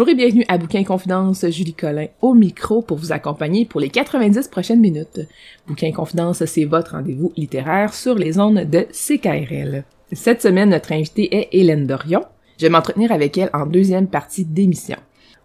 Bonjour 0.00 0.12
et 0.12 0.16
bienvenue 0.16 0.46
à 0.48 0.56
Bouquin 0.56 0.82
Confidence, 0.82 1.44
Julie 1.50 1.74
Collin 1.74 2.06
au 2.22 2.32
micro 2.32 2.80
pour 2.80 2.96
vous 2.96 3.12
accompagner 3.12 3.66
pour 3.66 3.80
les 3.80 3.90
90 3.90 4.48
prochaines 4.48 4.80
minutes. 4.80 5.20
Bouquin 5.66 5.92
Confidence, 5.92 6.42
c'est 6.46 6.64
votre 6.64 6.92
rendez-vous 6.92 7.34
littéraire 7.36 7.92
sur 7.92 8.14
les 8.14 8.38
ondes 8.38 8.60
de 8.60 8.86
CKRL. 8.92 9.84
Cette 10.10 10.40
semaine, 10.40 10.70
notre 10.70 10.92
invitée 10.92 11.36
est 11.36 11.48
Hélène 11.52 11.86
Dorion. 11.86 12.24
Je 12.56 12.64
vais 12.64 12.70
m'entretenir 12.70 13.12
avec 13.12 13.36
elle 13.36 13.50
en 13.52 13.66
deuxième 13.66 14.06
partie 14.06 14.46
d'émission. 14.46 14.96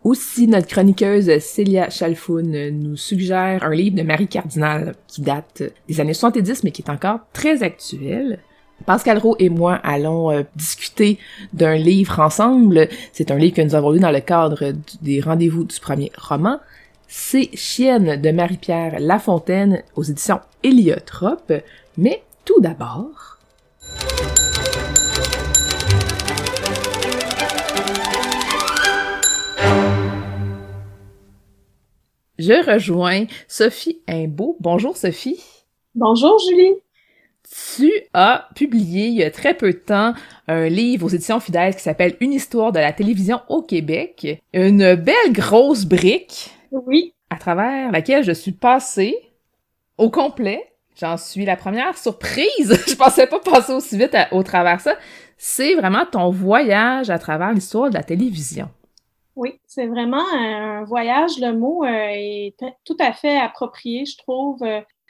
Aussi, 0.05 0.47
notre 0.47 0.67
chroniqueuse 0.67 1.37
Célia 1.39 1.89
Chalfoun 1.89 2.69
nous 2.69 2.95
suggère 2.95 3.61
un 3.61 3.75
livre 3.75 3.97
de 3.97 4.03
Marie 4.03 4.29
Cardinal 4.29 4.95
qui 5.05 5.19
date 5.19 5.63
des 5.89 5.99
années 5.99 6.13
70 6.13 6.63
mais 6.63 6.71
qui 6.71 6.81
est 6.81 6.89
encore 6.89 7.19
très 7.33 7.61
actuel. 7.61 8.39
Pascal 8.85 9.17
Rowe 9.17 9.35
et 9.39 9.49
moi 9.49 9.75
allons 9.83 10.31
euh, 10.31 10.43
discuter 10.55 11.17
d'un 11.53 11.75
livre 11.75 12.19
ensemble. 12.19 12.89
C'est 13.13 13.31
un 13.31 13.37
livre 13.37 13.55
que 13.55 13.61
nous 13.61 13.75
avons 13.75 13.91
lu 13.91 13.99
dans 13.99 14.11
le 14.11 14.19
cadre 14.19 14.73
des 15.01 15.21
rendez-vous 15.21 15.63
du 15.63 15.79
premier 15.79 16.11
roman. 16.17 16.59
C'est 17.07 17.49
Chienne 17.55 18.21
de 18.21 18.31
Marie-Pierre 18.31 18.99
Lafontaine 18.99 19.83
aux 19.95 20.03
éditions 20.03 20.39
Héliotrope. 20.63 21.53
Mais 21.97 22.23
tout 22.43 22.59
d'abord... 22.59 23.39
Je 32.37 32.69
rejoins 32.69 33.25
Sophie 33.47 34.01
Imbeau. 34.09 34.57
Bonjour 34.59 34.97
Sophie. 34.97 35.41
Bonjour 35.95 36.37
Julie. 36.39 36.73
Tu 37.55 37.89
as 38.13 38.49
publié 38.53 39.07
il 39.07 39.13
y 39.13 39.23
a 39.23 39.31
très 39.31 39.53
peu 39.53 39.71
de 39.71 39.77
temps 39.77 40.13
un 40.49 40.67
livre 40.67 41.05
aux 41.05 41.09
éditions 41.09 41.39
Fidèles 41.39 41.73
qui 41.73 41.81
s'appelle 41.81 42.17
Une 42.19 42.33
histoire 42.33 42.73
de 42.73 42.79
la 42.79 42.91
télévision 42.91 43.39
au 43.47 43.61
Québec. 43.61 44.41
Une 44.51 44.95
belle 44.95 45.31
grosse 45.31 45.85
brique. 45.85 46.49
Oui. 46.71 47.13
À 47.29 47.37
travers 47.37 47.93
laquelle 47.93 48.25
je 48.25 48.33
suis 48.33 48.51
passée 48.51 49.17
au 49.97 50.09
complet. 50.09 50.69
J'en 50.99 51.15
suis 51.15 51.45
la 51.45 51.55
première 51.55 51.97
surprise. 51.97 52.77
je 52.87 52.95
pensais 52.95 53.27
pas 53.27 53.39
passer 53.39 53.71
aussi 53.71 53.97
vite 53.97 54.17
au 54.33 54.43
travers 54.43 54.81
ça. 54.81 54.95
C'est 55.37 55.75
vraiment 55.75 56.05
ton 56.05 56.31
voyage 56.31 57.09
à 57.09 57.19
travers 57.19 57.53
l'histoire 57.53 57.89
de 57.89 57.95
la 57.95 58.03
télévision. 58.03 58.67
Oui, 59.37 59.61
c'est 59.65 59.87
vraiment 59.87 60.23
un 60.33 60.83
voyage. 60.83 61.39
Le 61.39 61.53
mot 61.53 61.85
euh, 61.85 61.87
est 61.89 62.55
tout 62.83 62.97
à 62.99 63.13
fait 63.13 63.37
approprié, 63.37 64.05
je 64.05 64.17
trouve. 64.17 64.59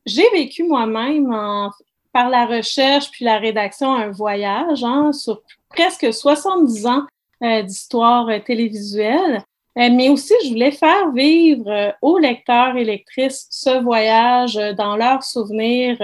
J'ai 0.06 0.30
vécu 0.32 0.64
moi-même 0.64 1.34
en, 1.34 1.72
par 2.16 2.30
la 2.30 2.46
recherche 2.46 3.12
puis 3.12 3.26
la 3.26 3.40
rédaction 3.40 3.94
un 3.94 4.10
voyage 4.10 4.86
hein, 4.86 5.12
sur 5.12 5.42
presque 5.68 6.14
70 6.14 6.86
ans 6.86 7.04
euh, 7.44 7.62
d'histoire 7.62 8.30
euh, 8.30 8.40
télévisuelle. 8.40 9.44
Euh, 9.78 9.90
mais 9.92 10.08
aussi, 10.08 10.34
je 10.46 10.52
voulais 10.52 10.72
faire 10.72 11.12
vivre 11.12 11.94
aux 12.02 12.18
lecteurs 12.18 12.78
et 12.78 12.86
lectrices 12.86 13.48
ce 13.50 13.84
voyage 13.84 14.58
dans 14.78 14.96
leurs 14.96 15.24
souvenirs 15.24 15.98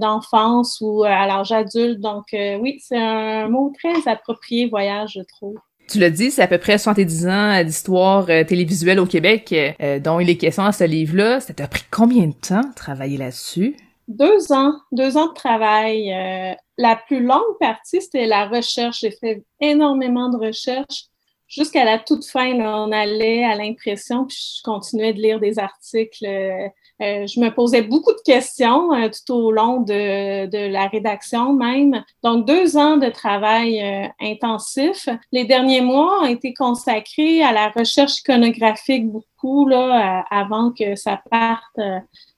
d'enfance 0.00 0.78
ou 0.80 1.04
à 1.04 1.24
l'âge 1.24 1.52
adulte. 1.52 2.00
Donc, 2.00 2.24
oui, 2.32 2.80
c'est 2.82 2.98
un 2.98 3.46
mot 3.46 3.72
très 3.78 4.10
approprié, 4.10 4.66
voyage, 4.66 5.12
je 5.14 5.20
trouve. 5.20 5.54
Tu 5.88 6.00
l'as 6.00 6.10
dit, 6.10 6.32
c'est 6.32 6.42
à 6.42 6.48
peu 6.48 6.58
près 6.58 6.76
70 6.76 7.28
ans 7.28 7.62
d'histoire 7.62 8.26
télévisuelle 8.26 8.98
au 8.98 9.06
Québec 9.06 9.54
dont 10.02 10.18
il 10.18 10.28
est 10.28 10.36
question 10.36 10.64
à 10.64 10.72
ce 10.72 10.82
livre-là. 10.82 11.38
Ça 11.38 11.54
t'a 11.54 11.68
pris 11.68 11.84
combien 11.92 12.26
de 12.26 12.32
temps 12.32 12.68
travailler 12.74 13.16
là-dessus? 13.16 13.76
Deux 14.08 14.52
ans, 14.52 14.74
deux 14.92 15.16
ans 15.16 15.28
de 15.28 15.34
travail. 15.34 16.12
Euh, 16.12 16.54
la 16.76 16.96
plus 16.96 17.22
longue 17.22 17.58
partie, 17.58 18.02
c'était 18.02 18.26
la 18.26 18.46
recherche. 18.46 19.00
J'ai 19.00 19.10
fait 19.10 19.44
énormément 19.60 20.28
de 20.28 20.36
recherches. 20.36 21.06
Jusqu'à 21.46 21.84
la 21.84 21.98
toute 21.98 22.26
fin, 22.26 22.52
on 22.60 22.90
allait 22.90 23.44
à 23.44 23.54
l'impression, 23.54 24.24
puis 24.26 24.56
je 24.58 24.62
continuais 24.62 25.12
de 25.12 25.20
lire 25.20 25.40
des 25.40 25.58
articles. 25.58 26.24
Euh, 26.26 26.68
euh, 27.00 27.26
je 27.26 27.38
me 27.38 27.48
posais 27.50 27.82
beaucoup 27.82 28.12
de 28.12 28.22
questions 28.24 28.90
tout 29.10 29.34
au 29.34 29.50
long 29.52 29.80
de, 29.80 30.46
de, 30.46 30.72
la 30.72 30.88
rédaction 30.88 31.52
même. 31.52 32.04
Donc, 32.22 32.46
deux 32.46 32.76
ans 32.76 32.96
de 32.96 33.08
travail 33.08 33.82
intensif. 34.20 35.08
Les 35.32 35.44
derniers 35.44 35.80
mois 35.80 36.22
ont 36.22 36.26
été 36.26 36.54
consacrés 36.54 37.42
à 37.42 37.52
la 37.52 37.68
recherche 37.70 38.18
iconographique 38.18 39.08
beaucoup, 39.08 39.68
là, 39.68 40.24
avant 40.30 40.72
que 40.72 40.94
ça 40.96 41.20
parte 41.30 41.78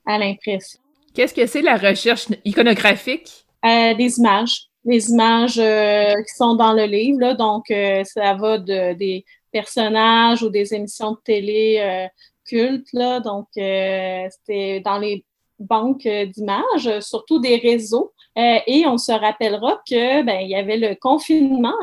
à 0.05 0.17
l'impression. 0.17 0.79
Qu'est-ce 1.17 1.33
que 1.33 1.47
c'est 1.47 1.63
la 1.63 1.77
recherche 1.77 2.27
iconographique? 2.45 3.47
Euh, 3.65 3.95
des 3.95 4.19
images. 4.19 4.67
Des 4.85 5.09
images 5.09 5.57
euh, 5.57 6.13
qui 6.13 6.35
sont 6.35 6.53
dans 6.53 6.73
le 6.73 6.83
livre. 6.83 7.19
Là, 7.19 7.33
donc, 7.33 7.71
euh, 7.71 8.03
ça 8.03 8.35
va 8.35 8.59
de, 8.59 8.93
des 8.93 9.25
personnages 9.51 10.43
ou 10.43 10.49
des 10.49 10.75
émissions 10.75 11.13
de 11.13 11.17
télé 11.23 12.07
cultes. 12.45 12.93
Là, 12.93 13.19
donc, 13.19 13.47
c'était 13.55 14.79
dans 14.85 14.99
les 14.99 15.25
banques 15.57 16.07
d'images, 16.07 16.99
surtout 16.99 17.39
des 17.39 17.55
réseaux. 17.55 18.13
et 18.35 18.85
on 18.85 18.99
se 18.99 19.11
rappellera 19.11 19.81
que 19.89 20.21
ben, 20.21 20.41
y 20.41 20.53
avait 20.53 20.77
le 20.77 20.93
confinement, 20.93 21.73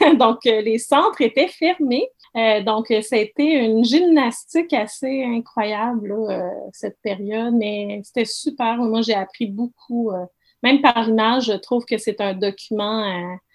hein? 0.00 0.14
donc 0.20 0.44
les 0.44 0.78
centres 0.78 1.20
étaient 1.20 1.48
fermés. 1.48 2.08
Euh, 2.36 2.62
donc, 2.62 2.92
ça 3.02 3.16
a 3.16 3.18
été 3.18 3.44
une 3.64 3.84
gymnastique 3.84 4.72
assez 4.72 5.22
incroyable, 5.24 6.12
euh, 6.12 6.50
cette 6.72 6.98
période, 7.00 7.54
mais 7.54 8.00
c'était 8.04 8.24
super. 8.24 8.76
Moi, 8.78 9.02
j'ai 9.02 9.14
appris 9.14 9.46
beaucoup. 9.46 10.10
Euh, 10.10 10.24
même 10.64 10.80
par 10.80 11.04
l'image, 11.04 11.44
je 11.44 11.52
trouve 11.52 11.84
que 11.84 11.98
c'est 11.98 12.22
un 12.22 12.32
document 12.32 13.04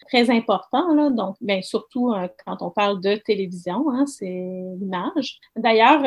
très 0.10 0.30
important. 0.30 0.94
Là, 0.94 1.10
donc, 1.10 1.38
bien, 1.42 1.60
surtout 1.64 2.14
quand 2.46 2.58
on 2.62 2.70
parle 2.70 3.02
de 3.02 3.16
télévision, 3.16 3.90
hein, 3.90 4.06
c'est 4.06 4.28
l'image. 4.80 5.40
D'ailleurs, 5.56 6.04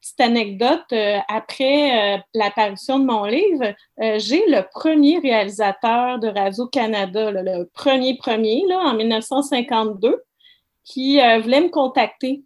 petite 0.00 0.20
anecdote, 0.20 0.94
après 1.28 2.24
l'apparition 2.32 2.98
de 3.00 3.04
mon 3.04 3.26
livre, 3.26 3.74
j'ai 4.16 4.42
le 4.46 4.66
premier 4.72 5.18
réalisateur 5.18 6.18
de 6.18 6.28
Radio-Canada, 6.28 7.30
le 7.30 7.64
premier 7.74 8.16
premier, 8.16 8.64
là, 8.66 8.78
en 8.78 8.94
1952 8.94 10.22
qui 10.84 11.20
euh, 11.20 11.40
voulait 11.40 11.62
me 11.62 11.70
contacter. 11.70 12.42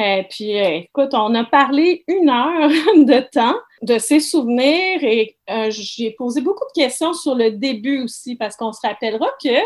Euh, 0.00 0.22
puis, 0.30 0.58
euh, 0.58 0.80
écoute, 0.84 1.12
on 1.12 1.34
a 1.34 1.44
parlé 1.44 2.04
une 2.06 2.30
heure 2.30 2.68
de 2.96 3.20
temps 3.30 3.56
de 3.82 3.98
ses 3.98 4.20
souvenirs 4.20 5.02
et 5.02 5.36
j'ai 5.70 6.12
posé 6.12 6.40
beaucoup 6.40 6.64
de 6.74 6.80
questions 6.80 7.12
sur 7.12 7.34
le 7.34 7.52
début 7.52 8.02
aussi 8.02 8.34
parce 8.34 8.56
qu'on 8.56 8.72
se 8.72 8.84
rappellera 8.84 9.28
que 9.42 9.58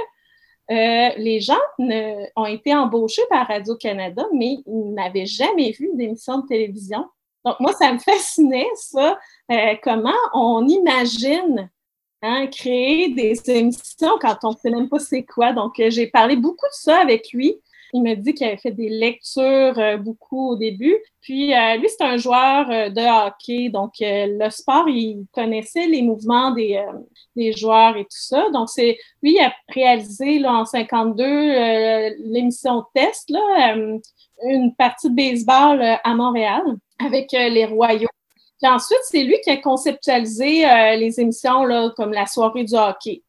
les 0.69 1.41
gens 1.41 1.59
ont 2.37 2.47
été 2.47 2.75
embauchés 2.75 3.23
par 3.29 3.47
Radio-Canada, 3.47 4.25
mais 4.33 4.59
ils 4.67 4.95
n'avaient 4.95 5.27
jamais 5.27 5.73
vu 5.73 5.91
d'émission 5.95 6.39
de 6.39 6.47
télévision. 6.47 7.07
Donc, 7.45 7.59
moi, 7.61 7.73
ça 7.73 7.93
me 7.93 7.99
fascinait, 7.99 8.69
ça, 8.75 9.19
comment 9.83 10.13
on 10.35 10.67
imagine 10.67 11.71
hein, 12.23 12.47
créer 12.47 13.09
des 13.09 13.51
émissions 13.51 14.19
quand 14.21 14.37
on 14.45 14.51
ne 14.51 14.57
sait 14.57 14.71
même 14.71 14.89
pas 14.89 14.99
c'est 14.99 15.25
quoi. 15.25 15.53
Donc, 15.53 15.75
j'ai 15.77 16.07
parlé 16.07 16.37
beaucoup 16.37 16.67
de 16.67 16.73
ça 16.75 17.01
avec 17.01 17.33
lui. 17.33 17.59
Il 17.93 18.03
m'a 18.03 18.15
dit 18.15 18.33
qu'il 18.33 18.47
avait 18.47 18.57
fait 18.57 18.71
des 18.71 18.89
lectures 18.89 19.99
beaucoup 19.99 20.53
au 20.53 20.57
début. 20.57 20.97
Puis 21.21 21.49
lui, 21.49 21.89
c'est 21.89 22.03
un 22.03 22.17
joueur 22.17 22.67
de 22.69 23.27
hockey, 23.27 23.69
donc 23.69 23.93
le 24.01 24.49
sport, 24.49 24.89
il 24.89 25.27
connaissait 25.31 25.87
les 25.87 26.01
mouvements 26.01 26.53
des, 26.53 26.83
des 27.37 27.53
joueurs 27.53 27.97
et 27.99 28.05
tout 28.05 28.09
ça. 28.11 28.49
Donc 28.49 28.71
c'est 28.71 28.97
lui, 29.23 29.35
il 29.35 29.41
a 29.41 29.53
réalisé 29.69 30.39
là, 30.39 30.55
en 30.55 30.65
52 30.65 32.15
l'émission 32.33 32.83
Test, 32.95 33.29
là, 33.29 33.77
une 34.45 34.75
partie 34.75 35.11
de 35.11 35.15
baseball 35.15 35.83
à 36.03 36.15
Montréal 36.15 36.63
avec 36.99 37.33
les 37.33 37.67
Royaux. 37.67 38.09
Puis 38.63 38.71
ensuite, 38.71 39.01
c'est 39.03 39.25
lui 39.25 39.41
qui 39.43 39.51
a 39.51 39.57
conceptualisé 39.57 40.65
euh, 40.65 40.95
les 40.95 41.21
émissions 41.21 41.65
là, 41.65 41.91
comme 41.97 42.13
la 42.13 42.27
soirée 42.27 42.63
du 42.63 42.75
hockey. 42.75 43.23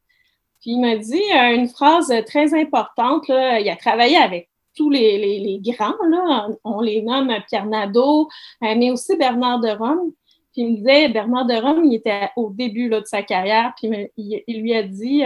Puis 0.62 0.72
il 0.72 0.80
m'a 0.80 0.96
dit 0.96 1.24
euh, 1.36 1.56
une 1.56 1.68
phrase 1.68 2.14
très 2.28 2.54
importante. 2.54 3.28
Là, 3.28 3.60
il 3.60 3.68
a 3.68 3.76
travaillé 3.76 4.16
avec 4.18 4.48
tous 4.76 4.90
les, 4.90 5.60
grands, 5.62 5.94
on 6.64 6.82
les 6.82 7.02
nomme 7.02 7.34
Pierre 7.48 7.66
Nadeau, 7.66 8.30
euh, 8.64 8.76
mais 8.78 8.92
aussi 8.92 9.16
Bernard 9.18 9.60
de 9.60 9.70
Rome. 9.70 10.12
Puis 10.52 10.62
il 10.62 10.72
me 10.72 10.76
disait, 10.78 11.10
Bernard 11.10 11.46
de 11.46 11.56
Rome, 11.56 11.86
il 11.86 11.96
était 11.96 12.30
au 12.36 12.52
début 12.52 12.88
là, 12.88 13.02
de 13.02 13.06
sa 13.06 13.24
carrière, 13.24 13.74
puis 13.76 13.90
il, 14.18 14.62
lui 14.62 14.76
a 14.76 14.84
dit 14.84 15.24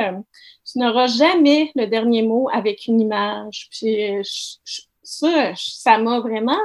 Tu 0.72 0.80
n'auras 0.80 1.08
jamais 1.08 1.72
le 1.76 1.86
dernier 1.86 2.22
mot 2.22 2.48
avec 2.54 2.88
une 2.88 3.02
image. 3.02 3.68
Puis 3.72 3.98
ça, 5.04 5.52
ça 5.56 5.98
m'a 5.98 6.22
vraiment 6.22 6.60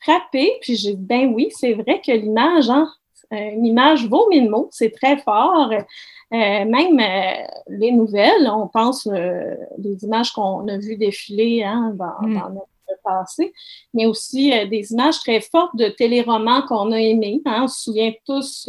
frappée, 0.00 0.58
puis 0.60 0.76
j'ai 0.76 0.94
dit, 0.94 1.04
ben 1.04 1.32
oui, 1.34 1.48
c'est 1.50 1.74
vrai 1.74 2.00
que 2.00 2.12
l'image, 2.12 2.70
hein, 2.70 2.88
euh, 3.32 3.50
une 3.52 3.66
image 3.66 4.06
vaut 4.06 4.28
mille 4.28 4.48
mots, 4.48 4.68
c'est 4.70 4.90
très 4.90 5.18
fort. 5.18 5.70
Euh, 6.32 6.64
même 6.64 7.00
euh, 7.00 7.46
les 7.68 7.90
nouvelles, 7.90 8.50
on 8.52 8.68
pense 8.68 9.06
les 9.06 10.04
images 10.04 10.32
qu'on 10.32 10.68
a 10.68 10.76
vues 10.76 10.96
défiler 10.96 11.62
hein, 11.62 11.94
dans, 11.94 12.26
mm. 12.26 12.34
dans, 12.34 12.50
notre 12.50 13.02
passé, 13.02 13.52
mais 13.94 14.06
aussi 14.06 14.50
des 14.68 14.92
images 14.92 15.20
très 15.20 15.40
fortes 15.40 15.76
de 15.76 15.88
téléromans 15.88 16.62
qu'on 16.62 16.92
a 16.92 17.00
aimés. 17.00 17.40
Hein, 17.46 17.62
on 17.64 17.68
se 17.68 17.82
souvient 17.84 18.12
tous 18.26 18.68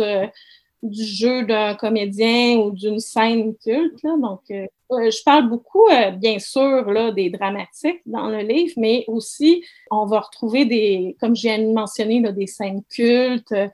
du 0.82 1.04
jeu 1.04 1.44
d'un 1.46 1.76
comédien 1.76 2.58
ou 2.60 2.72
d'une 2.72 3.00
scène 3.00 3.56
culte. 3.56 4.02
Là, 4.04 4.16
donc, 4.18 4.42
euh, 4.50 4.66
je 4.92 5.24
parle 5.24 5.50
beaucoup, 5.50 5.88
euh, 5.92 6.12
bien 6.12 6.40
sûr, 6.40 6.90
là, 6.92 7.12
des 7.12 7.30
dramatiques 7.30 8.02
dans 8.06 8.28
le 8.28 8.40
livre, 8.40 8.74
mais 8.78 9.04
aussi, 9.08 9.64
on 9.92 10.06
va 10.06 10.22
retrouver 10.22 10.66
des, 10.66 11.16
comme 11.20 11.36
je 11.36 11.44
viens 11.44 11.60
de 11.60 11.72
mentionner, 11.72 12.22
là, 12.22 12.32
des 12.32 12.48
scènes 12.48 12.84
cultes, 12.90 13.52
euh, 13.52 13.68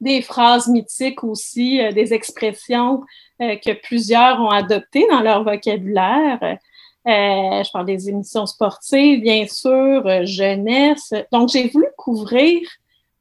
des 0.00 0.22
phrases 0.22 0.68
mythiques 0.68 1.24
aussi, 1.24 1.80
des 1.92 2.12
expressions 2.12 3.02
que 3.38 3.72
plusieurs 3.80 4.40
ont 4.40 4.50
adoptées 4.50 5.06
dans 5.10 5.20
leur 5.20 5.44
vocabulaire. 5.44 6.58
je 7.06 7.72
parle 7.72 7.86
des 7.86 8.08
émissions 8.08 8.46
sportives, 8.46 9.22
bien 9.22 9.46
sûr, 9.46 10.24
jeunesse. 10.24 11.14
Donc, 11.32 11.48
j'ai 11.48 11.68
voulu 11.68 11.86
couvrir 11.96 12.60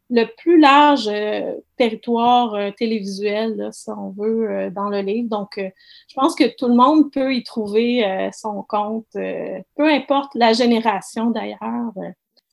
le 0.09 0.25
plus 0.37 0.59
large 0.59 1.07
euh, 1.07 1.55
territoire 1.77 2.53
euh, 2.53 2.71
télévisuel, 2.71 3.55
là, 3.57 3.71
si 3.71 3.89
on 3.89 4.11
veut, 4.11 4.49
euh, 4.49 4.69
dans 4.69 4.89
le 4.89 5.01
livre. 5.01 5.29
Donc, 5.29 5.53
je 5.57 6.13
pense 6.15 6.35
que 6.35 6.55
tout 6.55 6.67
le 6.67 6.75
monde 6.75 7.11
peut 7.11 7.33
y 7.33 7.43
trouver 7.43 8.29
son 8.33 8.63
compte, 8.63 9.07
peu 9.13 9.89
importe 9.89 10.33
la 10.35 10.53
génération 10.53 11.31
d'ailleurs. 11.31 11.91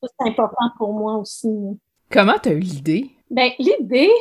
c'est 0.03 0.29
important 0.29 0.71
pour 0.79 0.93
moi 0.93 1.17
aussi. 1.17 1.49
Comment 2.11 2.39
tu 2.43 2.49
as 2.51 2.53
eu 2.53 2.61
l'idée? 2.61 3.11
Bien, 3.33 3.51
l'idée, 3.59 4.13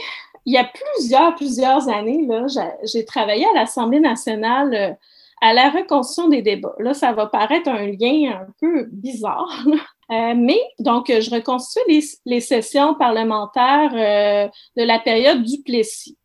il 0.46 0.54
y 0.54 0.58
a 0.58 0.64
plusieurs, 0.64 1.36
plusieurs 1.36 1.90
années, 1.90 2.26
là, 2.26 2.46
j'ai 2.84 3.04
travaillé 3.04 3.46
à 3.46 3.54
l'Assemblée 3.54 4.00
nationale 4.00 4.98
à 5.42 5.54
la 5.54 5.70
reconstruction 5.70 6.30
des 6.30 6.42
débats. 6.42 6.76
Là, 6.80 6.94
ça 6.94 7.12
va 7.12 7.26
paraître 7.26 7.70
un 7.70 7.88
lien 7.88 8.42
un 8.42 8.48
peu 8.62 8.88
bizarre, 8.90 9.66
euh, 10.12 10.34
mais 10.36 10.62
donc, 10.80 11.08
je 11.08 11.30
reconstitue 11.30 11.84
les, 11.90 12.02
les 12.26 12.40
sessions 12.40 12.96
parlementaires 12.96 13.92
euh, 13.94 14.48
de 14.78 14.84
la 14.84 15.00
période 15.00 15.44
du 15.44 15.62
Plessis. 15.62 16.18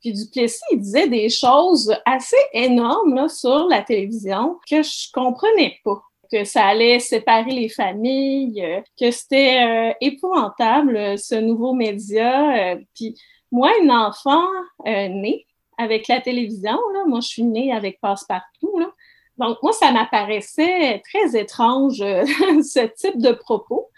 Puis 0.00 0.14
Duplessis, 0.14 0.62
il 0.70 0.80
disait 0.80 1.08
des 1.08 1.28
choses 1.28 1.94
assez 2.06 2.40
énormes 2.54 3.16
là, 3.16 3.28
sur 3.28 3.66
la 3.68 3.82
télévision 3.82 4.58
que 4.66 4.82
je 4.82 5.12
comprenais 5.12 5.78
pas 5.84 6.00
que 6.30 6.44
ça 6.44 6.66
allait 6.66 6.98
séparer 7.00 7.50
les 7.50 7.68
familles, 7.68 8.62
euh, 8.64 8.80
que 8.98 9.10
c'était 9.10 9.96
épouvantable 10.00 11.18
ce 11.18 11.34
nouveau 11.34 11.72
média. 11.72 12.76
puis 12.94 13.14
moi, 13.52 13.72
une 13.82 13.90
enfant 13.90 14.46
née 14.86 15.46
avec 15.78 16.08
la 16.08 16.20
télévision. 16.20 16.78
Là. 16.94 17.04
Moi, 17.06 17.20
je 17.20 17.28
suis 17.28 17.44
née 17.44 17.72
avec 17.72 18.00
Passepartout. 18.00 18.78
Là. 18.78 18.92
Donc, 19.40 19.56
moi, 19.62 19.72
ça 19.72 19.90
m'apparaissait 19.90 21.02
très 21.10 21.40
étrange, 21.40 22.02
euh, 22.02 22.24
ce 22.62 22.86
type 22.94 23.18
de 23.18 23.32
propos. 23.32 23.88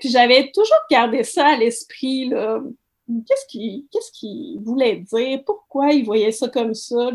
Puis, 0.00 0.10
j'avais 0.10 0.52
toujours 0.52 0.78
gardé 0.88 1.24
ça 1.24 1.48
à 1.48 1.56
l'esprit. 1.56 2.32
Qu'est-ce 3.26 3.46
qu'il 3.48 3.84
qu 3.90 4.64
voulait 4.64 4.96
dire? 4.96 5.42
Pourquoi 5.44 5.92
il 5.92 6.04
voyait 6.04 6.30
ça 6.30 6.48
comme 6.48 6.74
ça? 6.74 7.10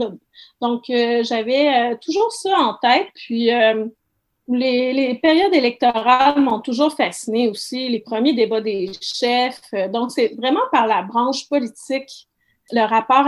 Donc, 0.61 0.89
euh, 0.89 1.23
j'avais 1.23 1.93
euh, 1.93 1.95
toujours 2.01 2.31
ça 2.31 2.57
en 2.57 2.73
tête. 2.75 3.07
Puis, 3.15 3.49
les, 4.47 4.93
les, 4.93 5.15
périodes 5.15 5.53
électorales 5.53 6.39
m'ont 6.41 6.61
toujours 6.61 6.93
fasciné 6.93 7.49
aussi, 7.49 7.89
les 7.89 7.99
premiers 7.99 8.33
débats 8.33 8.61
des 8.61 8.91
chefs. 9.01 9.71
Donc, 9.91 10.11
c'est 10.11 10.35
vraiment 10.37 10.61
par 10.71 10.87
la 10.87 11.01
branche 11.01 11.49
politique 11.49 12.27
le 12.71 12.81
rapport 12.81 13.25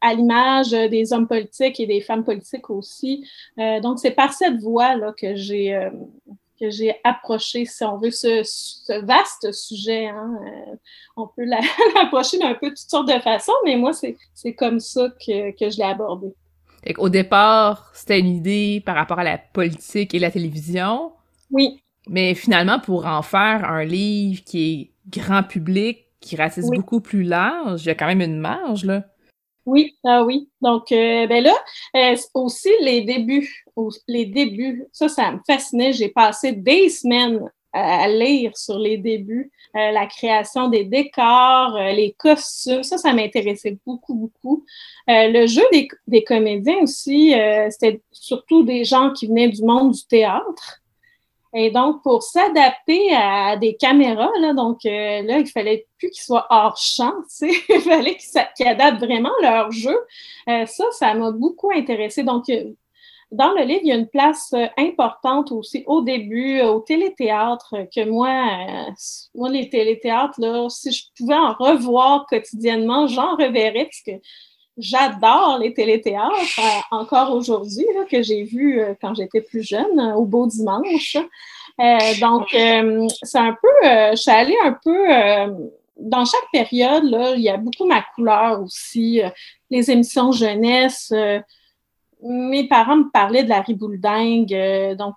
à 0.00 0.14
l'image 0.14 0.70
des 0.70 1.12
hommes 1.12 1.26
politiques 1.26 1.80
et 1.80 1.86
des 1.86 2.00
femmes 2.00 2.24
politiques 2.24 2.68
aussi. 2.70 3.26
Euh, 3.58 3.80
donc, 3.80 3.98
c'est 3.98 4.10
par 4.10 4.32
cette 4.32 4.60
voie-là 4.60 5.12
que 5.16 5.34
j'ai 5.34 5.74
euh, 5.74 5.90
que 6.60 6.68
j'ai 6.68 6.94
approché, 7.04 7.64
si 7.64 7.82
on 7.84 7.96
veut, 7.96 8.10
ce, 8.10 8.42
ce 8.44 9.02
vaste 9.06 9.50
sujet. 9.50 10.08
Hein. 10.08 10.38
Euh, 10.44 10.76
on 11.16 11.26
peut 11.26 11.44
l'approcher 11.94 12.38
d'un 12.38 12.52
peu 12.52 12.68
toutes 12.68 12.76
sortes 12.76 13.08
de 13.08 13.18
façons, 13.18 13.54
mais 13.64 13.76
moi, 13.76 13.92
c'est 13.94 14.54
comme 14.54 14.78
ça 14.78 15.08
que, 15.26 15.52
que 15.52 15.70
je 15.70 15.78
l'ai 15.78 15.84
abordé. 15.84 16.34
Au 16.98 17.08
départ, 17.08 17.90
c'était 17.94 18.18
une 18.18 18.36
idée 18.36 18.82
par 18.84 18.94
rapport 18.94 19.18
à 19.18 19.24
la 19.24 19.38
politique 19.38 20.14
et 20.14 20.18
la 20.18 20.30
télévision. 20.30 21.12
Oui. 21.50 21.82
Mais 22.08 22.34
finalement, 22.34 22.78
pour 22.78 23.06
en 23.06 23.22
faire 23.22 23.64
un 23.64 23.84
livre 23.84 24.42
qui 24.44 24.72
est 24.72 24.90
grand 25.10 25.42
public, 25.42 26.06
qui 26.20 26.36
ratisse 26.36 26.70
beaucoup 26.70 27.00
plus 27.00 27.22
large. 27.22 27.84
Il 27.84 27.88
y 27.88 27.90
a 27.90 27.94
quand 27.94 28.06
même 28.06 28.20
une 28.20 28.38
marge, 28.38 28.84
là. 28.84 29.04
Oui, 29.66 29.94
ah 30.04 30.24
oui. 30.24 30.48
Donc, 30.60 30.90
euh, 30.90 31.26
ben 31.26 31.44
là, 31.44 31.54
euh, 31.96 32.16
aussi 32.34 32.70
les 32.80 33.02
débuts, 33.02 33.64
les 34.08 34.26
débuts, 34.26 34.86
ça, 34.92 35.08
ça 35.08 35.32
me 35.32 35.38
fascinait. 35.46 35.92
J'ai 35.92 36.08
passé 36.08 36.52
des 36.52 36.88
semaines 36.88 37.40
à, 37.72 38.08
lire 38.08 38.56
sur 38.56 38.78
les 38.78 38.96
débuts, 38.96 39.50
euh, 39.76 39.90
la 39.92 40.06
création 40.06 40.68
des 40.68 40.84
décors, 40.84 41.78
les 41.78 42.14
costumes. 42.18 42.82
Ça, 42.82 42.98
ça 42.98 43.12
m'intéressait 43.12 43.78
beaucoup, 43.86 44.14
beaucoup. 44.14 44.64
le 45.06 45.46
jeu 45.46 45.62
des, 45.72 45.88
des 46.06 46.24
comédiens 46.24 46.82
aussi, 46.82 47.34
c'était 47.70 48.00
surtout 48.12 48.62
des 48.62 48.84
gens 48.84 49.12
qui 49.12 49.26
venaient 49.26 49.48
du 49.48 49.62
monde 49.62 49.92
du 49.92 50.06
théâtre. 50.06 50.80
Et 51.52 51.70
donc, 51.70 52.02
pour 52.02 52.22
s'adapter 52.22 53.12
à 53.12 53.56
des 53.56 53.74
caméras, 53.74 54.30
là, 54.40 54.54
donc 54.54 54.86
euh, 54.86 55.22
là, 55.22 55.38
il 55.38 55.48
fallait 55.48 55.86
plus 55.98 56.10
qu'ils 56.10 56.22
soient 56.22 56.46
hors 56.48 56.76
champ, 56.76 57.12
il 57.40 57.80
fallait 57.80 58.16
qu'ils 58.16 58.68
adaptent 58.68 59.00
vraiment 59.00 59.32
leur 59.42 59.72
jeu. 59.72 59.98
Euh, 60.48 60.64
ça, 60.66 60.84
ça 60.92 61.12
m'a 61.14 61.32
beaucoup 61.32 61.72
intéressé. 61.72 62.22
Donc, 62.22 62.48
euh, 62.50 62.72
dans 63.30 63.52
le 63.52 63.62
livre, 63.62 63.80
il 63.82 63.88
y 63.88 63.92
a 63.92 63.96
une 63.96 64.08
place 64.08 64.54
importante 64.76 65.52
aussi 65.52 65.84
au 65.86 66.02
début, 66.02 66.60
au 66.62 66.80
téléthéâtre, 66.80 67.74
que 67.94 68.08
moi, 68.08 68.48
moi, 69.34 69.48
les 69.50 69.68
téléthéâtres, 69.68 70.40
là, 70.40 70.68
si 70.68 70.90
je 70.90 71.04
pouvais 71.16 71.34
en 71.34 71.52
revoir 71.52 72.26
quotidiennement, 72.26 73.06
j'en 73.06 73.36
reverrais, 73.36 73.84
parce 73.84 74.02
que 74.04 74.22
J'adore 74.80 75.58
les 75.60 75.74
téléthéâtres, 75.74 76.58
euh, 76.58 76.80
encore 76.90 77.34
aujourd'hui, 77.34 77.84
que 78.10 78.22
j'ai 78.22 78.44
vu 78.44 78.80
euh, 78.80 78.94
quand 79.00 79.14
j'étais 79.14 79.42
plus 79.42 79.62
jeune, 79.62 80.00
euh, 80.00 80.14
au 80.14 80.24
beau 80.24 80.46
dimanche. 80.46 81.16
donc, 82.20 82.48
c'est 82.50 83.38
un 83.38 83.56
peu, 83.60 83.68
je 83.82 84.16
suis 84.16 84.30
allée 84.30 84.56
un 84.64 84.76
peu, 84.82 85.06
dans 85.98 86.24
chaque 86.24 86.50
période, 86.52 87.04
là, 87.04 87.34
il 87.34 87.42
y 87.42 87.48
a 87.48 87.56
beaucoup 87.56 87.86
ma 87.86 88.02
couleur 88.14 88.62
aussi, 88.62 89.22
les 89.70 89.90
émissions 89.90 90.32
jeunesse. 90.32 91.12
Mes 92.22 92.68
parents 92.68 92.96
me 92.96 93.10
parlaient 93.10 93.44
de 93.44 93.48
la 93.48 93.60
ribouledingue, 93.60 94.96
donc 94.96 95.14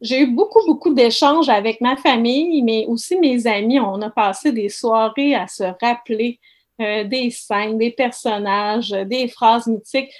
j'ai 0.00 0.20
eu 0.20 0.26
beaucoup, 0.26 0.60
beaucoup 0.66 0.92
d'échanges 0.92 1.48
avec 1.48 1.80
ma 1.80 1.96
famille, 1.96 2.62
mais 2.62 2.84
aussi 2.86 3.16
mes 3.16 3.46
amis. 3.46 3.80
On 3.80 4.02
a 4.02 4.10
passé 4.10 4.52
des 4.52 4.68
soirées 4.68 5.34
à 5.34 5.46
se 5.46 5.64
rappeler 5.80 6.40
euh, 6.80 7.04
des 7.04 7.30
scènes, 7.30 7.78
des 7.78 7.90
personnages, 7.90 8.92
euh, 8.92 9.04
des 9.04 9.28
phrases 9.28 9.66
mythiques. 9.66 10.10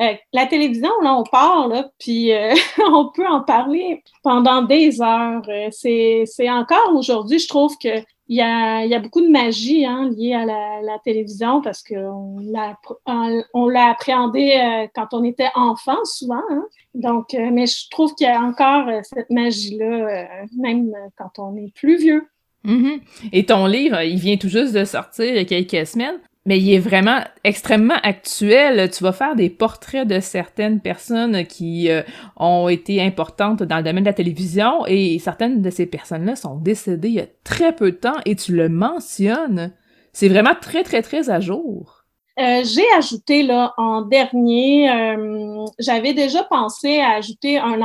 Euh, 0.00 0.14
la 0.32 0.46
télévision, 0.46 0.90
là, 1.02 1.16
on 1.16 1.24
parle, 1.24 1.88
puis 1.98 2.30
on 2.86 3.08
peut 3.08 3.26
en 3.26 3.40
parler 3.42 4.02
pendant 4.22 4.62
des 4.62 5.02
heures. 5.02 5.42
c'est 5.70 6.50
encore 6.50 6.94
aujourd'hui, 6.94 7.38
je 7.38 7.48
trouve 7.48 7.76
qu'il 7.78 8.04
il 8.32 8.88
y 8.88 8.94
a, 8.94 8.98
beaucoup 8.98 9.20
de 9.20 9.28
magie 9.28 9.84
hein, 9.84 10.10
liée 10.16 10.32
à 10.32 10.46
la, 10.46 10.98
télévision 11.04 11.60
parce 11.60 11.82
qu'on 11.82 12.38
l'a, 12.40 13.90
appréhendé 13.90 14.54
euh, 14.56 14.86
quand 14.94 15.08
on 15.12 15.22
était 15.22 15.50
enfant 15.54 16.02
souvent. 16.04 16.42
Hein. 16.50 16.64
Donc, 16.94 17.34
euh, 17.34 17.50
mais 17.52 17.66
je 17.66 17.90
trouve 17.90 18.14
qu'il 18.14 18.26
y 18.26 18.30
a 18.30 18.40
encore 18.40 18.88
euh, 18.88 19.00
cette 19.02 19.28
magie-là, 19.28 20.46
même 20.56 20.94
quand 21.18 21.38
on 21.38 21.56
est 21.56 21.74
plus 21.74 21.98
vieux. 21.98 22.26
Mm-hmm. 22.64 23.00
Et 23.32 23.44
ton 23.44 23.66
livre, 23.66 24.00
il 24.02 24.18
vient 24.18 24.36
tout 24.38 24.48
juste 24.48 24.72
de 24.72 24.84
sortir 24.84 25.26
il 25.26 25.34
y 25.34 25.38
a 25.38 25.44
quelques 25.44 25.86
semaines 25.86 26.18
mais 26.44 26.58
il 26.58 26.72
est 26.72 26.78
vraiment 26.78 27.20
extrêmement 27.44 27.98
actuel. 28.02 28.90
Tu 28.90 29.04
vas 29.04 29.12
faire 29.12 29.36
des 29.36 29.48
portraits 29.48 30.06
de 30.06 30.20
certaines 30.20 30.80
personnes 30.80 31.46
qui 31.46 31.90
euh, 31.90 32.02
ont 32.36 32.68
été 32.68 33.00
importantes 33.00 33.62
dans 33.62 33.76
le 33.76 33.82
domaine 33.82 34.02
de 34.02 34.08
la 34.08 34.14
télévision 34.14 34.84
et 34.86 35.18
certaines 35.18 35.62
de 35.62 35.70
ces 35.70 35.86
personnes-là 35.86 36.34
sont 36.34 36.56
décédées 36.56 37.08
il 37.08 37.14
y 37.14 37.20
a 37.20 37.26
très 37.44 37.74
peu 37.74 37.92
de 37.92 37.96
temps 37.96 38.18
et 38.24 38.34
tu 38.34 38.54
le 38.54 38.68
mentionnes. 38.68 39.72
C'est 40.12 40.28
vraiment 40.28 40.54
très, 40.60 40.82
très, 40.82 41.02
très 41.02 41.30
à 41.30 41.40
jour. 41.40 42.04
Euh, 42.40 42.62
j'ai 42.64 42.86
ajouté 42.96 43.42
là 43.42 43.74
en 43.76 44.02
dernier, 44.02 44.90
euh, 44.90 45.66
j'avais 45.78 46.14
déjà 46.14 46.42
pensé 46.44 46.98
à 46.98 47.10
ajouter 47.10 47.58
un, 47.58 47.78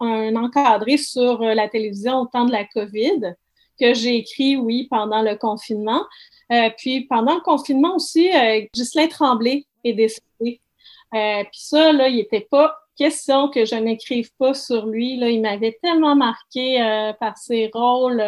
un 0.00 0.36
encadré 0.36 0.96
sur 0.96 1.40
la 1.40 1.68
télévision 1.68 2.20
au 2.20 2.26
temps 2.26 2.44
de 2.44 2.52
la 2.52 2.64
COVID 2.64 3.34
que 3.80 3.94
j'ai 3.94 4.16
écrit, 4.16 4.56
oui, 4.56 4.86
pendant 4.90 5.22
le 5.22 5.36
confinement. 5.36 6.02
Euh, 6.52 6.70
puis 6.76 7.02
pendant 7.02 7.34
le 7.34 7.40
confinement 7.40 7.96
aussi, 7.96 8.30
euh, 8.34 8.62
Ghislain 8.74 9.06
Tremblay 9.06 9.66
est 9.84 9.92
décédé. 9.92 10.60
Euh, 11.14 11.42
puis 11.44 11.60
ça, 11.60 11.92
là, 11.92 12.08
il 12.08 12.16
n'était 12.16 12.46
pas 12.50 12.76
question 12.96 13.48
que 13.48 13.64
je 13.64 13.76
n'écrive 13.76 14.30
pas 14.38 14.54
sur 14.54 14.86
lui. 14.86 15.16
Là, 15.16 15.30
il 15.30 15.40
m'avait 15.40 15.78
tellement 15.82 16.16
marqué 16.16 16.82
euh, 16.82 17.12
par 17.14 17.38
ses 17.38 17.70
rôles, 17.72 18.22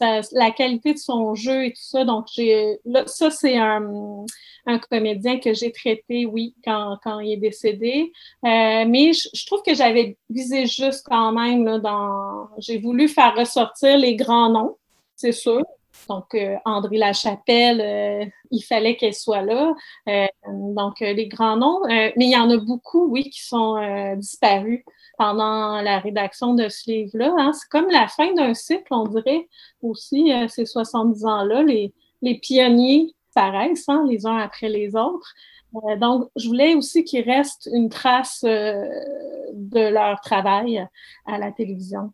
la 0.00 0.50
qualité 0.52 0.94
de 0.94 0.98
son 0.98 1.34
jeu 1.34 1.66
et 1.66 1.70
tout 1.70 1.82
ça. 1.82 2.04
Donc, 2.04 2.26
j'ai 2.32 2.78
ça, 3.06 3.30
c'est 3.30 3.58
un, 3.58 4.24
un, 4.66 4.78
comédien 4.78 5.40
que 5.40 5.52
j'ai 5.52 5.72
traité, 5.72 6.24
oui, 6.24 6.54
quand, 6.64 6.98
quand 7.02 7.18
il 7.18 7.32
est 7.32 7.36
décédé. 7.36 8.12
mais 8.44 9.12
je, 9.12 9.28
je, 9.34 9.46
trouve 9.46 9.62
que 9.62 9.74
j'avais 9.74 10.16
visé 10.30 10.66
juste 10.66 11.04
quand 11.08 11.32
même 11.32 11.64
là, 11.64 11.78
dans. 11.78 12.48
J'ai 12.58 12.78
voulu 12.78 13.08
faire 13.08 13.34
ressortir 13.36 13.98
les 13.98 14.14
grands 14.14 14.50
noms, 14.50 14.76
c'est 15.16 15.32
sûr. 15.32 15.62
Donc, 16.08 16.34
euh, 16.34 16.56
André 16.64 16.98
Lachapelle, 16.98 17.80
euh, 17.80 18.24
il 18.50 18.62
fallait 18.62 18.96
qu'elle 18.96 19.14
soit 19.14 19.42
là. 19.42 19.74
Euh, 20.08 20.26
donc, 20.46 21.00
les 21.00 21.28
grands 21.28 21.56
noms. 21.56 21.80
mais 21.86 22.12
il 22.16 22.30
y 22.30 22.36
en 22.36 22.50
a 22.50 22.56
beaucoup, 22.58 23.06
oui, 23.06 23.30
qui 23.30 23.44
sont 23.44 23.76
disparus 24.16 24.84
pendant 25.16 25.80
la 25.80 25.98
rédaction 25.98 26.54
de 26.54 26.68
ce 26.68 26.90
livre-là. 26.90 27.34
Hein. 27.38 27.52
C'est 27.52 27.68
comme 27.68 27.88
la 27.90 28.08
fin 28.08 28.32
d'un 28.34 28.54
cycle, 28.54 28.92
on 28.92 29.04
dirait 29.04 29.48
aussi, 29.82 30.30
ces 30.48 30.66
70 30.66 31.24
ans-là. 31.24 31.62
Les, 31.62 31.92
les 32.22 32.38
pionniers 32.38 33.14
paraissent 33.34 33.88
hein, 33.88 34.04
les 34.08 34.26
uns 34.26 34.36
après 34.38 34.68
les 34.68 34.94
autres. 34.96 35.34
donc, 35.98 36.30
je 36.36 36.48
voulais 36.48 36.74
aussi 36.74 37.04
qu'il 37.04 37.24
reste 37.24 37.68
une 37.72 37.88
trace 37.88 38.42
de 38.44 39.88
leur 39.90 40.20
travail 40.20 40.86
à 41.26 41.38
la 41.38 41.52
télévision, 41.52 42.12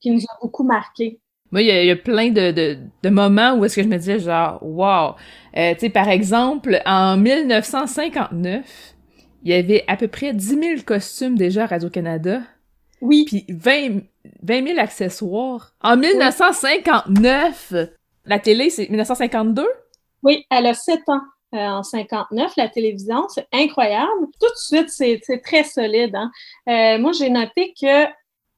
qui 0.00 0.10
nous 0.10 0.22
a 0.22 0.38
beaucoup 0.40 0.64
marqués. 0.64 1.20
Moi, 1.50 1.62
il 1.62 1.86
y, 1.86 1.90
a, 1.90 1.96
plein 1.96 2.28
de, 2.28 2.50
de, 2.50 2.78
de, 3.02 3.08
moments 3.08 3.54
où 3.54 3.64
est-ce 3.64 3.76
que 3.76 3.82
je 3.82 3.88
me 3.88 3.96
disais 3.96 4.18
genre, 4.18 4.58
wow. 4.62 5.14
Euh, 5.56 5.72
tu 5.74 5.80
sais, 5.80 5.90
par 5.90 6.08
exemple, 6.08 6.80
en 6.84 7.16
1959, 7.16 8.94
il 9.44 9.50
y 9.50 9.54
avait 9.54 9.84
à 9.86 9.96
peu 9.96 10.08
près 10.08 10.34
10 10.34 10.46
000 10.46 10.60
costumes 10.84 11.36
déjà 11.36 11.64
à 11.64 11.66
Radio-Canada. 11.66 12.42
Oui. 13.00 13.24
Puis 13.26 13.46
20, 13.48 14.00
20 14.42 14.66
000 14.66 14.78
accessoires. 14.78 15.72
En 15.80 15.96
1959, 15.96 17.72
la 18.26 18.38
télé, 18.38 18.68
c'est 18.68 18.88
1952? 18.88 19.66
Oui, 20.22 20.44
elle 20.50 20.66
a 20.66 20.74
7 20.74 21.00
ans. 21.08 21.20
Euh, 21.54 21.56
en 21.56 21.82
59, 21.82 22.52
la 22.58 22.68
télévision, 22.68 23.26
c'est 23.28 23.46
incroyable. 23.54 24.26
Tout 24.38 24.50
de 24.50 24.84
suite, 24.84 24.90
c'est 24.90 25.40
très 25.42 25.64
solide. 25.64 26.14
Hein? 26.14 26.30
Euh, 26.68 26.98
moi, 26.98 27.12
j'ai 27.12 27.30
noté 27.30 27.72
que 27.80 28.04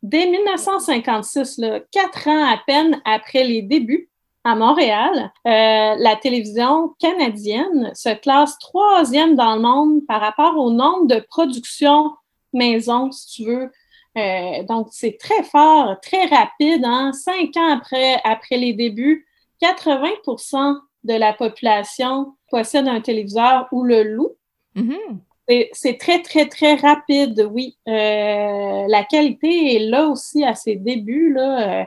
Dès 0.02 0.26
1956, 0.26 1.61
quatre 1.90 2.28
ans 2.28 2.45
à 2.45 2.59
peine 2.66 3.00
après 3.04 3.45
les 3.45 3.62
débuts 3.62 4.09
à 4.45 4.54
Montréal, 4.54 5.30
euh, 5.47 5.95
la 5.99 6.16
télévision 6.16 6.95
canadienne 6.99 7.92
se 7.95 8.14
classe 8.14 8.59
troisième 8.59 9.35
dans 9.37 9.54
le 9.54 9.61
monde 9.61 10.07
par 10.07 10.21
rapport 10.21 10.57
au 10.57 10.71
nombre 10.71 11.07
de 11.07 11.21
productions 11.28 12.12
maison, 12.52 13.12
si 13.12 13.26
tu 13.26 13.45
veux. 13.45 13.71
Euh, 14.19 14.62
donc, 14.64 14.88
c'est 14.90 15.19
très 15.19 15.42
fort, 15.45 16.00
très 16.00 16.26
rapide. 16.26 16.85
Hein? 16.85 17.12
Cinq 17.12 17.57
ans 17.57 17.78
après, 17.78 18.21
les 18.50 18.73
débuts, 18.73 19.26
80% 19.62 20.76
de 21.04 21.14
la 21.14 21.33
population 21.33 22.35
possède 22.50 22.88
un 22.88 23.00
téléviseur 23.00 23.69
ou 23.73 23.85
le 23.85 24.02
loue. 24.02 24.37
Mm-hmm. 24.76 25.19
C'est 25.73 25.99
très, 25.99 26.23
très, 26.23 26.47
très 26.49 26.75
rapide, 26.76 27.49
oui. 27.52 27.76
Euh, 27.88 28.85
la 28.88 29.04
qualité 29.04 29.76
est 29.76 29.88
là 29.88 30.07
aussi 30.07 30.45
à 30.45 30.54
ses 30.54 30.76
débuts. 30.76 31.33
Là. 31.33 31.80
Euh, 31.80 31.85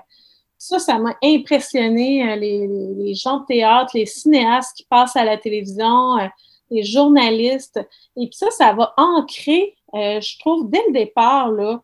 ça, 0.57 0.79
ça 0.79 0.97
m'a 0.99 1.15
impressionné. 1.23 2.29
Euh, 2.29 2.35
les, 2.35 3.13
gens 3.13 3.39
de 3.39 3.45
théâtre, 3.45 3.91
les 3.93 4.05
cinéastes 4.05 4.75
qui 4.75 4.85
passent 4.89 5.15
à 5.15 5.23
la 5.23 5.37
télévision, 5.37 6.17
les 6.71 6.83
journalistes. 6.83 7.79
Et 8.17 8.27
puis 8.27 8.35
ça, 8.35 8.51
ça 8.51 8.73
va 8.73 8.93
ancrer, 8.97 9.75
je 9.93 10.39
trouve, 10.39 10.69
dès 10.69 10.81
le 10.87 10.93
départ, 10.93 11.51
là, 11.51 11.81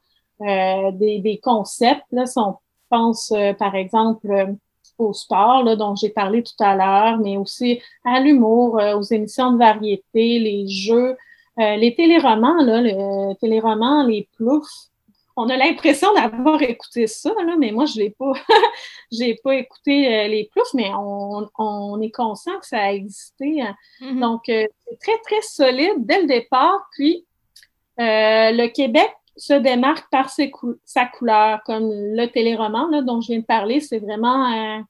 des, 0.91 1.39
concepts. 1.41 2.05
Là, 2.12 2.25
si 2.25 2.39
on 2.39 2.55
pense, 2.89 3.31
par 3.57 3.75
exemple, 3.75 4.55
au 4.98 5.13
sport, 5.13 5.77
dont 5.77 5.95
j'ai 5.95 6.09
parlé 6.09 6.43
tout 6.43 6.62
à 6.62 6.75
l'heure, 6.75 7.19
mais 7.19 7.38
aussi 7.38 7.79
à 8.03 8.19
l'humour, 8.19 8.81
aux 8.95 9.03
émissions 9.03 9.53
de 9.53 9.59
variété, 9.59 10.39
les 10.39 10.67
jeux. 10.67 11.15
Euh, 11.60 11.75
les 11.75 11.96
téléromans, 11.96 12.62
là, 12.63 12.82
les 12.82 12.96
téléromans, 13.39 14.06
les 14.06 14.29
ploufs, 14.36 14.89
on 15.36 15.50
a 15.50 15.58
l'impression 15.58 16.13
d'avoir 16.13 16.62
écouté 16.62 17.08
ça, 17.08 17.34
là, 17.46 17.56
mais 17.58 17.72
moi, 17.72 17.86
je 17.86 17.98
l'ai 18.00 18.10
pas, 18.10 18.34
j'ai 19.12 19.36
pas 19.44 19.56
écouté 19.56 20.08
euh, 20.08 20.27
les 20.27 20.50
ploufs, 20.51 20.74
mais 20.74 20.91
on, 20.96 22.01
est 22.01 22.12
conscient 22.12 22.60
que 22.60 22.65
ça 22.65 22.79
a 22.79 22.91
existé. 22.91 23.62
Hein. 23.62 23.75
Mm-hmm. 24.01 24.20
Donc, 24.20 24.50
euh, 24.50 24.65
c'est 24.86 25.00
très, 25.00 25.18
très 25.20 25.41
solide 25.41 26.06
dès 26.06 26.22
le 26.22 26.27
départ. 26.27 26.88
Puis, 26.94 27.25
le 27.98 28.68
Québec 28.68 29.12
se 29.36 29.53
démarque 29.53 30.10
par 30.10 30.29
sa 30.29 31.06
couleur, 31.06 31.62
comme 31.65 31.89
le 31.91 32.25
téléroman 32.27 32.89
là, 32.89 33.01
dont 33.01 33.20
je 33.20 33.27
viens 33.27 33.39
de 33.39 33.46
parler, 33.46 33.82
c'est 33.82 34.00
vraiment 34.00 34.84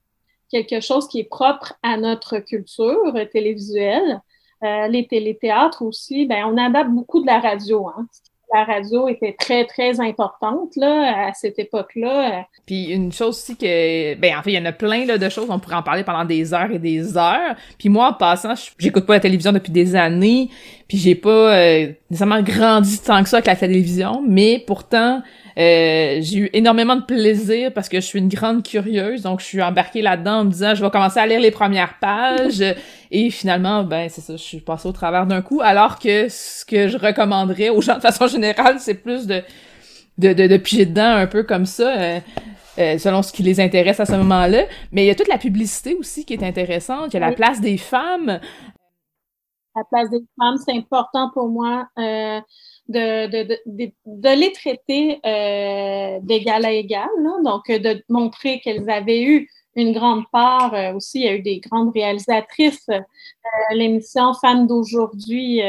quelque 0.49 0.79
chose 0.79 1.07
qui 1.07 1.19
est 1.19 1.29
propre 1.29 1.73
à 1.81 1.97
notre 1.97 2.39
culture 2.39 3.13
télévisuelle. 3.31 4.21
Euh, 4.63 4.87
les 4.87 5.07
téléthéâtres 5.07 5.81
aussi, 5.83 6.25
ben, 6.25 6.45
on 6.45 6.57
adapte 6.57 6.89
beaucoup 6.89 7.21
de 7.21 7.27
la 7.27 7.39
radio. 7.39 7.87
Hein. 7.87 8.07
La 8.51 8.63
radio 8.63 9.07
était 9.07 9.35
très, 9.37 9.65
très 9.65 9.99
importante 9.99 10.75
là, 10.75 11.27
à 11.27 11.33
cette 11.33 11.59
époque-là. 11.59 12.45
Puis 12.65 12.85
une 12.91 13.11
chose 13.11 13.29
aussi 13.29 13.55
que... 13.55 14.15
Ben, 14.15 14.37
en 14.37 14.41
fait, 14.41 14.51
il 14.51 14.55
y 14.55 14.59
en 14.59 14.65
a 14.65 14.71
plein 14.71 15.05
là, 15.05 15.19
de 15.19 15.29
choses, 15.29 15.49
on 15.49 15.59
pourrait 15.59 15.75
en 15.75 15.83
parler 15.83 16.03
pendant 16.03 16.25
des 16.25 16.53
heures 16.53 16.71
et 16.71 16.79
des 16.79 17.15
heures. 17.15 17.55
Puis 17.77 17.89
moi, 17.89 18.09
en 18.09 18.13
passant, 18.13 18.55
j'écoute 18.79 19.05
pas 19.05 19.13
la 19.13 19.19
télévision 19.19 19.51
depuis 19.51 19.71
des 19.71 19.95
années, 19.95 20.49
puis 20.89 20.97
j'ai 20.97 21.15
pas 21.15 21.55
euh, 21.55 21.93
nécessairement 22.09 22.41
grandi 22.41 22.99
tant 22.99 23.23
que 23.23 23.29
ça 23.29 23.37
avec 23.37 23.47
la 23.47 23.55
télévision, 23.55 24.21
mais 24.27 24.61
pourtant... 24.67 25.21
Euh, 25.57 26.19
j'ai 26.21 26.37
eu 26.37 26.49
énormément 26.53 26.95
de 26.95 27.01
plaisir 27.01 27.73
parce 27.73 27.89
que 27.89 27.99
je 27.99 28.05
suis 28.05 28.19
une 28.19 28.29
grande 28.29 28.63
curieuse, 28.63 29.23
donc 29.23 29.41
je 29.41 29.45
suis 29.45 29.61
embarquée 29.61 30.01
là-dedans 30.01 30.39
en 30.39 30.45
me 30.45 30.51
disant 30.51 30.73
je 30.73 30.81
vais 30.81 30.89
commencer 30.89 31.19
à 31.19 31.27
lire 31.27 31.41
les 31.41 31.51
premières 31.51 31.99
pages 31.99 32.63
et 33.11 33.29
finalement 33.29 33.83
ben 33.83 34.07
c'est 34.07 34.21
ça, 34.21 34.37
je 34.37 34.41
suis 34.41 34.61
passée 34.61 34.87
au 34.87 34.93
travers 34.93 35.25
d'un 35.25 35.41
coup 35.41 35.59
alors 35.61 35.99
que 35.99 36.29
ce 36.29 36.63
que 36.63 36.87
je 36.87 36.97
recommanderais 36.97 37.69
aux 37.69 37.81
gens 37.81 37.95
de 37.95 38.01
façon 38.01 38.27
générale, 38.27 38.77
c'est 38.79 38.93
plus 38.93 39.27
de 39.27 39.41
de, 40.17 40.31
de, 40.31 40.47
de 40.47 40.57
piger 40.57 40.85
dedans 40.85 41.15
un 41.15 41.27
peu 41.27 41.43
comme 41.43 41.65
ça. 41.65 41.93
Euh, 41.97 42.19
euh, 42.77 42.97
selon 42.97 43.21
ce 43.23 43.33
qui 43.33 43.43
les 43.43 43.59
intéresse 43.59 43.99
à 43.99 44.05
ce 44.05 44.13
moment-là. 44.13 44.63
Mais 44.93 45.03
il 45.03 45.07
y 45.07 45.09
a 45.09 45.15
toute 45.15 45.27
la 45.27 45.37
publicité 45.37 45.95
aussi 45.95 46.23
qui 46.23 46.33
est 46.33 46.43
intéressante. 46.43 47.07
Il 47.09 47.15
y 47.15 47.17
a 47.17 47.27
la 47.27 47.33
place 47.33 47.59
des 47.59 47.75
femmes. 47.75 48.39
La 49.75 49.83
place 49.83 50.09
des 50.09 50.23
femmes, 50.39 50.57
c'est 50.57 50.73
important 50.73 51.29
pour 51.33 51.47
moi. 51.47 51.87
Euh, 51.97 52.41
de, 52.87 53.27
de, 53.27 53.59
de, 53.67 53.91
de, 54.07 54.29
les 54.29 54.51
traiter 54.51 55.19
euh, 55.23 56.19
d'égal 56.23 56.65
à 56.65 56.71
égal, 56.71 57.07
donc 57.43 57.69
euh, 57.69 57.77
de 57.77 58.03
montrer 58.09 58.59
qu'elles 58.61 58.89
avaient 58.89 59.21
eu 59.21 59.47
une 59.75 59.93
grande 59.93 60.23
part 60.31 60.73
aussi, 60.95 61.19
il 61.19 61.25
y 61.25 61.29
a 61.29 61.35
eu 61.35 61.41
des 61.41 61.59
grandes 61.59 61.93
réalisatrices. 61.93 62.89
L'émission 63.71 64.33
Femmes 64.33 64.65
d'aujourd'hui 64.65 65.61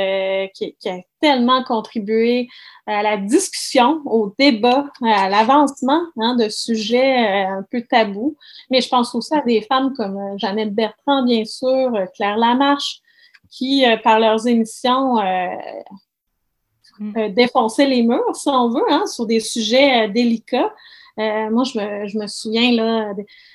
qui, 0.55 0.75
qui, 0.81 0.89
a 0.89 0.99
tellement 1.21 1.63
contribué 1.63 2.49
à 2.87 3.03
la 3.03 3.19
discussion, 3.19 4.01
au 4.07 4.35
débat, 4.37 4.87
à 5.05 5.29
l'avancement 5.29 6.03
hein, 6.19 6.35
de 6.35 6.49
sujets 6.49 7.19
un 7.47 7.63
peu 7.71 7.83
tabous. 7.83 8.37
Mais 8.71 8.81
je 8.81 8.89
pense 8.89 9.15
aussi 9.15 9.35
à 9.35 9.43
des 9.43 9.61
femmes 9.61 9.93
comme 9.95 10.19
Jeannette 10.39 10.75
Bertrand, 10.75 11.23
bien 11.23 11.45
sûr, 11.45 11.93
Claire 12.17 12.39
Lamarche, 12.39 13.03
qui, 13.51 13.85
par 14.03 14.21
leurs 14.21 14.47
émissions, 14.47 15.19
Mm. 17.01 17.17
Euh, 17.17 17.29
défoncer 17.31 17.87
les 17.87 18.03
murs, 18.03 18.37
si 18.37 18.49
on 18.51 18.69
veut, 18.69 18.85
hein, 18.91 19.07
sur 19.07 19.25
des 19.25 19.41
sujets 19.41 20.05
euh, 20.05 20.09
délicats. 20.13 20.73
moi, 21.17 21.65
je 21.65 21.79
me, 21.79 22.07
je 22.07 22.19
me 22.19 22.27
souviens 22.27 22.73
là, 22.73 23.15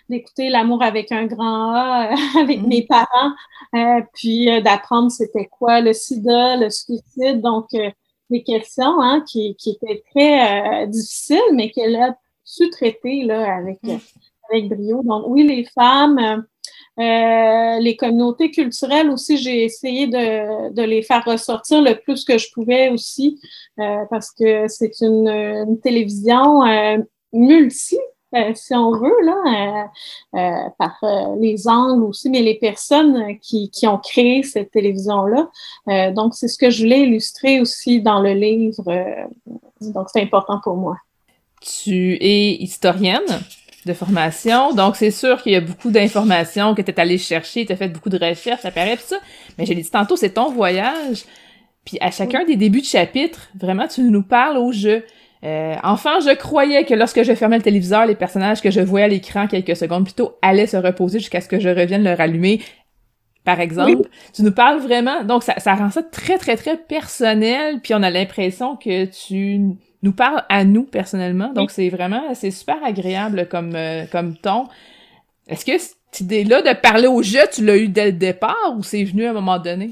d'écouter 0.10 0.50
L'amour 0.50 0.82
avec 0.82 1.12
un 1.12 1.25
grand 1.28 1.74
A 1.74 2.10
avec 2.40 2.62
mm. 2.62 2.68
mes 2.68 2.88
parents, 2.88 3.34
puis 4.14 4.48
d'apprendre 4.64 5.12
c'était 5.12 5.46
quoi 5.46 5.80
le 5.80 5.94
sida, 5.94 6.58
le 6.58 6.70
suicide. 6.70 7.42
Donc, 7.42 7.68
des 8.32 8.44
questions 8.44 9.00
hein, 9.00 9.24
qui, 9.28 9.56
qui 9.56 9.72
étaient 9.72 10.04
très 10.10 10.88
difficiles, 10.88 11.54
mais 11.54 11.70
qu'elle 11.70 11.96
a 11.96 12.18
su 12.44 12.70
traiter 12.72 13.24
là, 13.24 13.58
avec, 13.58 13.82
mm. 13.84 13.98
avec 14.50 14.70
brio. 14.70 15.04
Donc, 15.04 15.25
oui, 15.28 15.44
les 15.44 15.66
femmes 15.66 16.46
euh, 16.98 17.80
les 17.80 17.98
communautés 17.98 18.52
culturelles 18.52 19.10
aussi, 19.10 19.38
j'ai 19.38 19.66
essayé 19.66 20.08
de, 20.08 20.82
les 20.82 21.02
faire 21.02 21.24
ressortir 21.25 21.82
le 21.82 21.96
plus 21.96 22.24
que 22.24 22.38
je 22.38 22.48
pouvais 22.54 22.90
aussi, 22.90 23.40
euh, 23.80 24.06
parce 24.10 24.32
que 24.32 24.68
c'est 24.68 25.02
une, 25.02 25.80
télévision 25.84 26.66
euh, 26.66 26.98
multi, 27.34 27.98
si 28.54 28.74
on 28.74 28.92
veut, 28.92 29.16
là, 29.24 30.72
par 30.78 31.00
les 31.40 31.70
angles 31.70 32.04
aussi, 32.04 32.30
mais 32.30 32.42
les 32.42 32.56
personnes 32.56 33.38
qui 33.40 33.88
ont 33.88 33.98
créé 33.98 34.44
cette 34.44 34.72
télévision-là. 34.72 36.12
donc, 36.12 36.34
c'est 36.36 36.50
ce 36.50 36.58
que 36.58 36.70
je 36.70 36.84
voulais 36.84 37.04
illustrer 37.04 37.62
aussi 37.62 38.02
dans 38.02 38.20
le 38.20 38.34
livre. 38.34 38.84
donc, 39.80 40.08
c'est 40.12 40.22
important 40.22 40.60
pour 40.62 40.75
moi. 40.75 40.98
Tu 41.62 42.18
es 42.20 42.62
historienne? 42.62 43.24
De 43.86 43.94
formation. 43.94 44.74
Donc, 44.74 44.96
c'est 44.96 45.12
sûr 45.12 45.42
qu'il 45.42 45.54
y 45.54 45.56
a 45.56 45.62
beaucoup 45.62 45.92
d'informations 45.92 46.75
que 46.75 46.82
tu 46.82 46.92
es 46.92 47.00
allé 47.00 47.18
chercher, 47.18 47.65
tu 47.65 47.74
as 47.74 47.75
fait 47.75 47.88
beaucoup 47.88 48.10
de 48.10 48.18
recherches, 48.18 48.62
ça 48.62 48.72
paraît, 48.72 48.98
tout 48.98 49.04
ça. 49.06 49.18
Mais 49.58 49.65
j'ai 49.65 49.75
dit 49.75 49.89
tantôt, 49.89 50.15
c'est 50.15 50.32
ton 50.32 50.51
voyage. 50.51 51.24
Puis 51.86 51.98
à 52.01 52.10
chacun 52.10 52.44
des 52.46 52.56
débuts 52.56 52.82
de 52.82 52.86
chapitre, 52.86 53.50
vraiment, 53.60 53.88
tu 53.88 54.01
nous 54.01 54.24
parles 54.24 54.58
au 54.58 54.72
jeu. 54.72 55.04
Euh, 55.44 55.75
enfin, 55.84 56.20
je 56.22 56.34
croyais 56.36 56.86
que 56.86 56.96
lorsque 56.96 57.22
je 57.22 57.36
fermais 57.36 57.58
le 57.58 57.63
téléviseur, 57.63 58.08
les 58.08 58.15
personnages 58.15 58.62
que 58.62 58.72
je 58.72 58.82
voyais 58.82 59.06
à 59.06 59.10
l'écran 59.10 59.46
quelques 59.46 59.75
secondes 59.75 60.06
plus 60.06 60.15
tôt 60.15 60.38
allaient 60.42 60.65
se 60.65 60.77
reposer 60.77 61.20
jusqu'à 61.20 61.42
ce 61.42 61.48
que 61.48 61.60
je 61.60 61.70
revienne 61.70 62.04
leur 62.04 62.20
allumer. 62.20 62.62
Par 63.44 63.60
exemple, 63.60 64.08
tu 64.34 64.42
nous 64.42 64.51
parles 64.51 64.80
vraiment, 64.80 65.24
donc 65.24 65.44
ça, 65.44 65.60
ça 65.60 65.75
rend 65.75 65.92
ça 65.92 66.01
très 66.01 66.39
très 66.39 66.56
très 66.56 66.77
personnel, 66.77 67.80
puis 67.84 67.94
on 67.94 68.01
a 68.01 68.10
l'impression 68.10 68.75
que 68.75 69.06
tu 69.06 69.77
nous 70.06 70.14
parle 70.14 70.44
à 70.48 70.64
nous 70.64 70.84
personnellement. 70.84 71.52
Donc 71.52 71.72
c'est 71.72 71.90
vraiment 71.90 72.34
c'est 72.36 72.52
super 72.52 72.82
agréable 72.84 73.48
comme 73.50 73.76
euh, 73.76 74.06
comme 74.12 74.38
ton. 74.38 74.68
Est-ce 75.48 75.66
que 75.66 75.78
cette 75.78 76.22
idée-là 76.22 76.62
de 76.62 76.80
parler 76.80 77.08
au 77.08 77.22
jeu, 77.22 77.42
tu 77.52 77.66
l'as 77.66 77.78
eu 77.78 77.88
dès 77.88 78.06
le 78.06 78.14
départ 78.14 78.74
ou 78.78 78.84
c'est 78.84 79.04
venu 79.04 79.26
à 79.26 79.32
un 79.32 79.34
moment 79.34 79.60
donné? 79.60 79.92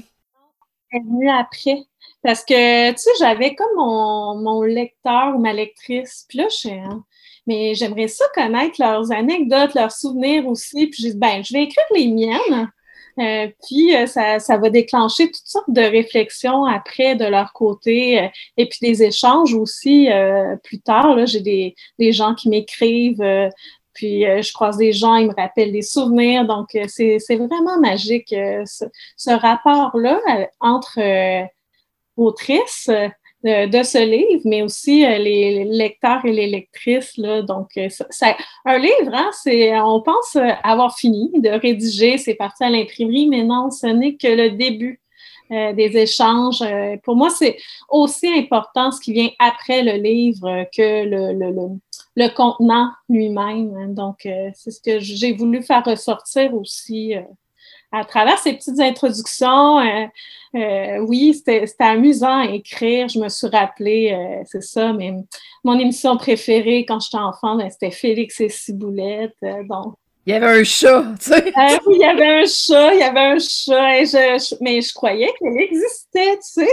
C'est 0.90 1.00
venu 1.00 1.28
après. 1.28 1.82
Parce 2.22 2.44
que, 2.44 2.90
tu 2.92 2.96
sais, 2.98 3.10
j'avais 3.18 3.54
comme 3.54 3.76
mon, 3.76 4.36
mon, 4.36 4.62
lecteur 4.62 5.34
ou 5.36 5.38
ma 5.38 5.52
lectrice. 5.52 6.24
Puis 6.28 6.38
là, 6.38 6.46
je 6.48 6.56
sais, 6.56 6.78
hein, 6.78 7.04
mais 7.46 7.74
j'aimerais 7.74 8.08
ça 8.08 8.24
connaître 8.34 8.76
leurs 8.80 9.12
anecdotes, 9.12 9.74
leurs 9.74 9.92
souvenirs 9.92 10.46
aussi. 10.46 10.86
Puis 10.86 11.02
j'ai 11.02 11.10
dit, 11.12 11.18
ben, 11.18 11.44
je 11.44 11.52
vais 11.52 11.64
écrire 11.64 11.84
les 11.94 12.08
miennes. 12.08 12.70
Euh, 13.18 13.48
puis 13.64 13.94
euh, 13.94 14.06
ça, 14.06 14.40
ça, 14.40 14.56
va 14.56 14.70
déclencher 14.70 15.26
toutes 15.26 15.46
sortes 15.46 15.70
de 15.70 15.82
réflexions 15.82 16.64
après 16.64 17.14
de 17.14 17.24
leur 17.24 17.52
côté 17.52 18.20
euh, 18.20 18.28
et 18.56 18.68
puis 18.68 18.78
des 18.82 19.04
échanges 19.04 19.54
aussi 19.54 20.08
plus 20.64 20.80
tard. 20.80 21.26
J'ai 21.26 21.40
des, 21.40 21.74
des, 21.98 22.12
gens 22.12 22.34
qui 22.34 22.48
m'écrivent. 22.48 23.24
puis 23.92 24.22
je 24.22 24.52
croise 24.52 24.76
des 24.76 24.92
gens, 24.92 25.16
ils 25.16 25.28
me 25.28 25.34
rappellent 25.34 25.72
des 25.72 25.82
souvenirs. 25.82 26.44
Donc, 26.46 26.76
c'est 26.88 27.18
vraiment 27.36 27.78
magique 27.80 28.28
ce, 28.30 28.84
ce 29.16 29.30
rapport-là 29.30 30.20
entre 30.60 30.98
autrices 32.16 32.90
de, 33.44 33.82
ce 33.82 33.98
livre, 33.98 34.40
mais 34.44 34.62
aussi 34.62 35.04
euh, 35.04 35.18
les 35.18 35.64
lecteurs 35.64 36.24
et 36.24 36.32
les 36.32 36.46
lectrices. 36.46 37.16
Là, 37.18 37.42
donc, 37.42 37.70
euh, 37.76 37.88
ça, 37.88 38.36
un 38.64 38.78
livre, 38.78 39.12
hein, 39.12 39.30
c'est, 39.42 39.78
on 39.78 40.00
pense 40.00 40.36
euh, 40.36 40.48
avoir 40.62 40.96
fini 40.96 41.30
de 41.34 41.50
rédiger, 41.50 42.16
c'est 42.16 42.34
parti 42.34 42.64
à 42.64 42.70
l'imprimerie, 42.70 43.28
mais 43.28 43.44
non, 43.44 43.70
ce 43.70 43.86
n'est 43.86 44.16
que 44.16 44.28
le 44.28 44.50
début 44.50 45.00
des 45.50 45.98
échanges. 45.98 46.64
pour 47.04 47.16
moi, 47.16 47.28
c'est 47.28 47.58
aussi 47.90 48.26
important 48.26 48.90
ce 48.90 48.98
qui 48.98 49.12
vient 49.12 49.28
après 49.38 49.82
le 49.82 50.02
livre 50.02 50.64
que 50.74 51.04
le, 51.04 51.78
le 52.16 52.28
contenant 52.34 52.88
lui-même. 53.10 53.76
Hein. 53.76 53.88
Donc, 53.88 54.26
c'est 54.54 54.70
ce 54.70 54.80
que 54.80 54.98
j'ai 55.00 55.32
voulu 55.32 55.62
faire 55.62 55.84
ressortir 55.84 56.54
aussi 56.54 57.14
à 57.94 58.04
travers 58.04 58.38
ces 58.38 58.54
petites 58.54 58.80
introductions, 58.80 59.78
euh, 59.78 60.06
euh, 60.56 60.98
oui, 61.06 61.34
c'était 61.34 61.64
amusant 61.78 62.40
à 62.40 62.46
écrire. 62.46 63.08
Je 63.08 63.20
me 63.20 63.28
suis 63.28 63.46
rappelé, 63.46 64.12
euh, 64.12 64.42
c'est 64.46 64.62
ça, 64.62 64.92
mais 64.92 65.12
mon 65.62 65.78
émission 65.78 66.16
préférée 66.16 66.84
quand 66.86 66.98
j'étais 67.00 67.18
enfant, 67.18 67.56
ben, 67.56 67.70
c'était 67.70 67.92
Félix 67.92 68.40
et 68.40 68.48
Ciboulette. 68.48 69.36
donc, 69.68 69.94
il 70.26 70.32
y 70.32 70.36
avait 70.36 70.60
un 70.60 70.64
chat, 70.64 71.04
tu 71.20 71.26
sais. 71.26 71.52
oui, 71.86 71.96
il 71.96 72.00
y 72.00 72.04
avait 72.04 72.42
un 72.42 72.46
chat, 72.46 72.94
il 72.94 73.00
y 73.00 73.02
avait 73.02 73.20
un 73.20 73.38
chat, 73.38 74.00
et 74.00 74.06
je, 74.06 74.54
mais 74.60 74.80
je 74.80 74.92
croyais 74.92 75.30
qu'elle 75.38 75.58
existait, 75.58 76.36
tu 76.36 76.66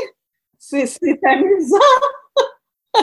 sais. 0.58 0.98
C'est 0.98 1.20
amusant. 1.26 1.78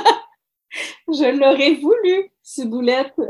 je 1.08 1.36
l'aurais 1.38 1.74
voulu, 1.74 2.30
Ciboulette. 2.48 3.12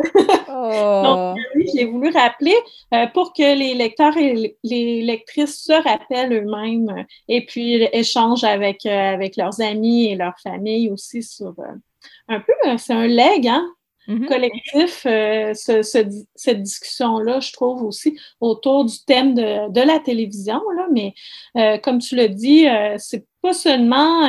Oh. 0.51 1.03
Donc, 1.05 1.39
oui, 1.55 1.67
j'ai 1.73 1.85
voulu 1.85 2.09
rappeler 2.09 2.57
euh, 2.95 3.07
pour 3.09 3.33
que 3.35 3.43
les 3.43 3.75
lecteurs 3.75 4.17
et 4.17 4.57
les 4.65 5.03
lectrices 5.03 5.63
se 5.63 5.73
rappellent 5.73 6.33
eux-mêmes 6.33 6.89
euh, 6.89 7.03
et 7.29 7.45
puis 7.45 7.75
échangent 7.93 8.45
avec, 8.45 8.87
euh, 8.87 9.13
avec 9.15 9.37
leurs 9.37 9.61
amis 9.61 10.07
et 10.07 10.17
leurs 10.17 10.39
familles 10.43 10.91
aussi 10.91 11.23
sur 11.23 11.55
un 12.29 12.41
peu, 12.41 12.53
c'est 12.79 12.95
un 12.95 13.07
leg, 13.07 13.47
hein? 13.47 13.65
Mm-hmm. 14.09 14.27
collectif, 14.27 15.07
cette 16.33 16.63
discussion-là, 16.63 17.41
je 17.41 17.53
trouve 17.53 17.85
aussi 17.85 18.19
autour 18.41 18.87
du 18.87 18.97
thème 19.07 19.35
de, 19.35 19.71
de 19.71 19.81
la 19.83 20.01
télévision, 20.01 20.63
là, 20.77 20.89
mais 20.91 21.81
comme 21.81 21.99
tu 21.99 22.17
l'as 22.17 22.29
dit, 22.29 22.67
c'est 22.97 23.27
pas 23.43 23.53
seulement 23.53 24.29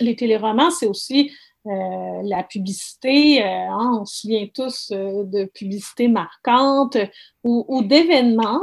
les 0.00 0.16
téléromans, 0.16 0.70
c'est 0.70 0.86
aussi 0.86 1.30
euh, 1.66 2.22
la 2.24 2.42
publicité, 2.42 3.44
euh, 3.44 3.46
hein, 3.46 3.98
on 4.00 4.06
se 4.06 4.20
souvient 4.22 4.46
tous 4.54 4.92
euh, 4.92 5.24
de 5.24 5.44
publicités 5.44 6.08
marquantes 6.08 6.96
ou, 7.44 7.82
d'événements 7.82 8.62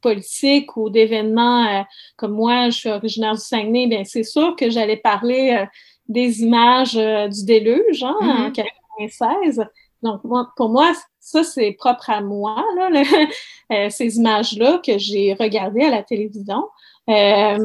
politiques 0.00 0.76
ou 0.76 0.88
d'événements 0.88 1.84
comme 2.16 2.32
moi, 2.32 2.70
je 2.70 2.78
suis 2.78 2.88
originaire 2.88 3.34
du 3.34 3.40
Saguenay, 3.40 3.88
bien 3.88 4.04
c'est 4.04 4.22
sûr 4.22 4.54
que 4.54 4.70
j'allais 4.70 4.96
parler 4.96 5.64
des 6.06 6.42
images 6.42 6.94
du 6.94 7.44
déluge 7.44 8.04
hein, 8.04 8.16
en 8.20 8.50
1996. 8.50 9.58
Mm-hmm. 9.58 9.66
Donc, 10.02 10.20
pour 10.56 10.68
moi, 10.68 10.92
ça, 11.18 11.42
c'est 11.42 11.72
propre 11.72 12.10
à 12.10 12.20
moi, 12.20 12.64
là, 12.76 12.90
ces 13.90 14.16
images-là 14.16 14.80
que 14.84 14.96
j'ai 14.96 15.34
regardées 15.34 15.84
à 15.84 15.90
la 15.90 16.04
télévision. 16.04 16.68
Euh, 17.08 17.58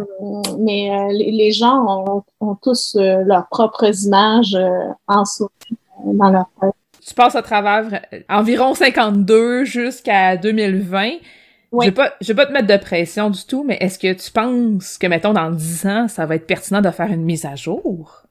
mais 0.59 0.89
euh, 0.89 1.11
les, 1.11 1.51
gens 1.51 2.23
ont, 2.39 2.55
tous 2.61 2.95
euh, 2.95 3.23
leurs 3.25 3.47
propres 3.49 4.05
images 4.05 4.57
en 5.07 5.25
soi 5.25 5.49
dans 6.05 6.29
leur 6.29 6.45
tête. 6.61 6.73
Tu 7.05 7.13
passes 7.13 7.35
à 7.35 7.41
travers 7.41 8.01
environ 8.29 8.73
52 8.73 9.65
jusqu'à 9.65 10.37
2020. 10.37 11.11
Je 11.73 11.85
vais 11.85 11.91
pas, 11.91 12.13
je 12.21 12.27
vais 12.27 12.35
pas 12.35 12.45
te 12.45 12.53
mettre 12.53 12.67
de 12.67 12.77
pression 12.77 13.29
du 13.29 13.43
tout, 13.45 13.63
mais 13.65 13.77
est-ce 13.81 13.99
que 13.99 14.13
tu 14.13 14.31
penses 14.31 14.97
que, 14.97 15.07
mettons, 15.07 15.33
dans 15.33 15.51
10 15.51 15.85
ans, 15.87 16.07
ça 16.07 16.25
va 16.25 16.35
être 16.35 16.47
pertinent 16.47 16.81
de 16.81 16.91
faire 16.91 17.07
une 17.07 17.23
mise 17.23 17.45
à 17.45 17.55
jour? 17.55 18.21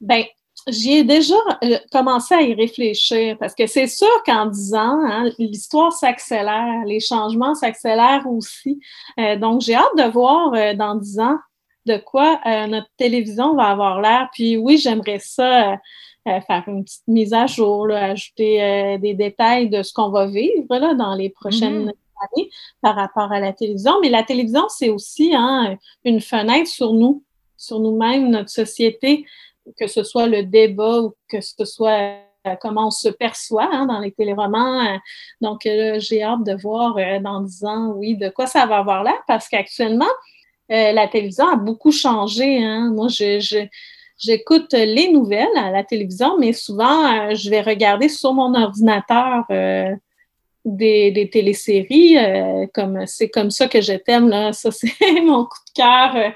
Ben, 0.00 0.22
j'ai 0.66 1.04
déjà 1.04 1.34
euh, 1.62 1.78
commencé 1.92 2.34
à 2.34 2.42
y 2.42 2.54
réfléchir 2.54 3.36
parce 3.38 3.54
que 3.54 3.66
c'est 3.66 3.86
sûr 3.86 4.22
qu'en 4.24 4.46
dix 4.46 4.74
ans, 4.74 5.00
hein, 5.04 5.30
l'histoire 5.38 5.92
s'accélère, 5.92 6.84
les 6.86 7.00
changements 7.00 7.54
s'accélèrent 7.54 8.26
aussi. 8.26 8.80
Euh, 9.18 9.36
donc, 9.36 9.60
j'ai 9.60 9.74
hâte 9.74 9.96
de 9.96 10.10
voir 10.10 10.54
euh, 10.54 10.74
dans 10.74 10.94
dix 10.94 11.18
ans 11.18 11.38
de 11.86 11.98
quoi 11.98 12.40
notre 12.66 12.88
télévision 12.96 13.54
va 13.54 13.64
avoir 13.64 14.00
l'air. 14.00 14.30
Puis 14.32 14.56
oui, 14.56 14.78
j'aimerais 14.78 15.18
ça 15.18 15.76
faire 16.24 16.64
une 16.66 16.82
petite 16.82 17.06
mise 17.06 17.34
à 17.34 17.46
jour, 17.46 17.90
ajouter 17.90 18.96
des 19.02 19.12
détails 19.12 19.68
de 19.68 19.82
ce 19.82 19.92
qu'on 19.92 20.08
va 20.08 20.24
vivre 20.24 20.78
là, 20.78 20.94
dans 20.94 21.14
les 21.14 21.28
prochaines 21.28 21.88
mm-hmm. 21.88 22.38
années 22.38 22.50
par 22.80 22.94
rapport 22.94 23.30
à 23.30 23.38
la 23.38 23.52
télévision. 23.52 24.00
Mais 24.00 24.08
la 24.08 24.22
télévision, 24.22 24.64
c'est 24.70 24.88
aussi 24.88 25.34
hein, 25.34 25.76
une 26.06 26.22
fenêtre 26.22 26.70
sur 26.70 26.94
nous, 26.94 27.22
sur 27.58 27.80
nous-mêmes, 27.80 28.30
notre 28.30 28.48
société 28.48 29.26
que 29.78 29.86
ce 29.86 30.04
soit 30.04 30.26
le 30.26 30.42
débat 30.44 31.00
ou 31.00 31.14
que 31.28 31.40
ce 31.40 31.64
soit 31.64 32.18
euh, 32.46 32.56
comment 32.60 32.88
on 32.88 32.90
se 32.90 33.08
perçoit 33.08 33.68
hein, 33.72 33.86
dans 33.86 34.00
les 34.00 34.12
téléromans. 34.12 34.80
Euh, 34.80 34.98
donc, 35.40 35.64
euh, 35.64 35.98
j'ai 35.98 36.22
hâte 36.22 36.44
de 36.44 36.54
voir 36.54 36.96
dans 37.22 37.40
dix 37.40 37.64
ans, 37.64 37.92
oui, 37.96 38.16
de 38.16 38.28
quoi 38.28 38.46
ça 38.46 38.66
va 38.66 38.78
avoir 38.78 39.02
l'air, 39.02 39.18
parce 39.26 39.48
qu'actuellement, 39.48 40.10
la 40.68 41.06
télévision 41.08 41.48
a 41.48 41.56
beaucoup 41.56 41.92
changé. 41.92 42.62
Hein. 42.64 42.90
Moi, 42.94 43.08
je, 43.08 43.66
j'écoute 44.18 44.72
les 44.72 45.12
nouvelles 45.12 45.56
à 45.56 45.70
la 45.70 45.84
télévision, 45.84 46.38
mais 46.38 46.52
souvent, 46.52 47.34
je 47.34 47.50
vais 47.50 47.60
regarder 47.60 48.08
sur 48.08 48.32
mon 48.32 48.54
ordinateur 48.54 49.44
des, 50.64 51.10
des, 51.10 51.30
téléséries. 51.30 52.16
comme 52.72 53.06
c'est 53.06 53.28
comme 53.28 53.50
ça 53.50 53.68
que 53.68 53.82
je 53.82 53.92
t'aime 53.92 54.30
là. 54.30 54.52
Ça, 54.52 54.70
c'est 54.72 55.20
mon 55.22 55.44
coup 55.44 55.58
de 55.68 55.82
cœur 55.82 56.32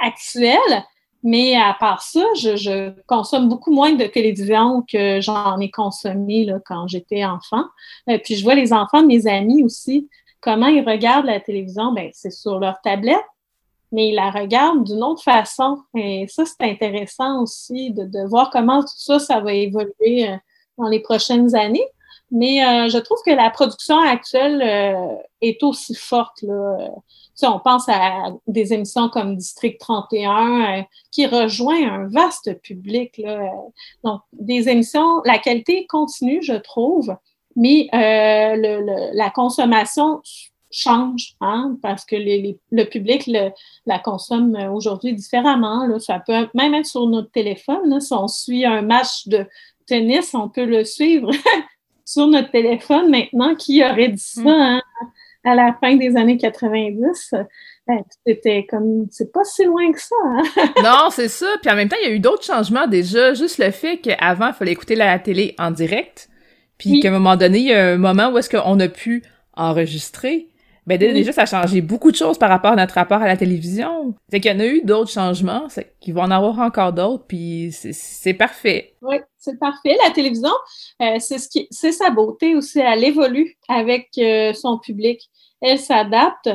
actuel. 0.00 0.84
Mais 1.22 1.54
à 1.56 1.76
part 1.78 2.02
ça, 2.02 2.24
je, 2.34 2.90
consomme 3.06 3.48
beaucoup 3.48 3.72
moins 3.72 3.92
de 3.92 4.06
télévision 4.06 4.82
que 4.90 5.20
j'en 5.20 5.58
ai 5.60 5.70
consommé 5.70 6.44
là, 6.44 6.58
quand 6.64 6.88
j'étais 6.88 7.24
enfant. 7.24 7.64
Euh, 8.10 8.18
puis 8.22 8.34
je 8.34 8.42
vois 8.42 8.54
les 8.54 8.72
enfants 8.72 9.02
de 9.02 9.06
mes 9.06 9.26
amis 9.26 9.62
aussi, 9.62 10.08
comment 10.40 10.66
ils 10.66 10.84
regardent 10.84 11.26
la 11.26 11.40
télévision, 11.40 11.92
ben, 11.92 12.10
c'est 12.12 12.32
sur 12.32 12.58
leur 12.58 12.80
tablette, 12.82 13.24
mais 13.92 14.08
ils 14.08 14.14
la 14.14 14.30
regardent 14.30 14.84
d'une 14.84 15.02
autre 15.04 15.22
façon. 15.22 15.78
Et 15.94 16.26
ça, 16.28 16.44
c'est 16.44 16.68
intéressant 16.68 17.42
aussi 17.42 17.92
de, 17.92 18.26
voir 18.26 18.50
comment 18.50 18.80
tout 18.80 18.88
ça, 18.96 19.18
ça 19.18 19.40
va 19.40 19.52
évoluer 19.52 20.28
euh, 20.28 20.36
dans 20.76 20.88
les 20.88 21.00
prochaines 21.00 21.54
années. 21.54 21.86
Mais 22.32 22.64
euh, 22.64 22.88
je 22.88 22.98
trouve 22.98 23.18
que 23.24 23.30
la 23.30 23.50
production 23.50 24.00
actuelle 24.00 25.20
est 25.40 25.62
aussi 25.62 25.94
forte. 25.94 26.42
Là 26.42 26.88
on 27.48 27.58
pense 27.58 27.88
à 27.88 28.28
des 28.46 28.72
émissions 28.72 29.08
comme 29.08 29.36
District 29.36 29.78
31 29.78 30.78
euh, 30.78 30.82
qui 31.10 31.26
rejoint 31.26 31.82
un 31.88 32.08
vaste 32.08 32.60
public. 32.62 33.20
Donc, 34.04 34.20
des 34.32 34.68
émissions, 34.68 35.22
la 35.24 35.38
qualité 35.38 35.86
continue, 35.86 36.42
je 36.42 36.54
trouve, 36.54 37.16
mais 37.56 37.88
euh, 37.94 39.10
la 39.14 39.30
consommation 39.30 40.22
change, 40.70 41.34
hein, 41.42 41.76
parce 41.82 42.04
que 42.06 42.16
le 42.16 42.84
public 42.84 43.30
la 43.84 43.98
consomme 43.98 44.56
aujourd'hui 44.72 45.14
différemment. 45.14 45.98
Ça 45.98 46.18
peut 46.18 46.48
même 46.54 46.74
être 46.74 46.86
sur 46.86 47.06
notre 47.06 47.30
téléphone. 47.30 48.00
Si 48.00 48.12
on 48.14 48.28
suit 48.28 48.64
un 48.64 48.80
match 48.80 49.28
de 49.28 49.46
tennis, 49.86 50.34
on 50.34 50.48
peut 50.48 50.64
le 50.64 50.84
suivre 50.84 51.30
sur 52.12 52.26
notre 52.26 52.50
téléphone 52.50 53.10
maintenant. 53.10 53.54
Qui 53.54 53.84
aurait 53.84 54.08
dit 54.08 54.18
ça? 54.18 54.42
Mm. 54.42 54.48
Hein? 54.48 54.82
à 55.44 55.54
la 55.54 55.76
fin 55.80 55.96
des 55.96 56.16
années 56.16 56.36
90, 56.36 57.34
ben, 57.86 58.02
c'était 58.24 58.66
comme, 58.68 59.06
c'est 59.10 59.32
pas 59.32 59.44
si 59.44 59.64
loin 59.64 59.90
que 59.92 60.00
ça. 60.00 60.14
Hein? 60.24 60.42
non, 60.82 61.10
c'est 61.10 61.28
ça. 61.28 61.46
Puis 61.60 61.70
en 61.70 61.74
même 61.74 61.88
temps, 61.88 61.96
il 62.02 62.08
y 62.08 62.12
a 62.12 62.14
eu 62.14 62.20
d'autres 62.20 62.44
changements 62.44 62.86
déjà. 62.86 63.34
Juste 63.34 63.58
le 63.58 63.70
fait 63.70 63.98
qu'avant, 63.98 64.48
il 64.48 64.54
fallait 64.54 64.72
écouter 64.72 64.94
la 64.94 65.18
télé 65.18 65.54
en 65.58 65.70
direct. 65.70 66.28
Puis 66.78 67.00
qu'à 67.00 67.08
un 67.08 67.12
moment 67.12 67.36
donné, 67.36 67.58
il 67.58 67.66
y 67.66 67.72
a 67.72 67.92
un 67.92 67.98
moment 67.98 68.30
où 68.30 68.38
est-ce 68.38 68.50
qu'on 68.50 68.78
a 68.80 68.88
pu 68.88 69.22
enregistrer. 69.54 70.48
Ben 70.84 70.98
déjà, 70.98 71.30
ça 71.30 71.42
a 71.42 71.46
changé 71.46 71.80
beaucoup 71.80 72.10
de 72.10 72.16
choses 72.16 72.38
par 72.38 72.48
rapport 72.48 72.72
à 72.72 72.76
notre 72.76 72.94
rapport 72.94 73.22
à 73.22 73.26
la 73.26 73.36
télévision. 73.36 74.14
C'est 74.28 74.40
qu'il 74.40 74.50
y 74.50 74.54
en 74.54 74.58
a 74.58 74.66
eu 74.66 74.82
d'autres 74.82 75.12
changements, 75.12 75.68
c'est 75.68 75.94
qu'il 76.00 76.12
va 76.12 76.22
en 76.22 76.30
avoir 76.32 76.58
encore 76.58 76.92
d'autres, 76.92 77.24
puis 77.28 77.70
c'est 77.72 78.34
parfait. 78.34 78.94
Oui, 79.00 79.18
c'est 79.42 79.58
parfait. 79.58 79.96
La 80.04 80.12
télévision, 80.12 80.52
euh, 81.02 81.16
c'est 81.18 81.38
ce 81.38 81.48
qui, 81.48 81.66
c'est 81.70 81.90
sa 81.90 82.10
beauté 82.10 82.54
aussi. 82.54 82.78
Elle 82.78 83.02
évolue 83.02 83.58
avec 83.68 84.10
euh, 84.18 84.52
son 84.54 84.78
public. 84.78 85.20
Elle 85.60 85.80
s'adapte. 85.80 86.48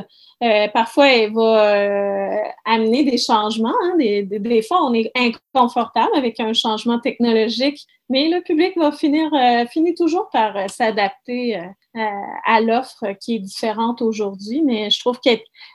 Euh, 0.43 0.67
parfois, 0.73 1.09
elle 1.09 1.33
va 1.33 2.53
amener 2.65 3.03
des 3.03 3.17
changements. 3.17 3.73
Hein. 3.83 3.95
Des, 3.97 4.61
fois, 4.61 4.85
on 4.85 4.93
est 4.93 5.11
inconfortable 5.15 6.11
avec 6.15 6.39
un 6.39 6.53
changement 6.53 6.99
technologique, 6.99 7.85
mais 8.09 8.29
le 8.29 8.41
public 8.41 8.77
va 8.77 8.91
finir, 8.91 9.29
finit 9.71 9.95
toujours 9.95 10.29
par 10.29 10.69
s'adapter 10.69 11.59
à 11.95 12.61
l'offre 12.61 13.13
qui 13.19 13.35
est 13.35 13.39
différente 13.39 14.01
aujourd'hui. 14.01 14.61
Mais 14.61 14.89
je 14.89 14.99
trouve 14.99 15.19
que 15.19 15.31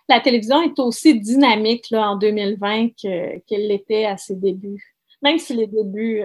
la 0.08 0.20
télévision 0.20 0.62
est 0.62 0.78
aussi 0.78 1.18
dynamique 1.18 1.86
en 1.92 2.16
2020 2.16 2.90
qu'elle 3.00 3.68
l'était 3.68 4.04
à 4.04 4.18
ses 4.18 4.36
débuts. 4.36 4.94
Même 5.22 5.38
si 5.38 5.54
les 5.54 5.66
débuts, 5.66 6.22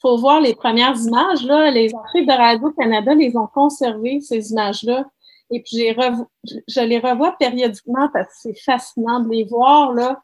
faut 0.00 0.18
voir 0.18 0.40
les 0.40 0.54
premières 0.54 0.96
images. 0.96 1.44
Là, 1.44 1.70
les 1.70 1.94
archives 1.94 2.26
de 2.26 2.32
Radio-Canada 2.32 3.14
les 3.14 3.36
ont 3.36 3.48
conservées, 3.48 4.20
ces 4.20 4.52
images-là. 4.52 5.04
Et 5.50 5.62
puis, 5.62 5.88
je 6.68 6.80
les 6.80 6.98
revois 6.98 7.32
périodiquement 7.38 8.08
parce 8.12 8.26
que 8.26 8.34
c'est 8.42 8.60
fascinant 8.60 9.20
de 9.20 9.30
les 9.30 9.44
voir, 9.44 9.92
là. 9.92 10.20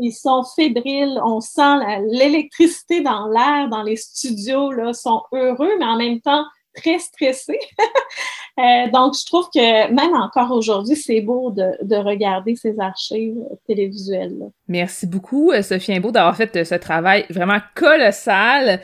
Ils 0.00 0.12
sont 0.12 0.44
fébriles, 0.54 1.20
on 1.24 1.40
sent 1.40 1.78
l'électricité 2.12 3.00
dans 3.00 3.26
l'air, 3.26 3.68
dans 3.68 3.82
les 3.82 3.96
studios, 3.96 4.70
là, 4.70 4.92
sont 4.92 5.22
heureux, 5.32 5.72
mais 5.80 5.84
en 5.84 5.96
même 5.96 6.20
temps 6.20 6.44
très 6.80 6.98
stressés. 6.98 7.60
Euh, 8.58 8.90
donc, 8.90 9.14
je 9.16 9.24
trouve 9.24 9.44
que 9.54 9.88
même 9.92 10.14
encore 10.14 10.50
aujourd'hui, 10.50 10.96
c'est 10.96 11.20
beau 11.20 11.52
de, 11.52 11.94
regarder 11.94 12.56
ces 12.56 12.80
archives 12.80 13.36
télévisuelles. 13.68 14.34
Merci 14.66 15.06
beaucoup, 15.06 15.52
euh, 15.52 15.62
Sophie 15.62 15.92
Imbeau, 15.92 16.10
d'avoir 16.10 16.36
fait 16.36 16.56
euh, 16.56 16.64
ce 16.64 16.74
travail 16.74 17.24
vraiment 17.30 17.60
colossal 17.76 18.80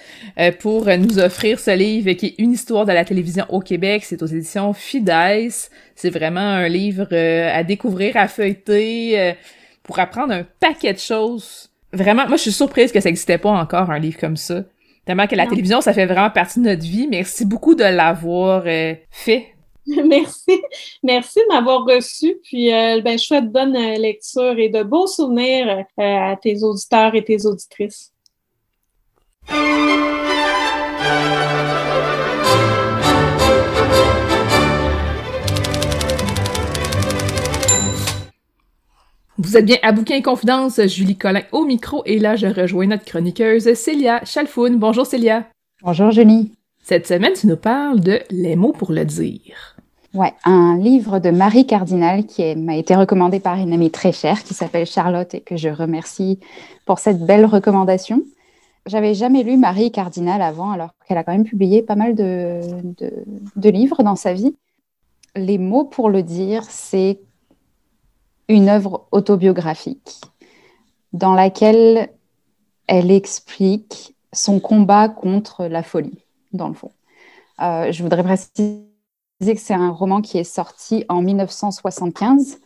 pour 0.61 0.87
nous 0.87 1.19
offrir 1.19 1.59
ce 1.59 1.73
livre 1.73 2.13
qui 2.13 2.27
est 2.27 2.35
Une 2.39 2.53
histoire 2.53 2.87
de 2.87 2.93
la 2.93 3.05
télévision 3.05 3.47
au 3.49 3.59
Québec. 3.59 4.05
C'est 4.05 4.23
aux 4.23 4.27
éditions 4.27 4.75
Fides. 4.75 5.51
C'est 5.97 6.11
vraiment 6.11 6.39
un 6.39 6.69
livre 6.69 7.13
à 7.13 7.65
découvrir, 7.65 8.17
à 8.17 8.29
feuilleter, 8.29 9.35
pour 9.83 9.99
apprendre 9.99 10.35
un 10.35 10.45
paquet 10.61 10.93
de 10.93 11.01
choses. 11.01 11.69
Vraiment, 11.93 12.29
moi, 12.29 12.37
je 12.37 12.43
suis 12.43 12.53
surprise 12.53 12.93
que 12.93 13.01
ça 13.01 13.09
n'existait 13.09 13.39
pas 13.39 13.51
encore, 13.51 13.91
un 13.91 13.99
livre 13.99 14.21
comme 14.21 14.37
ça. 14.37 14.63
Tellement 15.05 15.27
que 15.27 15.37
la 15.37 15.47
télévision, 15.47 15.81
ça 15.81 15.93
fait 15.93 16.07
vraiment 16.07 16.31
partie 16.31 16.61
de 16.61 16.64
notre 16.64 16.83
vie. 16.83 17.07
Merci 17.09 17.45
beaucoup 17.45 17.75
de 17.75 17.85
l'avoir 17.85 18.62
euh, 18.67 18.95
fait. 19.11 19.49
Merci. 19.87 20.62
Merci 21.03 21.40
de 21.40 21.55
m'avoir 21.55 21.85
reçu. 21.85 22.38
Puis, 22.43 22.73
euh, 22.73 23.03
ben, 23.03 23.19
je 23.19 23.25
souhaite 23.25 23.53
bonne 23.53 23.77
euh, 23.77 23.99
lecture 23.99 24.59
et 24.59 24.71
de 24.71 24.83
beaux 24.83 25.07
souvenirs 25.07 25.85
à 25.99 26.37
tes 26.40 26.62
auditeurs 26.62 27.14
et 27.14 27.23
tes 27.23 27.45
auditrices. 27.45 28.12
Vous 39.45 39.59
êtes 39.59 39.67
bien 39.67 39.77
à 39.83 39.93
Bouquin 39.93 40.17
et 40.17 40.23
Confidence, 40.23 40.81
Julie 40.87 41.19
Collin 41.19 41.43
au 41.53 41.67
micro, 41.67 42.03
et 42.07 42.19
là 42.19 42.35
je 42.35 42.47
rejoins 42.47 42.87
notre 42.87 43.05
chroniqueuse 43.05 43.75
Célia 43.75 44.25
Chalfoun. 44.25 44.79
Bonjour 44.79 45.05
Célia. 45.05 45.45
Bonjour 45.83 46.11
Julie. 46.11 46.53
Cette 46.83 47.07
semaine, 47.07 47.35
tu 47.35 47.47
nous 47.47 47.59
parles 47.59 48.01
de 48.01 48.21
Les 48.31 48.57
mots 48.57 48.73
pour 48.73 48.91
le 48.91 49.05
dire. 49.05 49.77
Ouais, 50.15 50.33
un 50.45 50.79
livre 50.79 51.19
de 51.19 51.29
Marie 51.29 51.67
Cardinal 51.67 52.25
qui 52.25 52.57
m'a 52.57 52.77
été 52.77 52.97
recommandé 52.97 53.39
par 53.39 53.59
une 53.59 53.75
amie 53.75 53.91
très 53.91 54.13
chère 54.13 54.43
qui 54.43 54.55
s'appelle 54.55 54.87
Charlotte 54.87 55.35
et 55.35 55.41
que 55.41 55.59
je 55.59 55.69
remercie 55.69 56.41
pour 56.87 56.99
cette 56.99 57.21
belle 57.21 57.45
recommandation. 57.45 58.23
J'avais 58.87 59.13
jamais 59.13 59.43
lu 59.43 59.59
Marie 59.59 59.93
Cardinal 59.93 60.41
avant, 60.41 60.71
alors 60.71 60.95
qu'elle 61.07 61.19
a 61.19 61.23
quand 61.23 61.33
même 61.33 61.45
publié 61.45 61.83
pas 61.83 61.97
mal 61.97 62.15
de, 62.15 62.61
de 63.57 63.69
livres 63.69 64.03
dans 64.03 64.17
sa 64.17 64.33
vie. 64.33 64.57
Les 65.37 65.59
mots 65.59 65.85
pour 65.85 66.09
le 66.09 66.23
dire, 66.23 66.63
c'est 66.71 67.19
une 68.49 68.69
œuvre 68.69 69.07
autobiographique 69.13 70.21
dans 71.13 71.35
laquelle 71.35 72.11
elle 72.87 73.11
explique 73.11 74.15
son 74.33 74.61
combat 74.61 75.09
contre 75.09 75.67
la 75.67 75.83
folie, 75.83 76.25
dans 76.53 76.69
le 76.69 76.75
fond. 76.75 76.91
Euh, 77.63 77.93
je 77.93 78.03
voudrais 78.03 78.23
préciser 78.23 78.85
que 79.41 79.61
c'est 79.61 79.75
un 79.75 79.91
roman 79.91 80.21
qui 80.21 80.39
est 80.39 80.45
sorti 80.45 81.05
en 81.09 81.23
1975, 81.23 82.59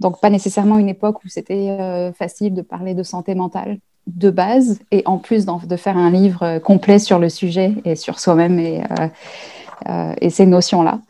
donc 0.00 0.20
pas 0.20 0.30
nécessairement 0.30 0.78
une 0.78 0.88
époque 0.88 1.24
où 1.24 1.28
c'était 1.28 1.70
euh, 1.70 2.12
facile 2.12 2.54
de 2.54 2.62
parler 2.62 2.94
de 2.94 3.02
santé 3.02 3.34
mentale 3.34 3.78
de 4.06 4.28
base, 4.28 4.80
et 4.90 5.02
en 5.06 5.16
plus 5.16 5.46
de 5.46 5.76
faire 5.76 5.96
un 5.96 6.10
livre 6.10 6.58
complet 6.58 6.98
sur 6.98 7.18
le 7.18 7.30
sujet 7.30 7.72
et 7.86 7.96
sur 7.96 8.20
soi-même 8.20 8.58
euh, 8.58 10.14
et 10.20 10.28
ces 10.28 10.44
notions-là. 10.44 11.00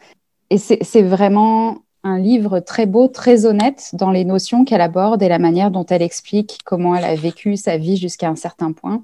Et 0.50 0.58
c'est 0.58 1.02
vraiment 1.02 1.78
un 2.04 2.18
livre 2.18 2.60
très 2.60 2.86
beau, 2.86 3.08
très 3.08 3.46
honnête 3.46 3.90
dans 3.94 4.10
les 4.10 4.24
notions 4.24 4.64
qu'elle 4.64 4.82
aborde 4.82 5.22
et 5.22 5.28
la 5.28 5.38
manière 5.38 5.70
dont 5.70 5.86
elle 5.86 6.02
explique 6.02 6.60
comment 6.64 6.94
elle 6.94 7.04
a 7.04 7.14
vécu 7.16 7.56
sa 7.56 7.78
vie 7.78 7.96
jusqu'à 7.96 8.28
un 8.28 8.36
certain 8.36 8.72
point 8.72 9.02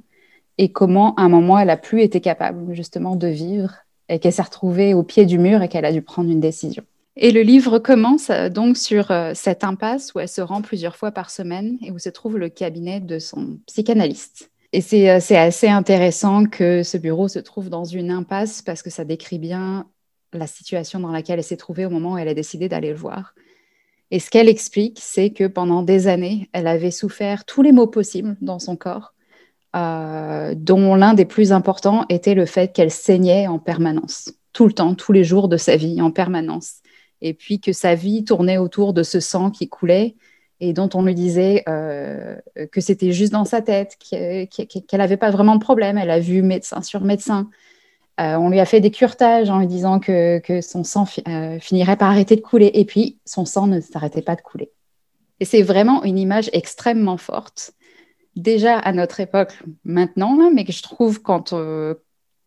et 0.58 0.70
comment 0.70 1.14
à 1.14 1.22
un 1.22 1.28
moment 1.28 1.58
elle 1.58 1.70
a 1.70 1.78
plus 1.78 2.02
été 2.02 2.20
capable 2.20 2.74
justement 2.74 3.16
de 3.16 3.26
vivre 3.26 3.72
et 4.10 4.18
qu'elle 4.18 4.32
s'est 4.32 4.42
retrouvée 4.42 4.92
au 4.92 5.02
pied 5.02 5.24
du 5.24 5.38
mur 5.38 5.62
et 5.62 5.68
qu'elle 5.68 5.86
a 5.86 5.92
dû 5.92 6.02
prendre 6.02 6.30
une 6.30 6.40
décision. 6.40 6.84
Et 7.16 7.32
le 7.32 7.40
livre 7.42 7.78
commence 7.78 8.30
euh, 8.30 8.48
donc 8.48 8.76
sur 8.76 9.10
euh, 9.10 9.32
cette 9.34 9.64
impasse 9.64 10.14
où 10.14 10.20
elle 10.20 10.28
se 10.28 10.40
rend 10.40 10.62
plusieurs 10.62 10.96
fois 10.96 11.10
par 11.10 11.30
semaine 11.30 11.78
et 11.82 11.90
où 11.90 11.98
se 11.98 12.08
trouve 12.08 12.38
le 12.38 12.48
cabinet 12.48 13.00
de 13.00 13.18
son 13.18 13.58
psychanalyste. 13.66 14.50
Et 14.72 14.80
c'est 14.80 15.10
euh, 15.10 15.36
assez 15.36 15.68
intéressant 15.68 16.44
que 16.44 16.82
ce 16.82 16.96
bureau 16.96 17.28
se 17.28 17.38
trouve 17.38 17.68
dans 17.68 17.84
une 17.84 18.10
impasse 18.10 18.62
parce 18.62 18.82
que 18.82 18.90
ça 18.90 19.04
décrit 19.04 19.38
bien 19.38 19.86
la 20.32 20.46
situation 20.46 21.00
dans 21.00 21.10
laquelle 21.10 21.38
elle 21.38 21.44
s'est 21.44 21.56
trouvée 21.56 21.86
au 21.86 21.90
moment 21.90 22.12
où 22.12 22.18
elle 22.18 22.28
a 22.28 22.34
décidé 22.34 22.68
d'aller 22.68 22.90
le 22.90 22.96
voir. 22.96 23.34
Et 24.10 24.18
ce 24.18 24.30
qu'elle 24.30 24.48
explique, 24.48 24.98
c'est 25.00 25.30
que 25.30 25.46
pendant 25.46 25.82
des 25.82 26.08
années, 26.08 26.48
elle 26.52 26.66
avait 26.66 26.90
souffert 26.90 27.44
tous 27.44 27.62
les 27.62 27.72
maux 27.72 27.86
possibles 27.86 28.36
dans 28.40 28.58
son 28.58 28.76
corps, 28.76 29.14
euh, 29.76 30.54
dont 30.56 30.96
l'un 30.96 31.14
des 31.14 31.24
plus 31.24 31.52
importants 31.52 32.04
était 32.08 32.34
le 32.34 32.46
fait 32.46 32.72
qu'elle 32.72 32.90
saignait 32.90 33.46
en 33.46 33.58
permanence, 33.58 34.32
tout 34.52 34.66
le 34.66 34.72
temps, 34.72 34.94
tous 34.94 35.12
les 35.12 35.22
jours 35.22 35.48
de 35.48 35.56
sa 35.56 35.76
vie, 35.76 36.02
en 36.02 36.10
permanence. 36.10 36.80
Et 37.22 37.34
puis 37.34 37.60
que 37.60 37.72
sa 37.72 37.94
vie 37.94 38.24
tournait 38.24 38.58
autour 38.58 38.94
de 38.94 39.02
ce 39.02 39.20
sang 39.20 39.50
qui 39.50 39.68
coulait 39.68 40.16
et 40.58 40.72
dont 40.72 40.90
on 40.94 41.02
lui 41.02 41.14
disait 41.14 41.62
euh, 41.68 42.36
que 42.72 42.80
c'était 42.80 43.12
juste 43.12 43.32
dans 43.32 43.44
sa 43.44 43.62
tête, 43.62 43.96
qu'elle 43.98 44.48
n'avait 44.92 45.16
pas 45.16 45.30
vraiment 45.30 45.54
de 45.54 45.60
problème. 45.60 45.98
Elle 45.98 46.10
a 46.10 46.20
vu 46.20 46.42
médecin 46.42 46.82
sur 46.82 47.02
médecin, 47.02 47.48
euh, 48.20 48.36
on 48.36 48.50
lui 48.50 48.60
a 48.60 48.66
fait 48.66 48.80
des 48.80 48.90
curetages 48.90 49.48
en 49.48 49.60
lui 49.60 49.66
disant 49.66 49.98
que, 49.98 50.40
son 50.60 50.84
sang 50.84 51.06
euh, 51.26 51.58
finirait 51.58 51.96
par 51.96 52.10
arrêter 52.10 52.36
de 52.36 52.42
couler. 52.42 52.70
Et 52.74 52.84
puis, 52.84 53.18
son 53.24 53.46
sang 53.46 53.66
ne 53.66 53.80
s'arrêtait 53.80 54.22
pas 54.22 54.36
de 54.36 54.42
couler. 54.42 54.70
Et 55.40 55.46
c'est 55.46 55.62
vraiment 55.62 56.04
une 56.04 56.18
image 56.18 56.50
extrêmement 56.52 57.16
forte 57.16 57.72
déjà 58.36 58.78
à 58.78 58.92
notre 58.92 59.20
époque 59.20 59.58
maintenant, 59.84 60.50
mais 60.52 60.64
que 60.64 60.72
je 60.72 60.82
trouve 60.82 61.22
quand, 61.22 61.52
euh, 61.52 61.94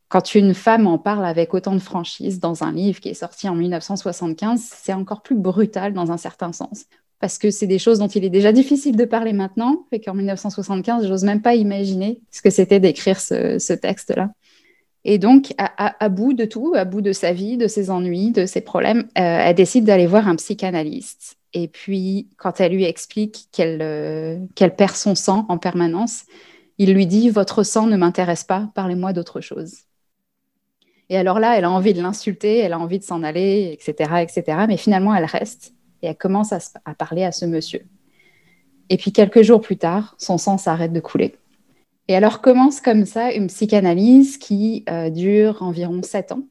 quand 0.09 0.35
une 0.35 0.53
femme 0.53 0.85
en 0.85 0.97
parle 0.97 1.25
avec 1.25 1.53
autant 1.53 1.73
de 1.73 1.79
franchise 1.79 2.39
dans 2.39 2.63
un 2.63 2.71
livre 2.71 2.99
qui 2.99 3.09
est 3.09 3.15
sorti 3.15 3.49
en 3.49 3.55
1975, 3.55 4.61
c'est 4.61 4.93
encore 4.93 5.23
plus 5.23 5.35
brutal 5.35 5.93
dans 5.93 6.11
un 6.11 6.17
certain 6.17 6.53
sens. 6.53 6.85
Parce 7.19 7.37
que 7.37 7.51
c'est 7.51 7.67
des 7.67 7.79
choses 7.79 7.99
dont 7.99 8.07
il 8.07 8.25
est 8.25 8.29
déjà 8.29 8.51
difficile 8.51 8.95
de 8.95 9.05
parler 9.05 9.33
maintenant, 9.33 9.85
et 9.91 10.01
qu'en 10.01 10.13
1975, 10.13 11.07
j'ose 11.07 11.23
même 11.23 11.41
pas 11.41 11.55
imaginer 11.55 12.19
ce 12.31 12.41
que 12.41 12.49
c'était 12.49 12.79
d'écrire 12.79 13.19
ce, 13.19 13.73
texte-là. 13.73 14.29
Et 15.05 15.17
donc, 15.17 15.53
à, 15.57 16.09
bout 16.09 16.33
de 16.33 16.45
tout, 16.45 16.73
à 16.75 16.85
bout 16.85 17.01
de 17.01 17.11
sa 17.11 17.33
vie, 17.33 17.57
de 17.57 17.67
ses 17.67 17.89
ennuis, 17.89 18.31
de 18.31 18.45
ses 18.45 18.61
problèmes, 18.61 18.99
euh, 19.17 19.39
elle 19.45 19.55
décide 19.55 19.83
d'aller 19.83 20.07
voir 20.07 20.29
un 20.29 20.37
psychanalyste. 20.37 21.37
Et 21.53 21.67
puis, 21.67 22.29
quand 22.37 22.61
elle 22.61 22.71
lui 22.71 22.85
explique 22.85 23.47
euh, 23.59 24.39
qu'elle 24.55 24.75
perd 24.75 24.95
son 24.95 25.15
sang 25.15 25.45
en 25.49 25.57
permanence, 25.57 26.23
il 26.77 26.93
lui 26.93 27.05
dit 27.05 27.29
Votre 27.29 27.63
sang 27.63 27.85
ne 27.85 27.97
m'intéresse 27.97 28.45
pas, 28.45 28.69
parlez-moi 28.75 29.11
d'autre 29.13 29.41
chose. 29.41 29.75
Et 31.09 31.17
alors 31.17 31.39
là, 31.39 31.57
elle 31.57 31.65
a 31.65 31.71
envie 31.71 31.93
de 31.93 32.01
l'insulter, 32.01 32.59
elle 32.59 32.73
a 32.73 32.79
envie 32.79 32.97
de 32.97 33.03
s'en 33.03 33.23
aller, 33.23 33.71
etc., 33.73 34.21
etc. 34.21 34.65
Mais 34.67 34.77
finalement, 34.77 35.13
elle 35.13 35.25
reste 35.25 35.73
et 36.01 36.07
elle 36.07 36.17
commence 36.17 36.53
à, 36.53 36.59
parler 36.95 37.23
à 37.23 37.31
ce 37.31 37.45
monsieur. 37.45 37.85
Et 38.89 38.97
puis, 38.97 39.11
quelques 39.11 39.41
jours 39.41 39.61
plus 39.61 39.77
tard, 39.77 40.15
son 40.17 40.37
sang 40.37 40.57
s'arrête 40.57 40.93
de 40.93 40.99
couler. 40.99 41.35
Et 42.07 42.15
alors 42.15 42.41
commence 42.41 42.81
comme 42.81 43.05
ça 43.05 43.31
une 43.31 43.47
psychanalyse 43.47 44.37
qui 44.37 44.83
euh, 44.89 45.09
dure 45.09 45.63
environ 45.63 46.01
sept 46.03 46.31
ans 46.31 46.43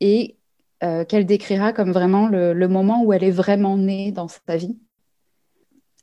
et 0.00 0.36
euh, 0.82 1.04
qu'elle 1.04 1.24
décrira 1.24 1.72
comme 1.72 1.92
vraiment 1.92 2.28
le, 2.28 2.54
moment 2.68 3.02
où 3.02 3.12
elle 3.12 3.24
est 3.24 3.30
vraiment 3.30 3.78
née 3.78 4.12
dans 4.12 4.28
sa 4.28 4.56
vie. 4.56 4.76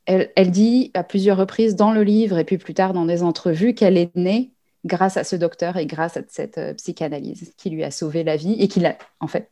Elle, 0.06 0.50
dit 0.50 0.90
à 0.92 1.02
plusieurs 1.02 1.38
reprises 1.38 1.76
dans 1.76 1.90
le 1.90 2.02
livre 2.02 2.38
et 2.38 2.44
puis 2.44 2.58
plus 2.58 2.74
tard 2.74 2.92
dans 2.92 3.06
des 3.06 3.22
entrevues 3.22 3.72
qu'elle 3.72 3.96
est 3.96 4.14
née 4.14 4.52
grâce 4.84 5.16
à 5.16 5.24
ce 5.24 5.34
docteur 5.34 5.78
et 5.78 5.86
grâce 5.86 6.18
à 6.18 6.22
cette 6.28 6.58
euh, 6.58 6.74
psychanalyse 6.74 7.54
qui 7.56 7.70
lui 7.70 7.84
a 7.84 7.90
sauvé 7.90 8.22
la 8.22 8.36
vie 8.36 8.56
et 8.58 8.68
qui 8.68 8.80
l'a 8.80 8.98
en 9.20 9.28
fait 9.28 9.50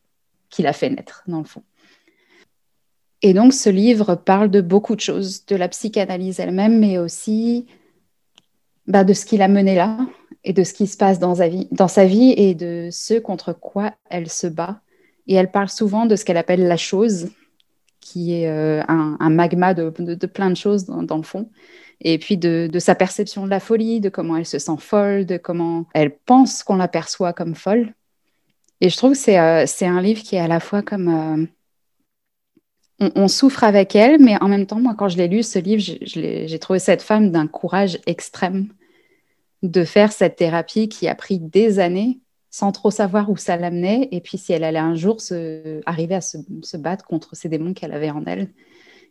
qui 0.51 0.61
l'a 0.61 0.73
fait 0.73 0.91
naître 0.91 1.23
dans 1.25 1.39
le 1.39 1.45
fond. 1.45 1.63
Et 3.23 3.33
donc 3.33 3.53
ce 3.53 3.69
livre 3.69 4.13
parle 4.13 4.51
de 4.51 4.61
beaucoup 4.61 4.95
de 4.95 5.01
choses, 5.01 5.45
de 5.47 5.55
la 5.55 5.69
psychanalyse 5.69 6.39
elle-même, 6.39 6.77
mais 6.77 6.99
aussi 6.99 7.65
bah, 8.87 9.03
de 9.03 9.13
ce 9.13 9.25
qui 9.25 9.37
l'a 9.37 9.47
menée 9.47 9.75
là 9.75 9.97
et 10.43 10.53
de 10.53 10.63
ce 10.63 10.73
qui 10.73 10.87
se 10.87 10.97
passe 10.97 11.19
dans 11.19 11.35
sa 11.35 11.47
vie, 11.47 11.67
dans 11.71 11.87
sa 11.87 12.05
vie 12.05 12.33
et 12.35 12.55
de 12.55 12.89
ce 12.91 13.19
contre 13.19 13.53
quoi 13.53 13.93
elle 14.09 14.29
se 14.29 14.47
bat 14.47 14.81
et 15.27 15.35
elle 15.35 15.51
parle 15.51 15.69
souvent 15.69 16.05
de 16.05 16.15
ce 16.15 16.25
qu'elle 16.25 16.37
appelle 16.37 16.67
la 16.67 16.77
chose, 16.77 17.29
qui 18.01 18.33
est 18.33 18.49
euh, 18.49 18.83
un, 18.87 19.29
magma 19.29 19.73
de, 19.73 19.89
plein 19.89 20.49
de 20.49 20.57
choses 20.57 20.85
dans, 20.85 21.17
le 21.17 21.23
fond. 21.23 21.49
Et 22.01 22.17
puis 22.17 22.37
de, 22.37 22.69
sa 22.79 22.95
perception 22.95 23.45
de 23.45 23.49
la 23.49 23.59
folie, 23.59 24.01
de 24.01 24.09
comment 24.09 24.35
elle 24.35 24.45
se 24.45 24.59
sent 24.59 24.77
folle, 24.79 25.25
de 25.25 25.37
comment 25.37 25.85
elle 25.93 26.15
pense 26.17 26.63
qu'on 26.63 26.75
la 26.75 26.89
perçoit 26.89 27.33
comme 27.33 27.55
folle. 27.55 27.93
Et 28.81 28.89
je 28.89 28.97
trouve 28.97 29.13
que 29.13 29.17
c'est 29.17 29.39
euh, 29.39 29.65
un 29.81 30.01
livre 30.01 30.21
qui 30.21 30.35
est 30.35 30.39
à 30.39 30.47
la 30.47 30.59
fois 30.59 30.81
comme... 30.81 31.47
On, 33.15 33.27
souffre 33.27 33.63
avec 33.63 33.95
elle, 33.95 34.21
mais 34.21 34.41
en 34.41 34.47
même 34.47 34.65
temps, 34.65 34.79
moi, 34.79 34.95
quand 34.97 35.09
je 35.09 35.17
l'ai 35.17 35.27
lu, 35.27 35.43
ce 35.43 35.59
livre, 35.59 35.81
j'ai 35.81 36.59
trouvé 36.59 36.79
cette 36.79 37.01
femme 37.01 37.31
d'un 37.31 37.47
courage 37.47 37.99
extrême 38.05 38.67
de 39.63 39.85
faire 39.85 40.11
cette 40.11 40.35
thérapie 40.35 40.89
qui 40.89 41.07
a 41.07 41.15
pris 41.15 41.39
des 41.39 41.79
années 41.79 42.19
sans 42.53 42.71
trop 42.71 42.91
savoir 42.91 43.31
où 43.31 43.37
ça 43.37 43.57
l'amenait, 43.57 44.09
et 44.11 44.21
puis 44.21 44.37
si 44.37 44.53
elle 44.53 44.63
allait 44.63 44.77
un 44.77 44.93
jour 44.93 45.21
se, 45.21 45.81
arriver 45.87 46.13
à 46.13 46.21
se, 46.21 46.77
battre 46.77 47.03
contre 47.03 47.35
ces 47.35 47.49
démons 47.49 47.73
qu'elle 47.73 47.93
avait 47.93 48.11
en 48.11 48.23
elle. 48.25 48.51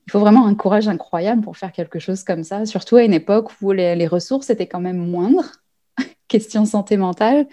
Il 0.06 0.12
faut 0.12 0.20
vraiment 0.20 0.46
un 0.46 0.54
courage 0.54 0.86
incroyable 0.86 1.42
pour 1.42 1.56
faire 1.56 1.72
quelque 1.72 1.98
chose 1.98 2.22
comme 2.22 2.44
ça, 2.44 2.66
surtout 2.66 2.96
à 2.96 3.02
une 3.02 3.12
époque 3.12 3.50
où 3.60 3.72
les, 3.72 4.06
ressources 4.06 4.48
étaient 4.50 4.68
quand 4.68 4.80
même 4.80 4.98
moindres, 4.98 5.50
question 6.28 6.64
santé 6.64 6.96
mentale, 6.96 7.48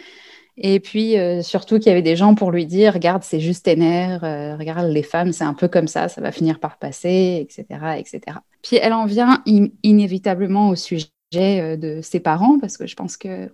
et 0.62 0.82
puis 0.82 1.18
euh, 1.18 1.42
surtout 1.42 1.80
qu'il 1.80 1.88
y 1.88 1.92
avait 1.92 2.02
des 2.02 2.18
gens 2.18 2.36
pour 2.36 2.52
lui 2.52 2.66
dire, 2.66 2.94
regarde, 2.94 3.24
c'est 3.24 3.40
juste 3.40 3.64
tes 3.64 3.78
nerfs, 3.78 4.26
euh, 4.26 4.58
regarde, 4.58 4.88
les 4.88 5.04
femmes, 5.04 5.32
c'est 5.32 5.46
un 5.46 5.54
peu 5.54 5.70
comme 5.70 5.88
ça, 5.88 6.10
ça 6.10 6.20
va 6.20 6.34
finir 6.34 6.60
par 6.60 6.78
passer, 6.78 7.40
etc. 7.42 7.98
etc. 7.98 8.40
Puis 8.62 8.76
elle 8.76 8.92
en 8.92 9.06
vient 9.06 9.42
inévitablement 9.84 10.68
au 10.68 10.76
sujet 10.76 11.08
euh, 11.34 11.78
de 11.78 12.02
ses 12.02 12.20
parents, 12.20 12.60
parce 12.60 12.76
que 12.76 12.88
je 12.88 12.96
pense 12.96 13.16
que 13.16 13.50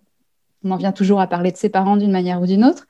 on 0.63 0.71
en 0.71 0.77
vient 0.77 0.91
toujours 0.91 1.21
à 1.21 1.27
parler 1.27 1.51
de 1.51 1.57
ses 1.57 1.69
parents 1.69 1.95
d'une 1.95 2.11
manière 2.11 2.41
ou 2.41 2.47
d'une 2.47 2.65
autre. 2.65 2.87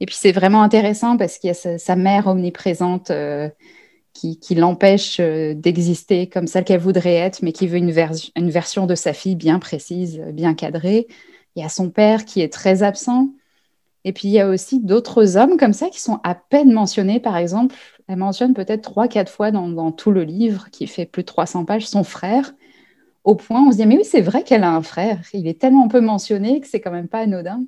Et 0.00 0.06
puis 0.06 0.16
c'est 0.18 0.32
vraiment 0.32 0.62
intéressant 0.62 1.16
parce 1.16 1.38
qu'il 1.38 1.46
y 1.46 1.50
a 1.52 1.78
sa, 1.78 1.96
mère 1.96 2.26
omniprésente 2.26 3.12
qui, 4.12 4.54
l'empêche 4.56 5.20
d'exister 5.20 6.28
comme 6.28 6.48
celle 6.48 6.64
qu'elle 6.64 6.80
voudrait 6.80 7.14
être, 7.14 7.42
mais 7.42 7.52
qui 7.52 7.68
veut 7.68 7.78
une, 7.78 7.94
une, 8.34 8.50
version 8.50 8.86
de 8.86 8.96
sa 8.96 9.12
fille 9.12 9.36
bien 9.36 9.60
précise, 9.60 10.20
bien 10.32 10.54
cadrée. 10.54 11.06
Il 11.56 11.62
y 11.62 11.64
a 11.64 11.68
son 11.68 11.90
père 11.90 12.24
qui 12.24 12.42
est 12.42 12.52
très 12.52 12.82
absent. 12.82 13.30
Et 14.04 14.12
puis 14.12 14.28
il 14.28 14.32
y 14.32 14.40
a 14.40 14.48
aussi 14.48 14.80
d'autres 14.80 15.36
hommes 15.36 15.56
comme 15.56 15.72
ça 15.72 15.88
qui 15.88 16.00
sont 16.00 16.20
à 16.22 16.34
peine 16.34 16.72
mentionnés. 16.72 17.18
Par 17.18 17.36
exemple, 17.36 17.74
elle 18.06 18.18
mentionne 18.18 18.54
peut-être 18.54 18.82
trois, 18.82 19.08
quatre 19.08 19.32
fois 19.32 19.50
dans, 19.50 19.90
tout 19.90 20.12
le 20.12 20.22
livre, 20.22 20.68
qui 20.70 20.86
fait 20.86 21.06
plus 21.06 21.22
de 21.22 21.26
300 21.26 21.64
pages, 21.64 21.88
son 21.88 22.04
frère 22.04 22.54
au 23.24 23.34
point 23.34 23.60
où 23.60 23.68
on 23.68 23.72
se 23.72 23.78
dit, 23.78 23.86
mais 23.86 23.96
oui, 23.96 24.04
c'est 24.04 24.20
vrai 24.20 24.44
qu'elle 24.44 24.62
a 24.62 24.70
un 24.70 24.82
frère. 24.82 25.20
Il 25.34 25.48
est 25.48 25.60
tellement 25.60 25.88
peu 25.88 26.00
mentionné 26.00 26.60
que 26.60 26.68
c'est 26.68 26.80
quand 26.80 26.92
même 26.92 27.08
pas 27.08 27.18
anodin. 27.18 27.64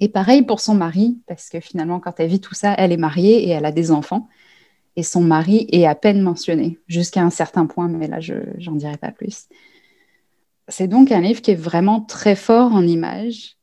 Et 0.00 0.08
pareil 0.08 0.40
pour 0.40 0.60
son 0.60 0.74
mari, 0.74 1.18
parce 1.26 1.50
que 1.50 1.60
finalement, 1.60 2.00
quand 2.00 2.18
elle 2.18 2.28
vit 2.28 2.40
tout 2.40 2.54
ça, 2.54 2.74
elle 2.78 2.90
est 2.90 2.96
mariée 2.96 3.46
et 3.46 3.50
elle 3.50 3.66
a 3.66 3.72
des 3.72 3.90
enfants. 3.90 4.28
Et 4.96 5.02
son 5.02 5.20
mari 5.20 5.66
est 5.70 5.84
à 5.84 5.94
peine 5.94 6.22
mentionné, 6.22 6.78
jusqu'à 6.86 7.20
un 7.22 7.28
certain 7.28 7.66
point, 7.66 7.88
mais 7.88 8.08
là, 8.08 8.20
je 8.20 8.34
n'en 8.64 8.76
dirai 8.76 8.96
pas 8.96 9.12
plus. 9.12 9.48
C'est 10.70 10.88
donc 10.88 11.12
un 11.12 11.20
livre 11.20 11.42
qui 11.42 11.50
est 11.50 11.54
vraiment 11.54 12.00
très 12.00 12.36
fort 12.36 12.72
en 12.72 12.86
images. 12.86 13.56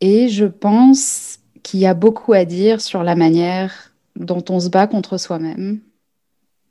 Et 0.00 0.28
je 0.28 0.44
pense 0.44 1.38
qu'il 1.62 1.80
y 1.80 1.86
a 1.86 1.94
beaucoup 1.94 2.32
à 2.32 2.44
dire 2.44 2.80
sur 2.80 3.02
la 3.02 3.14
manière 3.14 3.94
dont 4.16 4.44
on 4.48 4.60
se 4.60 4.68
bat 4.68 4.86
contre 4.86 5.16
soi-même, 5.18 5.80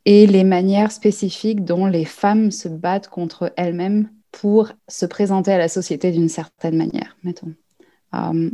et 0.05 0.25
les 0.25 0.43
manières 0.43 0.91
spécifiques 0.91 1.65
dont 1.65 1.85
les 1.85 2.05
femmes 2.05 2.51
se 2.51 2.69
battent 2.69 3.09
contre 3.09 3.51
elles-mêmes 3.57 4.09
pour 4.31 4.71
se 4.87 5.05
présenter 5.05 5.51
à 5.51 5.57
la 5.57 5.67
société 5.67 6.11
d'une 6.11 6.29
certaine 6.29 6.77
manière, 6.77 7.17
mettons. 7.23 7.53
Euh, 8.13 8.49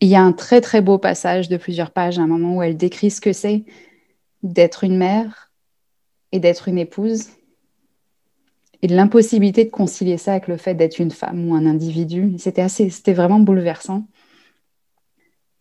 il 0.00 0.08
y 0.08 0.16
a 0.16 0.22
un 0.22 0.32
très 0.32 0.60
très 0.60 0.82
beau 0.82 0.98
passage 0.98 1.48
de 1.48 1.56
plusieurs 1.56 1.92
pages, 1.92 2.18
à 2.18 2.22
un 2.22 2.26
moment 2.26 2.56
où 2.56 2.62
elle 2.62 2.76
décrit 2.76 3.10
ce 3.10 3.20
que 3.20 3.32
c'est 3.32 3.64
d'être 4.42 4.84
une 4.84 4.96
mère 4.96 5.50
et 6.32 6.40
d'être 6.40 6.68
une 6.68 6.78
épouse, 6.78 7.28
et 8.82 8.88
de 8.88 8.96
l'impossibilité 8.96 9.64
de 9.64 9.70
concilier 9.70 10.18
ça 10.18 10.32
avec 10.32 10.48
le 10.48 10.56
fait 10.56 10.74
d'être 10.74 10.98
une 10.98 11.12
femme 11.12 11.48
ou 11.48 11.54
un 11.54 11.66
individu. 11.66 12.34
C'était 12.38 12.62
assez, 12.62 12.90
c'était 12.90 13.12
vraiment 13.12 13.38
bouleversant. 13.38 14.04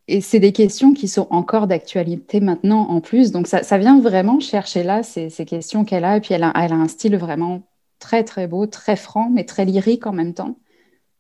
Et 0.08 0.20
c'est 0.20 0.40
des 0.40 0.52
questions 0.52 0.94
qui 0.94 1.08
sont 1.08 1.28
encore 1.30 1.68
d'actualité 1.68 2.40
maintenant 2.40 2.88
en 2.90 3.00
plus. 3.00 3.32
Donc 3.32 3.48
ça, 3.48 3.78
vient 3.78 4.02
vraiment 4.02 4.40
chercher 4.40 4.84
là 4.84 5.04
ces, 5.04 5.30
questions 5.46 5.86
qu'elle 5.86 6.04
a. 6.04 6.18
Et 6.18 6.22
puis 6.22 6.34
elle 6.34 6.44
a, 6.44 6.52
elle 6.56 6.74
a, 6.74 6.76
un 6.76 6.88
style 6.88 7.16
vraiment 7.16 7.62
très 8.00 8.24
très 8.24 8.48
beau, 8.48 8.66
très 8.66 8.96
franc, 8.96 9.30
mais 9.30 9.46
très 9.46 9.66
lyrique 9.66 10.08
en 10.08 10.14
même 10.14 10.34
temps. 10.34 10.58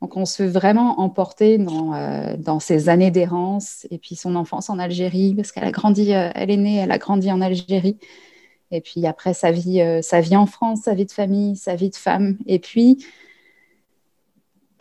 Donc 0.02 0.18
on 0.18 0.26
se 0.26 0.38
fait 0.38 0.48
vraiment 0.48 1.00
emporter 1.00 1.60
dans, 1.60 1.94
euh, 1.94 2.36
dans 2.36 2.60
ses 2.60 2.90
années 2.90 3.12
d'errance 3.12 3.86
et 3.92 4.00
puis 4.00 4.16
son 4.16 4.36
enfance 4.36 4.72
en 4.72 4.80
Algérie, 4.80 5.36
parce 5.36 5.52
qu'elle 5.52 5.64
a 5.64 5.72
grandi, 5.72 6.14
euh, 6.14 6.32
elle 6.34 6.50
est 6.50 6.58
née, 6.58 6.78
elle 6.78 6.92
a 6.92 6.98
grandi 6.98 7.32
en 7.32 7.40
Algérie. 7.40 8.00
Et 8.72 8.82
puis 8.82 9.06
après 9.06 9.34
sa 9.34 9.52
vie, 9.52 9.82
euh, 9.82 10.02
sa 10.02 10.22
vie 10.22 10.36
en 10.36 10.46
France, 10.46 10.82
sa 10.84 10.94
vie 10.94 11.06
de 11.06 11.12
famille, 11.12 11.56
sa 11.56 11.76
vie 11.76 11.90
de 11.90 11.96
femme. 11.96 12.38
Et 12.48 12.60
puis 12.60 13.06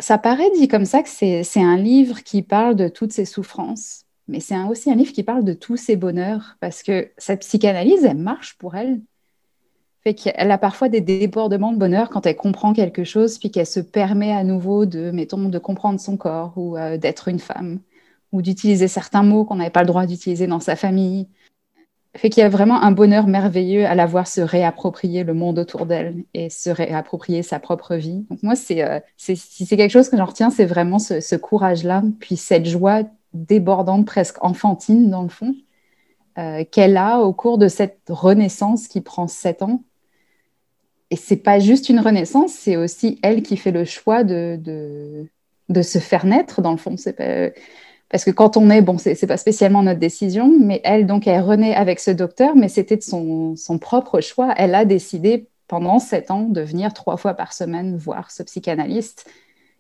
ça 0.00 0.18
paraît 0.18 0.50
dit 0.56 0.68
comme 0.68 0.84
ça 0.84 1.02
que 1.02 1.08
c'est 1.08 1.44
un 1.56 1.76
livre 1.76 2.22
qui 2.22 2.42
parle 2.42 2.74
de 2.74 2.88
toutes 2.88 3.12
ses 3.12 3.24
souffrances, 3.24 4.06
mais 4.28 4.40
c'est 4.40 4.56
aussi 4.64 4.90
un 4.90 4.94
livre 4.94 5.12
qui 5.12 5.22
parle 5.22 5.44
de 5.44 5.52
tous 5.52 5.76
ses 5.76 5.96
bonheurs, 5.96 6.56
parce 6.60 6.82
que 6.82 7.10
cette 7.18 7.40
psychanalyse, 7.40 8.04
elle 8.04 8.16
marche 8.16 8.56
pour 8.58 8.74
elle. 8.76 9.00
Fait 10.02 10.14
qu'elle 10.14 10.50
a 10.50 10.56
parfois 10.56 10.88
des 10.88 11.02
débordements 11.02 11.72
de 11.72 11.78
bonheur 11.78 12.08
quand 12.08 12.24
elle 12.24 12.36
comprend 12.36 12.72
quelque 12.72 13.04
chose, 13.04 13.38
puis 13.38 13.50
qu'elle 13.50 13.66
se 13.66 13.80
permet 13.80 14.32
à 14.32 14.44
nouveau 14.44 14.86
de, 14.86 15.10
mettons, 15.10 15.48
de 15.48 15.58
comprendre 15.58 16.00
son 16.00 16.16
corps 16.16 16.54
ou 16.56 16.78
euh, 16.78 16.96
d'être 16.96 17.28
une 17.28 17.38
femme, 17.38 17.80
ou 18.32 18.40
d'utiliser 18.40 18.88
certains 18.88 19.22
mots 19.22 19.44
qu'on 19.44 19.56
n'avait 19.56 19.70
pas 19.70 19.82
le 19.82 19.88
droit 19.88 20.06
d'utiliser 20.06 20.46
dans 20.46 20.60
sa 20.60 20.76
famille, 20.76 21.28
fait 22.16 22.28
qu'il 22.28 22.40
y 22.42 22.44
a 22.44 22.48
vraiment 22.48 22.82
un 22.82 22.90
bonheur 22.90 23.28
merveilleux 23.28 23.86
à 23.86 23.94
la 23.94 24.04
voir 24.04 24.26
se 24.26 24.40
réapproprier 24.40 25.22
le 25.22 25.32
monde 25.32 25.60
autour 25.60 25.86
d'elle 25.86 26.24
et 26.34 26.50
se 26.50 26.68
réapproprier 26.68 27.42
sa 27.42 27.60
propre 27.60 27.94
vie. 27.94 28.26
Donc 28.30 28.42
moi, 28.42 28.56
c'est, 28.56 28.82
euh, 28.82 28.98
si 29.16 29.36
c'est 29.36 29.76
quelque 29.76 29.92
chose 29.92 30.08
que 30.08 30.16
j'en 30.16 30.24
retiens, 30.24 30.50
c'est 30.50 30.64
vraiment 30.64 30.98
ce, 30.98 31.36
courage-là, 31.36 32.02
puis 32.18 32.36
cette 32.36 32.66
joie 32.66 33.02
débordante, 33.32 34.06
presque 34.06 34.42
enfantine 34.42 35.08
dans 35.08 35.22
le 35.22 35.28
fond, 35.28 35.54
euh, 36.38 36.64
qu'elle 36.64 36.96
a 36.96 37.20
au 37.20 37.32
cours 37.32 37.58
de 37.58 37.68
cette 37.68 38.00
renaissance 38.08 38.88
qui 38.88 39.00
prend 39.00 39.28
sept 39.28 39.62
ans. 39.62 39.84
Et 41.10 41.16
c'est 41.16 41.36
pas 41.36 41.60
juste 41.60 41.88
une 41.88 42.00
renaissance, 42.00 42.52
c'est 42.52 42.76
aussi 42.76 43.20
elle 43.22 43.42
qui 43.42 43.56
fait 43.56 43.72
le 43.72 43.84
choix 43.84 44.24
de, 44.24 44.58
de, 45.68 45.82
se 45.82 45.98
faire 45.98 46.26
naître 46.26 46.60
dans 46.60 46.72
le 46.72 46.76
fond. 46.76 46.96
Pas, 47.16 47.50
parce 48.10 48.24
que 48.24 48.30
quand 48.30 48.56
on 48.56 48.70
est, 48.70 48.82
bon, 48.82 48.98
c'est 48.98 49.26
pas 49.26 49.36
spécialement 49.36 49.82
notre 49.82 50.00
décision, 50.00 50.52
mais 50.58 50.80
elle, 50.84 51.06
donc, 51.06 51.26
elle 51.26 51.42
renaît 51.42 51.74
avec 51.74 52.00
ce 52.00 52.10
docteur, 52.10 52.56
mais 52.56 52.68
c'était 52.68 52.96
de 52.96 53.02
son, 53.02 53.54
son, 53.56 53.78
propre 53.78 54.20
choix. 54.20 54.52
Elle 54.56 54.74
a 54.74 54.84
décidé 54.84 55.46
pendant 55.68 56.00
sept 56.00 56.32
ans 56.32 56.42
de 56.42 56.60
venir 56.60 56.92
trois 56.92 57.16
fois 57.16 57.34
par 57.34 57.52
semaine 57.52 57.96
voir 57.96 58.32
ce 58.32 58.42
psychanalyste 58.42 59.30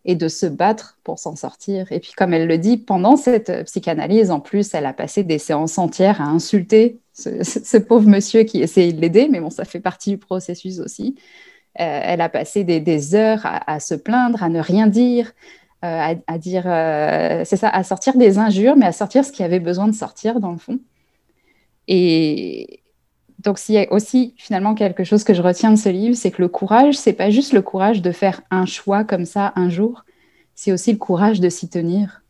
et 0.04 0.14
de 0.14 0.28
se 0.28 0.46
battre 0.46 0.98
pour 1.04 1.18
s'en 1.18 1.36
sortir. 1.36 1.90
Et 1.92 2.00
puis, 2.00 2.12
comme 2.16 2.32
elle 2.32 2.46
le 2.46 2.58
dit, 2.58 2.78
pendant 2.78 3.16
cette 3.16 3.64
psychanalyse, 3.64 4.30
en 4.30 4.40
plus, 4.40 4.72
elle 4.74 4.86
a 4.86 4.92
passé 4.92 5.24
des 5.24 5.38
séances 5.38 5.76
entières 5.78 6.20
à 6.20 6.24
insulter 6.24 7.00
ce, 7.12 7.76
pauvre 7.76 8.08
monsieur 8.08 8.44
qui 8.44 8.62
essayait 8.62 8.92
de 8.92 9.00
l'aider, 9.00 9.28
mais 9.30 9.40
bon, 9.40 9.50
ça 9.50 9.64
fait 9.64 9.80
partie 9.80 10.10
du 10.10 10.18
processus 10.18 10.78
aussi. 10.78 11.16
Euh, 11.78 12.00
elle 12.02 12.20
a 12.20 12.28
passé 12.28 12.64
des, 12.64 13.14
heures 13.14 13.42
à, 13.44 13.78
se 13.80 13.94
plaindre, 13.94 14.42
à 14.42 14.48
ne 14.48 14.60
rien 14.60 14.86
dire, 14.86 15.32
euh, 15.82 16.14
à, 16.26 16.38
dire, 16.38 16.64
euh, 16.66 17.42
c'est 17.46 17.56
ça, 17.56 17.70
à 17.70 17.82
sortir 17.84 18.14
des 18.18 18.38
injures, 18.38 18.76
mais 18.76 18.84
à 18.84 18.92
sortir 18.92 19.24
ce 19.24 19.32
qui 19.32 19.42
avait 19.42 19.60
besoin 19.60 19.88
de 19.88 19.94
sortir 19.94 20.38
dans 20.38 20.52
le 20.52 20.58
fond. 20.58 20.78
Et 21.88 22.80
donc, 23.38 23.58
s'il 23.58 23.76
y 23.76 23.78
a 23.78 23.90
aussi 23.90 24.34
finalement 24.36 24.74
quelque 24.74 25.04
chose 25.04 25.24
que 25.24 25.32
je 25.32 25.40
retiens 25.40 25.70
de 25.70 25.76
ce 25.76 25.88
livre, 25.88 26.14
c'est 26.14 26.30
que 26.32 26.42
le 26.42 26.48
courage, 26.48 26.98
c'est 26.98 27.14
pas 27.14 27.30
juste 27.30 27.54
le 27.54 27.62
courage 27.62 28.02
de 28.02 28.12
faire 28.12 28.42
un 28.50 28.66
choix 28.66 29.04
comme 29.04 29.24
ça 29.24 29.54
un 29.56 29.70
jour, 29.70 30.04
c'est 30.54 30.70
aussi 30.70 30.92
le 30.92 30.98
courage 30.98 31.40
de 31.40 31.48
s'y 31.48 31.70
tenir. 31.70 32.22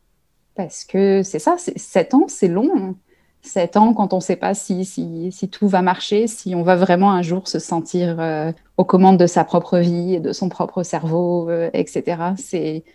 Parce 0.55 0.85
que 0.85 1.21
c'est 1.21 1.39
ça, 1.39 1.57
sept 1.57 2.13
ans, 2.13 2.27
c'est 2.29 2.47
long. 2.47 2.71
Hein. 2.73 2.95
Sept 3.41 3.75
ans 3.75 3.93
quand 3.93 4.13
on 4.13 4.17
ne 4.17 4.21
sait 4.21 4.37
pas 4.37 4.53
si, 4.53 5.49
tout 5.51 5.67
va 5.67 5.81
marcher, 5.81 6.27
si 6.27 6.55
on 6.55 6.63
va 6.63 6.77
vraiment 6.77 7.11
un 7.11 7.21
jour 7.21 7.49
se 7.49 7.59
sentir 7.59 8.17
euh, 8.21 8.53
aux 8.77 8.85
commandes 8.85 9.17
de 9.17 9.27
sa 9.27 9.43
propre 9.43 9.79
vie 9.79 10.15
et 10.15 10.19
de 10.21 10.31
son 10.31 10.47
propre 10.47 10.83
cerveau, 10.83 11.49
etc. 11.73 12.03
C'est, 12.37 12.85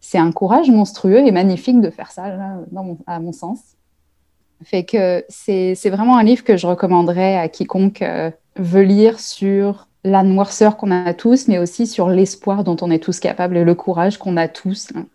c'est 0.00 0.18
un 0.18 0.32
courage 0.32 0.70
monstrueux 0.70 1.26
et 1.26 1.30
magnifique 1.30 1.80
de 1.80 1.90
faire 1.90 2.10
ça, 2.10 2.24
à 3.06 3.20
mon 3.20 3.32
sens. 3.32 3.60
Fait 4.62 4.84
que 4.84 5.24
c'est, 5.28 5.74
c'est 5.74 5.90
vraiment 5.90 6.18
un 6.18 6.22
livre 6.22 6.44
que 6.44 6.56
je 6.56 6.66
recommanderais 6.66 7.36
à 7.36 7.48
quiconque 7.48 8.02
euh, 8.02 8.30
veut 8.56 8.82
lire 8.82 9.18
sur 9.18 9.88
la 10.04 10.22
noirceur 10.22 10.76
qu'on 10.76 10.90
a 10.90 11.14
tous, 11.14 11.48
mais 11.48 11.58
aussi 11.58 11.86
sur 11.86 12.08
l'espoir 12.08 12.64
dont 12.64 12.76
on 12.80 12.90
est 12.90 13.02
tous 13.02 13.20
capables 13.20 13.56
et 13.56 13.64
le 13.64 13.74
courage 13.74 14.18
qu'on 14.18 14.36
a 14.36 14.48
tous. 14.48 14.88
Hein. 14.94 15.06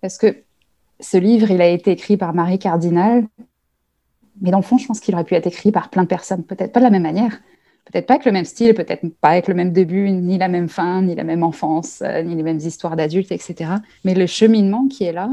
Parce 0.00 0.18
que 0.18 0.36
ce 0.98 1.16
livre, 1.16 1.50
il 1.50 1.60
a 1.62 1.68
été 1.68 1.92
écrit 1.92 2.16
par 2.16 2.34
Marie 2.34 2.58
Cardinal, 2.58 3.26
mais 4.40 4.50
dans 4.50 4.58
le 4.58 4.64
fond, 4.64 4.78
je 4.78 4.86
pense 4.86 5.00
qu'il 5.00 5.14
aurait 5.14 5.24
pu 5.24 5.34
être 5.34 5.46
écrit 5.46 5.72
par 5.72 5.90
plein 5.90 6.02
de 6.02 6.08
personnes, 6.08 6.42
peut-être 6.42 6.72
pas 6.72 6.80
de 6.80 6.84
la 6.84 6.90
même 6.90 7.02
manière, 7.02 7.38
peut-être 7.84 8.06
pas 8.06 8.14
avec 8.14 8.26
le 8.26 8.32
même 8.32 8.44
style, 8.44 8.74
peut-être 8.74 9.06
pas 9.20 9.30
avec 9.30 9.48
le 9.48 9.54
même 9.54 9.72
début, 9.72 10.10
ni 10.10 10.38
la 10.38 10.48
même 10.48 10.68
fin, 10.68 11.02
ni 11.02 11.14
la 11.14 11.24
même 11.24 11.42
enfance, 11.42 12.02
euh, 12.02 12.22
ni 12.22 12.34
les 12.34 12.42
mêmes 12.42 12.58
histoires 12.58 12.96
d'adultes, 12.96 13.32
etc. 13.32 13.72
Mais 14.04 14.14
le 14.14 14.26
cheminement 14.26 14.86
qui 14.88 15.04
est 15.04 15.12
là, 15.12 15.30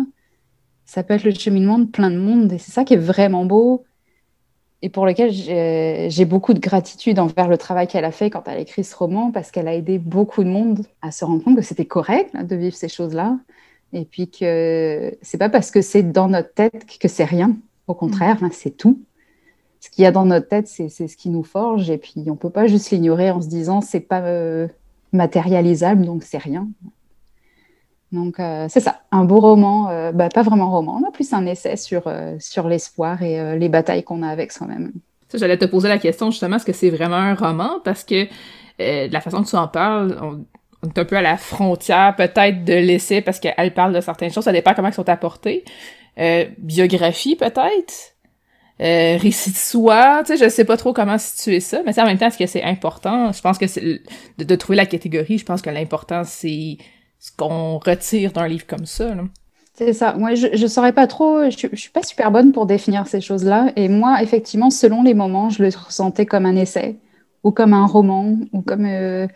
ça 0.86 1.04
peut 1.04 1.14
être 1.14 1.24
le 1.24 1.34
cheminement 1.34 1.80
de 1.80 1.86
plein 1.86 2.10
de 2.10 2.18
monde, 2.18 2.52
et 2.54 2.58
c'est 2.58 2.72
ça 2.72 2.84
qui 2.84 2.94
est 2.94 2.98
vraiment 2.98 3.46
beau, 3.46 3.84
et 4.82 4.90
pour 4.90 5.06
lequel 5.06 5.32
j'ai 5.32 6.26
beaucoup 6.26 6.54
de 6.54 6.60
gratitude 6.60 7.20
envers 7.20 7.48
le 7.48 7.58
travail 7.58 7.88
qu'elle 7.88 8.06
a 8.06 8.12
fait 8.12 8.30
quand 8.30 8.44
elle 8.48 8.58
a 8.58 8.60
écrit 8.60 8.84
ce 8.84 8.96
roman, 8.96 9.32
parce 9.32 9.52
qu'elle 9.52 9.68
a 9.68 9.74
aidé 9.74 9.98
beaucoup 9.98 10.44
de 10.44 10.50
monde 10.50 10.86
à 11.02 11.12
se 11.12 11.26
rendre 11.26 11.44
compte 11.44 11.58
que 11.58 11.64
c'était 11.64 11.86
correct 11.86 12.36
de 12.36 12.56
vivre 12.56 12.76
ces 12.76 12.88
choses-là, 12.88 13.38
et 13.92 14.06
puis 14.06 14.30
que 14.30 15.18
c'est 15.22 15.38
pas 15.38 15.50
parce 15.50 15.72
que 15.72 15.82
c'est 15.82 16.04
dans 16.04 16.28
notre 16.28 16.54
tête 16.54 16.86
que 17.00 17.08
c'est 17.08 17.26
rien. 17.26 17.58
Au 17.88 17.94
contraire, 17.94 18.42
mm. 18.42 18.50
c'est 18.52 18.78
tout. 18.78 19.02
Ce 19.80 19.90
qu'il 19.90 20.04
y 20.04 20.08
a 20.08 20.12
dans 20.12 20.26
notre 20.26 20.48
tête, 20.48 20.68
c'est 20.68 20.90
ce 20.90 21.18
qui 21.18 21.30
nous 21.30 21.44
forge. 21.44 21.90
Et 21.90 21.98
puis, 21.98 22.14
on 22.28 22.32
ne 22.32 22.36
peut 22.36 22.50
pas 22.50 22.68
juste 22.68 22.90
l'ignorer 22.92 23.32
en 23.32 23.42
se 23.42 23.48
disant 23.48 23.82
c'est 23.82 24.00
pas 24.00 24.22
euh, 24.22 24.68
matérialisable, 25.14 26.06
donc 26.06 26.24
c'est 26.24 26.38
rien. 26.38 26.68
Donc, 28.12 28.40
euh, 28.40 28.68
c'est 28.70 28.80
ça, 28.80 29.02
un 29.12 29.26
beau 29.26 29.40
roman, 29.40 29.90
euh, 29.90 30.12
bah, 30.12 30.30
pas 30.30 30.42
vraiment 30.42 30.72
roman, 30.72 31.00
mais 31.02 31.12
plus 31.12 31.32
un 31.34 31.46
essai 31.46 31.76
sur, 31.76 32.12
sur 32.40 32.68
l'espoir 32.68 33.22
et 33.22 33.58
les 33.58 33.70
batailles 33.70 34.04
qu'on 34.04 34.24
a 34.24 34.30
avec 34.30 34.52
soi-même. 34.52 34.94
J'allais 35.34 35.58
te 35.58 35.66
poser 35.66 35.90
la 35.90 35.98
question 35.98 36.32
justement, 36.32 36.56
est-ce 36.56 36.66
que 36.66 36.74
c'est 36.74 36.90
vraiment 36.90 37.18
un 37.18 37.36
roman? 37.36 37.82
Parce 37.84 38.06
que 38.06 38.26
de 38.80 39.12
la 39.12 39.22
façon 39.22 39.44
que 39.44 39.50
tu 39.50 39.58
en 39.58 39.68
parles, 39.68 40.18
on, 40.22 40.88
est 40.88 40.98
un 40.98 41.06
peu 41.06 41.18
à 41.18 41.22
la 41.22 41.36
frontière 41.36 42.16
peut-être 42.16 42.64
de 42.64 42.74
l'essai 42.74 43.22
parce 43.22 43.42
qu'elle 43.42 43.74
parle 43.74 43.94
de 43.94 44.00
certaines 44.00 44.32
choses, 44.32 44.46
ça 44.46 44.54
dépend 44.54 44.74
comment 44.74 44.88
elles 44.88 44.94
sont 44.94 45.10
apportées. 45.10 45.66
Biographie 46.60 47.36
peut-être, 47.36 48.16
euh, 48.82 49.18
récit 49.18 49.52
de 49.52 49.58
soi, 49.58 50.22
tu 50.26 50.38
sais, 50.38 50.46
je 50.46 50.50
sais 50.50 50.66
pas 50.66 50.78
trop 50.78 50.94
comment 50.94 51.18
situer 51.18 51.60
ça, 51.60 51.82
mais 51.86 52.00
en 52.00 52.06
même 52.06 52.18
temps, 52.18 52.28
est-ce 52.28 52.38
que 52.38 52.46
c'est 52.46 52.64
important? 52.64 53.32
Je 53.32 53.42
pense 53.42 53.58
que 53.58 53.68
c'est 53.68 54.02
de, 54.38 54.56
trouver 54.56 54.76
la 54.76 54.86
catégorie, 54.86 55.38
je 55.38 55.46
pense 55.46 55.62
que 55.62 55.70
l'important, 55.70 56.24
c'est 56.24 56.78
ce 57.20 57.32
qu'on 57.36 57.80
retire 57.80 58.32
d'un 58.32 58.48
livre 58.48 58.68
comme 58.68 58.86
ça. 58.86 59.16
C'est 59.74 59.94
ça. 59.94 60.14
Moi, 60.14 60.36
je 60.36 60.62
ne 60.62 60.68
saurais 60.68 60.94
pas 60.94 61.08
trop, 61.08 61.50
je, 61.50 61.68
je 61.72 61.80
suis 61.80 61.92
pas 61.92 62.04
super 62.04 62.32
bonne 62.32 62.52
pour 62.52 62.66
définir 62.66 63.08
ces 63.08 63.22
choses-là. 63.22 63.72
Et 63.76 63.90
moi, 63.90 64.22
effectivement, 64.22 64.70
selon 64.70 65.04
les 65.04 65.14
moments, 65.14 65.50
je 65.50 65.64
le 65.64 65.70
ressentais 65.70 66.26
comme 66.26 66.46
un 66.46 66.56
essai, 66.56 66.98
ou 67.44 67.52
comme 67.52 67.74
un 67.74 67.86
roman, 67.86 68.38
ou 68.54 68.62
comme 68.62 68.86
euh, 68.86 69.28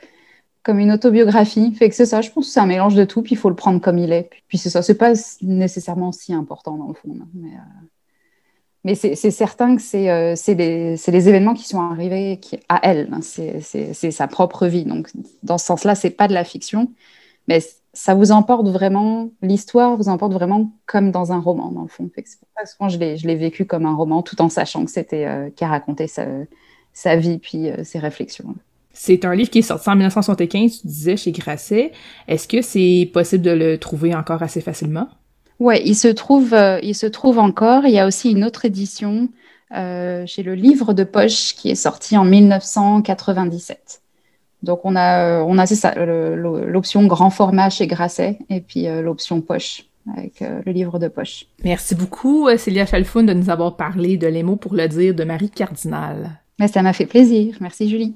comme 0.64 0.80
une 0.80 0.92
autobiographie. 0.92 1.74
Fait 1.74 1.90
que 1.90 1.96
c'est 1.96 2.06
ça, 2.06 2.22
je 2.22 2.30
pense 2.30 2.48
que 2.48 2.54
c'est 2.54 2.60
un 2.60 2.66
mélange 2.66 2.96
de 2.96 3.06
tout, 3.06 3.22
puis 3.22 3.34
il 3.34 3.38
faut 3.38 3.50
le 3.50 3.56
prendre 3.56 3.82
comme 3.82 3.98
il 3.98 4.12
est. 4.12 4.30
Puis 4.48 4.58
c'est 4.58 4.70
ça, 4.70 4.82
c'est 4.82 4.98
pas 4.98 5.14
nécessairement 5.42 6.12
si 6.12 6.34
important 6.34 6.78
dans 6.78 6.88
le 6.88 6.94
fond. 6.94 7.10
Mais, 7.34 7.50
euh, 7.50 7.88
mais 8.84 8.96
c'est 8.96 9.16
certain 9.16 9.76
que 9.76 9.82
c'est 9.82 10.10
euh, 10.10 10.36
les, 10.48 11.30
événements 11.30 11.54
qui 11.54 11.68
sont 11.68 11.82
arrivés 11.82 12.40
qui, 12.42 12.60
à 12.68 12.80
elle. 12.84 13.10
Hein. 13.12 13.22
C'est 13.22 14.12
sa 14.12 14.28
propre 14.28 14.66
vie. 14.66 14.86
Donc 14.86 15.10
dans 15.44 15.60
ce 15.60 15.66
sens-là, 15.66 15.94
c'est 15.94 16.10
pas 16.10 16.28
de 16.28 16.34
la 16.34 16.44
fiction, 16.44 16.92
mais 17.48 17.60
ça 17.94 18.16
vous 18.16 18.32
emporte 18.32 18.68
vraiment, 18.70 19.30
l'histoire 19.44 19.98
vous 19.98 20.10
emporte 20.10 20.34
vraiment 20.34 20.72
comme 20.88 21.12
dans 21.12 21.32
un 21.32 21.40
roman, 21.40 21.72
dans 21.72 21.84
le 21.84 21.88
fond. 21.90 22.10
Que 22.10 22.22
pour 22.22 22.48
ça 22.56 22.88
que 22.88 23.16
je 23.18 23.28
l'ai 23.28 23.36
vécu 23.36 23.66
comme 23.66 23.86
un 23.86 23.94
roman, 23.94 24.24
tout 24.24 24.42
en 24.42 24.50
sachant 24.50 24.86
que 24.86 24.92
c'était 24.92 25.26
euh, 25.26 25.50
qui 25.52 25.64
racontait 25.64 26.08
sa, 26.08 26.26
sa 26.92 27.16
vie, 27.16 27.38
puis 27.38 27.70
ses 27.84 28.00
réflexions. 28.00 28.56
C'est 28.94 29.26
un 29.26 29.36
livre 29.36 29.50
qui 29.50 29.60
est 29.60 29.64
sorti 29.64 29.90
en 29.90 29.94
1975, 29.94 30.82
tu 30.82 30.88
disais, 30.88 31.18
chez 31.18 31.32
Grasset. 31.32 31.92
Est-ce 32.28 32.48
que 32.48 32.62
c'est 32.62 33.10
possible 33.14 33.44
de 33.44 33.52
le 33.52 33.78
trouver 33.78 34.16
encore 34.16 34.42
assez 34.42 34.60
facilement? 34.60 35.08
Oui, 35.62 35.80
il 35.86 35.96
se 35.96 36.08
trouve, 36.08 36.56
euh, 36.56 36.80
il 36.82 36.96
se 36.96 37.06
trouve 37.06 37.38
encore. 37.38 37.86
Il 37.86 37.92
y 37.92 38.00
a 38.00 38.08
aussi 38.08 38.32
une 38.32 38.44
autre 38.44 38.66
édition 38.66 39.30
euh, 39.78 40.26
chez 40.26 40.42
le 40.42 40.56
Livre 40.56 40.94
de 40.94 41.04
Poche 41.04 41.54
qui 41.54 41.70
est 41.70 41.76
sorti 41.76 42.18
en 42.18 42.26
1997. 42.26 44.02
Donc 44.64 44.80
on 44.86 44.96
a, 44.96 45.24
euh, 45.24 45.46
on 45.48 45.60
a 45.60 45.68
c'est 45.68 45.76
ça, 45.76 45.94
l'option 45.94 47.06
grand 47.06 47.30
format 47.30 47.70
chez 47.70 47.86
Grasset 47.86 48.40
et 48.50 48.60
puis 48.60 48.88
l'option 49.04 49.42
poche 49.42 49.86
avec 50.12 50.40
le 50.40 50.72
livre 50.72 50.98
de 50.98 51.08
poche. 51.08 51.46
Merci 51.64 51.94
beaucoup, 51.94 52.50
Célia 52.58 52.88
Chalfoun, 52.88 53.28
de 53.28 53.34
nous 53.34 53.52
avoir 53.52 53.76
parlé 53.76 54.18
de 54.18 54.26
Les 54.26 54.42
mots 54.42 54.56
pour 54.56 54.74
le 54.74 54.88
dire 54.88 55.14
de 55.14 55.24
Marie 55.24 55.52
Cardinal. 55.52 56.42
Mais 56.60 56.70
ça 56.70 56.82
m'a 56.82 56.94
fait 56.94 57.06
plaisir. 57.06 57.58
Merci, 57.62 57.88
Julie. 57.88 58.16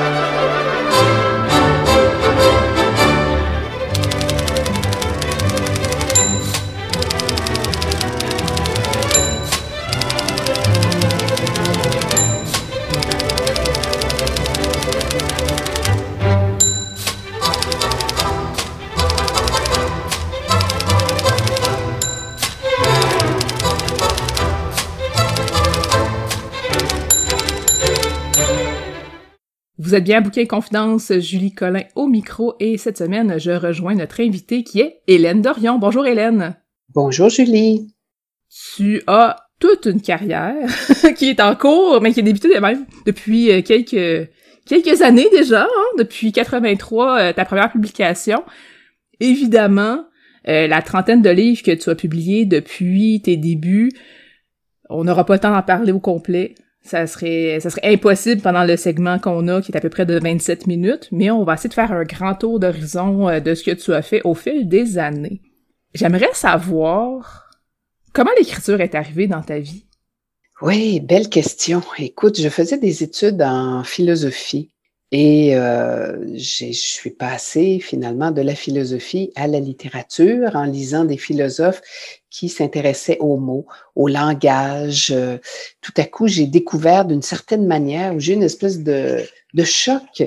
Êtes 30.01 30.05
bien 30.05 30.17
à 30.17 30.21
Bouquet 30.21 30.47
Confidence, 30.47 31.11
Julie 31.19 31.53
Collin 31.53 31.83
au 31.95 32.07
micro 32.07 32.55
et 32.59 32.79
cette 32.79 32.97
semaine, 32.97 33.39
je 33.39 33.51
rejoins 33.51 33.93
notre 33.93 34.19
invitée 34.21 34.63
qui 34.63 34.79
est 34.79 35.01
Hélène 35.05 35.43
Dorion. 35.43 35.77
Bonjour 35.77 36.07
Hélène. 36.07 36.55
Bonjour 36.95 37.29
Julie. 37.29 37.93
Tu 38.49 39.03
as 39.05 39.35
toute 39.59 39.85
une 39.85 40.01
carrière 40.01 40.67
qui 41.17 41.29
est 41.29 41.39
en 41.39 41.55
cours, 41.55 42.01
mais 42.01 42.13
qui 42.13 42.21
a 42.21 42.23
débuté 42.23 42.59
même 42.59 42.87
depuis 43.05 43.51
euh, 43.51 43.61
quelques 43.61 44.31
quelques 44.65 45.03
années 45.03 45.29
déjà, 45.29 45.65
hein, 45.65 45.95
depuis 45.99 46.31
83, 46.31 47.19
euh, 47.19 47.33
ta 47.33 47.45
première 47.45 47.71
publication. 47.71 48.43
Évidemment, 49.19 50.05
euh, 50.47 50.65
la 50.65 50.81
trentaine 50.81 51.21
de 51.21 51.29
livres 51.29 51.61
que 51.61 51.75
tu 51.75 51.91
as 51.91 51.95
publiés 51.95 52.45
depuis 52.45 53.21
tes 53.23 53.37
débuts, 53.37 53.91
on 54.89 55.03
n'aura 55.03 55.27
pas 55.27 55.35
le 55.35 55.41
temps 55.41 55.51
d'en 55.51 55.61
parler 55.61 55.91
au 55.91 55.99
complet 55.99 56.55
Ça 56.83 57.05
serait, 57.05 57.59
impossible 57.83 58.41
pendant 58.41 58.63
le 58.63 58.75
segment 58.75 59.19
qu'on 59.19 59.47
a, 59.47 59.61
qui 59.61 59.71
est 59.71 59.77
à 59.77 59.81
peu 59.81 59.89
près 59.89 60.05
de 60.05 60.19
27 60.19 60.65
minutes, 60.65 61.07
mais 61.11 61.29
on 61.29 61.43
va 61.43 61.53
essayer 61.53 61.69
de 61.69 61.75
faire 61.75 61.91
un 61.91 62.03
grand 62.03 62.33
tour 62.33 62.59
d'horizon 62.59 63.29
euh, 63.29 63.39
de 63.39 63.53
ce 63.53 63.63
que 63.63 63.71
tu 63.71 63.93
as 63.93 64.01
fait 64.01 64.21
au 64.23 64.33
fil 64.33 64.67
des 64.67 64.97
années. 64.97 65.41
J'aimerais 65.93 66.29
savoir 66.33 67.51
comment 68.13 68.31
l'écriture 68.37 68.81
est 68.81 68.95
arrivée 68.95 69.27
dans 69.27 69.43
ta 69.43 69.59
vie. 69.59 69.85
Oui, 70.61 70.99
belle 70.99 71.29
question. 71.29 71.81
Écoute, 71.97 72.39
je 72.39 72.49
faisais 72.49 72.77
des 72.77 73.03
études 73.03 73.41
en 73.41 73.83
philosophie 73.83 74.71
et 75.11 75.57
euh, 75.57 76.37
je 76.37 76.71
suis 76.71 77.09
passée 77.09 77.79
finalement 77.79 78.31
de 78.31 78.41
la 78.41 78.55
philosophie 78.55 79.31
à 79.35 79.47
la 79.47 79.59
littérature 79.59 80.55
en 80.55 80.65
lisant 80.65 81.03
des 81.03 81.17
philosophes 81.17 81.81
qui 82.31 82.49
s'intéressaient 82.49 83.19
aux 83.19 83.37
mots, 83.37 83.67
au 83.95 84.07
langage. 84.07 85.11
Euh, 85.15 85.37
tout 85.81 85.93
à 85.97 86.05
coup, 86.05 86.27
j'ai 86.27 86.47
découvert 86.47 87.05
d'une 87.05 87.21
certaine 87.21 87.67
manière, 87.67 88.17
j'ai 88.19 88.33
une 88.33 88.41
espèce 88.41 88.79
de, 88.79 89.19
de 89.53 89.63
choc 89.63 90.23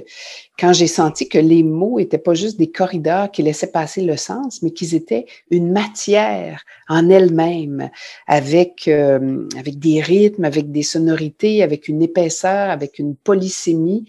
quand 0.59 0.73
j'ai 0.75 0.87
senti 0.87 1.29
que 1.29 1.39
les 1.39 1.63
mots 1.63 1.99
étaient 1.99 2.19
pas 2.19 2.35
juste 2.35 2.59
des 2.59 2.71
corridors 2.71 3.31
qui 3.31 3.43
laissaient 3.43 3.73
passer 3.73 4.03
le 4.03 4.17
sens, 4.17 4.63
mais 4.63 4.71
qu'ils 4.71 4.95
étaient 4.95 5.27
une 5.51 5.73
matière 5.73 6.63
en 6.89 7.09
elle-même, 7.09 7.91
avec 8.27 8.87
euh, 8.87 9.49
avec 9.59 9.79
des 9.79 10.01
rythmes, 10.01 10.45
avec 10.45 10.71
des 10.71 10.83
sonorités, 10.83 11.63
avec 11.63 11.89
une 11.89 12.03
épaisseur, 12.03 12.71
avec 12.71 12.99
une 12.99 13.17
polysémie. 13.17 14.05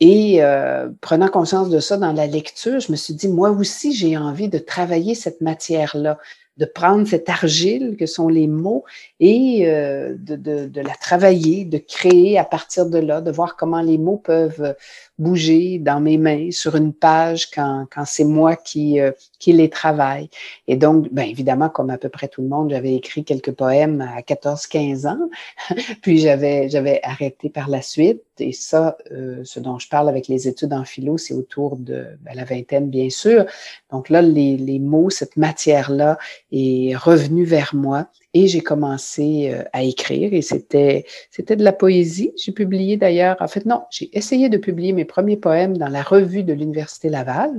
Et 0.00 0.42
euh, 0.42 0.88
prenant 1.00 1.28
conscience 1.28 1.70
de 1.70 1.80
ça 1.80 1.96
dans 1.96 2.12
la 2.12 2.26
lecture, 2.26 2.78
je 2.78 2.92
me 2.92 2.96
suis 2.96 3.14
dit, 3.14 3.28
moi 3.28 3.50
aussi, 3.50 3.92
j'ai 3.92 4.16
envie 4.16 4.48
de 4.48 4.58
travailler 4.58 5.16
cette 5.16 5.40
matière-là, 5.40 6.18
de 6.58 6.64
prendre 6.64 7.06
cette 7.06 7.28
argile 7.28 7.96
que 7.98 8.06
sont 8.06 8.28
les 8.28 8.46
mots 8.46 8.84
et 9.20 9.66
euh, 9.66 10.14
de, 10.18 10.36
de, 10.36 10.66
de, 10.66 10.80
la 10.80 10.94
travailler, 10.94 11.64
de 11.64 11.78
créer 11.78 12.38
à 12.38 12.44
partir 12.44 12.86
de 12.86 12.98
là, 12.98 13.20
de 13.20 13.30
voir 13.30 13.56
comment 13.56 13.80
les 13.80 13.98
mots 13.98 14.16
peuvent 14.16 14.76
bouger 15.18 15.80
dans 15.80 16.00
mes 16.00 16.16
mains 16.16 16.50
sur 16.52 16.76
une 16.76 16.92
page 16.92 17.50
quand, 17.50 17.86
quand 17.92 18.04
c'est 18.04 18.24
moi 18.24 18.54
qui, 18.54 19.00
euh, 19.00 19.10
qui 19.40 19.52
les 19.52 19.68
travaille. 19.68 20.30
Et 20.68 20.76
donc, 20.76 21.12
bien 21.12 21.24
évidemment, 21.24 21.68
comme 21.68 21.90
à 21.90 21.98
peu 21.98 22.08
près 22.08 22.28
tout 22.28 22.42
le 22.42 22.48
monde, 22.48 22.70
j'avais 22.70 22.94
écrit 22.94 23.24
quelques 23.24 23.52
poèmes 23.52 24.00
à 24.00 24.20
14-15 24.20 25.08
ans, 25.08 25.28
puis 26.02 26.18
j'avais, 26.18 26.68
j'avais 26.68 27.00
arrêté 27.02 27.50
par 27.50 27.68
la 27.68 27.82
suite. 27.82 28.22
Et 28.38 28.52
ça, 28.52 28.96
euh, 29.10 29.40
ce 29.42 29.58
dont 29.58 29.80
je 29.80 29.88
parle 29.88 30.08
avec 30.08 30.28
les 30.28 30.46
études 30.46 30.72
en 30.72 30.84
philo, 30.84 31.18
c'est 31.18 31.34
autour 31.34 31.76
de 31.76 32.06
ben, 32.20 32.34
la 32.34 32.44
vingtaine, 32.44 32.88
bien 32.88 33.10
sûr. 33.10 33.44
Donc 33.90 34.10
là, 34.10 34.22
les, 34.22 34.56
les 34.56 34.78
mots, 34.78 35.10
cette 35.10 35.36
matière-là 35.36 36.18
est 36.52 36.94
revenue 36.96 37.44
vers 37.44 37.74
moi 37.74 38.06
et 38.34 38.46
j'ai 38.46 38.60
commencé 38.60 39.50
euh, 39.52 39.64
à 39.72 39.82
écrire 39.82 40.32
et 40.34 40.42
c'était 40.42 41.06
c'était 41.30 41.56
de 41.56 41.64
la 41.64 41.72
poésie. 41.72 42.32
J'ai 42.36 42.52
publié 42.52 42.96
d'ailleurs, 42.96 43.36
en 43.40 43.48
fait 43.48 43.64
non, 43.64 43.84
j'ai 43.90 44.16
essayé 44.16 44.48
de 44.48 44.58
publier 44.58 44.92
mes 44.92 45.04
premiers 45.04 45.36
poèmes 45.36 45.78
dans 45.78 45.88
la 45.88 46.02
revue 46.02 46.42
de 46.44 46.52
l'Université 46.52 47.08
Laval 47.08 47.50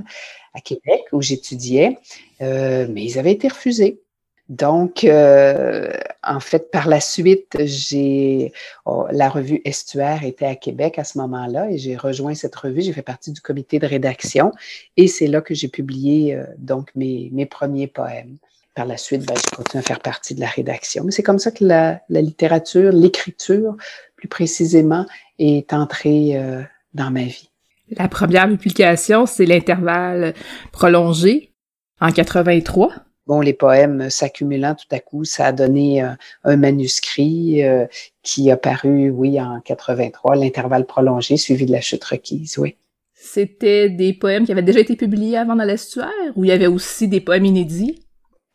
à 0.54 0.60
Québec 0.60 1.02
où 1.12 1.22
j'étudiais, 1.22 1.98
euh, 2.40 2.86
mais 2.90 3.04
ils 3.04 3.18
avaient 3.18 3.32
été 3.32 3.48
refusés. 3.48 4.00
Donc, 4.48 5.04
euh, 5.04 5.92
en 6.24 6.40
fait, 6.40 6.72
par 6.72 6.88
la 6.88 7.00
suite, 7.00 7.56
j'ai 7.60 8.52
oh, 8.84 9.06
la 9.12 9.28
revue 9.28 9.60
Estuaire 9.64 10.24
était 10.24 10.46
à 10.46 10.56
Québec 10.56 10.98
à 10.98 11.04
ce 11.04 11.18
moment-là 11.18 11.70
et 11.70 11.78
j'ai 11.78 11.96
rejoint 11.96 12.34
cette 12.34 12.56
revue. 12.56 12.82
J'ai 12.82 12.92
fait 12.92 13.02
partie 13.02 13.30
du 13.30 13.40
comité 13.40 13.78
de 13.78 13.86
rédaction 13.86 14.50
et 14.96 15.06
c'est 15.06 15.28
là 15.28 15.40
que 15.40 15.54
j'ai 15.54 15.68
publié 15.68 16.36
donc 16.58 16.90
mes, 16.96 17.28
mes 17.32 17.46
premiers 17.46 17.86
poèmes 17.86 18.38
par 18.74 18.86
la 18.86 18.96
suite, 18.96 19.26
ben, 19.26 19.34
je 19.36 19.56
continue 19.56 19.80
à 19.80 19.82
faire 19.82 20.00
partie 20.00 20.34
de 20.34 20.40
la 20.40 20.46
rédaction. 20.46 21.04
Mais 21.04 21.10
c'est 21.10 21.22
comme 21.22 21.38
ça 21.38 21.50
que 21.50 21.64
la, 21.64 22.00
littérature, 22.08 22.92
l'écriture, 22.92 23.76
plus 24.16 24.28
précisément, 24.28 25.06
est 25.38 25.72
entrée 25.72 26.36
euh, 26.36 26.62
dans 26.94 27.10
ma 27.10 27.24
vie. 27.24 27.50
La 27.90 28.08
première 28.08 28.48
publication, 28.48 29.26
c'est 29.26 29.46
l'intervalle 29.46 30.34
prolongé 30.72 31.52
en 32.00 32.12
83. 32.12 32.92
Bon, 33.26 33.40
les 33.40 33.52
poèmes 33.52 34.10
s'accumulant 34.10 34.74
tout 34.74 34.86
à 34.90 34.98
coup, 34.98 35.24
ça 35.24 35.46
a 35.46 35.52
donné 35.52 36.02
euh, 36.02 36.10
un 36.44 36.56
manuscrit 36.56 37.64
euh, 37.64 37.86
qui 38.22 38.50
a 38.50 38.56
paru, 38.56 39.10
oui, 39.10 39.40
en 39.40 39.60
83, 39.60 40.36
l'intervalle 40.36 40.86
prolongé, 40.86 41.36
suivi 41.36 41.66
de 41.66 41.72
la 41.72 41.80
chute 41.80 42.04
requise, 42.04 42.58
oui. 42.58 42.76
C'était 43.14 43.90
des 43.90 44.14
poèmes 44.14 44.46
qui 44.46 44.52
avaient 44.52 44.62
déjà 44.62 44.80
été 44.80 44.96
publiés 44.96 45.36
avant 45.36 45.54
dans 45.54 45.64
l'estuaire 45.64 46.08
ou 46.36 46.44
il 46.44 46.48
y 46.48 46.52
avait 46.52 46.66
aussi 46.66 47.06
des 47.06 47.20
poèmes 47.20 47.44
inédits? 47.44 48.02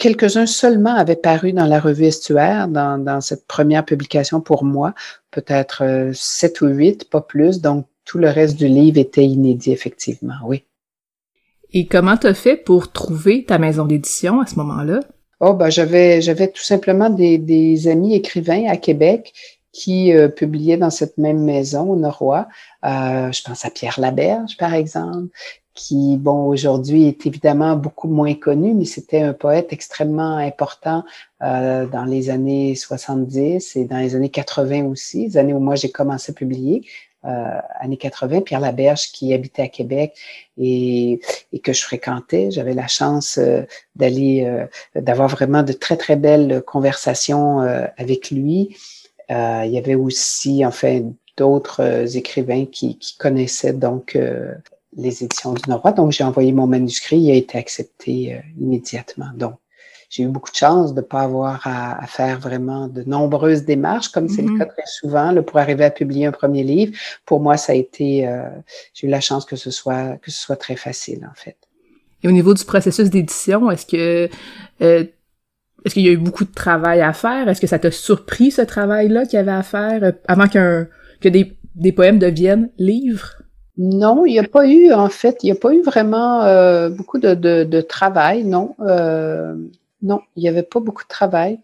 Quelques-uns 0.05 0.45
seulement 0.45 0.93
avaient 0.93 1.15
paru 1.15 1.51
dans 1.51 1.65
la 1.65 1.79
revue 1.79 2.05
Estuaire, 2.05 2.67
dans, 2.67 3.03
dans 3.03 3.21
cette 3.21 3.47
première 3.47 3.83
publication 3.83 4.39
pour 4.39 4.63
moi, 4.63 4.93
peut-être 5.31 5.83
euh, 5.83 6.11
sept 6.13 6.61
ou 6.61 6.67
huit, 6.67 7.09
pas 7.09 7.21
plus. 7.21 7.59
Donc, 7.59 7.87
tout 8.03 8.19
le 8.19 8.29
reste 8.29 8.55
du 8.55 8.67
livre 8.67 8.99
était 8.99 9.25
inédit, 9.25 9.71
effectivement, 9.71 10.35
oui. 10.43 10.63
Et 11.73 11.87
comment 11.87 12.17
t'as 12.17 12.35
fait 12.35 12.55
pour 12.55 12.91
trouver 12.91 13.45
ta 13.45 13.57
maison 13.57 13.85
d'édition 13.85 14.41
à 14.41 14.45
ce 14.45 14.57
moment-là? 14.57 14.99
Oh, 15.39 15.55
ben, 15.55 15.71
j'avais, 15.71 16.21
j'avais 16.21 16.49
tout 16.49 16.61
simplement 16.61 17.09
des, 17.09 17.39
des 17.39 17.87
amis 17.87 18.13
écrivains 18.13 18.67
à 18.69 18.77
Québec 18.77 19.33
qui 19.71 20.13
euh, 20.13 20.27
publiaient 20.27 20.77
dans 20.77 20.91
cette 20.91 21.17
même 21.17 21.43
maison 21.43 21.89
au 21.89 21.95
Norois. 21.95 22.47
Euh, 22.85 23.31
je 23.31 23.41
pense 23.41 23.65
à 23.65 23.71
Pierre 23.71 23.99
Laberge, 23.99 24.55
par 24.57 24.75
exemple, 24.75 25.29
qui, 25.75 26.17
bon, 26.17 26.47
aujourd'hui 26.47 27.07
est 27.07 27.27
évidemment 27.27 27.75
beaucoup 27.75 28.07
moins 28.07 28.33
connu, 28.33 28.73
mais 28.73 28.85
c'était 28.85 29.21
un 29.21 29.33
poète 29.33 29.71
extrêmement 29.71 30.37
important 30.37 31.03
euh, 31.43 31.85
dans 31.85 32.05
les 32.05 32.29
années 32.29 32.75
70 32.75 33.75
et 33.75 33.85
dans 33.85 33.97
les 33.97 34.15
années 34.15 34.29
80 34.29 34.85
aussi, 34.85 35.27
les 35.27 35.37
années 35.37 35.53
où 35.53 35.59
moi 35.59 35.75
j'ai 35.75 35.91
commencé 35.91 36.31
à 36.31 36.35
publier. 36.35 36.83
Euh, 37.25 37.59
années 37.79 37.97
80, 37.97 38.41
Pierre 38.41 38.59
Laberge 38.59 39.11
qui 39.11 39.33
habitait 39.33 39.63
à 39.63 39.67
Québec 39.67 40.13
et, 40.57 41.19
et 41.51 41.59
que 41.59 41.73
je 41.73 41.81
fréquentais. 41.81 42.51
J'avais 42.51 42.75
la 42.75 42.87
chance 42.87 43.39
euh, 43.39 43.63
d'aller, 43.95 44.45
euh, 44.45 44.67
d'avoir 44.99 45.27
vraiment 45.27 45.63
de 45.63 45.73
très, 45.73 45.97
très 45.97 46.17
belles 46.17 46.61
conversations 46.65 47.61
euh, 47.61 47.85
avec 47.97 48.29
lui. 48.29 48.77
il 49.29 49.71
y 49.71 49.77
avait 49.77 49.95
aussi, 49.95 50.63
enfin, 50.63 51.01
d'autres 51.35 52.15
écrivains 52.15 52.65
qui, 52.65 52.99
qui, 52.99 53.17
connaissaient 53.17 53.73
donc 53.73 54.15
les 54.95 55.23
éditions 55.23 55.53
du 55.53 55.69
Nord. 55.69 55.81
Donc, 55.93 56.11
j'ai 56.11 56.23
envoyé 56.23 56.51
mon 56.51 56.67
manuscrit, 56.67 57.17
il 57.17 57.31
a 57.31 57.35
été 57.35 57.57
accepté 57.57 58.33
euh, 58.33 58.39
immédiatement. 58.59 59.29
Donc, 59.35 59.55
j'ai 60.09 60.23
eu 60.23 60.27
beaucoup 60.27 60.51
de 60.51 60.55
chance 60.55 60.93
de 60.93 61.01
ne 61.01 61.05
pas 61.05 61.21
avoir 61.21 61.61
à, 61.65 62.05
faire 62.07 62.39
vraiment 62.39 62.87
de 62.87 63.03
nombreuses 63.03 63.65
démarches, 63.65 64.09
comme 64.09 64.29
c'est 64.29 64.43
le 64.43 64.49
mm-hmm. 64.49 64.57
cas 64.59 64.65
très 64.65 64.85
souvent, 64.85 65.31
là, 65.31 65.41
pour 65.41 65.57
arriver 65.57 65.83
à 65.83 65.91
publier 65.91 66.27
un 66.27 66.31
premier 66.31 66.63
livre. 66.63 66.97
Pour 67.25 67.39
moi, 67.39 67.57
ça 67.57 67.73
a 67.73 67.75
été, 67.75 68.27
euh, 68.27 68.47
j'ai 68.93 69.07
eu 69.07 69.09
la 69.09 69.19
chance 69.19 69.45
que 69.45 69.55
ce 69.55 69.71
soit 69.71 70.17
que 70.17 70.31
ce 70.31 70.39
soit 70.39 70.55
très 70.55 70.75
facile, 70.75 71.27
en 71.29 71.33
fait. 71.35 71.57
Et 72.23 72.27
au 72.27 72.31
niveau 72.31 72.53
du 72.53 72.63
processus 72.63 73.09
d'édition, 73.09 73.69
est-ce 73.71 73.85
que 73.85 74.29
euh, 74.81 75.03
est-ce 75.85 75.93
qu'il 75.93 76.03
y 76.03 76.09
a 76.09 76.11
eu 76.11 76.17
beaucoup 76.17 76.45
de 76.45 76.53
travail 76.53 77.01
à 77.01 77.13
faire? 77.13 77.47
Est-ce 77.47 77.61
que 77.61 77.67
ça 77.67 77.79
t'a 77.79 77.91
surpris 77.91 78.51
ce 78.51 78.61
travail-là 78.61 79.25
qu'il 79.25 79.37
y 79.37 79.39
avait 79.39 79.51
à 79.51 79.63
faire 79.63 80.13
avant 80.27 80.47
qu'un 80.47 80.87
que 81.19 81.29
des, 81.29 81.57
des 81.75 81.91
poèmes 81.91 82.19
deviennent 82.19 82.69
livres? 82.77 83.41
Non, 83.77 84.25
il 84.25 84.31
n'y 84.31 84.39
a 84.39 84.43
pas 84.43 84.67
eu, 84.67 84.93
en 84.93 85.09
fait, 85.09 85.43
il 85.43 85.47
n'y 85.47 85.51
a 85.51 85.55
pas 85.55 85.73
eu 85.73 85.81
vraiment 85.81 86.43
euh, 86.43 86.89
beaucoup 86.89 87.19
de, 87.19 87.81
travail, 87.81 88.45
non. 88.45 88.75
Euh, 88.79 89.55
non, 90.01 90.21
il 90.35 90.43
n'y 90.43 90.49
avait 90.49 90.63
pas 90.63 90.79
beaucoup 90.79 91.03
de 91.03 91.09
travail, 91.09 91.59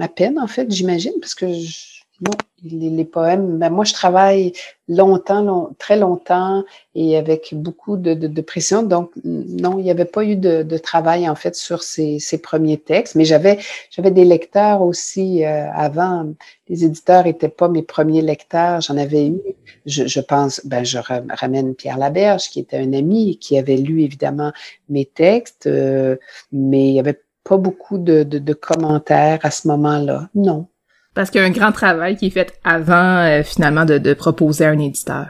à 0.00 0.08
peine, 0.08 0.38
en 0.40 0.48
fait, 0.48 0.70
j'imagine, 0.72 1.12
parce 1.20 1.34
que 1.34 1.46
non, 1.46 2.32
les, 2.64 3.04
poèmes, 3.04 3.58
ben 3.58 3.70
moi 3.70 3.84
je 3.84 3.92
travaille 3.92 4.52
longtemps, 4.88 5.70
très 5.78 5.96
longtemps 5.96 6.64
et 6.94 7.16
avec 7.16 7.54
beaucoup 7.54 7.96
de, 7.96 8.14
de, 8.14 8.40
pression. 8.40 8.82
Donc 8.82 9.10
non, 9.24 9.78
il 9.78 9.84
n'y 9.84 9.90
avait 9.90 10.04
pas 10.04 10.24
eu 10.24 10.36
de, 10.36 10.62
de, 10.62 10.78
travail 10.78 11.28
en 11.28 11.34
fait 11.34 11.56
sur 11.56 11.82
ces, 11.82 12.20
premiers 12.42 12.78
textes, 12.78 13.14
mais 13.14 13.24
j'avais 13.24 13.58
j'avais 13.90 14.10
des 14.10 14.24
lecteurs 14.24 14.82
aussi 14.82 15.44
euh, 15.44 15.70
avant. 15.72 16.32
Les 16.68 16.84
éditeurs 16.84 17.24
n'étaient 17.24 17.48
pas 17.48 17.68
mes 17.68 17.82
premiers 17.82 18.22
lecteurs, 18.22 18.80
j'en 18.80 18.96
avais 18.96 19.26
eu. 19.26 19.40
Je, 19.86 20.06
je, 20.06 20.20
pense, 20.20 20.60
ben 20.64 20.84
je 20.84 20.98
ramène 20.98 21.74
Pierre 21.74 21.98
Laberge 21.98 22.48
qui 22.48 22.60
était 22.60 22.78
un 22.78 22.92
ami 22.92 23.38
qui 23.38 23.58
avait 23.58 23.76
lu 23.76 24.02
évidemment 24.02 24.52
mes 24.88 25.04
textes, 25.04 25.66
euh, 25.66 26.16
mais 26.52 26.88
il 26.88 26.92
n'y 26.92 27.00
avait 27.00 27.20
pas 27.44 27.56
beaucoup 27.56 27.98
de, 27.98 28.22
de, 28.22 28.38
de 28.38 28.52
commentaires 28.54 29.40
à 29.42 29.50
ce 29.50 29.66
moment-là. 29.68 30.28
Non. 30.34 30.68
Parce 31.14 31.30
qu'il 31.30 31.40
y 31.40 31.44
a 31.44 31.46
un 31.46 31.50
grand 31.50 31.72
travail 31.72 32.16
qui 32.16 32.26
est 32.26 32.30
fait 32.30 32.58
avant, 32.64 33.18
euh, 33.24 33.42
finalement, 33.42 33.84
de, 33.84 33.98
de, 33.98 34.14
proposer 34.14 34.64
à 34.64 34.70
un 34.70 34.78
éditeur. 34.78 35.26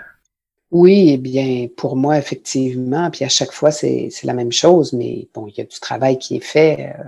Oui, 0.72 1.10
eh 1.12 1.18
bien, 1.18 1.66
pour 1.76 1.96
moi, 1.96 2.16
effectivement, 2.16 3.10
puis 3.10 3.26
à 3.26 3.28
chaque 3.28 3.52
fois, 3.52 3.70
c'est 3.70 4.10
la 4.24 4.32
même 4.32 4.52
chose, 4.52 4.94
mais 4.94 5.28
bon, 5.34 5.46
il 5.46 5.54
y 5.58 5.60
a 5.60 5.64
du 5.64 5.78
travail 5.80 6.18
qui 6.18 6.36
est 6.36 6.44
fait. 6.44 6.94
Euh, 6.98 7.02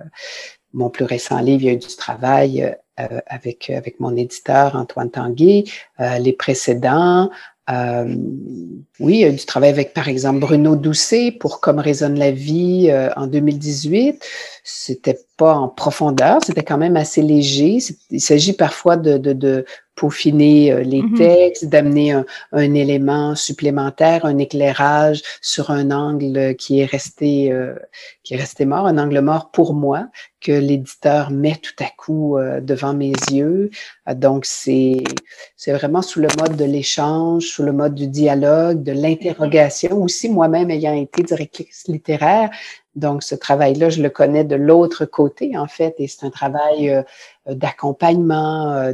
mon 0.75 0.91
plus 0.91 1.07
récent 1.07 1.41
livre, 1.41 1.63
il 1.63 1.67
y 1.67 1.71
a 1.71 1.73
eu 1.73 1.79
du 1.79 1.97
travail 1.97 2.77
euh, 3.01 3.21
avec, 3.27 3.71
avec 3.71 4.01
mon 4.01 4.15
éditeur, 4.17 4.77
Antoine 4.77 5.11
Tanguy. 5.11 5.71
les 5.99 6.33
précédents, 6.35 7.31
euh, 7.71 8.15
oui, 9.01 9.15
il 9.15 9.21
y 9.21 9.25
a 9.25 9.29
eu 9.29 9.35
du 9.35 9.47
travail 9.47 9.71
avec, 9.71 9.95
par 9.95 10.09
exemple, 10.09 10.41
Bruno 10.41 10.77
Doucet 10.77 11.33
pour 11.33 11.61
Comme 11.61 11.79
résonne 11.79 12.19
la 12.19 12.33
vie 12.33 12.93
en 13.17 13.27
2018. 13.27 14.23
C'était 14.67 15.19
pas 15.37 15.55
en 15.55 15.69
profondeur, 15.69 16.39
c'était 16.43 16.63
quand 16.63 16.79
même 16.79 16.97
assez 16.97 17.21
léger. 17.21 17.79
Il 18.11 18.21
s'agit 18.21 18.55
parfois 18.55 18.97
de, 18.97 19.19
de, 19.19 19.35
de 19.35 19.67
peaufiner 19.95 20.73
euh, 20.73 20.81
les 20.83 21.03
mm-hmm. 21.03 21.17
textes, 21.19 21.67
d'amener 21.67 22.13
un, 22.13 22.25
un, 22.53 22.75
élément 22.75 23.35
supplémentaire, 23.35 24.25
un 24.25 24.39
éclairage 24.39 25.23
sur 25.41 25.71
un 25.71 25.91
angle 25.91 26.57
qui 26.57 26.81
est 26.81 26.85
resté 26.85 27.53
euh, 27.53 27.75
qui 28.23 28.35
est 28.35 28.39
resté 28.39 28.65
mort, 28.65 28.87
un 28.87 28.97
angle 28.97 29.21
mort 29.21 29.51
pour 29.51 29.75
moi 29.75 30.09
que 30.41 30.53
l'éditeur 30.53 31.31
met 31.31 31.57
tout 31.57 31.85
à 31.85 31.89
coup 31.97 32.39
euh, 32.39 32.61
devant 32.61 32.95
mes 32.95 33.13
yeux. 33.31 33.71
donc 34.15 34.47
c'est 34.47 35.05
c'est 35.57 35.73
vraiment 35.73 36.03
sous 36.03 36.21
le 36.21 36.29
mode 36.39 36.57
de 36.57 36.65
l'échange, 36.65 37.45
sous 37.45 37.63
le 37.63 37.73
mode 37.73 37.95
du 37.95 38.09
dialogue, 38.09 38.83
de 38.83 38.93
l'interrogation. 38.93 40.03
Aussi 40.03 40.29
moi-même 40.29 40.71
ayant 40.71 40.95
été 40.95 41.23
directrice 41.23 41.85
littéraire, 41.87 42.51
donc, 42.97 43.25
ce 43.25 43.35
travail-là, 43.35 43.89
je 43.89 44.01
le 44.03 44.09
connais 44.09 44.45
de 44.45 44.55
l'autre 44.55 45.05
côté, 45.05 45.57
en 45.59 45.67
fait, 45.67 45.97
et 45.99 46.07
c'est 46.07 46.25
un 46.25 46.31
travail 46.31 46.91
euh, 46.91 47.03
d'accompagnement, 47.47 48.73
euh, 48.73 48.93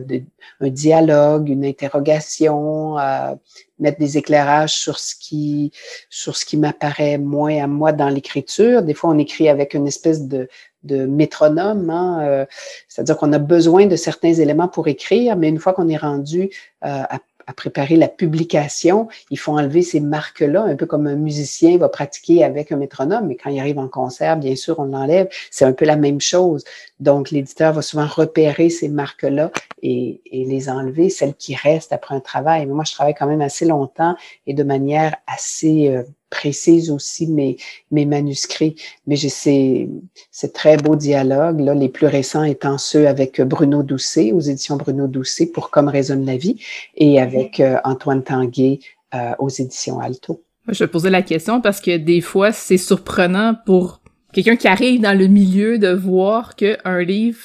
un 0.61 0.69
dialogue, 0.71 1.51
une 1.51 1.67
interrogation, 1.67 2.99
euh, 2.99 3.35
mettre 3.79 3.99
des 3.99 4.17
éclairages 4.17 4.73
sur 4.73 4.99
ce 4.99 5.15
qui, 5.15 5.73
sur 6.09 6.37
ce 6.37 6.47
qui 6.47 6.57
m'apparaît 6.57 7.19
moins 7.19 7.63
à 7.63 7.67
moi 7.67 7.93
dans 7.93 8.09
l'écriture. 8.09 8.83
Des 8.83 8.95
fois, 8.95 9.11
on 9.11 9.19
écrit 9.19 9.51
avec 9.51 9.75
une 9.75 9.87
espèce 9.87 10.27
de, 10.27 10.49
de 10.83 11.05
métronome, 11.05 11.91
hein, 11.91 12.47
c'est-à-dire 12.89 13.19
qu'on 13.19 13.35
a 13.35 13.39
besoin 13.39 13.85
de 13.85 13.97
certains 13.97 14.33
éléments 14.33 14.69
pour 14.69 14.89
écrire, 14.89 15.37
mais 15.37 15.49
une 15.51 15.59
fois 15.59 15.75
qu'on 15.75 15.89
est 15.89 15.97
rendu 15.97 16.51
à 16.81 17.19
à 17.47 17.53
préparer 17.53 17.97
la 17.97 18.09
publication, 18.09 19.09
il 19.31 19.39
faut 19.39 19.53
enlever 19.53 19.83
ces 19.83 20.01
marques-là, 20.01 20.63
un 20.63 20.77
peu 20.77 20.87
comme 20.87 21.07
un 21.07 21.17
musicien 21.17 21.77
va 21.79 21.89
pratiquer 21.89 22.45
avec 22.45 22.73
un 22.73 22.77
métronome, 22.77 23.27
mais 23.27 23.37
quand 23.37 23.51
il 23.51 23.59
arrive 23.59 23.79
en 23.79 23.89
concert, 23.89 24.37
bien 24.37 24.57
sûr, 24.57 24.79
on 24.79 24.85
l'enlève. 24.85 25.29
C'est 25.51 25.65
un 25.65 25.73
peu 25.73 25.85
la 25.85 25.97
même 25.97 26.21
chose. 26.21 26.65
Donc, 27.01 27.31
l'éditeur 27.31 27.73
va 27.73 27.83
souvent 27.83 28.07
repérer 28.07 28.71
ces 28.71 28.89
marques-là 28.89 29.51
et, 29.83 30.21
et, 30.27 30.45
les 30.45 30.69
enlever, 30.69 31.09
celles 31.09 31.35
qui 31.35 31.55
restent 31.55 31.93
après 31.93 32.15
un 32.15 32.21
travail. 32.21 32.67
Mais 32.67 32.75
moi, 32.75 32.85
je 32.87 32.93
travaille 32.93 33.15
quand 33.15 33.27
même 33.27 33.41
assez 33.41 33.65
longtemps 33.65 34.15
et 34.47 34.55
de 34.55 34.63
manière 34.63 35.17
assez 35.27 35.89
euh, 35.89 36.03
précise 36.29 36.91
aussi 36.91 37.27
mes, 37.27 37.57
mes 37.91 38.05
manuscrits. 38.05 38.77
Mais 39.07 39.17
j'ai 39.17 39.29
ces, 39.29 39.89
ces 40.31 40.53
très 40.53 40.77
beaux 40.77 40.97
dialogues, 40.97 41.61
là, 41.61 41.75
les 41.75 41.89
plus 41.89 42.07
récents 42.07 42.45
étant 42.45 42.79
ceux 42.79 43.09
avec 43.09 43.41
Bruno 43.41 43.83
Doucet, 43.83 44.33
aux 44.33 44.41
éditions 44.41 44.77
Bruno 44.77 45.07
Doucet, 45.07 45.47
pour 45.47 45.71
Comme 45.71 45.89
résonne 45.89 46.25
la 46.27 46.37
vie, 46.37 46.63
et 46.97 47.21
avec 47.21 47.61
euh, 47.61 47.79
Antoine 47.85 48.23
Tanguay 48.23 48.81
euh, 49.15 49.33
aux 49.39 49.49
éditions 49.49 50.01
Alto. 50.01 50.43
Je 50.69 50.85
poser 50.85 51.11
la 51.11 51.23
question 51.23 51.61
parce 51.61 51.81
que 51.81 51.97
des 51.97 52.21
fois, 52.21 52.53
c'est 52.53 52.77
surprenant 52.77 53.57
pour 53.67 54.00
quelqu'un 54.33 54.57
qui 54.57 54.69
arrive 54.69 55.01
dans 55.01 55.17
le 55.17 55.27
milieu 55.27 55.79
de 55.79 55.89
voir 55.89 56.57
qu'un 56.57 57.01
livre 57.03 57.41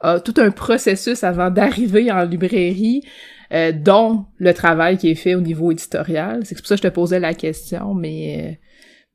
a 0.00 0.20
tout 0.20 0.34
un 0.38 0.50
processus 0.50 1.24
avant 1.24 1.50
d'arriver 1.50 2.10
en 2.10 2.24
librairie 2.24 3.02
euh, 3.52 3.72
dont 3.72 4.24
le 4.38 4.54
travail 4.54 4.98
qui 4.98 5.10
est 5.10 5.14
fait 5.14 5.34
au 5.34 5.40
niveau 5.40 5.70
éditorial. 5.70 6.40
C'est 6.44 6.56
pour 6.56 6.66
ça 6.66 6.74
que 6.74 6.82
je 6.82 6.88
te 6.88 6.92
posais 6.92 7.20
la 7.20 7.34
question, 7.34 7.94
mais 7.94 8.38
euh, 8.38 8.54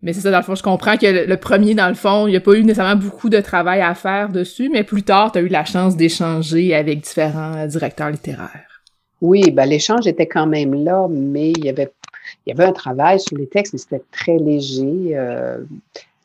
mais 0.03 0.13
c'est 0.13 0.21
ça, 0.21 0.29
dans 0.29 0.37
le 0.37 0.43
fond, 0.43 0.53
je 0.53 0.61
comprends 0.61 0.95
que 0.95 1.27
le, 1.27 1.37
premier, 1.37 1.73
dans 1.73 1.87
le 1.87 1.95
fond, 1.95 2.27
il 2.27 2.31
n'y 2.31 2.37
a 2.37 2.39
pas 2.39 2.53
eu 2.53 2.63
nécessairement 2.63 3.01
beaucoup 3.01 3.29
de 3.29 3.41
travail 3.41 3.81
à 3.81 3.95
faire 3.95 4.29
dessus, 4.29 4.69
mais 4.71 4.83
plus 4.83 5.01
tard, 5.01 5.31
tu 5.31 5.39
as 5.39 5.41
eu 5.41 5.47
la 5.47 5.65
chance 5.65 5.97
d'échanger 5.97 6.75
avec 6.75 7.01
différents 7.01 7.57
euh, 7.57 7.65
directeurs 7.65 8.11
littéraires. 8.11 8.83
Oui, 9.21 9.49
ben 9.49 9.65
l'échange 9.67 10.05
était 10.05 10.27
quand 10.27 10.45
même 10.45 10.75
là, 10.75 11.07
mais 11.09 11.49
il 11.51 11.65
y 11.65 11.69
avait 11.69 11.91
il 12.45 12.49
y 12.49 12.53
avait 12.53 12.69
un 12.69 12.73
travail 12.73 13.19
sur 13.19 13.37
les 13.37 13.47
textes, 13.47 13.73
mais 13.73 13.79
c'était 13.79 14.03
très 14.11 14.37
léger, 14.37 15.17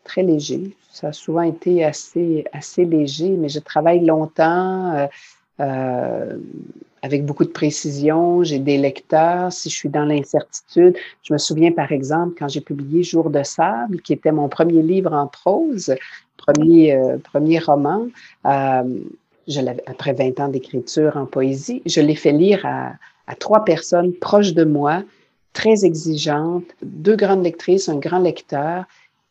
très 0.04 0.22
léger. 0.22 0.76
Ça 0.90 1.08
a 1.08 1.12
souvent 1.12 1.42
été 1.42 1.84
assez, 1.84 2.44
assez 2.52 2.84
léger, 2.84 3.30
mais 3.30 3.48
je 3.48 3.60
travaille 3.60 4.04
longtemps. 4.04 5.08
Euh, 5.60 6.36
avec 7.02 7.26
beaucoup 7.26 7.44
de 7.44 7.50
précision. 7.50 8.44
J'ai 8.44 8.60
des 8.60 8.78
lecteurs. 8.78 9.52
Si 9.52 9.68
je 9.68 9.74
suis 9.74 9.88
dans 9.88 10.04
l'incertitude, 10.04 10.96
je 11.24 11.32
me 11.32 11.38
souviens 11.38 11.72
par 11.72 11.92
exemple 11.92 12.36
quand 12.38 12.48
j'ai 12.48 12.60
publié 12.60 13.02
Jour 13.02 13.28
de 13.28 13.42
sable, 13.42 14.00
qui 14.00 14.12
était 14.12 14.32
mon 14.32 14.48
premier 14.48 14.82
livre 14.82 15.12
en 15.12 15.26
prose, 15.26 15.94
premier 16.36 16.94
euh, 16.94 17.18
premier 17.18 17.58
roman. 17.58 18.06
Euh, 18.46 19.00
je 19.48 19.60
après 19.86 20.12
20 20.12 20.38
ans 20.38 20.48
d'écriture 20.48 21.16
en 21.16 21.26
poésie, 21.26 21.82
je 21.84 22.00
l'ai 22.00 22.14
fait 22.14 22.30
lire 22.30 22.64
à 22.64 23.34
trois 23.34 23.64
personnes 23.64 24.12
proches 24.14 24.54
de 24.54 24.62
moi, 24.62 25.02
très 25.52 25.84
exigeantes, 25.84 26.64
deux 26.82 27.16
grandes 27.16 27.42
lectrices, 27.42 27.88
un 27.88 27.98
grand 27.98 28.20
lecteur. 28.20 28.84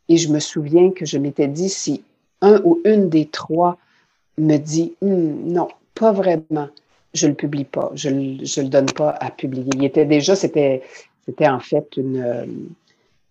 Et 0.09 0.17
je 0.17 0.31
me 0.31 0.39
souviens 0.39 0.91
que 0.91 1.05
je 1.05 1.17
m'étais 1.17 1.47
dit, 1.47 1.69
si 1.69 2.03
un 2.41 2.61
ou 2.63 2.79
une 2.85 3.09
des 3.09 3.25
trois 3.27 3.77
me 4.37 4.57
dit, 4.57 4.93
hum, 5.01 5.45
non, 5.45 5.67
pas 5.95 6.11
vraiment, 6.11 6.69
je 7.13 7.27
le 7.27 7.33
publie 7.33 7.65
pas, 7.65 7.91
je, 7.93 8.09
je 8.43 8.61
le 8.61 8.67
donne 8.67 8.91
pas 8.91 9.11
à 9.19 9.29
publier. 9.31 9.69
Il 9.75 9.83
était 9.83 10.05
déjà, 10.05 10.35
c'était, 10.35 10.81
en 11.41 11.59
fait 11.59 11.97
une, 11.97 12.21
euh, 12.21 12.45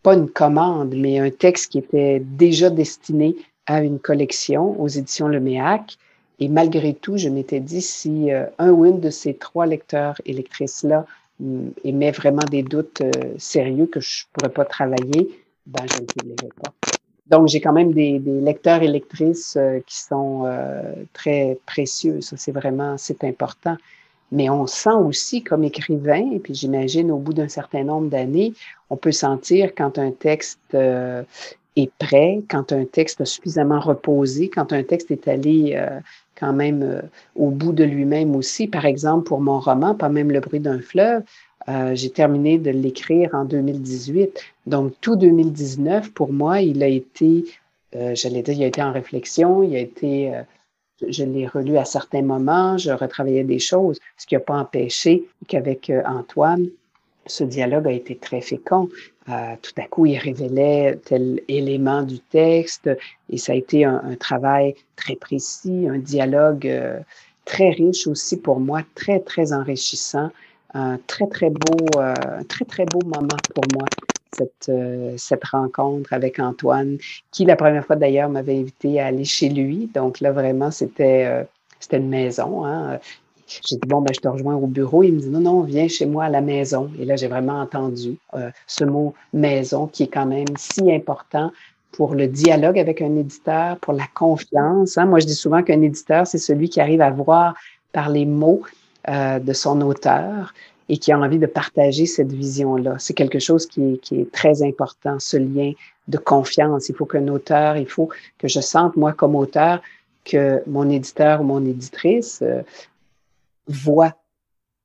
pas 0.03 0.15
une 0.15 0.29
commande, 0.29 0.95
mais 0.97 1.19
un 1.19 1.31
texte 1.31 1.73
qui 1.73 1.79
était 1.79 2.21
déjà 2.21 2.71
destiné 2.71 3.37
à 3.67 3.83
une 3.83 3.99
collection 3.99 4.81
aux 4.81 4.89
éditions 4.89 5.29
Le 5.29 5.41
Méac. 5.41 5.97
Et 6.39 6.49
malgré 6.49 6.95
tout, 6.95 7.19
je 7.19 7.29
m'étais 7.29 7.61
dit, 7.61 7.83
si 7.83 8.33
euh, 8.33 8.47
un 8.59 8.71
ou 8.71 8.87
une 8.87 9.01
de 9.01 9.11
ces 9.11 9.35
trois 9.35 9.67
lecteurs 9.67 10.21
et 10.25 10.33
lectrices-là 10.33 11.05
mm, 11.41 11.69
émet 11.85 12.11
vraiment 12.13 12.45
des 12.51 12.63
doutes 12.63 13.03
euh, 13.03 13.11
sérieux 13.39 13.87
que 13.87 14.01
je 14.01 14.25
pourrais 14.33 14.53
pas 14.53 14.65
travailler, 14.65 15.29
ben, 15.67 15.85
je 15.89 16.27
ne 16.27 16.35
pas. 16.35 16.73
Donc, 17.31 17.47
j'ai 17.47 17.61
quand 17.61 17.73
même 17.73 17.93
des, 17.93 18.19
des, 18.19 18.41
lecteurs 18.41 18.83
et 18.83 18.89
lectrices 18.89 19.57
euh, 19.57 19.79
qui 19.87 19.97
sont 20.01 20.43
euh, 20.45 20.83
très 21.13 21.59
précieux. 21.65 22.21
Ça, 22.21 22.37
c'est 22.37 22.51
vraiment, 22.51 22.99
c'est 22.99 23.23
important. 23.23 23.77
Mais 24.33 24.51
on 24.51 24.67
sent 24.67 24.95
aussi 24.95 25.43
comme 25.43 25.65
écrivain, 25.65 26.31
et 26.33 26.41
puis 26.41 26.55
j'imagine 26.55 27.11
au 27.11 27.19
bout 27.19 27.33
d'un 27.33 27.49
certain 27.49 27.85
nombre 27.85 28.09
d'années, 28.11 28.53
on 28.89 28.97
peut 28.97 29.13
sentir 29.13 29.75
quand 29.77 29.99
un 29.99 30.11
texte 30.11 30.61
euh, 30.75 31.23
est 31.77 31.91
prêt, 31.99 32.43
quand 32.49 32.73
un 32.73 32.85
texte 32.85 33.21
a 33.21 33.25
suffisamment 33.25 33.81
reposé, 33.81 34.49
quand 34.49 34.73
un 34.73 34.83
texte 34.83 35.11
est 35.11 35.27
allé 35.29 35.81
quand 36.37 36.53
même 36.53 37.03
au 37.37 37.51
bout 37.51 37.73
de 37.73 37.85
lui-même 37.85 38.35
aussi. 38.35 38.67
Par 38.67 38.87
exemple, 38.87 39.25
pour 39.25 39.41
mon 39.41 39.61
roman, 39.61 39.95
Pas 39.95 40.09
même 40.09 40.31
le 40.31 40.41
bruit 40.41 40.61
d'un 40.61 40.81
fleuve, 40.81 41.23
euh, 41.71 41.95
j'ai 41.95 42.11
terminé 42.11 42.59
de 42.59 42.71
l'écrire 42.71 43.31
en 43.35 43.45
2018. 43.45 44.41
Donc, 44.67 44.95
tout 45.01 45.17
2019, 45.17 46.11
pour 46.13 46.33
moi, 46.33 46.61
il 46.61 46.83
a 46.83 46.89
été, 46.89 47.45
euh, 47.95 48.15
j'allais 48.15 48.43
dire, 48.43 48.55
il 48.55 48.65
a 48.65 48.67
été 48.67 48.83
en 48.83 48.93
réflexion, 48.93 49.63
il 49.63 49.77
a 49.77 49.79
été, 49.79 50.35
euh, 50.35 50.43
je 51.07 51.23
l'ai 51.25 51.47
relu 51.47 51.77
à 51.77 51.85
certains 51.85 52.23
moments, 52.23 52.77
je 52.77 52.91
retravaillais 52.91 53.45
des 53.45 53.61
choses, 53.61 54.01
ce 54.17 54.27
qui 54.27 54.35
n'a 54.35 54.41
pas 54.41 54.55
empêché 54.55 55.25
qu'avec 55.47 55.91
euh, 55.91 56.03
Antoine, 56.07 56.67
ce 57.27 57.45
dialogue 57.45 57.87
a 57.87 57.93
été 57.93 58.17
très 58.17 58.41
fécond. 58.41 58.89
tout 59.63 59.75
à 59.77 59.83
coup, 59.83 60.07
il 60.07 60.19
révélait 60.19 60.99
tel 61.05 61.41
élément 61.47 62.03
du 62.03 62.19
texte 62.19 62.91
et 63.29 63.37
ça 63.37 63.53
a 63.53 63.55
été 63.55 63.85
un, 63.85 64.03
un 64.05 64.17
travail 64.17 64.75
très 64.97 65.15
précis, 65.15 65.87
un 65.89 65.99
dialogue 65.99 66.67
très 67.45 67.71
riche 67.71 68.09
aussi 68.09 68.39
pour 68.39 68.59
moi, 68.59 68.83
très, 68.97 69.21
très 69.21 69.53
enrichissant 69.53 70.31
un 70.75 70.99
très, 71.07 71.27
très 71.27 71.51
beau, 71.51 71.87
euh, 71.97 72.15
très, 72.49 72.65
très 72.65 72.85
beau 72.85 73.01
moment 73.05 73.29
pour 73.55 73.65
moi, 73.75 73.87
cette, 74.37 74.69
euh, 74.69 75.15
cette 75.17 75.45
rencontre 75.45 76.13
avec 76.13 76.39
Antoine, 76.39 76.99
qui 77.33 77.45
la 77.45 77.57
première 77.57 77.85
fois 77.85 77.97
d'ailleurs 77.97 78.29
m'avait 78.29 78.59
invité 78.59 79.01
à 79.01 79.07
aller 79.07 79.25
chez 79.25 79.49
lui. 79.49 79.91
Donc 79.95 80.21
là, 80.21 80.33
vraiment, 80.33 80.71
c'était 80.71 81.27
euh, 81.27 81.45
c'était 81.79 81.97
une 81.97 82.09
maison. 82.09 82.65
Hein. 82.65 82.99
J'ai 83.47 83.77
dit, 83.77 83.89
bon, 83.89 84.01
ben, 84.01 84.13
je 84.15 84.21
te 84.21 84.29
rejoins 84.29 84.55
au 84.55 84.67
bureau. 84.69 85.03
Il 85.03 85.15
me 85.15 85.21
dit, 85.21 85.29
non, 85.29 85.41
non, 85.41 85.61
viens 85.63 85.89
chez 85.89 86.07
moi 86.07 86.25
à 86.25 86.29
la 86.29 86.41
maison. 86.41 86.89
Et 87.01 87.05
là, 87.05 87.17
j'ai 87.17 87.27
vraiment 87.27 87.61
entendu 87.61 88.17
ce 88.69 88.85
mot 88.85 89.13
maison 89.33 89.89
qui 89.89 90.05
est 90.05 90.09
quand 90.09 90.27
même 90.27 90.47
si 90.57 90.93
important 90.93 91.51
pour 91.91 92.15
le 92.15 92.29
dialogue 92.29 92.79
avec 92.79 93.03
un 93.03 93.17
éditeur, 93.17 93.77
pour 93.79 93.93
la 93.93 94.07
confiance. 94.15 94.97
Hein. 94.97 95.07
Moi, 95.07 95.19
je 95.19 95.27
dis 95.27 95.35
souvent 95.35 95.65
qu'un 95.65 95.83
éditeur, 95.83 96.29
c'est 96.29 96.39
celui 96.39 96.69
qui 96.69 96.81
arrive 96.81 97.01
à 97.01 97.11
voir 97.11 97.55
par 97.93 98.09
les 98.09 98.25
mots 98.25 98.63
euh, 99.09 99.39
de 99.39 99.53
son 99.53 99.81
auteur 99.81 100.53
et 100.91 100.99
qui 100.99 101.13
a 101.13 101.19
envie 101.19 101.39
de 101.39 101.47
partager 101.47 102.05
cette 102.05 102.33
vision-là. 102.33 102.97
C'est 102.99 103.15
quelque 103.15 103.39
chose 103.39 103.67
qui 103.67 104.01
est, 104.11 104.33
très 104.33 104.63
important, 104.63 105.19
ce 105.21 105.37
lien 105.37 105.73
de 106.09 106.19
confiance. 106.19 106.89
Il 106.89 106.97
faut 106.97 107.07
qu'un 107.07 107.29
auteur, 107.29 107.77
il 107.77 107.87
faut 107.87 108.09
que 108.39 108.49
je 108.49 108.61
sente, 108.61 108.97
moi, 108.97 109.13
comme 109.13 109.37
auteur, 109.37 109.81
que 110.25 110.63
mon 110.67 110.91
éditeur 110.91 111.41
ou 111.41 111.45
mon 111.45 111.65
éditrice 111.65 112.41
euh, 112.43 112.63
voit 113.69 114.17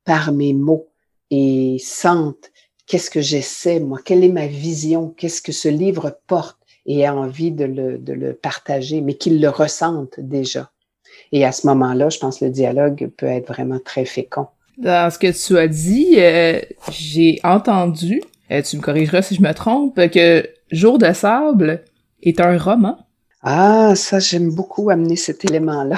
par 0.06 0.32
mes 0.32 0.54
mots 0.54 0.88
et 1.32 1.78
sente 1.84 2.52
qu'est-ce 2.86 3.10
que 3.10 3.22
j'essaie, 3.22 3.80
moi, 3.80 4.00
quelle 4.06 4.24
est 4.24 4.30
ma 4.30 4.48
vision, 4.48 5.10
qu'est-ce 5.18 5.42
que 5.42 5.52
ce 5.52 5.70
livre 5.70 6.20
porte 6.28 6.60
et 6.86 7.06
a 7.06 7.16
envie 7.16 7.52
de 7.52 7.66
le, 7.66 7.98
de 7.98 8.14
le 8.14 8.34
partager, 8.34 9.02
mais 9.02 9.16
qu'il 9.16 9.42
le 9.42 9.50
ressente 9.50 10.20
déjà. 10.20 10.72
Et 11.32 11.46
à 11.46 11.52
ce 11.52 11.68
moment-là, 11.68 12.10
je 12.10 12.20
pense 12.20 12.40
que 12.40 12.46
le 12.46 12.52
dialogue 12.52 13.10
peut 13.18 13.26
être 13.26 13.48
vraiment 13.48 13.80
très 13.84 14.06
fécond. 14.06 14.48
Dans 14.78 15.10
ce 15.10 15.18
que 15.18 15.32
tu 15.32 15.58
as 15.58 15.68
dit, 15.68 16.16
euh, 16.18 16.60
j'ai 16.92 17.40
entendu, 17.44 18.22
euh, 18.52 18.62
tu 18.62 18.78
me 18.78 18.82
corrigeras 18.82 19.22
si 19.22 19.36
je 19.36 19.42
me 19.42 19.54
trompe, 19.54 19.96
que 20.10 20.48
Jour 20.72 20.98
de 20.98 21.12
sable 21.14 21.84
est 22.24 22.40
un 22.42 22.58
roman. 22.58 22.98
Ah, 23.42 23.94
ça, 23.96 24.20
j'aime 24.20 24.54
beaucoup 24.54 24.90
amener 24.90 25.16
cet 25.16 25.46
élément-là. 25.46 25.98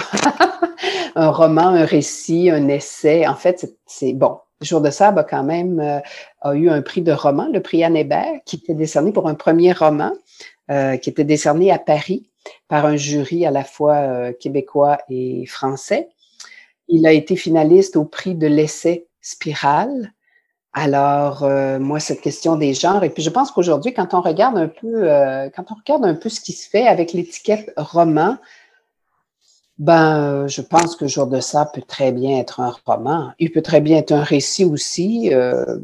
un 1.15 1.29
roman, 1.29 1.67
un 1.67 1.85
récit, 1.85 2.49
un 2.49 2.67
essai. 2.67 3.25
En 3.25 3.35
fait, 3.35 3.73
c'est 3.85 4.13
bon. 4.13 4.37
Jour 4.61 4.81
de 4.81 4.89
sable 4.89 5.19
a 5.19 5.23
quand 5.23 5.43
même 5.43 5.79
euh, 5.79 5.99
a 6.41 6.55
eu 6.55 6.69
un 6.69 6.81
prix 6.81 7.01
de 7.01 7.11
roman, 7.11 7.47
le 7.53 7.61
prix 7.61 7.83
Anne 7.83 7.95
Hébert, 7.95 8.39
qui 8.45 8.55
était 8.55 8.73
décerné 8.73 9.11
pour 9.11 9.27
un 9.27 9.35
premier 9.35 9.71
roman, 9.71 10.11
euh, 10.71 10.97
qui 10.97 11.09
était 11.09 11.23
décerné 11.23 11.71
à 11.71 11.77
Paris 11.77 12.29
par 12.67 12.85
un 12.85 12.95
jury 12.95 13.45
à 13.45 13.51
la 13.51 13.63
fois 13.63 13.95
euh, 13.95 14.33
québécois 14.33 14.99
et 15.09 15.45
français. 15.45 16.09
Il 16.87 17.05
a 17.05 17.11
été 17.11 17.35
finaliste 17.35 17.95
au 17.95 18.05
prix 18.05 18.35
de 18.35 18.47
l'essai 18.47 19.07
Spirale. 19.21 20.13
Alors, 20.73 21.43
euh, 21.43 21.79
moi, 21.79 21.99
cette 21.99 22.21
question 22.21 22.55
des 22.55 22.73
genres, 22.73 23.03
et 23.03 23.09
puis 23.09 23.23
je 23.23 23.29
pense 23.29 23.51
qu'aujourd'hui, 23.51 23.93
quand 23.93 24.13
on 24.13 24.21
regarde 24.21 24.57
un 24.57 24.71
euh, 24.85 25.49
quand 25.55 25.71
on 25.71 25.75
regarde 25.75 26.05
un 26.05 26.13
peu 26.13 26.29
ce 26.29 26.39
qui 26.39 26.51
se 26.51 26.69
fait 26.69 26.87
avec 26.87 27.13
l'étiquette 27.13 27.73
roman, 27.77 28.37
ben, 29.77 30.47
je 30.47 30.61
pense 30.61 30.95
que 30.95 31.07
Jour 31.07 31.27
de 31.27 31.39
ça 31.39 31.65
peut 31.65 31.83
très 31.83 32.11
bien 32.11 32.39
être 32.39 32.59
un 32.59 32.73
roman. 32.85 33.31
Il 33.37 33.51
peut 33.51 33.61
très 33.61 33.79
bien 33.79 33.97
être 33.97 34.11
un 34.11 34.23
récit 34.23 34.65
aussi. 34.65 35.33
Euh, 35.33 35.77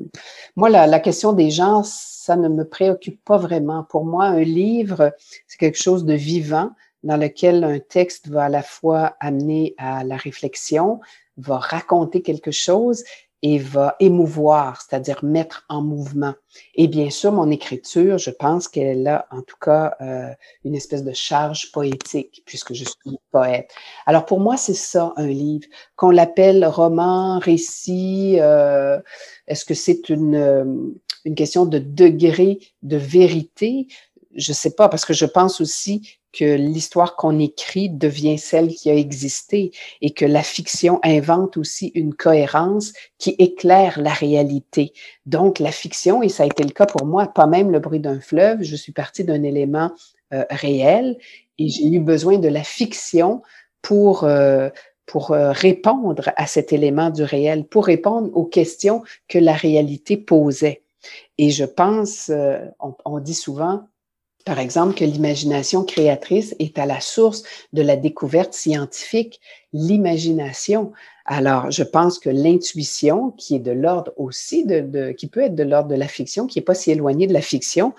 moi, 0.55 0.69
la, 0.69 0.87
la, 0.87 0.99
question 0.99 1.33
des 1.33 1.51
genres, 1.51 1.85
ça 1.85 2.35
ne 2.35 2.49
me 2.49 2.67
préoccupe 2.67 3.23
pas 3.23 3.37
vraiment. 3.37 3.83
Pour 3.83 4.05
moi, 4.05 4.25
un 4.25 4.41
livre, 4.41 5.13
c'est 5.47 5.59
quelque 5.59 5.77
chose 5.77 6.05
de 6.05 6.13
vivant 6.13 6.71
dans 7.03 7.17
lequel 7.17 7.63
un 7.63 7.79
texte 7.79 8.29
va 8.29 8.45
à 8.45 8.49
la 8.49 8.63
fois 8.63 9.15
amener 9.19 9.75
à 9.77 10.03
la 10.03 10.17
réflexion, 10.17 10.99
va 11.37 11.57
raconter 11.57 12.21
quelque 12.21 12.51
chose 12.51 13.03
et 13.43 13.59
va 13.59 13.97
émouvoir, 13.99 14.81
c'est-à-dire 14.81 15.23
mettre 15.23 15.65
en 15.67 15.81
mouvement. 15.81 16.33
Et 16.75 16.87
bien 16.87 17.09
sûr, 17.09 17.33
mon 17.33 17.51
écriture, 17.51 18.17
je 18.17 18.29
pense 18.31 18.69
qu'elle 18.69 19.05
a 19.05 19.27
en 19.31 19.41
tout 19.41 19.57
cas 19.61 19.95
euh, 19.99 20.29
une 20.63 20.75
espèce 20.75 21.03
de 21.03 21.11
charge 21.11 21.71
poétique, 21.73 22.41
puisque 22.45 22.73
je 22.73 22.85
suis 22.85 23.19
poète. 23.31 23.69
Alors 24.05 24.25
pour 24.25 24.39
moi, 24.39 24.55
c'est 24.55 24.73
ça 24.73 25.11
un 25.17 25.27
livre, 25.27 25.67
qu'on 25.97 26.09
l'appelle 26.09 26.65
roman, 26.65 27.37
récit. 27.39 28.37
Euh, 28.39 28.99
Est-ce 29.47 29.65
que 29.65 29.73
c'est 29.73 30.07
une, 30.07 30.35
euh, 30.35 30.63
une 31.25 31.35
question 31.35 31.65
de 31.65 31.79
degré 31.79 32.59
de 32.81 32.95
vérité? 32.95 33.87
Je 34.36 34.53
sais 34.53 34.71
pas, 34.71 34.89
parce 34.89 35.05
que 35.05 35.13
je 35.13 35.25
pense 35.25 35.61
aussi 35.61 36.17
que 36.31 36.55
l'histoire 36.55 37.15
qu'on 37.15 37.38
écrit 37.39 37.89
devient 37.89 38.39
celle 38.39 38.69
qui 38.69 38.89
a 38.89 38.95
existé 38.95 39.71
et 40.01 40.11
que 40.11 40.25
la 40.25 40.41
fiction 40.41 40.99
invente 41.03 41.57
aussi 41.57 41.91
une 41.93 42.15
cohérence 42.15 42.93
qui 43.19 43.36
éclaire 43.38 44.01
la 44.01 44.13
réalité. 44.13 44.93
Donc 45.27 45.59
la 45.59 45.71
fiction, 45.71 46.23
et 46.23 46.29
ça 46.29 46.43
a 46.43 46.45
été 46.47 46.63
le 46.63 46.71
cas 46.71 46.88
pour 46.88 47.05
moi, 47.05 47.27
pas 47.27 47.45
même 47.45 47.71
le 47.71 47.79
bruit 47.79 47.99
d'un 47.99 48.19
fleuve, 48.19 48.63
je 48.63 48.75
suis 48.75 48.91
partie 48.91 49.23
d'un 49.23 49.43
élément 49.43 49.91
euh, 50.34 50.43
réel 50.49 51.17
et 51.59 51.69
j'ai 51.69 51.88
eu 51.88 51.99
besoin 51.99 52.39
de 52.39 52.47
la 52.47 52.63
fiction 52.63 53.43
pour 53.84 54.23
euh, 54.23 54.69
pour 55.05 55.31
euh, 55.31 55.51
répondre 55.51 56.31
à 56.36 56.47
cet 56.47 56.73
élément 56.73 57.09
du 57.09 57.23
réel, 57.23 57.65
pour 57.65 57.86
répondre 57.86 58.29
aux 58.34 58.45
questions 58.45 59.03
que 59.27 59.38
la 59.38 59.53
réalité 59.53 60.17
posait. 60.17 60.81
Et 61.38 61.49
je 61.49 61.65
pense, 61.65 62.29
euh, 62.29 62.59
on, 62.79 62.95
on 63.05 63.19
dit 63.19 63.34
souvent, 63.34 63.84
par 64.45 64.59
exemple, 64.59 64.95
que 64.95 65.05
l'imagination 65.05 65.83
créatrice 65.83 66.55
est 66.59 66.77
à 66.77 66.85
la 66.85 66.99
source 66.99 67.43
de 67.71 67.81
la 67.81 67.95
découverte 67.95 68.53
scientifique, 68.53 69.39
l'imagination. 69.71 70.91
Alors, 71.25 71.71
je 71.71 71.83
pense 71.83 72.19
que 72.19 72.29
l'intuition, 72.29 73.31
qui 73.31 73.55
est 73.55 73.59
de 73.59 73.71
l'ordre 73.71 74.11
aussi 74.17 74.65
de, 74.65 74.81
de, 74.81 75.11
qui 75.11 75.27
peut 75.27 75.41
être 75.41 75.55
de 75.55 75.63
l'ordre 75.63 75.89
de 75.89 75.95
la 75.95 76.07
fiction, 76.07 76.47
qui 76.47 76.59
est 76.59 76.63
pas 76.63 76.75
si 76.75 76.91
éloignée 76.91 77.27
de 77.27 77.33
la 77.33 77.41
fiction, 77.41 77.93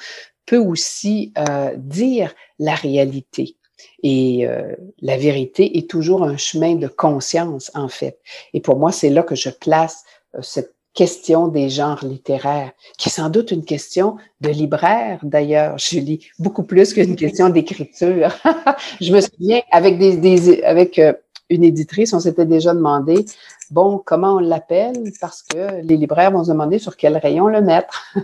peut 0.46 0.58
aussi 0.58 1.32
euh, 1.38 1.74
dire 1.76 2.34
la 2.58 2.74
réalité. 2.74 3.56
Et 4.02 4.46
euh, 4.46 4.74
la 5.00 5.16
vérité 5.16 5.78
est 5.78 5.88
toujours 5.88 6.24
un 6.24 6.36
chemin 6.36 6.74
de 6.74 6.88
conscience, 6.88 7.70
en 7.74 7.88
fait. 7.88 8.18
Et 8.52 8.60
pour 8.60 8.78
moi, 8.78 8.92
c'est 8.92 9.10
là 9.10 9.22
que 9.22 9.34
je 9.34 9.48
place 9.48 10.04
euh, 10.34 10.42
cette 10.42 10.74
question 10.94 11.48
des 11.48 11.68
genres 11.68 12.04
littéraires, 12.04 12.70
qui 12.96 13.08
est 13.08 13.12
sans 13.12 13.28
doute 13.28 13.50
une 13.50 13.64
question 13.64 14.16
de 14.40 14.48
libraire 14.48 15.18
d'ailleurs, 15.22 15.76
Julie, 15.76 16.26
beaucoup 16.38 16.62
plus 16.62 16.94
qu'une 16.94 17.16
question 17.24 17.50
d'écriture. 17.50 18.34
je 19.00 19.12
me 19.12 19.20
souviens, 19.20 19.60
avec, 19.72 19.98
des, 19.98 20.16
des 20.16 20.62
avec 20.62 20.98
euh, 20.98 21.12
une 21.50 21.64
éditrice, 21.64 22.12
on 22.12 22.20
s'était 22.20 22.46
déjà 22.46 22.72
demandé, 22.72 23.24
bon, 23.70 24.00
comment 24.04 24.36
on 24.36 24.38
l'appelle, 24.38 25.12
parce 25.20 25.42
que 25.42 25.82
les 25.82 25.96
libraires 25.96 26.30
vont 26.30 26.44
se 26.44 26.50
demander 26.50 26.78
sur 26.78 26.96
quel 26.96 27.16
rayon 27.16 27.48
le 27.48 27.60
mettre. 27.60 28.14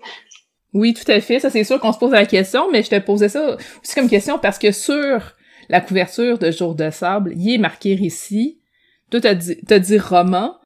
oui, 0.74 0.94
tout 0.94 1.10
à 1.10 1.20
fait, 1.20 1.40
ça 1.40 1.50
c'est 1.50 1.64
sûr 1.64 1.80
qu'on 1.80 1.92
se 1.92 1.98
pose 1.98 2.12
la 2.12 2.26
question, 2.26 2.70
mais 2.70 2.82
je 2.82 2.90
te 2.90 2.98
posais 2.98 3.30
ça 3.30 3.56
aussi 3.82 3.94
comme 3.94 4.08
question 4.08 4.38
parce 4.38 4.58
que 4.58 4.72
sur 4.72 5.34
la 5.70 5.80
couverture 5.80 6.38
de 6.38 6.50
Jour 6.50 6.74
de 6.74 6.90
sable, 6.90 7.32
il 7.36 7.54
est 7.54 7.58
marqué 7.58 7.94
récit. 7.94 8.60
Toi, 9.10 9.20
t'as 9.20 9.34
dit, 9.34 9.56
t'as 9.66 9.78
dit 9.78 9.98
roman, 9.98 10.59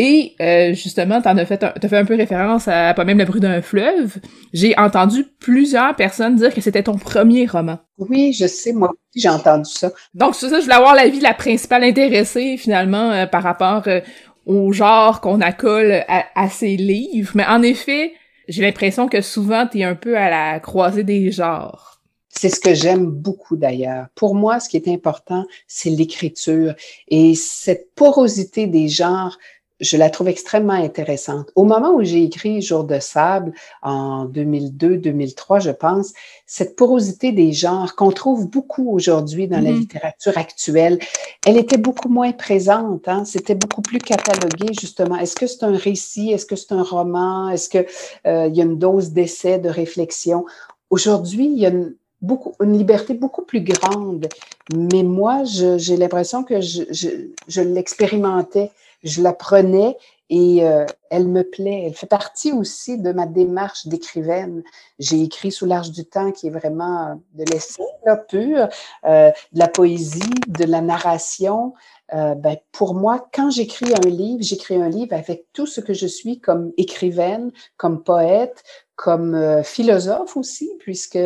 et 0.00 0.36
euh, 0.40 0.74
justement, 0.74 1.20
t'en 1.20 1.36
as 1.38 1.44
fait, 1.44 1.64
un, 1.64 1.72
t'as 1.72 1.88
fait 1.88 1.96
un 1.96 2.04
peu 2.04 2.14
référence 2.14 2.68
à 2.68 2.94
pas 2.94 3.04
même 3.04 3.18
le 3.18 3.24
bruit 3.24 3.40
d'un 3.40 3.60
fleuve. 3.60 4.18
J'ai 4.52 4.78
entendu 4.78 5.26
plusieurs 5.40 5.96
personnes 5.96 6.36
dire 6.36 6.54
que 6.54 6.60
c'était 6.60 6.84
ton 6.84 6.96
premier 6.96 7.46
roman. 7.46 7.80
Oui, 7.98 8.32
je 8.32 8.46
sais, 8.46 8.72
moi 8.72 8.90
aussi 8.90 9.20
j'ai 9.20 9.28
entendu 9.28 9.68
ça. 9.68 9.90
Donc 10.14 10.36
c'est 10.36 10.50
ça, 10.50 10.60
je 10.60 10.66
voulais 10.66 10.76
avoir 10.76 10.94
l'avis 10.94 11.18
de 11.18 11.24
la 11.24 11.34
principale 11.34 11.82
intéressée 11.82 12.56
finalement 12.56 13.10
euh, 13.10 13.26
par 13.26 13.42
rapport 13.42 13.88
euh, 13.88 14.00
au 14.46 14.72
genre 14.72 15.20
qu'on 15.20 15.40
accole 15.40 16.04
à, 16.06 16.26
à, 16.36 16.48
ces 16.48 16.76
livres. 16.76 17.32
Mais 17.34 17.46
en 17.46 17.60
effet, 17.62 18.12
j'ai 18.46 18.62
l'impression 18.62 19.08
que 19.08 19.20
souvent 19.20 19.66
t'es 19.66 19.82
un 19.82 19.96
peu 19.96 20.16
à 20.16 20.30
la 20.30 20.60
croisée 20.60 21.02
des 21.02 21.32
genres. 21.32 21.98
C'est 22.28 22.50
ce 22.50 22.60
que 22.60 22.72
j'aime 22.72 23.06
beaucoup 23.06 23.56
d'ailleurs. 23.56 24.06
Pour 24.14 24.36
moi, 24.36 24.60
ce 24.60 24.68
qui 24.68 24.76
est 24.76 24.86
important, 24.86 25.44
c'est 25.66 25.90
l'écriture 25.90 26.74
et 27.08 27.34
cette 27.34 27.92
porosité 27.96 28.68
des 28.68 28.88
genres 28.88 29.36
je 29.80 29.96
la 29.96 30.10
trouve 30.10 30.28
extrêmement 30.28 30.72
intéressante. 30.72 31.50
Au 31.54 31.64
moment 31.64 31.94
où 31.94 32.02
j'ai 32.02 32.24
écrit 32.24 32.60
Jour 32.62 32.84
de 32.84 32.98
sable 32.98 33.52
en 33.82 34.26
2002-2003, 34.26 35.60
je 35.60 35.70
pense, 35.70 36.12
cette 36.46 36.76
porosité 36.76 37.32
des 37.32 37.52
genres 37.52 37.94
qu'on 37.94 38.10
trouve 38.10 38.48
beaucoup 38.48 38.90
aujourd'hui 38.90 39.46
dans 39.46 39.60
la 39.60 39.70
mm-hmm. 39.70 39.78
littérature 39.78 40.36
actuelle, 40.36 40.98
elle 41.46 41.56
était 41.56 41.76
beaucoup 41.76 42.08
moins 42.08 42.32
présente. 42.32 43.06
Hein? 43.06 43.24
C'était 43.24 43.54
beaucoup 43.54 43.82
plus 43.82 43.98
catalogué 43.98 44.72
justement. 44.78 45.16
Est-ce 45.16 45.36
que 45.36 45.46
c'est 45.46 45.64
un 45.64 45.76
récit? 45.76 46.32
Est-ce 46.32 46.46
que 46.46 46.56
c'est 46.56 46.72
un 46.72 46.82
roman? 46.82 47.48
Est-ce 47.50 47.68
que 47.68 47.86
euh, 48.26 48.48
il 48.48 48.56
y 48.56 48.60
a 48.60 48.64
une 48.64 48.78
dose 48.78 49.10
d'essai, 49.10 49.58
de 49.58 49.68
réflexion? 49.68 50.44
Aujourd'hui, 50.90 51.46
il 51.46 51.58
y 51.58 51.66
a 51.66 51.68
une, 51.68 51.94
beaucoup, 52.20 52.54
une 52.60 52.76
liberté 52.76 53.14
beaucoup 53.14 53.42
plus 53.42 53.60
grande. 53.60 54.28
Mais 54.74 55.02
moi, 55.02 55.44
j'ai 55.44 55.96
l'impression 55.96 56.42
que 56.42 56.60
je, 56.60 56.82
je, 56.90 57.08
je 57.46 57.60
l'expérimentais 57.60 58.70
je 59.02 59.22
la 59.22 59.32
prenais 59.32 59.96
et 60.30 60.66
euh, 60.66 60.84
elle 61.10 61.28
me 61.28 61.42
plaît. 61.42 61.84
Elle 61.86 61.94
fait 61.94 62.06
partie 62.06 62.52
aussi 62.52 62.98
de 62.98 63.12
ma 63.12 63.26
démarche 63.26 63.86
d'écrivaine. 63.86 64.62
J'ai 64.98 65.22
écrit 65.22 65.50
Sous 65.50 65.66
l'arche 65.66 65.90
du 65.90 66.04
temps, 66.04 66.32
qui 66.32 66.48
est 66.48 66.50
vraiment 66.50 67.08
euh, 67.08 67.14
de 67.34 67.44
l'essai 67.50 67.82
pur, 68.16 68.68
euh, 69.04 69.30
de 69.52 69.58
la 69.58 69.68
poésie, 69.68 70.34
de 70.46 70.64
la 70.64 70.80
narration. 70.80 71.74
Euh, 72.14 72.34
ben, 72.34 72.56
pour 72.72 72.94
moi, 72.94 73.28
quand 73.34 73.50
j'écris 73.50 73.92
un 73.94 74.08
livre, 74.08 74.42
j'écris 74.42 74.76
un 74.76 74.88
livre 74.88 75.14
avec 75.14 75.46
tout 75.52 75.66
ce 75.66 75.80
que 75.80 75.92
je 75.92 76.06
suis 76.06 76.40
comme 76.40 76.72
écrivaine, 76.76 77.52
comme 77.76 78.02
poète, 78.02 78.62
comme 78.96 79.34
euh, 79.34 79.62
philosophe 79.62 80.36
aussi, 80.36 80.70
puisque 80.78 81.18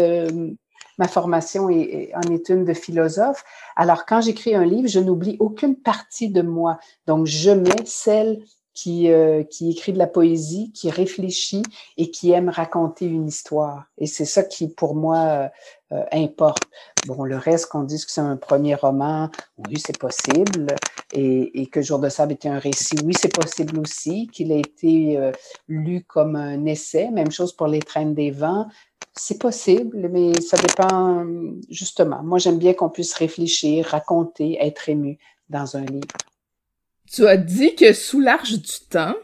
ma 1.03 1.09
formation 1.09 1.69
est, 1.69 2.13
en 2.15 2.33
est 2.33 2.49
une 2.49 2.65
de 2.65 2.75
philosophe. 2.75 3.43
Alors, 3.75 4.07
quand 4.07 4.21
j'écris 4.21 4.55
un 4.55 4.65
livre, 4.65 4.87
je 4.87 5.01
n'oublie 5.01 5.37
aucune 5.41 5.75
partie 5.75 6.29
de 6.29 6.43
moi. 6.43 6.79
Donc, 7.09 7.27
je 7.27 7.51
mets 7.51 7.85
celle 7.85 8.41
qui, 8.73 9.11
euh, 9.11 9.43
qui 9.43 9.71
écrit 9.71 9.93
de 9.93 9.99
la 9.99 10.07
poésie, 10.07 10.71
qui 10.73 10.91
réfléchit 10.91 11.65
et 11.97 12.13
qui 12.13 12.31
aime 12.31 12.49
raconter 12.49 13.07
une 13.07 13.27
histoire. 13.27 13.87
Et 13.99 14.07
c'est 14.07 14.25
ça 14.25 14.45
qui, 14.45 14.69
pour 14.69 14.95
moi, 14.95 15.19
euh, 15.19 15.49
euh, 15.93 16.05
importe. 16.13 16.63
Bon, 17.07 17.25
le 17.25 17.37
reste, 17.37 17.67
qu'on 17.67 17.83
dise 17.83 18.07
que 18.07 18.13
c'est 18.13 18.21
un 18.21 18.37
premier 18.37 18.75
roman, 18.75 19.29
oui, 19.59 19.79
c'est 19.85 19.99
possible. 19.99 20.75
Et, 21.13 21.61
et, 21.61 21.67
que 21.67 21.83
Jour 21.83 21.99
de 21.99 22.09
sable 22.09 22.33
était 22.33 22.49
un 22.49 22.59
récit, 22.59 22.97
oui, 23.05 23.13
c'est 23.21 23.35
possible 23.35 23.79
aussi. 23.79 24.29
Qu'il 24.29 24.53
a 24.53 24.57
été 24.57 25.19
euh, 25.19 25.33
lu 25.69 26.05
comme 26.05 26.37
un 26.37 26.65
essai, 26.65 27.11
même 27.11 27.31
chose 27.31 27.53
pour 27.55 27.67
Les 27.67 27.81
traînes 27.81 28.15
des 28.15 28.31
vents. 28.31 28.69
C'est 29.15 29.39
possible, 29.39 30.09
mais 30.11 30.33
ça 30.41 30.57
dépend 30.57 31.27
justement. 31.69 32.23
Moi, 32.23 32.39
j'aime 32.39 32.59
bien 32.59 32.73
qu'on 32.73 32.89
puisse 32.89 33.13
réfléchir, 33.15 33.87
raconter, 33.87 34.57
être 34.61 34.89
ému 34.89 35.19
dans 35.51 35.77
un 35.77 35.85
livre. 35.85 36.09
Tu 37.11 37.27
as 37.27 37.37
dit 37.37 37.75
que 37.75 37.93
Sous 37.93 38.21
l'arche 38.21 38.53
du 38.53 38.87
temps, 38.89 39.15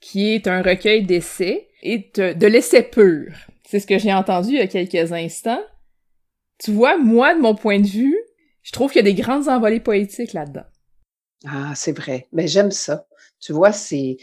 qui 0.00 0.34
est 0.34 0.46
un 0.46 0.62
recueil 0.62 1.04
d'essais, 1.04 1.68
est 1.82 2.20
de 2.20 2.46
l'essai 2.46 2.82
pur. 2.82 3.32
C'est 3.64 3.80
ce 3.80 3.86
que 3.86 3.98
j'ai 3.98 4.12
entendu 4.12 4.50
il 4.50 4.58
y 4.58 4.60
a 4.60 4.66
quelques 4.66 5.12
instants. 5.12 5.62
Tu 6.58 6.72
vois, 6.72 6.98
moi, 6.98 7.34
de 7.34 7.40
mon 7.40 7.54
point 7.54 7.80
de 7.80 7.86
vue, 7.86 8.18
je 8.62 8.72
trouve 8.72 8.90
qu'il 8.90 9.04
y 9.04 9.08
a 9.08 9.12
des 9.12 9.20
grandes 9.20 9.48
envolées 9.48 9.80
poétiques 9.80 10.32
là-dedans. 10.32 10.66
Ah, 11.46 11.72
c'est 11.74 11.96
vrai. 11.96 12.28
Mais 12.32 12.48
j'aime 12.48 12.70
ça. 12.70 13.06
Tu 13.40 13.52
vois, 13.52 13.72
c'est... 13.72 14.16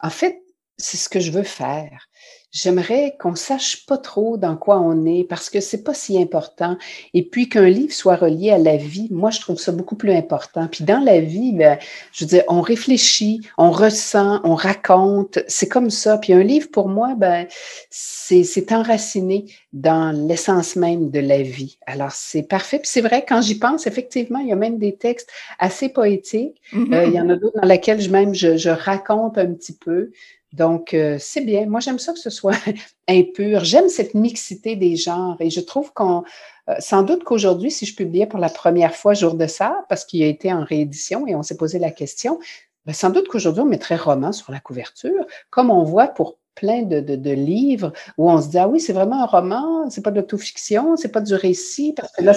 En 0.00 0.10
fait, 0.10 0.40
c'est 0.78 0.96
ce 0.96 1.08
que 1.08 1.20
je 1.20 1.32
veux 1.32 1.42
faire. 1.42 2.08
j'aimerais 2.50 3.14
qu'on 3.20 3.34
sache 3.34 3.84
pas 3.84 3.98
trop 3.98 4.38
dans 4.38 4.56
quoi 4.56 4.80
on 4.80 5.04
est 5.04 5.24
parce 5.24 5.50
que 5.50 5.60
c'est 5.60 5.82
pas 5.82 5.92
si 5.92 6.20
important. 6.20 6.78
Et 7.12 7.22
puis 7.22 7.48
qu'un 7.48 7.68
livre 7.68 7.92
soit 7.92 8.16
relié 8.16 8.50
à 8.50 8.58
la 8.58 8.76
vie, 8.76 9.08
moi 9.10 9.30
je 9.30 9.40
trouve 9.40 9.58
ça 9.58 9.70
beaucoup 9.70 9.96
plus 9.96 10.12
important. 10.12 10.66
Puis 10.66 10.84
dans 10.84 11.00
la 11.00 11.20
vie, 11.20 11.52
ben, 11.52 11.78
je 12.12 12.24
veux 12.24 12.28
dire, 12.28 12.44
on 12.48 12.62
réfléchit, 12.62 13.40
on 13.58 13.70
ressent, 13.70 14.40
on 14.44 14.54
raconte, 14.54 15.40
c'est 15.46 15.68
comme 15.68 15.90
ça. 15.90 16.16
Puis 16.18 16.32
un 16.32 16.42
livre 16.42 16.70
pour 16.70 16.88
moi, 16.88 17.14
ben 17.16 17.46
c'est 17.90 18.72
enraciné 18.72 19.46
dans 19.72 20.12
l'essence 20.12 20.74
même 20.74 21.10
de 21.10 21.20
la 21.20 21.42
vie. 21.42 21.78
Alors 21.86 22.12
c'est 22.12 22.44
parfait. 22.44 22.78
Puis 22.78 22.90
c'est 22.90 23.02
vrai 23.02 23.24
quand 23.28 23.42
j'y 23.42 23.58
pense, 23.58 23.86
effectivement, 23.86 24.38
il 24.38 24.48
y 24.48 24.52
a 24.52 24.56
même 24.56 24.78
des 24.78 24.96
textes 24.96 25.30
assez 25.58 25.90
poétiques. 25.90 26.60
Mm-hmm. 26.72 26.94
Euh, 26.94 27.04
il 27.06 27.12
y 27.12 27.20
en 27.20 27.28
a 27.28 27.36
d'autres 27.36 27.60
dans 27.60 27.68
lesquels 27.68 28.00
je, 28.00 28.10
même 28.10 28.34
je, 28.34 28.56
je 28.56 28.70
raconte 28.70 29.36
un 29.36 29.52
petit 29.52 29.74
peu. 29.74 30.10
Donc, 30.52 30.94
euh, 30.94 31.16
c'est 31.20 31.42
bien. 31.42 31.66
Moi, 31.66 31.80
j'aime 31.80 31.98
ça 31.98 32.12
que 32.12 32.18
ce 32.18 32.30
soit 32.30 32.56
impur. 33.08 33.64
J'aime 33.64 33.88
cette 33.88 34.14
mixité 34.14 34.76
des 34.76 34.96
genres 34.96 35.36
et 35.40 35.50
je 35.50 35.60
trouve 35.60 35.92
qu'on, 35.92 36.24
euh, 36.68 36.74
sans 36.78 37.02
doute 37.02 37.24
qu'aujourd'hui, 37.24 37.70
si 37.70 37.86
je 37.86 37.94
publiais 37.94 38.26
pour 38.26 38.38
la 38.38 38.48
première 38.48 38.94
fois 38.94 39.14
Jour 39.14 39.34
de 39.34 39.46
ça, 39.46 39.84
parce 39.88 40.04
qu'il 40.04 40.22
a 40.22 40.26
été 40.26 40.52
en 40.52 40.64
réédition 40.64 41.26
et 41.26 41.34
on 41.34 41.42
s'est 41.42 41.56
posé 41.56 41.78
la 41.78 41.90
question, 41.90 42.38
ben, 42.86 42.92
sans 42.92 43.10
doute 43.10 43.28
qu'aujourd'hui, 43.28 43.62
on 43.62 43.66
mettrait 43.66 43.96
roman 43.96 44.32
sur 44.32 44.50
la 44.50 44.60
couverture, 44.60 45.26
comme 45.50 45.70
on 45.70 45.84
voit 45.84 46.08
pour 46.08 46.38
plein 46.54 46.82
de, 46.82 47.00
de, 47.00 47.30
livres 47.30 47.92
où 48.16 48.30
on 48.30 48.40
se 48.40 48.48
dit, 48.48 48.58
ah 48.58 48.66
oui, 48.66 48.80
c'est 48.80 48.92
vraiment 48.92 49.22
un 49.22 49.26
roman, 49.26 49.88
c'est 49.90 50.02
pas 50.02 50.10
de 50.10 50.16
l'autofiction, 50.16 50.96
c'est 50.96 51.12
pas 51.12 51.20
du 51.20 51.34
récit, 51.34 51.92
parce 51.92 52.10
que 52.12 52.22
là, 52.22 52.34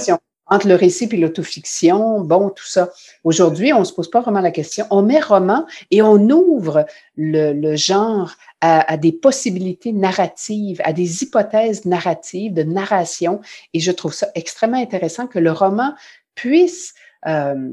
entre 0.52 0.68
le 0.68 0.76
récit 0.76 1.08
et 1.10 1.18
l'autofiction, 1.18 2.20
bon, 2.22 2.50
tout 2.50 2.68
ça. 2.68 2.90
Aujourd'hui, 3.24 3.72
on 3.72 3.80
ne 3.80 3.86
se 3.86 3.94
pose 3.94 4.12
pas 4.12 4.20
vraiment 4.20 4.42
la 4.42 4.52
question. 4.52 4.86
On 4.92 5.02
met 5.02 5.22
roman 5.22 5.66
et 5.92 6.02
on 6.02 6.30
ouvre 6.30 6.86
le, 7.16 7.76
genre 7.78 8.34
à, 8.60 8.98
des 8.98 9.14
possibilités 9.14 9.94
narratives, 9.94 10.82
à 10.84 10.92
des 10.92 11.24
hypothèses 11.24 11.86
narratives, 11.86 12.54
de 12.54 12.64
narration. 12.64 13.40
Et 13.74 13.80
je 13.80 13.92
trouve 13.92 14.14
ça 14.14 14.28
extrêmement 14.36 14.78
intéressant 14.78 15.26
que 15.26 15.40
le 15.40 15.54
roman 15.54 15.94
puisse 16.36 16.96
euh, 17.28 17.72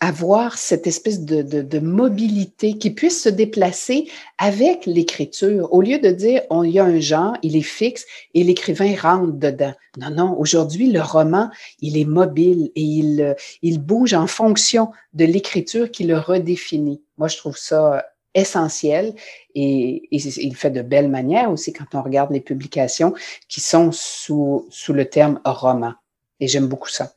avoir 0.00 0.58
cette 0.58 0.86
espèce 0.86 1.22
de, 1.22 1.42
de, 1.42 1.78
mobilité 1.80 2.78
qui 2.78 2.90
puisse 2.90 3.20
se 3.20 3.28
déplacer 3.28 4.08
avec 4.38 4.86
l'écriture. 4.86 5.72
Au 5.72 5.82
lieu 5.82 5.98
de 5.98 6.10
dire, 6.10 6.42
on 6.50 6.62
y 6.62 6.78
a 6.78 6.84
un 6.84 7.00
genre, 7.00 7.36
il 7.42 7.56
est 7.56 7.62
fixe 7.62 8.06
et 8.34 8.44
l'écrivain 8.44 8.94
rentre 8.94 9.32
dedans. 9.32 9.74
Non, 9.98 10.10
non, 10.10 10.38
aujourd'hui, 10.38 10.92
le 10.92 11.00
roman, 11.00 11.50
il 11.80 11.96
est 11.96 12.04
mobile 12.04 12.70
et 12.76 12.82
il, 12.82 13.36
il 13.62 13.80
bouge 13.80 14.14
en 14.14 14.28
fonction 14.28 14.92
de 15.14 15.24
l'écriture 15.24 15.90
qui 15.90 16.04
le 16.04 16.16
redéfinit. 16.16 17.02
Moi, 17.18 17.26
je 17.26 17.38
trouve 17.38 17.56
ça 17.56 18.06
essentiel 18.34 19.14
et, 19.54 20.08
et, 20.10 20.16
il 20.16 20.56
fait 20.56 20.70
de 20.70 20.82
belles 20.82 21.10
manières 21.10 21.50
aussi 21.50 21.72
quand 21.72 21.94
on 21.94 22.02
regarde 22.02 22.30
les 22.30 22.40
publications 22.40 23.14
qui 23.48 23.60
sont 23.60 23.90
sous, 23.92 24.66
sous 24.70 24.92
le 24.92 25.06
terme 25.06 25.40
roman. 25.44 25.94
Et 26.38 26.46
j'aime 26.46 26.68
beaucoup 26.68 26.88
ça. 26.88 27.12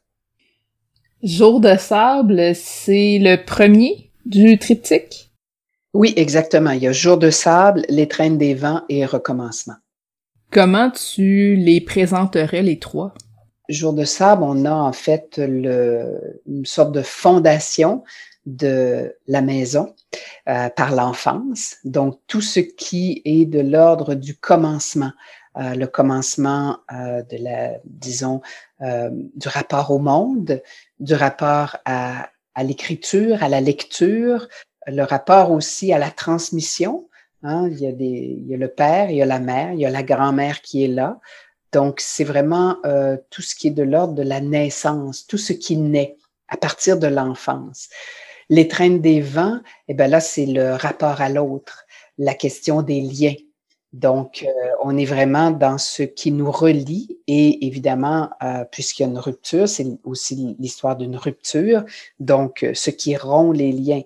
Jour 1.26 1.60
de 1.60 1.76
sable, 1.76 2.54
c'est 2.54 3.18
le 3.20 3.44
premier 3.44 4.12
du 4.28 4.60
triptyque? 4.60 5.32
Oui, 5.96 6.14
exactement. 6.18 6.70
Il 6.70 6.84
y 6.84 6.88
a 6.88 6.92
Jour 6.92 7.18
de 7.18 7.32
sable, 7.32 7.84
Les 7.90 8.08
traînes 8.08 8.38
des 8.38 8.54
vents 8.54 8.84
et 8.90 9.08
Recommencement. 9.08 9.74
Comment 10.52 10.92
tu 10.92 11.56
les 11.56 11.82
présenterais, 11.82 12.62
les 12.62 12.78
trois? 12.78 13.16
Jour 13.70 13.94
de 13.94 14.04
sable, 14.04 14.44
on 14.44 14.66
a 14.66 14.72
en 14.72 14.94
fait 14.94 15.40
le, 15.40 16.42
une 16.46 16.68
sorte 16.68 16.92
de 16.92 17.02
fondation 17.02 18.04
de 18.46 19.12
la 19.26 19.42
maison 19.42 19.96
euh, 20.48 20.70
par 20.70 20.94
l'enfance. 20.94 21.78
Donc, 21.86 22.20
tout 22.28 22.42
ce 22.42 22.60
qui 22.60 23.24
est 23.26 23.46
de 23.46 23.62
l'ordre 23.62 24.14
du 24.14 24.38
commencement, 24.38 25.12
le 25.56 25.86
commencement 25.86 26.80
euh, 26.92 27.22
de 27.24 27.38
la, 27.38 27.74
disons, 27.86 28.42
euh, 28.82 29.10
du 29.12 29.48
rapport 29.48 29.92
au 29.92 30.00
monde, 30.00 30.62
du 31.00 31.14
rapport 31.14 31.78
à, 31.86 32.30
à 32.56 32.64
l'écriture, 32.64 33.42
à 33.44 33.50
la 33.50 33.62
lecture, 33.62 34.48
le 34.88 35.04
rapport 35.04 35.52
aussi 35.52 35.94
à 35.94 35.98
la 35.98 36.12
transmission. 36.12 37.08
Hein. 37.44 37.70
Il, 37.72 37.80
y 37.80 37.88
a 37.88 37.92
des, 37.92 38.38
il 38.40 38.48
y 38.48 38.54
a 38.54 38.58
le 38.58 38.68
père, 38.68 39.10
il 39.10 39.18
y 39.18 39.22
a 39.22 39.26
la 39.26 39.40
mère, 39.40 39.74
il 39.74 39.80
y 39.80 39.86
a 39.86 39.90
la 39.90 40.04
grand-mère 40.04 40.62
qui 40.62 40.84
est 40.84 40.90
là. 40.90 41.20
Donc, 41.72 42.00
c'est 42.00 42.24
vraiment 42.24 42.78
euh, 42.86 43.18
tout 43.30 43.42
ce 43.42 43.56
qui 43.56 43.68
est 43.68 43.72
de 43.72 43.84
l'ordre 43.84 44.14
de 44.14 44.24
la 44.24 44.42
naissance, 44.42 45.28
tout 45.28 45.38
ce 45.38 45.54
qui 45.54 45.78
naît 45.78 46.18
à 46.48 46.58
partir 46.58 46.98
de 46.98 47.08
l'enfance. 47.08 47.90
Traînes 48.70 49.02
des 49.02 49.22
vents, 49.22 49.60
eh 49.88 49.94
bien 49.94 50.08
là, 50.08 50.20
c'est 50.20 50.46
le 50.46 50.74
rapport 50.74 51.20
à 51.22 51.30
l'autre, 51.30 51.86
la 52.18 52.34
question 52.34 52.82
des 52.82 53.02
liens. 53.02 53.36
Donc, 53.96 54.44
euh, 54.46 54.70
on 54.84 54.98
est 54.98 55.06
vraiment 55.06 55.52
dans 55.52 55.78
ce 55.78 56.04
qui 56.04 56.30
nous 56.34 56.52
relie 56.52 57.18
et 57.28 57.66
évidemment, 57.66 58.30
euh, 58.44 58.66
puisqu'il 58.70 59.04
y 59.04 59.06
a 59.06 59.10
une 59.10 59.18
rupture, 59.18 59.70
c'est 59.70 59.88
aussi 60.04 60.58
l'histoire 60.60 60.98
d'une 60.98 61.16
rupture, 61.16 61.86
donc 62.20 62.64
euh, 62.64 62.74
ce 62.74 62.90
qui 62.90 63.16
rompt 63.16 63.56
les 63.56 63.72
liens. 63.72 64.02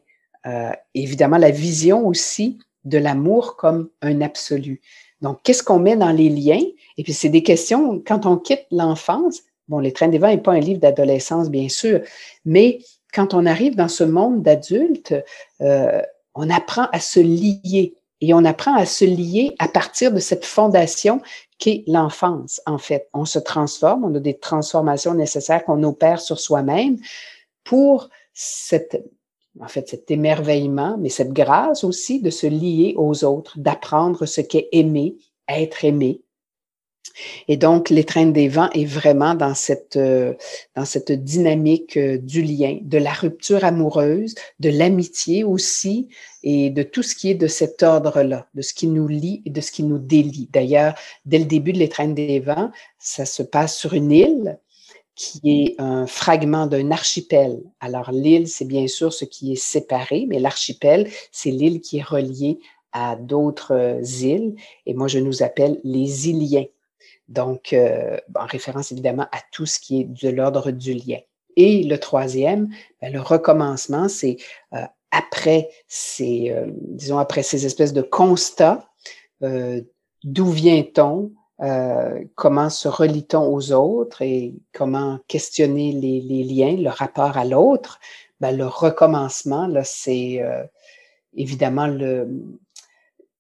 évidemment, 0.94 1.40
la 1.40 1.50
vision 1.50 2.06
aussi 2.06 2.60
de 2.86 3.00
l'amour 3.00 3.56
comme 3.56 3.90
un 4.04 4.22
absolu. 4.22 4.80
Donc, 5.22 5.40
qu'est-ce 5.44 5.64
qu'on 5.64 5.80
met 5.80 5.96
dans 5.96 6.12
les 6.12 6.30
liens? 6.30 6.64
Et 6.98 7.04
puis, 7.04 7.14
c'est 7.14 7.30
des 7.30 7.44
questions, 7.44 8.00
quand 8.06 8.28
on 8.28 8.38
quitte 8.38 8.68
l'enfance, 8.70 9.40
bon, 9.68 9.80
Les 9.80 9.92
Trains 9.92 10.08
des 10.08 10.20
Vents 10.20 10.28
n'est 10.28 10.38
pas 10.38 10.54
un 10.54 10.60
livre 10.60 10.80
d'adolescence, 10.80 11.50
bien 11.50 11.68
sûr, 11.68 12.02
mais 12.46 12.78
quand 13.12 13.34
on 13.34 13.48
arrive 13.48 13.76
dans 13.76 13.88
ce 13.88 14.04
monde 14.04 14.44
d'adulte, 14.44 15.16
on 15.60 16.50
apprend 16.50 16.88
à 16.94 17.00
se 17.00 17.20
lier 17.20 17.96
et 18.22 18.34
on 18.34 18.44
apprend 18.46 18.76
à 18.76 18.86
se 18.86 19.06
lier 19.06 19.56
à 19.60 19.68
partir 19.68 20.12
de 20.12 20.20
cette 20.20 20.46
fondation 20.46 21.22
qu'est 21.58 21.84
l'enfance, 21.88 22.62
en 22.66 22.78
fait. 22.78 23.10
On 23.14 23.26
se 23.26 23.40
transforme, 23.40 24.06
on 24.06 24.16
a 24.16 24.20
des 24.20 24.38
transformations 24.38 25.14
nécessaires 25.14 25.64
qu'on 25.64 25.84
opère 25.84 26.22
sur 26.22 26.40
soi-même 26.40 26.98
pour 27.64 28.10
cette, 28.34 29.04
en 29.60 29.68
fait, 29.68 29.88
cet 29.90 30.12
émerveillement, 30.12 30.98
mais 31.00 31.10
cette 31.10 31.34
grâce 31.34 31.84
aussi 31.84 32.22
de 32.22 32.30
se 32.30 32.48
lier 32.48 32.94
aux 32.98 33.24
autres, 33.24 33.60
d'apprendre 33.60 34.26
ce 34.26 34.42
qu'est 34.42 34.70
aimer, 34.72 35.16
être 35.48 35.84
aimé, 35.86 36.22
et 37.48 37.58
donc, 37.58 37.90
l'étreinte 37.90 38.34
des 38.34 38.48
vents 38.48 38.70
est 38.72 38.86
vraiment 38.86 39.36
dans 39.36 39.54
cette, 39.54 39.96
euh, 39.98 40.34
dynamique 41.10 41.98
euh, 41.98 42.18
du 42.18 42.42
lien, 42.42 42.78
de 42.82 42.98
la 42.98 43.12
rupture 43.12 43.64
amoureuse, 43.64 44.36
de 44.60 44.70
l'amitié 44.70 45.44
aussi, 45.44 46.10
et 46.44 46.70
de 46.70 46.84
tout 46.84 47.04
ce 47.04 47.16
qui 47.16 47.32
est 47.32 47.36
de 47.36 47.48
cet 47.48 47.84
ordre-là, 47.84 48.48
de 48.54 48.62
ce 48.62 48.74
qui 48.74 48.88
nous 48.88 49.08
lie 49.08 49.42
et 49.46 49.50
de 49.50 49.62
ce 49.62 49.72
qui 49.72 49.84
nous 49.84 49.98
délie. 49.98 50.50
D'ailleurs, 50.52 50.96
dès 51.26 51.40
le 51.40 51.46
début 51.46 51.74
de 51.74 51.80
l'étreinte 51.80 52.16
des 52.16 52.40
vents, 52.40 52.72
ça 52.98 53.26
se 53.26 53.44
passe 53.44 53.78
sur 53.78 53.94
une 53.94 54.12
île 54.12 54.60
qui 55.16 55.42
est 55.44 55.76
un 55.80 56.08
fragment 56.08 56.66
d'un 56.66 56.92
archipel. 56.92 57.62
Alors, 57.82 58.12
l'île, 58.12 58.48
c'est 58.48 58.64
bien 58.64 58.88
sûr 58.88 59.12
ce 59.12 59.26
qui 59.26 59.52
est 59.52 59.62
séparé, 59.62 60.26
mais 60.30 60.40
l'archipel, 60.40 61.10
c'est 61.34 61.52
l'île 61.52 61.82
qui 61.82 61.98
est 61.98 62.04
reliée 62.04 62.60
à 62.94 63.18
d'autres 63.18 63.74
euh, 63.74 64.02
îles. 64.02 64.56
Et 64.86 64.94
moi, 64.94 65.10
je 65.10 65.20
nous 65.20 65.44
appelle 65.44 65.82
les 65.84 66.30
Iliens 66.30 66.66
donc, 67.30 67.74
euh, 67.74 68.18
en 68.36 68.46
référence 68.46 68.92
évidemment 68.92 69.28
à 69.32 69.38
tout 69.52 69.68
ce 69.68 69.80
qui 69.80 70.02
est 70.02 70.04
de 70.06 70.30
l'ordre 70.30 70.72
du 70.72 70.94
lien. 70.94 71.20
Et 71.56 71.84
le 71.84 71.98
troisième, 71.98 72.70
ben, 73.02 73.14
le 73.14 73.22
recommencement, 73.22 74.10
c'est 74.10 74.38
euh, 74.74 74.82
après 75.12 75.70
ces, 75.88 76.50
euh, 76.50 76.66
disons, 76.68 77.20
après 77.20 77.44
ces 77.44 77.66
espèces 77.66 77.94
de 77.94 78.02
constats, 78.02 78.86
d'où 80.26 80.52
vient-on, 80.52 81.32
comment 82.36 82.70
se 82.70 82.90
relie-t-on 82.90 83.56
aux 83.56 83.72
autres 83.72 84.22
et 84.22 84.54
comment 84.74 85.20
questionner 85.30 85.94
les, 85.94 86.20
les 86.20 86.44
liens, 86.44 86.76
le 86.76 86.90
rapport 86.90 87.38
à 87.38 87.46
l'autre? 87.46 88.02
Ben, 88.42 88.56
le 88.56 88.68
recommencement, 88.68 89.66
là, 89.68 89.86
c'est 89.86 90.42
évidemment 91.34 91.88
le, 91.88 92.28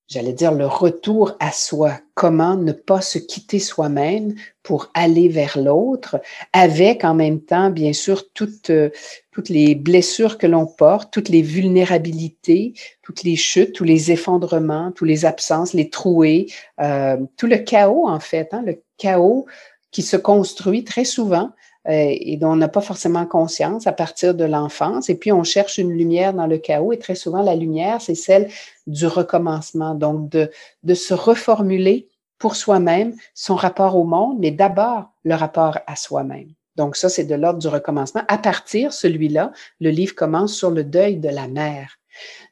j'allais 0.09 0.33
dire, 0.33 0.51
le 0.51 0.65
retour 0.65 1.35
à 1.39 1.51
soi. 1.51 1.99
Comment 2.15 2.55
ne 2.55 2.71
pas 2.71 2.99
se 2.99 3.19
quitter 3.19 3.59
soi-même 3.59 4.33
pour 4.63 4.89
aller 4.93 5.29
vers 5.29 5.57
l'autre, 5.57 6.19
avec 6.51 7.03
en 7.03 7.13
même 7.13 7.41
temps, 7.41 7.69
bien 7.69 7.93
sûr, 7.93 8.31
toutes, 8.33 8.71
euh, 8.71 8.89
toutes 9.31 9.49
les 9.49 9.75
blessures 9.75 10.37
que 10.37 10.47
l'on 10.47 10.65
porte, 10.65 11.13
toutes 11.13 11.29
les 11.29 11.43
vulnérabilités, 11.43 12.73
toutes 13.03 13.23
les 13.23 13.35
chutes, 13.35 13.73
tous 13.73 13.83
les 13.83 14.11
effondrements, 14.11 14.91
tous 14.91 15.05
les 15.05 15.25
absences, 15.25 15.73
les 15.73 15.89
trouées, 15.89 16.47
euh, 16.81 17.17
tout 17.37 17.47
le 17.47 17.57
chaos, 17.57 18.07
en 18.07 18.19
fait, 18.19 18.49
hein, 18.51 18.63
le 18.65 18.81
chaos 18.97 19.45
qui 19.91 20.01
se 20.01 20.17
construit 20.17 20.83
très 20.83 21.05
souvent 21.05 21.51
et 21.85 22.37
dont 22.37 22.51
on 22.51 22.55
n'a 22.55 22.67
pas 22.67 22.81
forcément 22.81 23.25
conscience 23.25 23.87
à 23.87 23.91
partir 23.91 24.35
de 24.35 24.43
l'enfance. 24.43 25.09
Et 25.09 25.15
puis, 25.15 25.31
on 25.31 25.43
cherche 25.43 25.77
une 25.77 25.91
lumière 25.91 26.33
dans 26.33 26.47
le 26.47 26.57
chaos 26.57 26.91
et 26.91 26.99
très 26.99 27.15
souvent, 27.15 27.41
la 27.41 27.55
lumière, 27.55 28.01
c'est 28.01 28.15
celle 28.15 28.49
du 28.85 29.07
recommencement, 29.07 29.95
donc 29.95 30.29
de, 30.29 30.51
de 30.83 30.93
se 30.93 31.13
reformuler 31.13 32.07
pour 32.37 32.55
soi-même 32.55 33.15
son 33.33 33.55
rapport 33.55 33.97
au 33.97 34.03
monde, 34.03 34.37
mais 34.39 34.51
d'abord 34.51 35.11
le 35.23 35.35
rapport 35.35 35.79
à 35.87 35.95
soi-même. 35.95 36.49
Donc 36.75 36.95
ça, 36.95 37.09
c'est 37.09 37.25
de 37.25 37.35
l'ordre 37.35 37.59
du 37.59 37.67
recommencement. 37.67 38.23
À 38.29 38.37
partir, 38.37 38.93
celui-là, 38.93 39.51
le 39.81 39.89
livre 39.89 40.15
commence 40.15 40.53
sur 40.53 40.71
le 40.71 40.83
deuil 40.83 41.17
de 41.17 41.29
la 41.29 41.47
mère. 41.47 41.99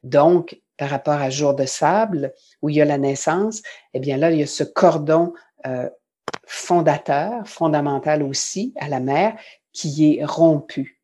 Donc, 0.04 0.60
par 0.78 0.90
rapport 0.90 1.22
à 1.22 1.30
Jour 1.30 1.56
de 1.56 1.66
sable, 1.66 2.34
où 2.62 2.70
il 2.70 2.76
y 2.76 2.82
a 2.82 2.86
la 2.86 2.98
naissance, 2.98 3.62
eh 3.94 4.00
bien 4.00 4.18
là, 4.18 4.30
il 4.32 4.40
y 4.40 4.44
a 4.44 4.48
ce 4.48 4.64
cordon 4.64 5.34
euh, 5.66 5.90
fondateur, 6.48 7.48
fondamental 7.48 8.24
aussi 8.24 8.74
à 8.78 8.90
la 8.90 9.00
mère, 9.00 9.36
qui 9.74 10.18
est 10.18 10.26
rompu. 10.26 11.00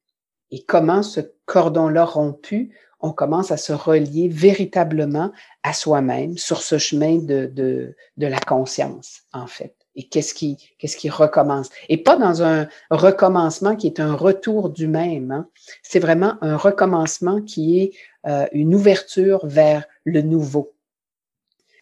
Et 0.49 0.63
comment 0.63 1.03
ce 1.03 1.19
cordon-là 1.45 2.05
rompu, 2.05 2.75
on 2.99 3.11
commence 3.11 3.51
à 3.51 3.57
se 3.57 3.73
relier 3.73 4.29
véritablement 4.29 5.31
à 5.61 5.73
soi-même 5.73 6.37
sur 6.37 6.61
ce 6.61 6.77
chemin 6.77 7.17
de, 7.17 7.45
de, 7.45 7.95
de 8.17 8.27
la 8.27 8.39
conscience, 8.39 9.23
en 9.33 9.47
fait 9.47 9.75
et 9.95 10.07
qu'est-ce 10.07 10.33
qui, 10.33 10.57
qu'est-ce 10.77 10.97
qui 10.97 11.09
recommence? 11.09 11.69
Et 11.89 11.97
pas 11.97 12.17
dans 12.17 12.43
un 12.43 12.67
recommencement 12.89 13.75
qui 13.75 13.87
est 13.87 13.99
un 13.99 14.15
retour 14.15 14.69
du 14.69 14.87
même. 14.87 15.31
Hein. 15.31 15.47
C'est 15.83 15.99
vraiment 15.99 16.35
un 16.41 16.57
recommencement 16.57 17.41
qui 17.41 17.79
est 17.79 17.91
euh, 18.25 18.47
une 18.51 18.73
ouverture 18.73 19.45
vers 19.45 19.85
le 20.03 20.21
nouveau. 20.21 20.72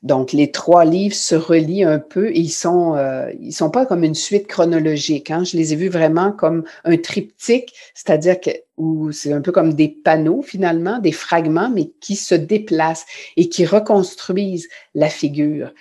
Donc, 0.04 0.34
les 0.34 0.52
trois 0.52 0.84
livres 0.84 1.16
se 1.16 1.36
relient 1.36 1.84
un 1.84 1.99
peu 1.99 2.30
et 2.30 2.39
ils 2.39 2.49
sont, 2.49 2.95
euh, 2.95 3.32
ils 3.39 3.54
sont 3.54 3.70
pas 3.70 3.86
comme 3.86 4.04
une 4.04 4.16
suite 4.16 4.47
chronologique. 4.47 5.30
Hein. 5.30 5.43
Je 5.43 5.58
les 5.58 5.74
ai 5.74 5.76
vus 5.76 5.89
vraiment 5.89 6.32
comme 6.32 6.64
un 6.86 6.97
triptyque, 6.97 7.74
c'est-à-dire 7.93 8.39
que 8.39 8.49
où 8.78 9.12
c'est 9.12 9.32
un 9.32 9.41
peu 9.41 9.52
comme 9.52 9.74
des 9.74 9.89
panneaux 9.89 10.41
finalement, 10.41 10.97
des 10.97 11.12
fragments, 11.12 11.70
mais 11.70 11.91
qui 12.02 12.16
se 12.16 12.34
déplacent 12.34 13.06
et 13.38 13.47
qui 13.47 13.66
reconstruisent 13.66 14.70
la 14.95 15.10
figure 15.10 15.72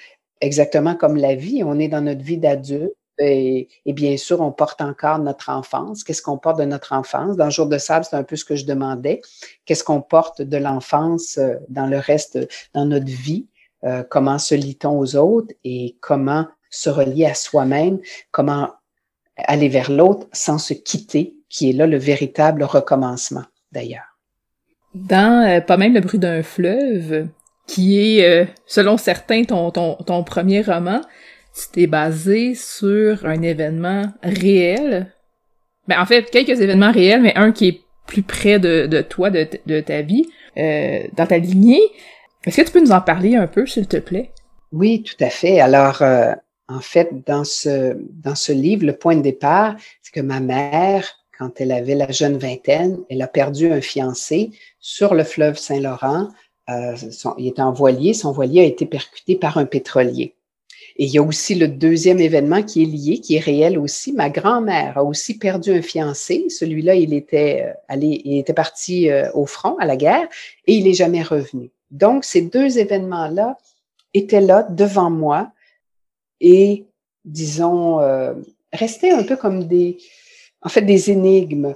exactement 0.41 0.95
comme 0.95 1.17
la 1.17 1.35
vie, 1.35 1.63
on 1.65 1.79
est 1.79 1.89
dans 1.89 2.01
notre 2.01 2.23
vie 2.23 2.39
d'adulte. 2.39 2.93
Et, 3.23 3.69
bien 3.85 4.17
sûr, 4.17 4.41
on 4.41 4.51
porte 4.51 4.81
encore 4.81 5.19
notre 5.19 5.51
enfance. 5.51 6.05
Qu'est-ce 6.05 6.23
qu'on 6.23 6.39
porte 6.39 6.59
de 6.59 6.65
notre 6.65 6.95
enfance? 6.95 7.37
Dans 7.37 7.51
jour 7.51 7.67
de 7.67 7.77
sable, 7.77 8.07
c'est 8.09 8.17
un 8.17 8.23
peu 8.23 8.35
ce 8.35 8.47
que 8.47 8.57
je 8.57 8.65
demandais. 8.65 9.21
Qu'est-ce 9.67 9.85
qu'on 9.85 10.01
porte 10.01 10.41
de 10.41 10.57
l'enfance 10.57 11.37
euh, 11.37 11.57
dans 11.69 11.87
le 11.87 11.99
reste, 11.99 12.39
dans 12.73 12.87
notre 12.87 13.13
vie? 13.13 13.47
Euh, 13.85 14.03
comment 14.09 14.39
se 14.39 14.55
lit-on 14.55 14.99
aux 14.99 15.17
autres 15.17 15.55
et 15.65 15.97
comment 16.01 16.47
se 16.71 16.91
relier 16.91 17.27
à 17.27 17.35
soi-même? 17.35 17.99
Comment 18.31 18.71
aller 19.37 19.69
vers 19.69 19.91
l'autre 19.91 20.27
sans 20.33 20.59
se 20.59 20.75
quitter, 20.75 21.35
qui 21.49 21.71
est 21.71 21.73
là 21.73 21.87
le 21.87 21.97
véritable 21.97 22.63
recommencement, 22.63 23.45
d'ailleurs. 23.73 24.19
Dans 24.95 25.49
euh, 25.49 25.61
Pas 25.61 25.77
même 25.77 25.95
le 25.95 26.01
bruit 26.01 26.19
d'un 26.19 26.43
fleuve, 26.43 27.29
qui 27.67 27.99
est, 27.99 28.25
euh, 28.25 28.45
selon 28.67 28.97
certains, 28.97 29.45
ton, 29.45 29.71
ton, 29.71 29.95
ton 29.95 30.25
premier 30.25 30.63
roman, 30.63 31.01
tu 31.55 31.69
t'es 31.73 31.87
basé 31.87 32.55
sur 32.55 33.25
un 33.25 33.43
événement 33.43 34.13
réel. 34.23 35.13
Ben, 35.89 36.01
en 36.01 36.07
fait, 36.07 36.31
quelques 36.31 36.61
événements 36.61 36.93
réels, 36.93 37.23
mais 37.23 37.35
un 37.37 37.53
qui 37.53 37.69
est 37.69 37.81
plus 38.07 38.23
près 38.23 38.59
de, 38.59 38.87
de 38.87 39.01
toi, 39.03 39.31
de, 39.31 39.47
de 39.67 39.81
ta 39.81 40.03
vie, 40.03 40.27
euh, 40.59 41.01
dans 41.17 41.27
ta 41.27 41.39
lignée. 41.39 41.81
Est-ce 42.45 42.57
que 42.57 42.63
tu 42.63 42.73
peux 42.73 42.81
nous 42.81 42.93
en 42.93 43.01
parler 43.01 43.37
un 43.37 43.47
peu, 43.47 43.67
s'il 43.67 43.87
te 43.87 43.99
plaît? 43.99 44.31
Oui, 44.73 45.03
tout 45.03 45.23
à 45.23 45.31
fait. 45.31 45.61
Alors, 45.61 46.03
euh, 46.03 46.33
en 46.69 46.81
fait, 46.81 47.11
dans 47.27 47.45
ce, 47.45 47.97
dans 48.11 48.35
ce 48.35 48.53
livre, 48.53 48.87
le 48.87 48.97
point 48.97 49.17
de 49.17 49.23
départ, 49.23 49.77
c'est 50.03 50.13
que 50.13 50.21
ma 50.21 50.41
mère, 50.41 51.07
quand 51.39 51.61
elle 51.61 51.73
avait 51.73 51.95
la 51.95 52.11
jeune 52.11 52.39
vingtaine, 52.39 52.99
elle 53.09 53.23
a 53.23 53.29
perdu 53.29 53.73
un 53.73 53.81
fiancé 53.81 54.51
sur 54.79 55.15
le 55.15 55.25
fleuve 55.25 55.59
Saint-Laurent 55.59 56.29
euh, 56.71 56.95
il 57.39 57.49
était 57.49 57.63
en 57.63 57.73
voilier, 57.73 58.15
son 58.15 58.33
voilier 58.33 58.61
a 58.61 58.65
été 58.65 58.87
percuté 58.87 59.37
par 59.37 59.59
un 59.59 59.65
pétrolier. 59.65 60.35
Et 60.97 61.05
il 61.05 61.11
y 61.11 61.19
a 61.19 61.23
aussi 61.23 61.55
le 61.55 61.69
deuxième 61.69 62.21
événement 62.21 62.63
qui 62.63 62.83
est 62.83 62.87
lié, 62.87 63.21
qui 63.21 63.37
est 63.37 63.41
réel 63.41 63.79
aussi. 63.79 64.13
Ma 64.13 64.29
grand-mère 64.29 64.99
a 64.99 65.05
aussi 65.05 65.39
perdu 65.39 65.73
un 65.73 65.83
fiancé. 65.83 66.47
Celui-là, 66.49 66.95
il 66.95 67.15
était 67.15 67.65
euh, 67.67 67.73
allé, 67.89 68.21
il 68.25 68.39
était 68.39 68.53
parti 68.53 69.11
euh, 69.11 69.31
au 69.33 69.47
front 69.47 69.77
à 69.79 69.87
la 69.87 69.97
guerre 69.97 70.29
et 70.67 70.75
il 70.75 70.85
n'est 70.85 70.95
jamais 70.95 71.23
revenu. 71.23 71.71
Donc, 71.91 72.25
ces 72.25 72.43
deux 72.43 72.79
événements-là 72.79 73.59
étaient 74.15 74.41
là 74.41 74.63
devant 74.63 75.11
moi 75.11 75.53
et, 76.41 76.87
disons, 77.25 78.01
euh, 78.01 78.35
restaient 78.73 79.11
un 79.11 79.23
peu 79.23 79.37
comme 79.37 79.65
des, 79.65 79.99
en 80.63 80.69
fait, 80.69 80.83
des 80.83 81.11
énigmes 81.11 81.75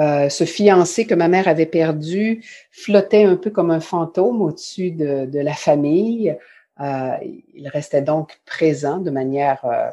euh, 0.00 0.30
ce 0.30 0.44
fiancé 0.44 1.06
que 1.06 1.14
ma 1.14 1.28
mère 1.28 1.48
avait 1.48 1.66
perdu 1.66 2.42
flottait 2.70 3.24
un 3.24 3.36
peu 3.36 3.50
comme 3.50 3.70
un 3.70 3.80
fantôme 3.80 4.40
au-dessus 4.40 4.90
de, 4.90 5.26
de, 5.26 5.38
la 5.38 5.52
famille. 5.52 6.36
Euh, 6.80 7.16
il 7.54 7.68
restait 7.68 8.00
donc 8.00 8.40
présent 8.46 8.98
de 8.98 9.10
manière, 9.10 9.62
euh, 9.66 9.90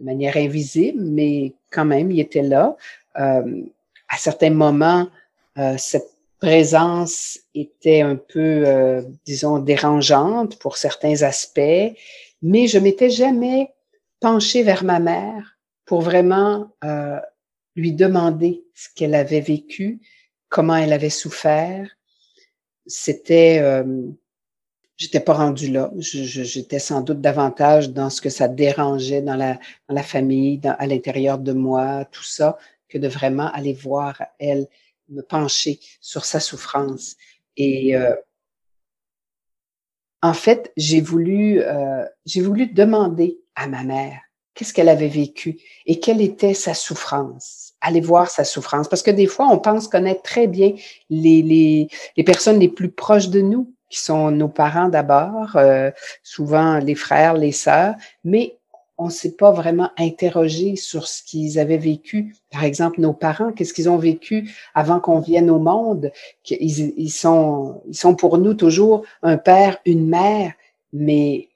de 0.00 0.04
manière 0.04 0.36
invisible, 0.36 1.00
mais 1.02 1.52
quand 1.70 1.84
même, 1.84 2.10
il 2.10 2.18
était 2.18 2.42
là. 2.42 2.76
Euh, 3.18 3.62
à 4.08 4.16
certains 4.16 4.50
moments, 4.50 5.08
cette 5.78 6.13
présence 6.44 7.38
était 7.54 8.02
un 8.02 8.16
peu, 8.16 9.04
disons, 9.24 9.58
dérangeante 9.58 10.58
pour 10.58 10.76
certains 10.76 11.22
aspects, 11.22 11.92
mais 12.42 12.66
je 12.66 12.78
m'étais 12.78 13.10
jamais 13.10 13.72
penchée 14.20 14.62
vers 14.62 14.84
ma 14.84 15.00
mère 15.00 15.58
pour 15.86 16.00
vraiment 16.00 16.70
lui 17.76 17.92
demander 17.92 18.64
ce 18.74 18.88
qu'elle 18.94 19.14
avait 19.14 19.40
vécu, 19.40 20.00
comment 20.48 20.76
elle 20.76 20.92
avait 20.92 21.10
souffert. 21.10 21.88
C'était, 22.86 23.58
euh, 23.60 24.06
j'étais 24.96 25.20
pas 25.20 25.34
rendue 25.34 25.70
là. 25.70 25.90
J'étais 25.98 26.78
sans 26.78 27.00
doute 27.00 27.20
davantage 27.20 27.90
dans 27.90 28.10
ce 28.10 28.20
que 28.20 28.30
ça 28.30 28.48
dérangeait 28.48 29.22
dans 29.22 29.36
la, 29.36 29.58
la 29.88 30.02
famille, 30.02 30.60
à 30.64 30.86
l'intérieur 30.86 31.38
de 31.38 31.52
moi, 31.52 32.04
tout 32.12 32.22
ça, 32.22 32.58
que 32.88 32.98
de 32.98 33.08
vraiment 33.08 33.50
aller 33.52 33.72
voir 33.72 34.22
elle, 34.38 34.68
me 35.08 35.22
pencher 35.22 35.80
sur 36.00 36.24
sa 36.24 36.40
souffrance. 36.40 37.16
Et 37.56 37.96
euh, 37.96 38.14
en 40.22 40.34
fait, 40.34 40.72
j'ai 40.76 41.00
voulu, 41.00 41.60
euh, 41.60 42.04
j'ai 42.24 42.40
voulu 42.40 42.66
demander 42.66 43.38
à 43.54 43.66
ma 43.66 43.84
mère 43.84 44.20
qu'est-ce 44.54 44.72
qu'elle 44.72 44.88
avait 44.88 45.08
vécu 45.08 45.58
et 45.86 46.00
quelle 46.00 46.20
était 46.20 46.54
sa 46.54 46.74
souffrance. 46.74 47.74
Aller 47.80 48.00
voir 48.00 48.30
sa 48.30 48.44
souffrance. 48.44 48.88
Parce 48.88 49.02
que 49.02 49.10
des 49.10 49.26
fois, 49.26 49.48
on 49.48 49.58
pense 49.58 49.88
connaître 49.88 50.22
très 50.22 50.46
bien 50.46 50.72
les, 51.10 51.42
les, 51.42 51.88
les 52.16 52.24
personnes 52.24 52.58
les 52.58 52.68
plus 52.68 52.90
proches 52.90 53.28
de 53.28 53.40
nous, 53.40 53.74
qui 53.90 54.00
sont 54.00 54.30
nos 54.30 54.48
parents 54.48 54.88
d'abord, 54.88 55.56
euh, 55.56 55.90
souvent 56.22 56.78
les 56.78 56.94
frères, 56.94 57.34
les 57.34 57.52
sœurs, 57.52 57.94
mais 58.24 58.58
on 58.96 59.06
ne 59.06 59.10
s'est 59.10 59.32
pas 59.36 59.50
vraiment 59.50 59.90
interrogé 59.98 60.76
sur 60.76 61.08
ce 61.08 61.22
qu'ils 61.22 61.58
avaient 61.58 61.78
vécu. 61.78 62.34
Par 62.50 62.64
exemple, 62.64 63.00
nos 63.00 63.12
parents, 63.12 63.52
qu'est-ce 63.52 63.74
qu'ils 63.74 63.88
ont 63.88 63.98
vécu 63.98 64.54
avant 64.74 65.00
qu'on 65.00 65.18
vienne 65.18 65.50
au 65.50 65.58
monde? 65.58 66.12
Ils, 66.48 66.94
ils, 66.96 67.10
sont, 67.10 67.82
ils 67.88 67.96
sont 67.96 68.14
pour 68.14 68.38
nous 68.38 68.54
toujours 68.54 69.04
un 69.22 69.36
père, 69.36 69.78
une 69.84 70.06
mère, 70.06 70.52
mais 70.92 71.48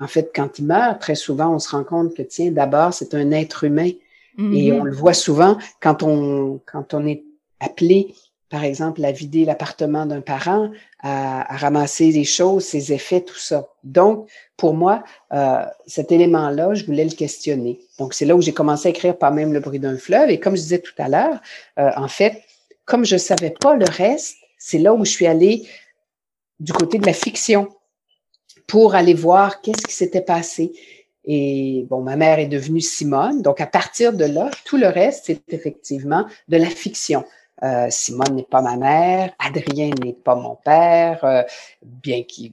en 0.00 0.06
fait, 0.06 0.32
quand 0.34 0.58
il 0.58 0.64
meurt, 0.64 0.98
très 0.98 1.14
souvent, 1.14 1.54
on 1.54 1.58
se 1.58 1.68
rend 1.70 1.84
compte 1.84 2.14
que, 2.14 2.22
tiens, 2.22 2.50
d'abord, 2.50 2.94
c'est 2.94 3.14
un 3.14 3.30
être 3.32 3.64
humain. 3.64 3.90
Et 4.38 4.42
mm-hmm. 4.42 4.80
on 4.80 4.84
le 4.84 4.92
voit 4.92 5.12
souvent 5.12 5.58
quand 5.82 6.02
on, 6.02 6.60
quand 6.64 6.94
on 6.94 7.06
est 7.06 7.22
appelé, 7.58 8.14
par 8.50 8.64
exemple, 8.64 9.04
à 9.04 9.12
vider 9.12 9.44
l'appartement 9.44 10.06
d'un 10.06 10.20
parent, 10.20 10.70
à, 10.98 11.56
ramasser 11.56 12.10
les 12.10 12.24
choses, 12.24 12.64
ses 12.64 12.92
effets, 12.92 13.20
tout 13.20 13.38
ça. 13.38 13.68
Donc, 13.84 14.28
pour 14.56 14.74
moi, 14.74 15.04
euh, 15.32 15.64
cet 15.86 16.10
élément-là, 16.10 16.74
je 16.74 16.84
voulais 16.84 17.04
le 17.04 17.12
questionner. 17.12 17.80
Donc, 18.00 18.12
c'est 18.12 18.24
là 18.24 18.34
où 18.34 18.42
j'ai 18.42 18.52
commencé 18.52 18.88
à 18.88 18.90
écrire 18.90 19.16
pas 19.16 19.30
même 19.30 19.52
le 19.52 19.60
bruit 19.60 19.78
d'un 19.78 19.96
fleuve. 19.96 20.30
Et 20.30 20.40
comme 20.40 20.56
je 20.56 20.62
disais 20.62 20.80
tout 20.80 20.92
à 20.98 21.08
l'heure, 21.08 21.40
euh, 21.78 21.90
en 21.96 22.08
fait, 22.08 22.42
comme 22.84 23.04
je 23.04 23.16
savais 23.16 23.50
pas 23.50 23.76
le 23.76 23.86
reste, 23.88 24.36
c'est 24.58 24.78
là 24.78 24.92
où 24.92 25.04
je 25.04 25.10
suis 25.12 25.28
allée 25.28 25.68
du 26.58 26.72
côté 26.72 26.98
de 26.98 27.06
la 27.06 27.12
fiction 27.12 27.68
pour 28.66 28.96
aller 28.96 29.14
voir 29.14 29.60
qu'est-ce 29.60 29.86
qui 29.86 29.94
s'était 29.94 30.20
passé. 30.20 30.72
Et 31.24 31.86
bon, 31.88 32.00
ma 32.02 32.16
mère 32.16 32.40
est 32.40 32.48
devenue 32.48 32.80
Simone. 32.80 33.42
Donc, 33.42 33.60
à 33.60 33.66
partir 33.66 34.12
de 34.12 34.24
là, 34.24 34.50
tout 34.64 34.76
le 34.76 34.88
reste, 34.88 35.26
c'est 35.26 35.52
effectivement 35.52 36.26
de 36.48 36.56
la 36.56 36.66
fiction. 36.66 37.24
Euh, 37.62 37.86
Simone 37.90 38.36
n'est 38.36 38.42
pas 38.42 38.62
ma 38.62 38.76
mère, 38.76 39.32
Adrien 39.38 39.90
n'est 40.02 40.14
pas 40.14 40.34
mon 40.34 40.56
père, 40.56 41.24
euh, 41.24 41.42
bien 41.82 42.22
qu'il 42.22 42.52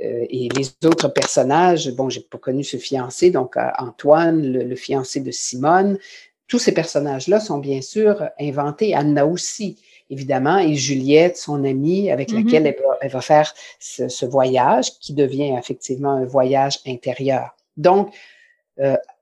euh, 0.00 0.24
et 0.30 0.48
les 0.54 0.86
autres 0.86 1.08
personnages, 1.08 1.90
bon, 1.90 2.08
j'ai 2.08 2.20
pas 2.20 2.38
connu 2.38 2.62
ce 2.62 2.76
fiancé, 2.76 3.30
donc 3.30 3.56
Antoine, 3.78 4.40
le, 4.40 4.62
le, 4.62 4.76
fiancé 4.76 5.20
de 5.20 5.32
Simone, 5.32 5.98
tous 6.46 6.60
ces 6.60 6.72
personnages-là 6.72 7.40
sont 7.40 7.58
bien 7.58 7.82
sûr 7.82 8.22
inventés. 8.38 8.94
Anna 8.94 9.26
aussi 9.26 9.78
évidemment, 10.10 10.58
et 10.58 10.74
Juliette, 10.74 11.36
son 11.36 11.64
amie, 11.64 12.10
avec 12.10 12.30
mm-hmm. 12.30 12.44
laquelle 12.44 12.76
elle 13.00 13.10
va, 13.10 13.20
faire 13.20 13.52
ce, 13.80 14.24
voyage, 14.24 14.98
qui 15.00 15.12
devient 15.12 15.54
effectivement 15.58 16.12
un 16.12 16.24
voyage 16.24 16.78
intérieur. 16.86 17.56
Donc, 17.76 18.14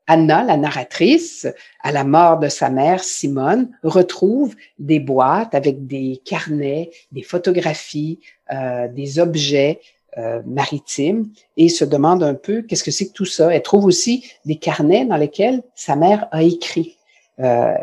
Anna, 0.07 0.45
la 0.45 0.57
narratrice, 0.57 1.47
à 1.83 1.93
la 1.93 2.05
mort 2.05 2.39
de 2.39 2.49
sa 2.49 2.69
mère, 2.69 3.03
Simone, 3.03 3.71
retrouve 3.83 4.55
des 4.79 5.01
boîtes 5.01 5.55
avec 5.55 5.87
des 5.87 6.21
carnets, 6.25 6.91
des 7.11 7.23
photographies, 7.23 8.21
euh, 8.53 8.87
des 8.89 9.19
objets 9.19 9.81
euh, 10.19 10.43
maritimes 10.47 11.31
et 11.57 11.69
se 11.69 11.85
demande 11.85 12.23
un 12.23 12.35
peu 12.35 12.63
qu'est-ce 12.63 12.85
que 12.85 12.91
c'est 12.91 13.09
que 13.09 13.15
tout 13.15 13.25
ça. 13.25 13.53
Elle 13.55 13.63
trouve 13.63 13.87
aussi 13.87 14.31
des 14.45 14.57
carnets 14.57 15.07
dans 15.07 15.17
lesquels 15.17 15.63
sa 15.75 15.97
mère 15.97 16.29
a 16.31 16.43
écrit. 16.43 16.97
Euh, 17.41 17.75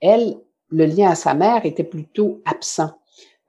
elle, 0.00 0.36
le 0.70 0.86
lien 0.86 1.10
à 1.10 1.14
sa 1.14 1.34
mère 1.34 1.66
était 1.66 1.84
plutôt 1.84 2.40
absent. 2.44 2.92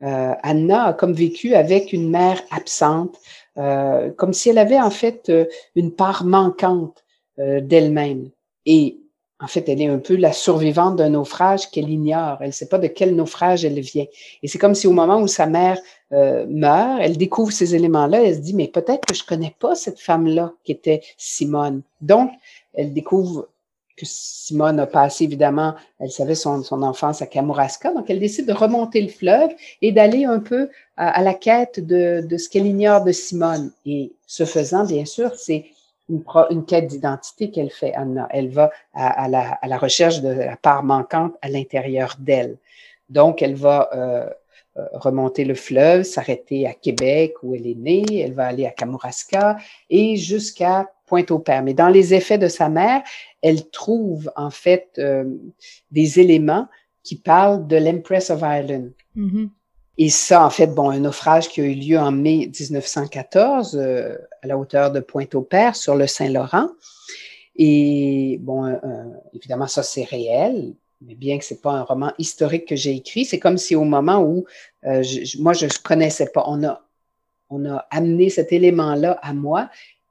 euh, 0.04 0.34
Anna 0.44 0.86
a 0.88 0.94
comme 0.94 1.14
vécu 1.14 1.56
avec 1.56 1.94
une 1.94 2.10
mère 2.10 2.42
absente, 2.52 3.18
euh, 3.58 4.12
comme 4.12 4.34
si 4.34 4.50
elle 4.50 4.58
avait 4.60 4.80
en 4.80 4.92
fait 4.92 5.30
euh, 5.30 5.46
une 5.76 5.92
part 5.92 6.24
manquante 6.24 7.04
d'elle-même. 7.38 8.30
Et 8.66 8.98
en 9.40 9.48
fait, 9.48 9.70
elle 9.70 9.82
est 9.82 9.88
un 9.88 10.00
peu 10.00 10.16
la 10.16 10.34
survivante 10.34 10.96
d'un 10.96 11.10
naufrage 11.10 11.70
qu'elle 11.70 11.90
ignore. 11.90 12.38
Elle 12.42 12.48
ne 12.48 12.52
sait 12.52 12.68
pas 12.68 12.80
de 12.80 12.88
quel 12.88 13.16
naufrage 13.16 13.64
elle 13.64 13.80
vient. 13.80 14.06
Et 14.42 14.48
c'est 14.48 14.58
comme 14.58 14.74
si 14.74 14.88
au 14.88 14.94
moment 14.94 15.20
où 15.20 15.28
sa 15.28 15.46
mère 15.46 15.78
meurt, 16.12 17.00
elle 17.02 17.18
découvre 17.18 17.52
ces 17.52 17.76
éléments-là, 17.76 18.24
elle 18.24 18.36
se 18.36 18.40
dit, 18.40 18.56
mais 18.56 18.68
peut-être 18.68 19.06
que 19.06 19.14
je 19.14 19.24
connais 19.24 19.56
pas 19.60 19.76
cette 19.76 20.00
femme-là 20.00 20.54
qui 20.64 20.72
était 20.72 21.02
Simone. 21.18 21.84
Donc, 22.02 22.32
elle 22.74 22.94
découvre 22.94 23.48
que 23.98 24.06
Simone 24.06 24.80
a 24.80 24.86
passé, 24.86 25.26
évidemment, 25.26 25.74
elle 26.00 26.12
savait 26.12 26.36
son, 26.36 26.64
son 26.64 26.84
enfance 26.84 27.22
à 27.22 27.26
Kamouraska, 27.26 27.92
donc 27.94 28.10
elle 28.10 28.20
décide 28.20 28.46
de 28.46 28.54
remonter 28.54 29.02
le 29.02 29.10
fleuve 29.10 29.50
et 29.82 29.92
d'aller 29.92 30.24
un 30.24 30.40
peu 30.40 30.70
à, 30.96 31.22
la 31.24 31.34
quête 31.34 31.80
de, 31.80 32.22
de 32.26 32.38
ce 32.38 32.48
qu'elle 32.48 32.68
ignore 32.68 33.04
de 33.04 33.12
Simone. 33.12 33.72
Et 33.86 34.14
ce 34.28 34.46
faisant, 34.46 34.86
bien 34.86 35.06
sûr, 35.06 35.34
c'est 35.36 35.66
une, 36.10 36.66
quête 36.66 36.88
d'identité 36.88 37.52
qu'elle 37.52 37.70
fait, 37.70 37.94
Anna. 37.94 38.28
Elle 38.32 38.50
va 38.50 38.72
à, 38.94 39.24
à, 39.24 39.28
la, 39.28 39.52
à, 39.54 39.68
la, 39.68 39.78
recherche 39.78 40.22
de 40.22 40.30
la 40.30 40.58
part 40.58 40.84
manquante 40.84 41.34
à 41.42 41.50
l'intérieur 41.50 42.16
d'elle. 42.20 42.58
Donc, 43.10 43.42
elle 43.42 43.56
va 43.56 43.90
euh, 43.94 44.30
euh 44.78 44.86
remonter 44.94 45.44
le 45.46 45.56
fleuve, 45.56 46.04
s'arrêter 46.04 46.68
à 46.68 46.74
Québec 46.74 47.34
où 47.44 47.56
elle 47.56 47.68
est 47.68 47.76
née, 47.76 48.20
elle 48.20 48.34
va 48.34 48.48
aller 48.48 48.66
à 48.66 48.72
Kamouraska 48.72 49.58
et 49.90 50.18
jusqu'à 50.18 50.90
Pointe-au-Père. 51.08 51.64
Mais 51.64 51.74
dans 51.74 51.90
les 51.90 52.14
effets 52.14 52.38
de 52.38 52.48
sa 52.48 52.70
mère, 52.70 53.02
elle 53.42 53.70
trouve 53.70 54.32
en 54.36 54.50
fait 54.50 54.90
euh, 54.98 55.26
des 55.92 56.20
éléments 56.20 56.68
qui 57.04 57.16
parlent 57.16 57.66
de 57.68 57.78
l'Empress 57.78 58.30
of 58.30 58.42
Ireland. 58.42 58.90
Mm-hmm. 59.16 59.50
Et 59.98 60.10
ça, 60.10 60.46
en 60.46 60.50
fait, 60.50 60.68
bon, 60.68 60.90
un 60.90 61.00
naufrage 61.00 61.50
qui 61.50 61.62
a 61.62 61.64
eu 61.64 61.74
lieu 61.74 61.98
en 61.98 62.12
mai 62.12 62.52
1914 62.60 63.76
euh, 63.76 64.16
à 64.44 64.48
la 64.48 64.58
hauteur 64.58 64.92
de 64.92 65.00
Pointe-au-Père 65.00 65.76
sur 65.76 65.96
le 65.96 66.06
Saint-Laurent. 66.06 66.70
Et 67.56 68.38
bon, 68.42 68.66
euh, 68.66 68.78
évidemment, 69.34 69.68
ça 69.68 69.82
c'est 69.82 70.04
réel, 70.04 70.76
mais 71.02 71.16
bien 71.16 71.40
que 71.40 71.46
c'est 71.46 71.62
pas 71.62 71.72
un 71.72 71.84
roman 71.84 72.12
historique 72.20 72.68
que 72.68 72.76
j'ai 72.76 72.96
écrit, 72.96 73.26
c'est 73.26 73.40
comme 73.40 73.58
si 73.58 73.76
au 73.76 73.84
moment 73.84 74.22
où 74.22 74.46
moi 75.40 75.54
je 75.54 75.66
connaissais 75.82 76.28
pas, 76.28 76.44
on 76.46 76.64
a 76.64 76.84
on 77.50 77.66
a 77.66 77.86
amené 77.90 78.30
cet 78.30 78.52
élément-là 78.52 79.18
à 79.22 79.34
moi 79.34 79.70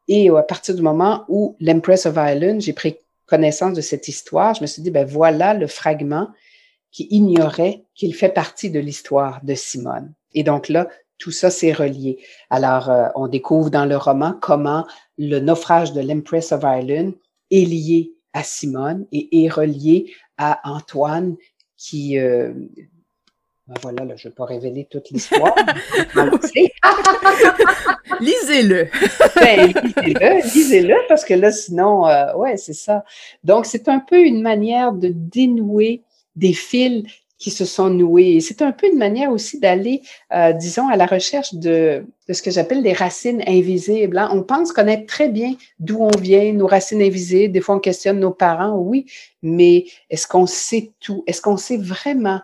et 0.08 0.30
à 0.30 0.42
partir 0.42 0.74
du 0.74 0.82
moment 0.82 1.24
où 1.28 1.56
l'Empress 1.60 2.06
of 2.06 2.16
Ireland, 2.16 2.60
j'ai 2.60 2.72
pris 2.72 2.96
connaissance 3.26 3.74
de 3.74 3.80
cette 3.80 4.08
histoire, 4.08 4.54
je 4.54 4.62
me 4.62 4.66
suis 4.66 4.82
dit, 4.82 4.90
ben 4.90 5.04
voilà 5.04 5.52
le 5.52 5.66
fragment 5.66 6.28
qui 6.92 7.08
ignorait 7.10 7.84
qu'il 7.94 8.14
fait 8.14 8.30
partie 8.30 8.70
de 8.70 8.80
l'histoire 8.80 9.40
de 9.42 9.54
Simone. 9.54 10.12
Et 10.34 10.42
donc 10.42 10.68
là, 10.68 10.88
tout 11.18 11.30
ça 11.30 11.50
s'est 11.50 11.72
relié. 11.72 12.18
Alors, 12.50 12.90
euh, 12.90 13.08
on 13.14 13.28
découvre 13.28 13.70
dans 13.70 13.86
le 13.86 13.96
roman 13.96 14.34
comment 14.40 14.86
le 15.18 15.38
naufrage 15.38 15.92
de 15.92 16.00
l'Empress 16.00 16.52
of 16.52 16.62
Ireland 16.62 17.12
est 17.50 17.64
lié 17.64 18.12
à 18.32 18.42
Simone 18.42 19.06
et 19.12 19.44
est 19.44 19.48
relié 19.48 20.12
à 20.36 20.60
Antoine 20.64 21.36
qui, 21.78 22.18
euh, 22.18 22.52
ben 23.66 23.74
voilà, 23.82 24.04
là, 24.04 24.16
je 24.16 24.28
ne 24.28 24.30
vais 24.30 24.34
pas 24.34 24.44
révéler 24.44 24.86
toute 24.90 25.10
l'histoire. 25.10 25.54
lisez-le. 28.20 28.88
ben, 29.36 29.66
lisez-le, 29.66 30.42
lisez-le, 30.54 30.94
parce 31.08 31.24
que 31.24 31.34
là, 31.34 31.50
sinon, 31.50 32.06
euh, 32.06 32.34
ouais, 32.36 32.56
c'est 32.56 32.74
ça. 32.74 33.04
Donc, 33.42 33.66
c'est 33.66 33.88
un 33.88 33.98
peu 33.98 34.20
une 34.20 34.40
manière 34.40 34.92
de 34.92 35.08
dénouer 35.08 36.02
des 36.36 36.52
fils 36.52 37.04
qui 37.38 37.50
se 37.50 37.64
sont 37.64 37.90
noués. 37.90 38.40
C'est 38.40 38.62
un 38.62 38.72
peu 38.72 38.86
une 38.90 38.98
manière 38.98 39.30
aussi 39.30 39.60
d'aller, 39.60 40.00
euh, 40.32 40.52
disons, 40.52 40.88
à 40.88 40.96
la 40.96 41.06
recherche 41.06 41.54
de, 41.54 42.06
de 42.28 42.32
ce 42.32 42.42
que 42.42 42.50
j'appelle 42.50 42.82
des 42.82 42.94
racines 42.94 43.42
invisibles. 43.46 44.16
Hein. 44.16 44.30
On 44.32 44.42
pense 44.42 44.72
connaître 44.72 45.06
très 45.06 45.28
bien 45.28 45.54
d'où 45.78 45.98
on 46.00 46.18
vient, 46.18 46.52
nos 46.52 46.66
racines 46.66 47.02
invisibles. 47.02 47.52
Des 47.52 47.60
fois, 47.60 47.76
on 47.76 47.80
questionne 47.80 48.20
nos 48.20 48.30
parents, 48.30 48.78
oui, 48.78 49.06
mais 49.42 49.84
est-ce 50.08 50.26
qu'on 50.26 50.46
sait 50.46 50.92
tout? 51.00 51.24
Est-ce 51.26 51.42
qu'on 51.42 51.58
sait 51.58 51.76
vraiment 51.76 52.40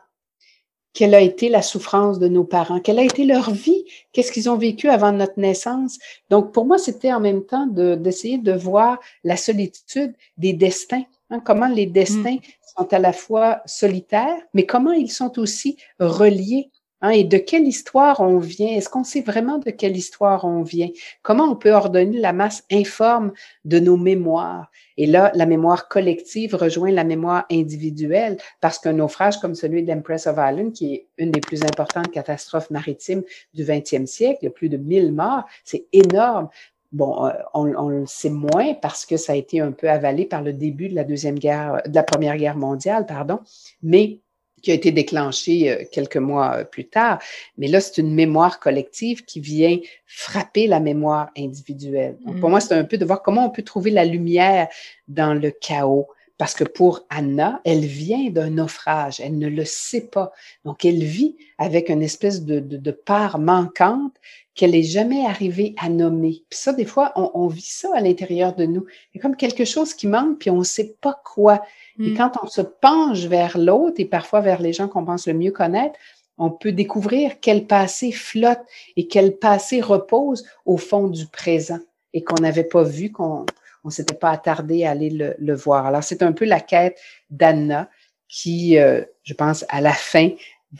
quelle 0.95 1.15
a 1.15 1.21
été 1.21 1.49
la 1.49 1.63
souffrance 1.63 2.19
de 2.19 2.29
nos 2.29 2.45
parents, 2.45 2.81
quelle 2.81 2.99
a 2.99 3.03
été 3.03 3.25
leur 3.25 3.51
vie, 3.51 3.85
qu'est-ce 4.13 4.31
qu'ils 4.31 4.51
ont 4.51 4.59
vécu 4.59 4.89
avant 4.89 5.13
notre 5.13 5.39
naissance? 5.41 5.99
Donc, 6.29 6.53
pour 6.53 6.67
moi, 6.67 6.77
c'était 6.77 7.13
en 7.13 7.21
même 7.21 7.45
temps 7.45 7.67
d'essayer 7.67 8.39
de, 8.39 8.53
voir 8.53 8.99
la 9.25 9.39
solitude 9.39 10.15
des 10.37 10.53
destins, 10.53 11.05
hein, 11.31 11.41
comment 11.41 11.69
les 11.69 11.87
destins 11.87 12.35
mm. 12.35 12.41
Sont 12.77 12.93
à 12.93 12.99
la 12.99 13.13
fois 13.13 13.63
solitaires, 13.67 14.41
mais 14.55 14.67
comment 14.67 14.93
ils 14.93 15.11
sont 15.11 15.39
aussi 15.39 15.77
reliés 15.99 16.71
Hein, 17.03 17.11
et 17.11 17.25
de 17.25 17.37
quelle 17.37 17.67
histoire 17.67 18.21
on 18.21 18.39
vient? 18.39 18.69
Est-ce 18.69 18.89
qu'on 18.89 19.03
sait 19.03 19.23
vraiment 19.23 19.59
de 19.59 19.71
quelle 19.73 19.97
histoire 19.97 20.45
on 20.45 20.63
vient? 20.63 20.89
Comment 21.23 21.47
on 21.47 21.57
peut 21.57 21.73
ordonner 21.73 22.19
la 22.19 22.33
masse 22.33 22.63
informe 22.71 23.33
de 23.65 23.81
nos 23.81 23.97
mémoires? 23.97 24.71
Et 24.97 25.07
là, 25.07 25.33
la 25.35 25.45
mémoire 25.45 25.89
collective 25.89 26.55
rejoint 26.55 26.93
la 26.93 27.03
mémoire 27.03 27.45
individuelle 27.51 28.37
parce 28.61 28.79
qu'un 28.79 28.93
naufrage 28.93 29.41
comme 29.41 29.57
celui 29.57 29.83
d'Empress 29.83 30.29
of 30.29 30.37
Ireland, 30.37 30.71
qui 30.71 30.95
est 30.95 31.09
une 31.19 31.33
des 31.33 31.41
plus 31.41 31.65
importantes 31.65 32.13
catastrophes 32.13 32.71
maritimes 32.71 33.25
du 33.53 33.65
20e 33.65 34.07
siècle, 34.07 34.39
il 34.43 34.45
y 34.45 34.49
a 34.49 34.53
plus 34.53 34.69
de 34.69 34.77
1000 34.77 35.13
morts, 35.13 35.43
c'est 35.65 35.87
énorme. 35.93 36.51
Bon, 36.93 37.27
euh, 37.27 37.33
on, 37.55 37.75
on, 37.75 37.89
le 37.89 38.07
sait 38.07 38.31
moins 38.31 38.75
parce 38.75 39.07
que 39.07 39.17
ça 39.17 39.33
a 39.33 39.37
été 39.37 39.61
un 39.61 39.73
peu 39.73 39.89
avalé 39.89 40.27
par 40.27 40.43
le 40.43 40.53
début 40.53 40.89
de 40.89 40.95
la 40.95 41.05
deuxième 41.05 41.39
guerre, 41.39 41.83
de 41.87 41.95
la 41.95 42.03
première 42.03 42.37
guerre 42.37 42.57
mondiale, 42.57 43.07
pardon. 43.07 43.41
Mais 43.83 44.21
qui 44.63 44.71
a 44.71 44.75
été 44.75 44.93
déclenché 44.93 45.71
euh, 45.71 45.85
quelques 45.91 46.17
mois 46.17 46.59
euh, 46.59 46.65
plus 46.65 46.87
tard. 46.87 47.19
Mais 47.59 47.67
là, 47.67 47.81
c'est 47.81 48.01
une 48.01 48.15
mémoire 48.15 48.61
collective 48.61 49.25
qui 49.25 49.41
vient 49.41 49.79
frapper 50.07 50.67
la 50.67 50.81
mémoire 50.81 51.31
individuelle. 51.37 52.17
Donc, 52.25 52.41
pour 52.41 52.49
mm. 52.49 52.53
moi, 52.53 52.61
c'est 52.61 52.75
un 52.75 52.85
peu 52.85 52.97
de 52.97 53.05
voir 53.05 53.23
comment 53.23 53.47
on 53.47 53.51
peut 53.51 53.63
trouver 53.63 53.91
la 53.91 54.05
lumière 54.05 54.69
dans 55.09 55.35
le 55.35 55.51
chaos. 55.51 56.09
Parce 56.39 56.55
que 56.55 56.65
pour 56.65 57.05
Anna, 57.11 57.61
elle 57.65 57.85
vient 57.85 58.31
d'un 58.31 58.51
naufrage, 58.51 59.21
elle 59.21 59.39
ne 59.39 59.49
le 59.49 59.65
sait 59.65 60.09
pas. 60.09 60.33
Donc, 60.65 60.85
elle 60.85 61.05
vit 61.05 61.37
avec 61.59 61.89
une 61.89 62.03
espèce 62.03 62.45
de, 62.45 62.59
de, 62.59 62.79
de 62.79 62.91
part 62.91 63.39
manquante 63.39 64.15
qu'elle 64.55 64.73
n'est 64.73 64.83
jamais 64.83 65.25
arrivée 65.25 65.75
à 65.79 65.89
nommer. 65.89 66.43
Puis 66.51 66.59
ça, 66.59 66.73
des 66.73 66.85
fois, 66.85 67.13
on, 67.17 67.31
on 67.35 67.47
vit 67.47 67.61
ça 67.63 67.89
à 67.95 68.01
l'intérieur 68.01 68.55
de 68.55 68.67
nous. 68.67 68.85
Il 69.13 69.17
y 69.17 69.21
a 69.21 69.23
comme 69.23 69.37
quelque 69.37 69.65
chose 69.65 69.95
qui 69.95 70.07
manque, 70.07 70.39
puis 70.39 70.51
on 70.51 70.59
ne 70.59 70.65
sait 70.65 70.95
pas 71.01 71.21
quoi. 71.25 71.63
Et 71.99 72.11
mm. 72.11 72.17
quand 72.17 72.33
on 72.43 72.47
se 72.47 72.61
penche 72.61 73.25
vers 73.25 73.57
l'autre 73.57 73.97
et 73.99 74.05
parfois 74.05 74.41
vers 74.41 74.61
les 74.61 74.73
gens 74.73 74.89
qu'on 74.89 75.05
pense 75.05 75.27
le 75.27 75.35
mieux 75.35 75.53
connaître, 75.53 75.99
on 76.39 76.51
peut 76.51 76.73
découvrir 76.73 77.41
quel 77.41 77.67
passé 77.67 78.13
flotte 78.13 78.63
et 78.97 79.07
quel 79.07 79.37
passé 79.37 79.81
repose 79.81 80.45
au 80.65 80.77
fond 80.77 81.09
du 81.09 81.27
présent 81.27 81.79
et 82.13 82.23
qu'on 82.23 82.41
n'avait 82.41 82.65
pas 82.65 82.83
vu, 82.83 83.11
qu'on 83.11 83.47
on 83.85 83.91
s'était 83.91 84.15
pas 84.15 84.31
attardé 84.31 84.85
à 84.85 84.91
aller 84.91 85.11
le, 85.11 85.55
voir. 85.55 85.87
Alors, 85.87 86.05
c'est 86.05 86.23
un 86.23 86.33
peu 86.33 86.45
la 86.45 86.61
quête 86.61 86.99
d'Anna 87.31 87.89
qui, 88.29 88.79
euh, 88.79 89.03
je 89.25 89.35
pense, 89.35 89.65
à 89.69 89.81
la 89.81 89.93
fin, 89.93 90.31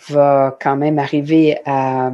va 0.09 0.57
quand 0.61 0.77
même 0.77 0.99
arriver 0.99 1.59
à, 1.65 2.13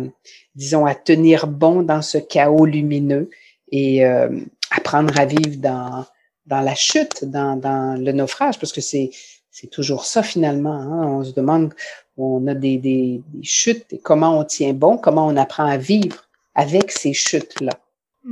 disons, 0.55 0.87
à 0.87 0.95
tenir 0.95 1.47
bon 1.47 1.83
dans 1.83 2.03
ce 2.03 2.19
chaos 2.19 2.67
lumineux 2.67 3.31
et 3.71 4.05
euh, 4.05 4.29
apprendre 4.71 5.19
à 5.19 5.25
vivre 5.25 5.57
dans, 5.59 6.05
dans 6.47 6.61
la 6.61 6.75
chute, 6.75 7.25
dans, 7.25 7.57
dans 7.57 8.01
le 8.01 8.13
naufrage, 8.13 8.59
parce 8.59 8.73
que 8.73 8.81
c'est 8.81 9.11
c'est 9.51 9.69
toujours 9.69 10.05
ça 10.05 10.23
finalement. 10.23 10.75
Hein. 10.75 11.07
On 11.09 11.25
se 11.25 11.33
demande, 11.33 11.75
on 12.17 12.47
a 12.47 12.55
des, 12.55 12.77
des, 12.77 13.21
des, 13.27 13.43
chutes 13.43 13.93
et 13.93 13.99
comment 13.99 14.39
on 14.39 14.45
tient 14.45 14.73
bon, 14.73 14.97
comment 14.99 15.27
on 15.27 15.37
apprend 15.37 15.67
à 15.67 15.77
vivre 15.77 16.29
avec 16.55 16.93
ces 16.93 17.13
chutes-là, 17.13 17.73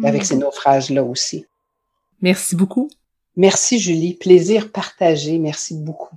avec 0.05 0.25
ces 0.25 0.37
mm. 0.37 0.41
naufrages-là 0.41 1.03
aussi. 1.03 1.47
Merci 2.23 2.55
beaucoup. 2.55 2.89
Merci 3.37 3.79
Julie, 3.81 4.15
plaisir 4.15 4.71
partagé. 4.71 5.39
Merci 5.39 5.75
beaucoup. 5.75 6.17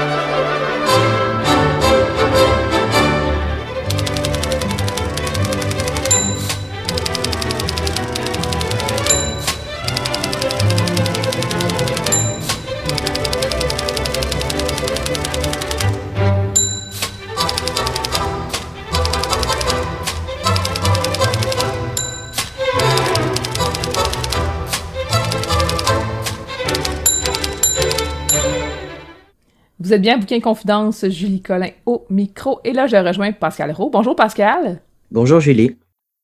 Vous 29.91 29.95
êtes 29.95 30.03
bien 30.03 30.17
Bouquin 30.17 30.39
Confidence, 30.39 31.05
Julie 31.09 31.41
Collin 31.41 31.71
au 31.85 32.05
micro. 32.09 32.61
Et 32.63 32.71
là, 32.71 32.87
je 32.87 32.95
rejoins 32.95 33.33
Pascal 33.33 33.73
Rowe. 33.73 33.89
Bonjour 33.91 34.15
Pascal. 34.15 34.79
Bonjour 35.11 35.41
Julie. 35.41 35.75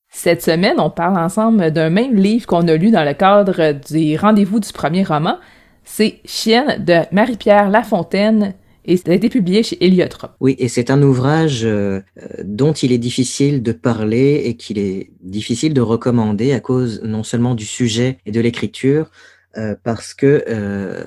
Cette 0.08 0.42
semaine, 0.42 0.80
on 0.80 0.90
parle 0.90 1.20
ensemble 1.20 1.72
d'un 1.72 1.90
même 1.90 2.16
livre 2.16 2.48
qu'on 2.48 2.66
a 2.70 2.78
lu 2.78 2.92
dans 2.92 3.04
le 3.04 3.14
cadre 3.14 3.74
des 3.74 4.16
rendez-vous 4.16 4.62
du 4.62 4.72
premier 4.72 5.04
roman. 5.04 5.38
C'est 5.84 6.22
Chienne 6.24 6.82
de 6.82 7.02
Marie-Pierre 7.12 7.70
Lafontaine 7.70 8.54
et 8.86 8.96
ça 8.96 9.12
a 9.12 9.14
été 9.14 9.28
publié 9.28 9.64
chez 9.64 9.84
Héliotrope. 9.84 10.32
Oui, 10.40 10.56
et 10.60 10.70
c'est 10.70 10.90
un 10.90 11.04
ouvrage 11.04 11.66
euh, 11.66 12.00
dont 12.46 12.72
il 12.72 12.94
est 12.94 12.98
difficile 12.98 13.62
de 13.64 13.74
parler 13.74 14.44
et 14.46 14.56
qu'il 14.56 14.80
est 14.80 15.12
difficile 15.20 15.74
de 15.74 15.82
recommander 15.82 16.54
à 16.54 16.62
cause 16.62 17.02
non 17.04 17.24
seulement 17.24 17.54
du 17.54 17.66
sujet 17.66 18.20
et 18.26 18.32
de 18.32 18.40
l'écriture, 18.40 19.12
euh, 19.58 19.76
parce 19.84 20.14
que 20.14 20.46
euh, 20.48 21.04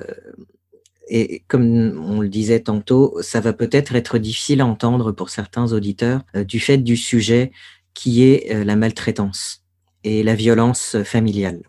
et 1.13 1.43
comme 1.49 2.01
on 2.07 2.21
le 2.21 2.29
disait 2.29 2.61
tantôt, 2.61 3.17
ça 3.21 3.41
va 3.41 3.51
peut-être 3.51 3.93
être 3.95 4.17
difficile 4.17 4.61
à 4.61 4.65
entendre 4.65 5.11
pour 5.11 5.29
certains 5.29 5.73
auditeurs 5.73 6.21
euh, 6.35 6.45
du 6.45 6.61
fait 6.61 6.77
du 6.77 6.95
sujet 6.95 7.51
qui 7.93 8.23
est 8.23 8.55
euh, 8.55 8.63
la 8.63 8.77
maltraitance 8.77 9.65
et 10.05 10.23
la 10.23 10.35
violence 10.35 10.95
familiale. 11.03 11.61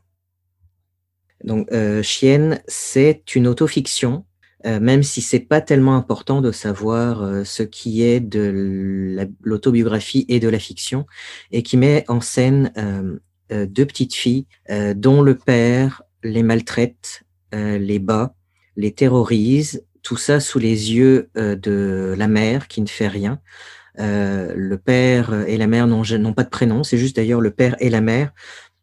Donc, 1.42 1.66
euh, 1.72 2.02
Chienne, 2.02 2.62
c'est 2.68 3.34
une 3.34 3.48
autofiction, 3.48 4.24
même 4.64 5.02
si 5.02 5.22
c'est 5.22 5.40
pas 5.40 5.60
tellement 5.60 5.96
important 5.96 6.40
de 6.40 6.52
savoir 6.52 7.44
ce 7.44 7.64
qui 7.64 8.04
est 8.04 8.20
de 8.20 9.26
l'autobiographie 9.42 10.24
et 10.28 10.38
de 10.38 10.48
la 10.48 10.60
fiction, 10.60 11.04
et 11.50 11.64
qui 11.64 11.76
met 11.76 12.04
en 12.06 12.20
scène 12.20 12.72
deux 13.50 13.86
petites 13.86 14.14
filles 14.14 14.46
dont 14.94 15.20
le 15.20 15.36
père 15.36 16.02
les 16.22 16.44
maltraite, 16.44 17.24
les 17.52 17.98
bat, 17.98 18.36
les 18.76 18.92
terrorise, 18.92 19.84
tout 20.02 20.16
ça 20.16 20.40
sous 20.40 20.58
les 20.58 20.92
yeux 20.92 21.30
euh, 21.36 21.56
de 21.56 22.14
la 22.16 22.28
mère 22.28 22.68
qui 22.68 22.80
ne 22.80 22.88
fait 22.88 23.08
rien. 23.08 23.40
Euh, 23.98 24.52
le 24.56 24.78
père 24.78 25.46
et 25.46 25.56
la 25.56 25.66
mère 25.66 25.86
n'ont 25.86 26.32
pas 26.32 26.44
de 26.44 26.48
prénom, 26.48 26.82
c'est 26.82 26.98
juste 26.98 27.16
d'ailleurs 27.16 27.40
le 27.40 27.50
père 27.50 27.76
et 27.78 27.90
la 27.90 28.00
mère. 28.00 28.32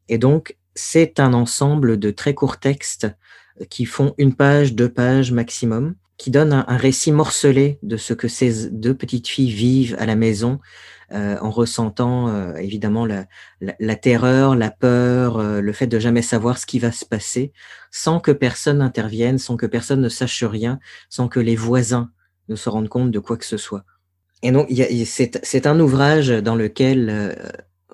Et 0.08 0.18
donc, 0.18 0.56
c'est 0.76 1.20
un 1.20 1.34
ensemble 1.34 1.98
de 1.98 2.12
très 2.12 2.34
courts 2.34 2.60
textes 2.60 3.08
qui 3.70 3.86
font 3.86 4.14
une 4.18 4.36
page, 4.36 4.74
deux 4.74 4.90
pages 4.90 5.32
maximum, 5.32 5.96
qui 6.18 6.32
donnent 6.32 6.66
un 6.68 6.78
récit 6.78 7.12
morcelé 7.12 7.80
de 7.82 7.98
ce 7.98 8.14
que 8.14 8.28
ces 8.28 8.70
deux 8.70 8.94
petites 8.94 9.28
filles 9.28 9.52
vivent 9.52 9.96
à 10.00 10.06
la 10.06 10.16
maison, 10.16 10.60
euh, 11.12 11.38
en 11.42 11.50
ressentant 11.50 12.30
euh, 12.30 12.56
évidemment 12.56 13.06
la, 13.06 13.96
terreur, 13.96 14.56
la 14.56 14.72
peur, 14.72 15.38
euh, 15.38 15.62
le 15.62 15.74
fait 15.74 15.88
de 15.88 16.00
jamais 16.00 16.22
savoir 16.22 16.58
ce 16.58 16.66
qui 16.66 16.80
va 16.80 16.92
se 16.92 17.06
passer, 17.06 17.52
sans 17.92 18.20
que 18.20 18.32
personne 18.32 18.80
n'intervienne, 18.80 19.38
sans 19.38 19.58
que 19.58 19.66
personne 19.66 20.02
ne 20.02 20.10
sache 20.10 20.44
rien, 20.44 20.80
sans 21.10 21.28
que 21.28 21.40
les 21.40 21.56
voisins 21.56 22.12
ne 22.48 22.56
se 22.56 22.70
rendent 22.70 22.90
compte 22.90 23.12
de 23.12 23.20
quoi 23.20 23.38
que 23.38 23.46
ce 23.46 23.58
soit. 23.58 23.84
Et 24.42 24.52
donc, 24.52 24.70
c'est 25.04 25.68
un 25.68 25.80
ouvrage 25.80 26.30
dans 26.30 26.56
lequel 26.56 27.36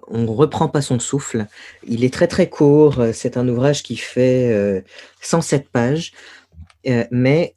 on 0.08 0.26
reprend 0.28 0.68
pas 0.68 0.82
son 0.82 1.00
souffle. 1.00 1.48
Il 1.88 2.04
est 2.04 2.14
très 2.14 2.28
très 2.28 2.50
court. 2.50 3.04
C'est 3.14 3.38
un 3.38 3.48
ouvrage 3.48 3.84
qui 3.84 3.98
fait 3.98 4.52
euh, 4.52 4.82
107 5.22 5.70
pages, 5.70 6.14
mais 7.12 7.55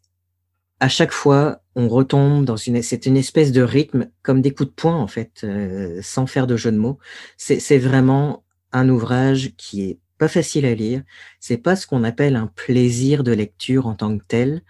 à 0.81 0.89
chaque 0.89 1.13
fois, 1.13 1.63
on 1.75 1.89
retombe 1.89 2.45
dans 2.45 2.57
une, 2.57 2.83
c'est 2.83 3.07
une 3.07 3.17
espèce 3.17 3.53
de 3.53 3.63
rythme 3.63 4.11
comme 4.23 4.41
des 4.41 4.53
coups 4.53 4.69
de 4.71 4.75
poing 4.75 4.97
en 4.97 5.09
fait, 5.09 5.41
euh, 5.45 6.01
sans 6.03 6.27
faire 6.27 6.47
de 6.47 6.57
jeu 6.57 6.71
de 6.71 6.77
mots. 6.77 6.99
C'est 7.37 7.79
vraiment 7.79 8.45
un 8.73 8.89
ouvrage 8.89 9.53
qui 9.57 9.83
est 9.91 9.99
pas 10.19 10.29
facile 10.29 10.67
à 10.67 10.75
lire. 10.75 11.03
C'est 11.41 11.57
pas 11.57 11.77
ce 11.77 11.87
qu'on 11.87 12.05
appelle 12.05 12.37
un 12.37 12.49
plaisir 12.49 13.25
de 13.25 13.33
lecture 13.33 13.87
en 13.87 13.95
tant 13.95 14.17
que 14.17 14.25
tel, 14.27 14.63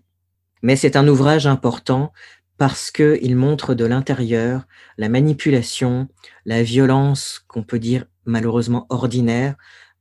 mais 0.62 0.76
c'est 0.76 0.96
un 0.96 1.06
ouvrage 1.08 1.46
important 1.46 2.12
parce 2.56 2.90
que 2.90 3.18
il 3.22 3.36
montre 3.36 3.74
de 3.74 3.84
l'intérieur 3.84 4.66
la 4.96 5.08
manipulation, 5.08 6.08
la 6.44 6.62
violence 6.62 7.44
qu'on 7.48 7.62
peut 7.62 7.78
dire 7.78 8.06
malheureusement 8.24 8.86
ordinaire 8.90 9.54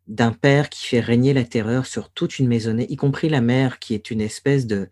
d'un 0.07 0.31
père 0.31 0.69
qui 0.69 0.85
fait 0.87 1.01
régner 1.01 1.33
la 1.33 1.43
terreur 1.43 1.85
sur 1.85 2.09
toute 2.09 2.39
une 2.39 2.47
maisonnée, 2.47 2.87
y 2.89 2.95
compris 2.95 3.29
la 3.29 3.41
mère 3.41 3.79
qui 3.79 3.93
est 3.93 4.09
une 4.09 4.21
espèce 4.21 4.65
de 4.65 4.89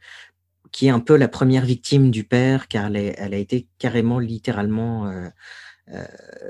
qui 0.75 0.87
est 0.87 0.89
un 0.89 0.99
peu 0.99 1.15
la 1.15 1.29
première 1.29 1.63
victime 1.63 2.11
du 2.11 2.25
père, 2.25 2.67
car 2.67 2.87
elle, 2.93 3.33
a 3.33 3.37
été 3.37 3.65
carrément, 3.79 4.19
littéralement 4.19 5.07
euh, 5.07 5.29
euh, 5.93 6.03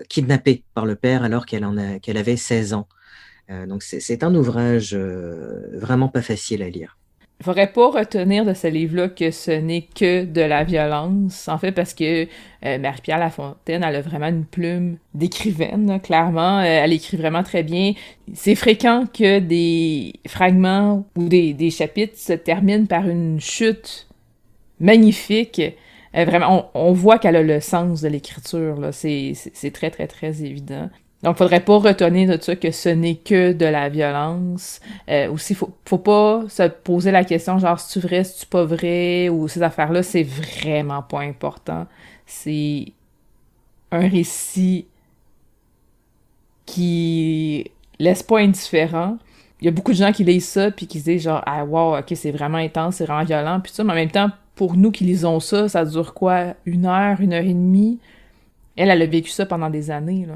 kidnappée 0.09 0.63
par 0.73 0.87
le 0.87 0.95
père 0.95 1.21
alors 1.21 1.45
qu'elle 1.45 1.63
avait 2.17 2.35
16 2.35 2.73
ans. 2.73 2.87
Euh, 3.51 3.67
donc 3.67 3.83
c'est 3.83 4.23
un 4.23 4.33
ouvrage 4.33 4.95
vraiment 4.95 6.07
pas 6.07 6.23
facile 6.23 6.63
à 6.63 6.69
lire. 6.69 6.97
Il 7.39 7.45
faudrait 7.45 7.71
pas 7.71 7.91
retenir 7.91 8.45
de 8.45 8.55
ce 8.55 8.65
livre-là 8.65 9.09
que 9.09 9.29
ce 9.29 9.51
n'est 9.51 9.87
que 9.93 10.25
de 10.25 10.41
la 10.41 10.63
violence, 10.63 11.47
en 11.47 11.59
fait, 11.59 11.71
parce 11.71 11.93
que 11.93 12.23
euh, 12.65 12.79
Marie-Pierre 12.79 13.19
Lafontaine, 13.19 13.83
elle 13.83 13.95
a 13.95 14.01
vraiment 14.01 14.29
une 14.29 14.45
plume 14.45 14.97
d'écrivaine, 15.13 15.99
clairement. 16.01 16.61
elle 16.61 16.93
écrit 16.93 17.17
vraiment 17.17 17.43
très 17.43 17.61
bien. 17.61 17.93
C'est 18.33 18.55
fréquent 18.55 19.03
que 19.05 19.37
des 19.37 20.13
fragments 20.25 21.05
ou 21.15 21.27
des 21.27 21.69
chapitres 21.69 22.17
se 22.17 22.33
terminent 22.33 22.87
par 22.87 23.07
une 23.07 23.39
chute 23.39 24.07
magnifique. 24.79 25.61
Euh, 26.15 26.25
vraiment, 26.25 26.69
on, 26.73 26.89
on 26.89 26.93
voit 26.93 27.19
qu'elle 27.19 27.35
a 27.35 27.43
le 27.43 27.59
sens 27.59 28.01
de 28.01 28.07
l'écriture. 28.07 28.89
C'est 28.91 29.35
très, 29.73 29.91
très, 29.91 30.07
très 30.07 30.43
évident. 30.43 30.89
Donc, 31.23 31.37
faudrait 31.37 31.61
pas 31.61 31.79
retenir 31.79 32.37
de 32.37 32.41
ça 32.41 32.55
que 32.55 32.69
ce 32.69 32.89
n'est 32.89 33.15
que 33.15 33.51
de 33.51 33.65
la 33.65 33.89
violence. 33.89 34.79
Euh, 35.09 35.31
aussi, 35.31 35.55
faut, 35.55 35.71
faut 35.85 35.97
pas 35.97 36.43
se 36.47 36.67
poser 36.67 37.09
la 37.09 37.23
question 37.23 37.57
genre, 37.57 37.79
c'est-tu 37.79 38.05
vrai, 38.05 38.23
c'est-tu 38.23 38.45
pas 38.45 38.63
vrai, 38.63 39.29
ou 39.29 39.47
ces 39.47 39.63
affaires-là, 39.63 40.03
c'est 40.03 40.21
vraiment 40.21 41.01
pas 41.01 41.21
important. 41.21 41.87
C'est 42.27 42.91
un 43.91 44.07
récit 44.07 44.85
qui 46.67 47.71
laisse 47.97 48.21
pas 48.21 48.39
indifférent. 48.39 49.17
Il 49.61 49.65
y 49.65 49.67
a 49.67 49.71
beaucoup 49.71 49.93
de 49.93 49.97
gens 49.97 50.11
qui 50.11 50.23
lisent 50.23 50.47
ça 50.47 50.69
puis 50.69 50.85
qui 50.85 50.99
se 50.99 51.05
disent 51.05 51.23
genre, 51.23 51.41
ah 51.47 51.65
wow, 51.65 51.97
ok, 51.97 52.11
c'est 52.13 52.31
vraiment 52.31 52.57
intense, 52.57 52.97
c'est 52.97 53.05
vraiment 53.05 53.23
violent, 53.23 53.59
puis 53.61 53.71
ça, 53.71 53.83
mais 53.83 53.93
en 53.93 53.95
même 53.95 54.11
temps, 54.11 54.29
pour 54.55 54.77
nous 54.77 54.91
qui 54.91 55.03
lisons 55.03 55.39
ça, 55.39 55.69
ça 55.69 55.85
dure 55.85 56.13
quoi? 56.13 56.55
Une 56.65 56.85
heure, 56.85 57.19
une 57.21 57.33
heure 57.33 57.43
et 57.43 57.53
demie? 57.53 57.99
Elle, 58.75 58.89
elle 58.89 59.01
a 59.01 59.05
vécu 59.05 59.29
ça 59.29 59.45
pendant 59.45 59.69
des 59.69 59.91
années, 59.91 60.25
là. 60.25 60.35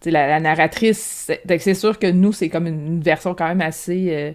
T'sais, 0.00 0.10
la, 0.10 0.26
la 0.26 0.40
narratrice, 0.40 1.30
c'est 1.58 1.74
sûr 1.74 1.98
que 1.98 2.06
nous, 2.06 2.32
c'est 2.32 2.48
comme 2.48 2.66
une, 2.66 3.00
version 3.00 3.34
quand 3.34 3.48
même 3.48 3.62
assez... 3.62 4.08
Euh, 4.10 4.32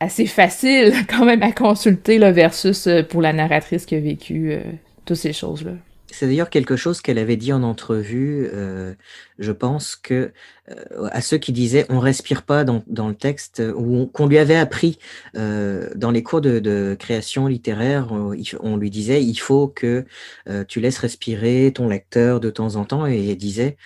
assez 0.00 0.26
facile, 0.26 0.92
quand 1.08 1.24
même, 1.24 1.42
à 1.42 1.52
consulter, 1.52 2.18
là, 2.18 2.32
versus 2.32 2.86
euh, 2.86 3.02
pour 3.02 3.22
la 3.22 3.32
narratrice 3.32 3.86
qui 3.86 3.94
a 3.94 4.00
vécu 4.00 4.52
euh, 4.52 4.60
toutes 5.04 5.16
ces 5.16 5.32
choses-là. 5.32 5.72
C'est 6.12 6.26
d'ailleurs 6.26 6.50
quelque 6.50 6.76
chose 6.76 7.00
qu'elle 7.00 7.18
avait 7.18 7.36
dit 7.36 7.52
en 7.52 7.62
entrevue. 7.62 8.48
Euh, 8.52 8.94
je 9.38 9.50
pense 9.50 9.96
que 9.96 10.32
euh, 10.70 11.08
à 11.10 11.20
ceux 11.20 11.38
qui 11.38 11.52
disaient 11.52 11.86
on 11.88 11.98
respire 11.98 12.42
pas 12.42 12.64
dans, 12.64 12.82
le 13.08 13.14
texte 13.14 13.62
ou 13.74 14.06
qu'on 14.06 14.26
lui 14.26 14.38
avait 14.38 14.56
appris 14.56 14.98
euh, 15.36 15.88
dans 15.96 16.10
les 16.10 16.22
cours 16.22 16.40
de, 16.40 16.96
création 16.98 17.46
littéraire, 17.46 18.12
on, 18.12 18.76
lui 18.76 18.90
disait 18.90 19.22
il 19.24 19.36
faut 19.36 19.68
que 19.68 20.04
euh, 20.48 20.64
tu 20.68 20.80
laisses 20.80 20.98
respirer 20.98 21.72
ton 21.74 21.88
lecteur 21.88 22.40
de 22.40 22.50
temps 22.50 22.76
en 22.76 22.84
temps 22.84 23.06
et 23.06 23.34
disait 23.34 23.76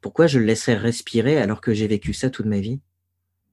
pourquoi 0.00 0.26
je 0.26 0.38
le 0.38 0.44
laisserais 0.44 0.74
respirer 0.74 1.38
alors 1.38 1.60
que 1.60 1.72
j'ai 1.72 1.86
vécu 1.86 2.12
ça 2.12 2.28
toute 2.28 2.46
ma 2.46 2.58
vie? 2.58 2.80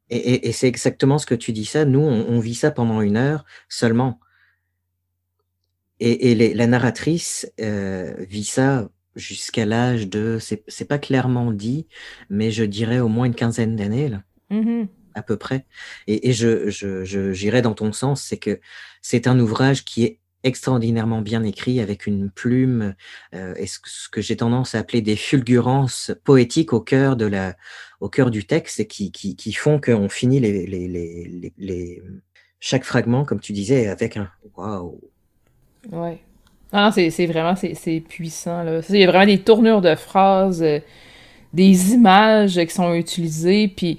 Et, 0.10 0.52
c'est 0.52 0.68
exactement 0.68 1.18
ce 1.18 1.26
que 1.26 1.34
tu 1.34 1.52
dis 1.52 1.65
ça. 1.65 1.85
Nous 1.85 1.99
on 2.02 2.39
vit 2.39 2.56
ça 2.56 2.72
pendant 2.72 3.02
une 3.02 3.18
heure 3.18 3.45
seulement. 3.69 4.19
Et, 5.99 6.31
et 6.31 6.35
les, 6.35 6.53
la 6.53 6.67
narratrice 6.67 7.51
euh, 7.61 8.13
vit 8.30 8.43
ça 8.43 8.89
jusqu'à 9.15 9.65
l'âge 9.65 10.07
de, 10.07 10.39
c'est 10.39 10.88
pas 10.88 10.97
clairement 10.97 11.51
dit, 11.51 11.88
mais 12.30 12.51
je 12.51 12.63
dirais 12.63 12.99
au 12.99 13.07
moins 13.07 13.26
une 13.26 13.35
quinzaine 13.35 13.76
d'années, 13.76 14.09
là, 14.09 14.23
mm-hmm. 14.51 14.88
à 15.13 15.23
peu 15.23 15.38
près. 15.38 15.65
Et, 16.07 16.30
et 16.30 16.34
je, 16.34 16.69
j'irais 17.34 17.61
dans 17.61 17.73
ton 17.73 17.93
sens, 17.93 18.22
c'est 18.22 18.38
que 18.38 18.59
c'est 19.01 19.27
un 19.27 19.39
ouvrage 19.39 19.85
qui 19.85 20.03
est 20.03 20.19
extraordinairement 20.43 21.22
bien 21.22 21.43
écrit, 21.43 21.80
avec 21.80 22.05
une 22.05 22.30
plume, 22.30 22.93
euh, 23.34 23.55
et 23.55 23.65
ce, 23.65 23.80
ce 23.85 24.09
que 24.09 24.22
j'ai 24.22 24.35
tendance 24.35 24.76
à 24.76 24.80
appeler 24.80 25.01
des 25.01 25.15
fulgurances 25.15 26.11
poétiques 26.23 26.73
au 26.73 26.81
cœur 26.81 27.15
de 27.15 27.26
la, 27.26 27.55
au 27.99 28.09
cœur 28.09 28.30
du 28.30 28.45
texte, 28.45 28.85
qui, 28.88 29.11
qui, 29.11 29.35
qui 29.35 29.53
font 29.53 29.80
qu'on 29.80 30.09
finit 30.09 30.39
les, 30.39 30.67
les, 30.67 30.88
les, 30.88 31.26
les, 31.27 31.53
les, 31.57 32.03
chaque 32.59 32.84
fragment, 32.84 33.26
comme 33.26 33.39
tu 33.39 33.53
disais, 33.53 33.88
avec 33.88 34.17
un 34.17 34.30
waouh 34.55 34.99
Ouais. 35.91 36.20
Ah, 36.72 36.91
c'est 36.91 37.26
vraiment, 37.26 37.56
c'est 37.56 37.99
puissant, 38.02 38.64
là. 38.64 38.82
Il 38.90 38.98
y 38.98 39.03
a 39.03 39.07
vraiment 39.07 39.26
des 39.26 39.40
tournures 39.40 39.82
de 39.82 39.95
phrases, 39.95 40.62
euh, 40.62 40.80
des 41.53 41.94
images 41.94 42.56
qui 42.56 42.74
sont 42.74 42.94
utilisées, 42.94 43.68
puis... 43.68 43.98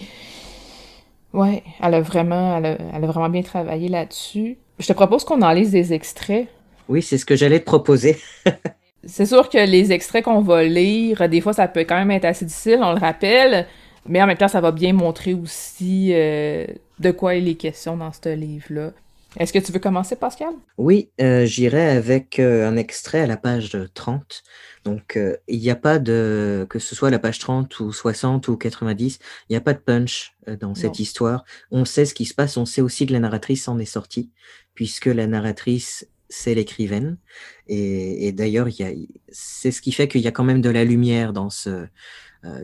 Ouais, 1.32 1.62
elle 1.82 1.94
a 1.94 2.00
vraiment, 2.00 2.58
elle 2.58 2.66
a, 2.66 2.78
elle 2.94 3.04
a 3.04 3.06
vraiment 3.06 3.28
bien 3.28 3.42
travaillé 3.42 3.88
là-dessus. 3.88 4.56
Je 4.78 4.86
te 4.86 4.92
propose 4.92 5.24
qu'on 5.24 5.42
en 5.42 5.52
lise 5.52 5.70
des 5.70 5.92
extraits. 5.92 6.48
Oui, 6.88 7.02
c'est 7.02 7.18
ce 7.18 7.24
que 7.24 7.36
j'allais 7.36 7.60
te 7.60 7.64
proposer. 7.64 8.18
c'est 9.04 9.26
sûr 9.26 9.48
que 9.48 9.58
les 9.58 9.92
extraits 9.92 10.24
qu'on 10.24 10.40
va 10.40 10.64
lire, 10.64 11.28
des 11.28 11.40
fois, 11.40 11.52
ça 11.52 11.68
peut 11.68 11.80
quand 11.80 11.96
même 11.96 12.10
être 12.10 12.24
assez 12.24 12.44
difficile, 12.44 12.80
on 12.82 12.92
le 12.92 13.00
rappelle, 13.00 13.66
mais 14.06 14.22
en 14.22 14.26
même 14.26 14.36
temps, 14.36 14.48
ça 14.48 14.60
va 14.60 14.72
bien 14.72 14.92
montrer 14.92 15.34
aussi 15.34 16.10
euh, 16.12 16.66
de 16.98 17.10
quoi 17.10 17.34
il 17.34 17.48
est 17.48 17.54
question 17.54 17.96
dans 17.96 18.12
ce 18.12 18.34
livre-là. 18.34 18.92
Est-ce 19.38 19.52
que 19.52 19.58
tu 19.58 19.70
veux 19.70 19.78
commencer, 19.78 20.16
Pascal? 20.16 20.54
Oui, 20.78 21.10
euh, 21.20 21.44
j'irai 21.44 21.90
avec 21.90 22.38
euh, 22.38 22.66
un 22.66 22.76
extrait 22.76 23.20
à 23.20 23.26
la 23.26 23.36
page 23.36 23.76
30. 23.92 24.42
Donc, 24.84 25.16
euh, 25.16 25.36
il 25.46 25.60
n'y 25.60 25.68
a 25.68 25.76
pas 25.76 25.98
de, 25.98 26.66
que 26.70 26.78
ce 26.78 26.94
soit 26.94 27.10
la 27.10 27.18
page 27.18 27.38
30 27.38 27.80
ou 27.80 27.92
60 27.92 28.48
ou 28.48 28.56
90, 28.56 29.18
il 29.48 29.52
n'y 29.52 29.56
a 29.56 29.60
pas 29.60 29.74
de 29.74 29.78
punch 29.78 30.34
dans 30.60 30.74
cette 30.74 31.00
histoire. 31.00 31.44
On 31.70 31.84
sait 31.84 32.06
ce 32.06 32.14
qui 32.14 32.24
se 32.24 32.32
passe, 32.32 32.56
on 32.56 32.64
sait 32.64 32.80
aussi 32.80 33.04
que 33.04 33.12
la 33.12 33.20
narratrice 33.20 33.68
en 33.68 33.78
est 33.78 33.84
sortie, 33.84 34.30
puisque 34.74 35.06
la 35.06 35.26
narratrice, 35.26 36.08
c'est 36.28 36.54
l'écrivaine. 36.54 37.18
Et, 37.66 38.32
d'ailleurs, 38.32 38.68
c'est 39.28 39.72
ce 39.72 39.82
qui 39.82 39.92
fait 39.92 40.08
qu'il 40.08 40.20
y 40.22 40.28
a 40.28 40.32
quand 40.32 40.44
même 40.44 40.62
de 40.62 40.70
la 40.70 40.84
lumière 40.84 41.32
dans, 41.32 41.50
ce, 41.50 41.86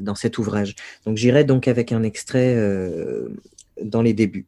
dans 0.01 0.15
cet 0.15 0.39
ouvrage. 0.39 0.77
Donc, 1.05 1.17
j'irai 1.17 1.45
donc 1.45 1.67
avec 1.67 1.91
un 1.93 2.05
extrait 2.05 2.57
dans 3.83 4.03
les 4.03 4.15
débuts. 4.15 4.47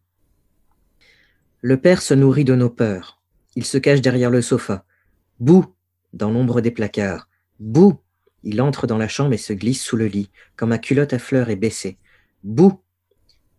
Le 1.66 1.78
père 1.78 2.02
se 2.02 2.12
nourrit 2.12 2.44
de 2.44 2.54
nos 2.54 2.68
peurs. 2.68 3.22
Il 3.56 3.64
se 3.64 3.78
cache 3.78 4.02
derrière 4.02 4.28
le 4.28 4.42
sofa. 4.42 4.84
Bouh 5.40 5.64
dans 6.12 6.30
l'ombre 6.30 6.60
des 6.60 6.70
placards. 6.70 7.26
Bouh 7.58 7.98
Il 8.42 8.60
entre 8.60 8.86
dans 8.86 8.98
la 8.98 9.08
chambre 9.08 9.32
et 9.32 9.38
se 9.38 9.54
glisse 9.54 9.82
sous 9.82 9.96
le 9.96 10.04
lit, 10.04 10.30
quand 10.56 10.66
ma 10.66 10.76
culotte 10.76 11.14
à 11.14 11.18
fleurs 11.18 11.48
est 11.48 11.56
baissée. 11.56 11.96
Bouh 12.42 12.82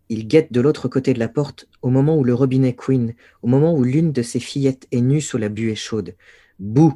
Il 0.08 0.28
guette 0.28 0.52
de 0.52 0.60
l'autre 0.60 0.86
côté 0.86 1.14
de 1.14 1.18
la 1.18 1.26
porte 1.26 1.66
au 1.82 1.90
moment 1.90 2.16
où 2.16 2.22
le 2.22 2.32
robinet 2.32 2.76
queen, 2.76 3.12
au 3.42 3.48
moment 3.48 3.74
où 3.74 3.82
l'une 3.82 4.12
de 4.12 4.22
ses 4.22 4.38
fillettes 4.38 4.86
est 4.92 5.00
nue 5.00 5.20
sous 5.20 5.36
la 5.36 5.48
buée 5.48 5.74
chaude. 5.74 6.14
Bouh 6.60 6.94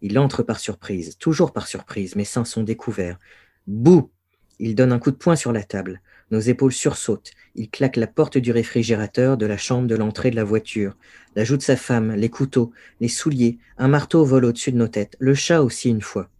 Il 0.00 0.16
entre 0.16 0.44
par 0.44 0.60
surprise, 0.60 1.18
toujours 1.18 1.52
par 1.52 1.66
surprise, 1.66 2.14
mes 2.14 2.24
seins 2.24 2.44
sont 2.44 2.62
découverts. 2.62 3.18
Bouh 3.66 4.12
Il 4.60 4.76
donne 4.76 4.92
un 4.92 5.00
coup 5.00 5.10
de 5.10 5.16
poing 5.16 5.34
sur 5.34 5.50
la 5.50 5.64
table. 5.64 6.00
Nos 6.32 6.40
épaules 6.40 6.72
sursautent. 6.72 7.30
Il 7.56 7.68
claque 7.68 7.96
la 7.96 8.06
porte 8.06 8.38
du 8.38 8.52
réfrigérateur, 8.52 9.36
de 9.36 9.44
la 9.44 9.58
chambre, 9.58 9.86
de 9.86 9.94
l'entrée 9.94 10.30
de 10.30 10.36
la 10.36 10.44
voiture. 10.44 10.96
La 11.36 11.44
joue 11.44 11.58
de 11.58 11.62
sa 11.62 11.76
femme, 11.76 12.12
les 12.12 12.30
couteaux, 12.30 12.72
les 13.00 13.08
souliers, 13.08 13.58
un 13.76 13.88
marteau 13.88 14.24
vole 14.24 14.46
au-dessus 14.46 14.72
de 14.72 14.78
nos 14.78 14.88
têtes. 14.88 15.14
Le 15.18 15.34
chat 15.34 15.60
aussi 15.60 15.90
une 15.90 16.00
fois. 16.00 16.30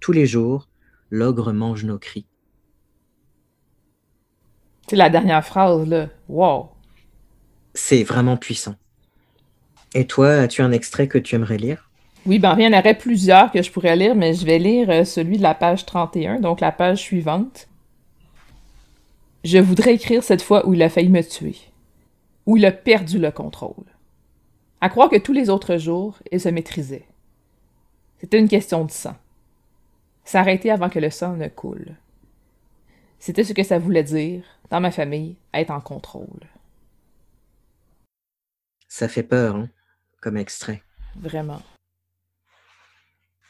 Tous 0.00 0.12
les 0.12 0.24
jours, 0.24 0.70
l'ogre 1.10 1.52
mange 1.52 1.84
nos 1.84 1.98
cris. 1.98 2.24
C'est 4.88 4.96
la 4.96 5.10
dernière 5.10 5.44
phrase, 5.44 5.86
là. 5.86 6.08
Wow! 6.30 6.70
C'est 7.74 8.04
vraiment 8.04 8.38
puissant. 8.38 8.76
Et 9.94 10.06
toi, 10.06 10.30
as-tu 10.30 10.62
un 10.62 10.72
extrait 10.72 11.08
que 11.08 11.18
tu 11.18 11.34
aimerais 11.34 11.58
lire? 11.58 11.90
Oui, 12.24 12.38
ben, 12.38 12.56
il 12.58 12.64
y 12.64 12.74
en 12.74 12.78
aurait 12.78 12.96
plusieurs 12.96 13.52
que 13.52 13.60
je 13.60 13.70
pourrais 13.70 13.96
lire, 13.96 14.14
mais 14.14 14.32
je 14.32 14.46
vais 14.46 14.58
lire 14.58 14.88
euh, 14.88 15.04
celui 15.04 15.36
de 15.36 15.42
la 15.42 15.54
page 15.54 15.84
31, 15.84 16.40
donc 16.40 16.60
la 16.60 16.72
page 16.72 17.00
suivante. 17.00 17.68
Je 19.44 19.58
voudrais 19.58 19.94
écrire 19.94 20.22
cette 20.22 20.42
fois 20.42 20.66
où 20.66 20.74
il 20.74 20.82
a 20.82 20.88
failli 20.88 21.08
me 21.08 21.22
tuer, 21.22 21.56
où 22.46 22.56
il 22.56 22.64
a 22.64 22.72
perdu 22.72 23.18
le 23.18 23.30
contrôle. 23.32 23.86
À 24.80 24.88
croire 24.88 25.10
que 25.10 25.18
tous 25.18 25.32
les 25.32 25.50
autres 25.50 25.76
jours, 25.76 26.18
il 26.30 26.40
se 26.40 26.48
maîtrisait. 26.48 27.06
C'était 28.20 28.38
une 28.38 28.48
question 28.48 28.84
de 28.84 28.90
sang. 28.90 29.16
S'arrêter 30.24 30.70
avant 30.70 30.88
que 30.88 31.00
le 31.00 31.10
sang 31.10 31.36
ne 31.36 31.48
coule. 31.48 31.96
C'était 33.18 33.44
ce 33.44 33.52
que 33.52 33.64
ça 33.64 33.78
voulait 33.78 34.04
dire, 34.04 34.44
dans 34.70 34.80
ma 34.80 34.92
famille, 34.92 35.36
être 35.54 35.70
en 35.70 35.80
contrôle. 35.80 36.46
Ça 38.88 39.08
fait 39.08 39.22
peur, 39.22 39.56
hein, 39.56 39.68
comme 40.20 40.36
extrait. 40.36 40.82
Vraiment. 41.16 41.62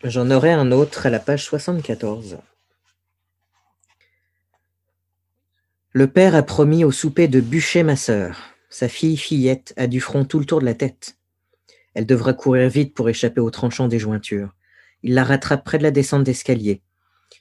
J'en 0.04 0.30
aurai 0.30 0.52
un 0.52 0.72
autre 0.72 1.06
à 1.06 1.10
la 1.10 1.20
page 1.20 1.44
74. 1.44 2.38
Le 5.94 6.06
père 6.06 6.34
a 6.34 6.42
promis 6.42 6.84
au 6.84 6.90
souper 6.90 7.28
de 7.28 7.42
bûcher 7.42 7.82
ma 7.82 7.96
sœur. 7.96 8.54
Sa 8.70 8.88
fille 8.88 9.18
Fillette 9.18 9.74
a 9.76 9.86
du 9.86 10.00
front 10.00 10.24
tout 10.24 10.38
le 10.38 10.46
tour 10.46 10.60
de 10.60 10.64
la 10.64 10.72
tête. 10.72 11.18
Elle 11.92 12.06
devra 12.06 12.32
courir 12.32 12.70
vite 12.70 12.94
pour 12.94 13.10
échapper 13.10 13.42
au 13.42 13.50
tranchant 13.50 13.88
des 13.88 13.98
jointures. 13.98 14.54
Il 15.02 15.12
la 15.12 15.22
rattrape 15.22 15.64
près 15.64 15.76
de 15.76 15.82
la 15.82 15.90
descente 15.90 16.24
d'escalier. 16.24 16.80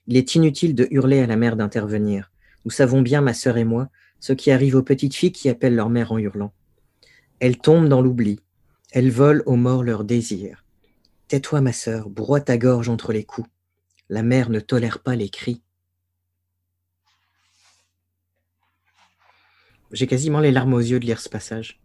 Il 0.08 0.18
est 0.18 0.36
inutile 0.36 0.76
de 0.76 0.86
hurler 0.92 1.20
à 1.20 1.28
la 1.28 1.38
mère 1.38 1.56
d'intervenir. 1.56 2.30
Nous 2.66 2.72
savons 2.72 3.02
bien, 3.02 3.22
ma 3.22 3.34
sœur 3.34 3.56
et 3.56 3.64
moi, 3.64 3.88
ce 4.20 4.34
qui 4.34 4.52
arrive 4.52 4.76
aux 4.76 4.84
petites 4.84 5.16
filles 5.16 5.32
qui 5.32 5.48
appellent 5.48 5.76
leur 5.76 5.90
mère 5.90 6.12
en 6.12 6.18
hurlant. 6.18 6.54
Elles 7.40 7.58
tombent 7.58 7.88
dans 7.88 8.02
l'oubli. 8.02 8.42
Elles 8.92 9.12
volent 9.12 9.44
aux 9.46 9.56
morts 9.56 9.84
leur 9.84 10.04
désir. 10.04 10.66
Tais-toi, 11.30 11.62
ma 11.62 11.72
sœur, 11.72 12.10
broie 12.10 12.42
ta 12.42 12.58
gorge 12.58 12.90
entre 12.90 13.14
les 13.14 13.24
coups. 13.24 13.50
La 14.10 14.24
mère 14.24 14.50
ne 14.50 14.60
tolère 14.60 15.00
pas 15.00 15.16
les 15.16 15.30
cris. 15.30 15.62
J'ai 19.92 20.08
quasiment 20.08 20.40
les 20.40 20.52
larmes 20.52 20.74
aux 20.74 20.80
yeux 20.80 21.00
de 21.00 21.06
lire 21.06 21.20
ce 21.20 21.30
passage. 21.30 21.80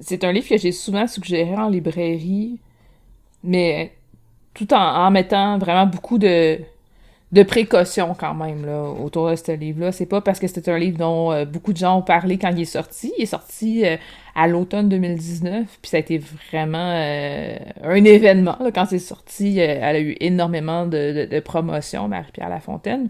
C'est 0.00 0.24
un 0.24 0.32
livre 0.32 0.48
que 0.48 0.56
j'ai 0.56 0.72
souvent 0.72 1.06
suggéré 1.06 1.54
en 1.54 1.68
librairie, 1.68 2.58
mais 3.42 3.92
tout 4.54 4.72
en, 4.72 5.10
mettant 5.10 5.58
vraiment 5.58 5.86
beaucoup 5.86 6.18
de, 6.18 6.60
précautions 7.48 8.14
quand 8.14 8.34
même 8.34 8.64
là, 8.64 8.82
autour 8.84 9.30
de 9.30 9.36
ce 9.36 9.52
livre-là. 9.52 9.92
C'est 9.92 10.06
pas 10.06 10.20
parce 10.20 10.38
que 10.38 10.46
c'est 10.46 10.68
un 10.68 10.78
livre 10.78 10.98
dont 10.98 11.32
euh, 11.32 11.44
beaucoup 11.44 11.72
de 11.72 11.78
gens 11.78 11.98
ont 11.98 12.02
parlé 12.02 12.38
quand 12.38 12.50
il 12.50 12.60
est 12.60 12.64
sorti. 12.64 13.12
Il 13.18 13.22
est 13.24 13.26
sorti 13.26 13.84
euh, 13.84 13.96
à 14.36 14.46
l'automne 14.46 14.88
2019, 14.88 15.66
puis 15.82 15.90
ça 15.90 15.96
a 15.96 16.00
été 16.00 16.18
vraiment 16.18 16.92
euh, 16.94 17.56
un 17.82 18.04
événement. 18.04 18.56
quand 18.72 18.86
c'est 18.86 19.00
sorti, 19.00 19.58
elle 19.58 19.96
a 19.96 20.00
eu 20.00 20.16
énormément 20.20 20.86
de, 20.86 21.26
de, 21.26 21.26
de 21.26 21.40
promotion, 21.40 22.08
Marie-Pierre 22.08 22.48
Lafontaine. 22.48 23.08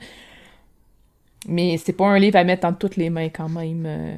Mais 1.47 1.79
c'est 1.79 1.93
pas 1.93 2.07
un 2.07 2.19
livre 2.19 2.37
à 2.37 2.45
mettre 2.45 2.67
entre 2.67 2.79
toutes 2.79 2.97
les 2.97 3.11
mains 3.11 3.29
quand 3.29 3.49
même. 3.49 3.85
Euh. 3.87 4.17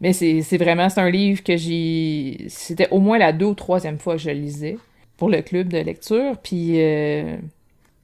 Mais 0.00 0.12
c'est 0.12 0.58
vraiment, 0.58 0.88
c'est 0.90 1.00
un 1.00 1.10
livre 1.10 1.42
que 1.42 1.56
j'ai... 1.56 2.46
C'était 2.48 2.88
au 2.90 3.00
moins 3.00 3.16
la 3.18 3.32
deux 3.32 3.46
ou 3.46 3.54
troisième 3.54 3.98
fois 3.98 4.16
que 4.16 4.22
je 4.22 4.30
lisais 4.30 4.76
pour 5.16 5.30
le 5.30 5.40
club 5.40 5.68
de 5.68 5.78
lecture. 5.78 6.36
Puis 6.42 6.82
euh, 6.82 7.36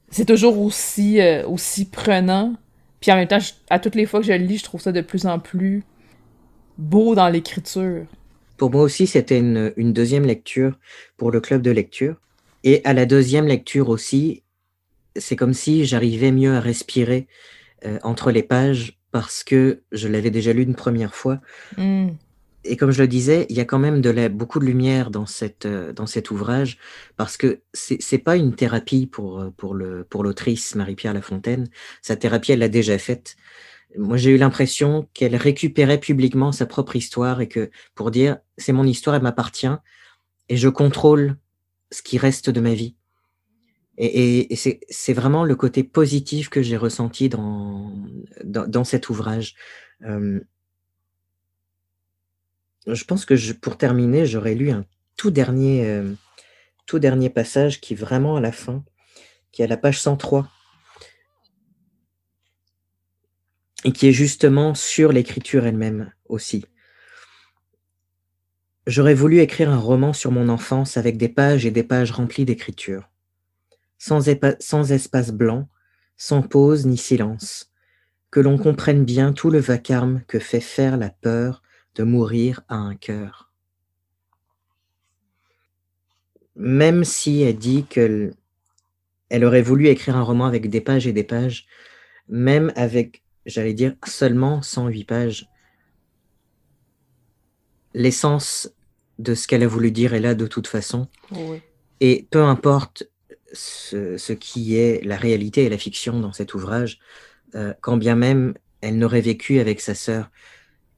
c'est 0.09 0.25
toujours 0.25 0.59
aussi, 0.59 1.21
euh, 1.21 1.45
aussi 1.47 1.85
prenant. 1.85 2.55
Puis 2.99 3.11
en 3.11 3.15
même 3.15 3.27
temps, 3.27 3.39
à 3.69 3.79
toutes 3.79 3.95
les 3.95 4.05
fois 4.05 4.21
que 4.21 4.25
je 4.25 4.33
le 4.33 4.45
lis, 4.45 4.57
je 4.57 4.63
trouve 4.63 4.81
ça 4.81 4.91
de 4.91 5.01
plus 5.01 5.25
en 5.25 5.37
plus 5.37 5.83
beau 6.77 7.15
dans 7.15 7.29
l'écriture. 7.29 8.05
Pour 8.57 8.71
moi 8.71 8.81
aussi, 8.81 9.07
c'était 9.07 9.39
une, 9.39 9.93
deuxième 9.93 10.25
lecture 10.25 10.77
pour 11.17 11.31
le 11.31 11.41
club 11.41 11.61
de 11.61 11.71
lecture. 11.71 12.15
Et 12.63 12.81
à 12.85 12.93
la 12.93 13.05
deuxième 13.05 13.47
lecture 13.47 13.89
aussi, 13.89 14.43
c'est 15.15 15.35
comme 15.35 15.53
si 15.53 15.85
j'arrivais 15.85 16.31
mieux 16.31 16.55
à 16.55 16.59
respirer 16.59 17.27
euh, 17.85 17.99
entre 18.03 18.31
les 18.31 18.43
pages 18.43 18.99
parce 19.11 19.43
que 19.43 19.83
je 19.91 20.07
l'avais 20.07 20.31
déjà 20.31 20.53
lu 20.53 20.63
une 20.63 20.75
première 20.75 21.15
fois. 21.15 21.39
Mmh. 21.77 22.09
Et 22.65 22.77
comme 22.77 22.91
je 22.91 23.01
le 23.01 23.07
disais, 23.07 23.45
il 23.49 23.57
y 23.57 23.59
a 23.59 23.65
quand 23.65 23.79
même 23.79 24.01
de 24.01 24.09
la, 24.09 24.29
beaucoup 24.29 24.59
de 24.59 24.65
lumière 24.65 25.11
dans, 25.11 25.25
cette, 25.25 25.65
euh, 25.65 25.91
dans 25.91 26.07
cet 26.07 26.31
ouvrage 26.31 26.77
parce 27.17 27.35
que 27.35 27.61
c'est 27.73 27.99
n'est 28.11 28.19
pas 28.19 28.37
une 28.37 28.55
thérapie 28.55 29.05
pour, 29.05 29.41
euh, 29.41 29.49
pour 30.09 30.23
l'autrice 30.23 30.75
Marie-Pierre 30.75 31.13
Lafontaine. 31.13 31.67
Sa 32.01 32.15
thérapie, 32.15 32.53
elle 32.53 32.59
l'a 32.59 32.69
déjà 32.69 32.97
faite. 32.97 33.35
Moi, 33.97 34.17
j'ai 34.17 34.31
eu 34.31 34.37
l'impression 34.37 35.07
qu'elle 35.13 35.35
récupérait 35.35 35.99
publiquement 35.99 36.51
sa 36.51 36.65
propre 36.65 36.95
histoire 36.95 37.41
et 37.41 37.47
que 37.47 37.69
pour 37.95 38.11
dire 38.11 38.37
c'est 38.57 38.73
mon 38.73 38.85
histoire, 38.85 39.15
elle 39.15 39.21
m'appartient 39.21 39.67
et 40.49 40.57
je 40.57 40.69
contrôle 40.69 41.35
ce 41.91 42.01
qui 42.01 42.17
reste 42.17 42.49
de 42.49 42.59
ma 42.59 42.73
vie. 42.73 42.95
Et, 43.97 44.55
c'est 44.55 45.13
vraiment 45.13 45.43
le 45.43 45.55
côté 45.55 45.83
positif 45.83 46.49
que 46.49 46.61
j'ai 46.61 46.77
ressenti 46.77 47.29
dans, 47.29 47.93
cet 48.83 49.09
ouvrage. 49.09 49.55
je 50.01 50.39
pense 53.05 53.25
que 53.25 53.53
pour 53.53 53.77
terminer, 53.77 54.25
j'aurais 54.25 54.55
lu 54.55 54.71
un 54.71 54.85
tout 55.15 55.29
dernier, 55.31 56.01
tout 56.85 56.99
dernier 56.99 57.29
passage 57.29 57.81
qui 57.81 57.93
est 57.93 57.97
vraiment 57.97 58.35
à 58.35 58.41
la 58.41 58.51
fin, 58.51 58.83
qui 59.51 59.61
est 59.61 59.65
à 59.65 59.67
la 59.67 59.77
page 59.77 60.01
103, 60.01 60.49
et 63.85 63.91
qui 63.91 64.07
est 64.07 64.13
justement 64.13 64.73
sur 64.73 65.11
l'écriture 65.11 65.65
elle-même 65.65 66.11
aussi. 66.25 66.65
J'aurais 68.87 69.13
voulu 69.13 69.39
écrire 69.39 69.69
un 69.69 69.77
roman 69.77 70.13
sur 70.13 70.31
mon 70.31 70.49
enfance 70.49 70.97
avec 70.97 71.17
des 71.17 71.29
pages 71.29 71.65
et 71.65 71.71
des 71.71 71.83
pages 71.83 72.11
remplies 72.11 72.45
d'écriture 72.45 73.12
sans, 74.03 74.91
espace 74.91 75.31
blanc, 75.31 75.69
sans 76.17 76.41
pause 76.41 76.85
ni 76.85 76.97
silence, 76.97 77.71
que 78.31 78.41
l'on 78.41 78.57
comprenne 78.57 79.05
bien 79.05 79.31
tout 79.31 79.49
le 79.49 79.59
vacarme 79.59 80.23
que 80.27 80.39
fait 80.39 80.59
faire 80.59 80.97
la 80.97 81.09
peur 81.09 81.63
de 81.95 82.03
mourir 82.03 82.61
à 82.67 82.75
un 82.75 82.95
cœur. 82.95 83.51
Même 86.57 87.05
si 87.05 87.43
elle 87.43 87.57
dit 87.57 87.85
qu'elle 87.85 88.33
elle 89.29 89.45
aurait 89.45 89.61
voulu 89.61 89.87
écrire 89.87 90.17
un 90.17 90.21
roman 90.21 90.45
avec 90.45 90.69
des 90.69 90.81
pages 90.81 91.07
et 91.07 91.13
des 91.13 91.23
pages, 91.23 91.65
même 92.27 92.73
avec, 92.75 93.23
j'allais 93.45 93.73
dire, 93.73 93.95
seulement 94.05 94.61
108 94.61 95.05
pages, 95.05 95.49
l'essence 97.93 98.69
de 99.17 99.33
ce 99.33 99.47
qu'elle 99.47 99.63
a 99.63 99.67
voulu 99.67 99.91
dire 99.91 100.13
est 100.13 100.19
là 100.19 100.35
de 100.35 100.45
toute 100.45 100.67
façon. 100.67 101.07
Et 101.99 102.27
peu 102.29 102.43
importe 102.43 103.07
ce, 103.53 104.33
qui 104.33 104.75
est 104.75 105.03
la 105.05 105.15
réalité 105.15 105.63
et 105.63 105.69
la 105.69 105.77
fiction 105.77 106.19
dans 106.19 106.33
cet 106.33 106.53
ouvrage, 106.53 106.99
euh, 107.55 107.73
quand 107.81 107.97
bien 107.97 108.15
même 108.15 108.53
elle 108.81 108.97
n'aurait 108.97 109.21
vécu 109.21 109.59
avec 109.59 109.79
sa 109.79 109.95
sœur 109.95 110.29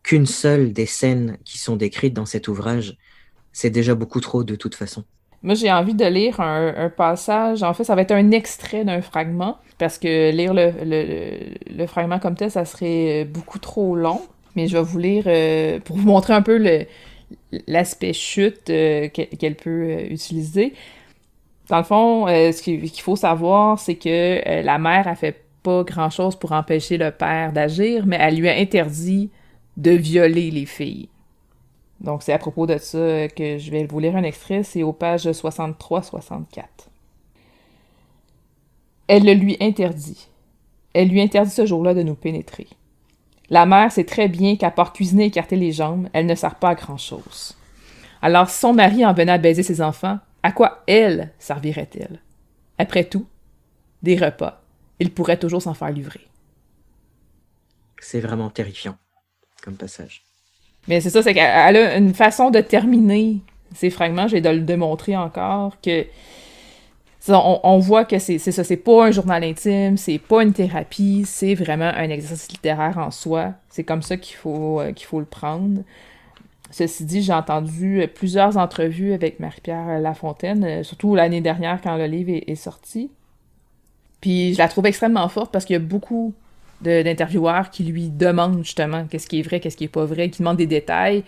qu'une 0.01 0.25
seule 0.25 0.73
des 0.73 0.85
scènes 0.85 1.37
qui 1.45 1.57
sont 1.57 1.75
décrites 1.75 2.13
dans 2.13 2.25
cet 2.25 2.47
ouvrage, 2.47 2.97
c'est 3.53 3.69
déjà 3.69 3.95
beaucoup 3.95 4.21
trop 4.21 4.43
de 4.43 4.55
toute 4.55 4.75
façon. 4.75 5.03
Moi, 5.45 5.53
j'ai 5.53 5.71
envie 5.71 5.93
de 5.93 6.05
lire 6.05 6.39
un, 6.39 6.89
passage. 6.89 7.61
En 7.61 7.73
fait, 7.75 7.83
ça 7.83 7.93
va 7.93 8.01
être 8.01 8.11
un 8.11 8.31
extrait 8.31 8.83
d'un 8.83 9.01
fragment, 9.01 9.59
parce 9.77 9.99
que 9.99 10.31
lire 10.31 10.53
le, 10.55 11.85
fragment 11.85 12.19
comme 12.19 12.35
tel, 12.35 12.49
ça 12.49 12.65
serait 12.65 13.25
beaucoup 13.25 13.59
trop 13.59 13.95
long. 13.95 14.21
Mais 14.55 14.67
je 14.67 14.77
vais 14.77 14.83
vous 14.83 14.97
lire 14.97 15.25
euh, 15.27 15.79
pour 15.79 15.97
vous 15.97 16.07
montrer 16.07 16.33
un 16.33 16.41
peu 16.41 16.57
l'aspect 17.67 18.13
chute 18.13 18.69
euh, 18.69 19.07
qu'elle 19.09 19.55
peut 19.55 19.69
euh, 19.69 20.07
utiliser. 20.09 20.73
Dans 21.69 21.77
le 21.77 21.83
fond, 21.83 22.27
ce 22.27 22.61
qu'il 22.61 23.01
faut 23.01 23.15
savoir, 23.15 23.79
c'est 23.79 23.95
que 23.95 24.61
la 24.63 24.77
mère 24.77 25.07
a 25.07 25.15
fait 25.15 25.43
pas 25.63 25.83
grand-chose 25.83 26.35
pour 26.35 26.51
empêcher 26.51 26.97
le 26.97 27.09
père 27.11 27.51
d'agir, 27.51 28.05
mais 28.05 28.17
elle 28.19 28.37
lui 28.37 28.47
a 28.49 28.55
interdit 28.55 29.31
de 29.77 29.91
violer 29.91 30.51
les 30.51 30.67
filles. 30.67 31.09
Donc, 32.01 32.21
c'est 32.21 32.33
à 32.33 32.37
propos 32.37 32.67
de 32.67 32.77
ça 32.77 33.27
que 33.29 33.57
je 33.57 33.71
vais 33.71 33.85
vous 33.85 33.99
lire 33.99 34.15
un 34.15 34.23
extrait, 34.23 34.61
c'est 34.63 34.83
aux 34.83 34.93
pages 34.93 35.25
63-64. 35.25 36.63
Elle 39.07 39.25
le 39.25 39.33
lui 39.33 39.57
interdit. 39.59 40.27
Elle 40.93 41.09
lui 41.09 41.21
interdit 41.21 41.51
ce 41.51 41.65
jour-là 41.65 41.93
de 41.93 42.03
nous 42.03 42.15
pénétrer. 42.15 42.67
La 43.49 43.65
mère 43.65 43.91
sait 43.91 44.03
très 44.03 44.27
bien 44.27 44.55
qu'à 44.55 44.71
part 44.71 44.93
cuisiner 44.93 45.25
et 45.25 45.27
écarter 45.27 45.55
les 45.55 45.71
jambes, 45.71 46.09
elle 46.13 46.25
ne 46.25 46.35
sert 46.35 46.55
pas 46.55 46.69
à 46.69 46.75
grand-chose. 46.75 47.55
Alors, 48.21 48.49
si 48.49 48.59
son 48.59 48.73
mari 48.73 49.05
en 49.05 49.13
venait 49.13 49.31
à 49.31 49.37
baiser 49.37 49.63
ses 49.63 49.81
enfants, 49.81 50.19
à 50.45 50.51
quoi 50.51 50.83
elle 50.85 51.31
servirait-elle? 51.39 52.19
Après 52.77 53.03
tout, 53.03 53.25
des 54.03 54.15
repas, 54.15 54.61
il 54.99 55.11
pourrait 55.11 55.39
toujours 55.39 55.63
s'en 55.63 55.73
faire 55.73 55.89
livrer. 55.89 56.21
C'est 57.99 58.19
vraiment 58.19 58.51
terrifiant 58.51 58.95
comme 59.63 59.75
passage. 59.75 60.21
Mais 60.87 61.01
c'est 61.01 61.09
ça, 61.09 61.23
c'est 61.23 61.33
qu'elle 61.33 61.75
a 61.77 61.97
une 61.97 62.13
façon 62.13 62.51
de 62.51 62.61
terminer 62.61 63.39
ces 63.73 63.89
fragments, 63.89 64.27
j'ai 64.27 64.39
de 64.39 64.49
le 64.49 64.59
démontrer 64.59 65.17
encore, 65.17 65.81
que 65.81 66.05
on, 67.27 67.79
voit 67.79 68.05
que 68.05 68.19
c'est 68.19 68.37
ça, 68.37 68.63
c'est 68.63 68.77
pas 68.77 69.07
un 69.07 69.11
journal 69.11 69.43
intime, 69.43 69.97
c'est 69.97 70.19
pas 70.19 70.43
une 70.43 70.53
thérapie, 70.53 71.23
c'est 71.25 71.55
vraiment 71.55 71.91
un 71.91 72.11
exercice 72.11 72.51
littéraire 72.51 72.99
en 72.99 73.09
soi. 73.09 73.53
C'est 73.67 73.83
comme 73.83 74.03
ça 74.03 74.17
qu'il 74.17 74.35
faut, 74.35 74.79
euh, 74.79 74.91
qu'il 74.91 75.07
faut 75.07 75.19
le 75.19 75.25
prendre. 75.25 75.81
Ceci 76.75 77.05
dit, 77.05 77.21
j'ai 77.21 77.31
entendu 77.31 78.05
plusieurs 78.13 78.57
entrevues 78.57 79.13
avec 79.13 79.39
Marie-Pierre 79.39 79.97
Lafontaine, 80.01 80.65
euh, 80.65 80.83
surtout 80.83 81.15
l'année 81.15 81.39
dernière 81.39 81.81
quand 81.81 81.95
le 81.95 82.05
livre 82.05 82.31
est 82.45 82.55
sorti. 82.55 83.09
Puis 84.19 84.53
je 84.53 84.57
la 84.57 84.67
trouve 84.67 84.85
extrêmement 84.85 85.29
forte 85.29 85.53
parce 85.53 85.63
qu'il 85.63 85.75
y 85.75 85.77
a 85.77 85.79
beaucoup 85.79 86.33
d'intervieweurs 86.81 87.69
qui 87.69 87.85
lui 87.85 88.09
demandent 88.09 88.61
justement 88.61 89.05
qu'est-ce 89.07 89.27
qui 89.27 89.39
est 89.39 89.41
vrai, 89.41 89.61
qu'est-ce 89.61 89.77
qui 89.77 89.85
est 89.85 89.87
pas 89.87 90.03
vrai, 90.03 90.29
qui 90.29 90.39
demandent 90.39 90.57
des 90.57 90.67
détails. 90.67 91.23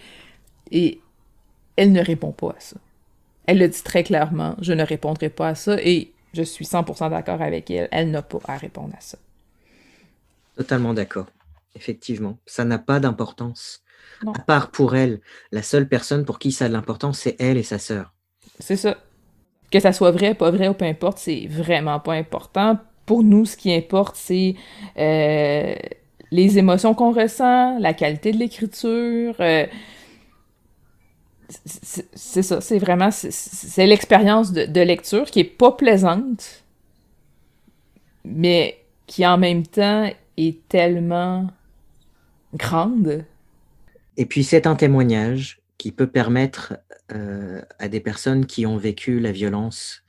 Et 0.70 1.00
elle 1.78 1.94
ne 1.94 2.04
répond 2.04 2.34
pas 2.34 2.50
à 2.50 2.60
ça. 2.60 2.76
Elle 3.46 3.60
le 3.60 3.70
dit 3.70 3.84
très 3.84 4.04
clairement, 4.04 4.58
je 4.60 4.74
ne 4.74 4.84
répondrai 4.84 5.30
pas 5.30 5.48
à 5.48 5.56
ça 5.56 5.78
et 5.82 6.12
je 6.34 6.44
suis 6.44 6.66
100% 6.66 7.10
d'accord 7.10 7.42
avec 7.42 7.72
elle, 7.72 7.88
elle 7.94 8.12
n'a 8.12 8.22
pas 8.22 8.40
à 8.50 8.58
répondre 8.58 8.94
à 8.98 9.00
ça. 9.00 9.18
Totalement 10.58 10.94
d'accord. 10.94 11.28
Effectivement, 11.74 12.38
ça 12.46 12.66
n'a 12.66 12.80
pas 12.80 13.00
d'importance. 13.00 13.82
À 14.26 14.40
part 14.40 14.72
pour 14.72 14.96
elle, 14.96 15.20
la 15.52 15.62
seule 15.62 15.88
personne 15.88 16.26
pour 16.26 16.40
qui 16.40 16.52
ça 16.52 16.66
a 16.66 16.68
de 16.70 16.74
l'importance, 16.74 17.20
c'est 17.20 17.36
elle 17.40 17.58
et 17.58 17.64
sa 17.64 17.80
sœur. 17.80 18.14
C'est 18.60 18.78
ça. 18.78 18.98
Que 19.72 19.80
ça 19.80 19.92
soit 19.92 20.12
vrai, 20.12 20.34
pas 20.34 20.50
vrai 20.50 20.68
ou 20.70 20.74
peu 20.74 20.86
importe, 20.86 21.18
c'est 21.18 21.48
vraiment 21.48 22.00
pas 22.00 22.14
important 22.14 22.80
pour 23.08 23.24
nous, 23.24 23.46
ce 23.46 23.58
qui 23.58 23.74
importe, 23.74 24.16
c'est 24.18 24.56
euh, 25.00 25.76
les 26.30 26.60
émotions 26.60 26.94
qu'on 26.94 27.12
ressent, 27.12 27.80
la 27.80 27.94
qualité 27.94 28.32
de 28.32 28.38
l'écriture. 28.38 29.34
Euh, 29.40 29.66
c'est 32.14 32.44
ça, 32.44 32.60
c'est 32.60 32.78
vraiment 32.78 33.10
c'est 33.12 33.88
l'expérience 33.88 34.52
de, 34.52 34.82
lecture 34.82 35.26
qui 35.26 35.40
est 35.40 35.46
pas 35.46 35.72
plaisante, 35.72 36.64
mais 38.26 38.78
qui 39.08 39.26
en 39.26 39.38
même 39.38 39.66
temps 39.66 40.10
est 40.36 40.68
tellement 40.68 41.48
grande. 42.54 43.24
Et 44.18 44.26
puis 44.26 44.44
c'est 44.44 44.68
un 44.68 44.76
témoignage 44.76 45.62
qui 45.78 45.92
peut 45.92 46.08
permettre 46.08 46.78
euh, 47.12 47.62
à 47.80 47.88
des 47.88 48.00
personnes 48.00 48.46
qui 48.46 48.66
ont 48.66 48.78
vécu 48.78 49.20
la 49.20 49.32
violence 49.32 50.04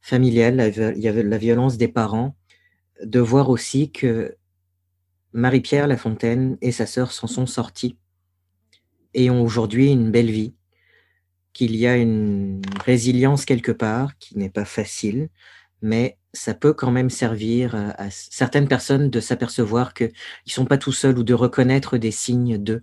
familiale, 0.00 0.60
avait 0.60 1.22
la 1.22 1.38
violence 1.38 1.76
des 1.76 1.88
parents, 1.88 2.36
de 3.02 3.20
voir 3.20 3.50
aussi 3.50 3.90
que 3.90 4.36
Marie-Pierre 5.32 5.88
Lafontaine 5.88 6.56
et 6.60 6.72
sa 6.72 6.86
sœur 6.86 7.12
s'en 7.12 7.26
sont 7.26 7.46
sortis 7.46 7.96
et 9.14 9.30
ont 9.30 9.42
aujourd'hui 9.42 9.90
une 9.90 10.10
belle 10.10 10.30
vie, 10.30 10.54
qu'il 11.52 11.76
y 11.76 11.86
a 11.86 11.96
une 11.96 12.62
résilience 12.84 13.44
quelque 13.44 13.72
part 13.72 14.16
qui 14.18 14.38
n'est 14.38 14.50
pas 14.50 14.64
facile, 14.64 15.28
mais 15.82 16.16
ça 16.32 16.54
peut 16.54 16.72
quand 16.72 16.90
même 16.90 17.10
servir 17.10 17.74
à, 17.74 18.10
certaines 18.10 18.68
personnes 18.68 19.10
de 19.10 19.20
s'apercevoir 19.20 19.94
qu'ils 19.94 20.12
ne 20.46 20.52
sont 20.52 20.64
pas 20.64 20.78
tout 20.78 20.92
seuls 20.92 21.18
ou 21.18 21.24
de 21.24 21.34
reconnaître 21.34 21.98
des 21.98 22.10
signes 22.10 22.56
d'eux. 22.56 22.82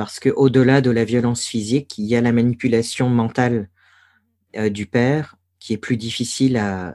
Parce 0.00 0.18
qu'au-delà 0.18 0.80
de 0.80 0.90
la 0.90 1.04
violence 1.04 1.44
physique, 1.44 1.98
il 1.98 2.06
y 2.06 2.16
a 2.16 2.22
la 2.22 2.32
manipulation 2.32 3.10
mentale 3.10 3.68
euh, 4.56 4.70
du 4.70 4.86
père 4.86 5.36
qui 5.58 5.74
est 5.74 5.76
plus 5.76 5.98
difficile 5.98 6.56
à, 6.56 6.94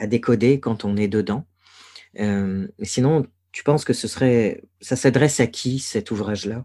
décoder 0.00 0.58
quand 0.58 0.84
on 0.84 0.96
est 0.96 1.06
dedans. 1.06 1.44
Euh, 2.18 2.66
sinon, 2.82 3.26
tu 3.52 3.62
penses 3.62 3.84
que 3.84 3.92
ce 3.92 4.08
serait, 4.08 4.64
ça 4.80 4.96
s'adresse 4.96 5.38
à 5.38 5.46
qui 5.46 5.78
cet 5.78 6.10
ouvrage-là? 6.10 6.64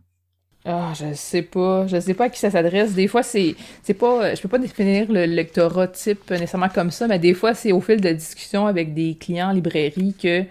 Ah, 0.65 0.93
je 0.95 1.13
sais 1.13 1.43
pas. 1.43 1.85
Je 1.85 1.99
sais 1.99 2.15
pas 2.15 2.25
à 2.25 2.29
qui 2.29 2.39
ça 2.39 2.49
s'adresse. 2.49 2.95
Des 2.95 3.07
fois, 3.07 3.21
c'est, 3.21 3.55
c'est 3.83 3.93
pas. 3.93 4.33
Je 4.33 4.41
peux 4.41 4.49
pas 4.49 4.57
définir 4.57 5.11
le 5.11 5.25
lectorat 5.25 5.89
type 5.89 6.31
nécessairement 6.31 6.69
comme 6.69 6.89
ça, 6.89 7.07
mais 7.07 7.19
des 7.19 7.35
fois, 7.35 7.53
c'est 7.53 7.71
au 7.71 7.81
fil 7.81 8.01
de 8.01 8.11
discussions 8.11 8.65
avec 8.65 8.95
des 8.95 9.13
clients 9.13 9.49
en 9.49 9.53
librairie 9.53 10.15
que 10.19 10.43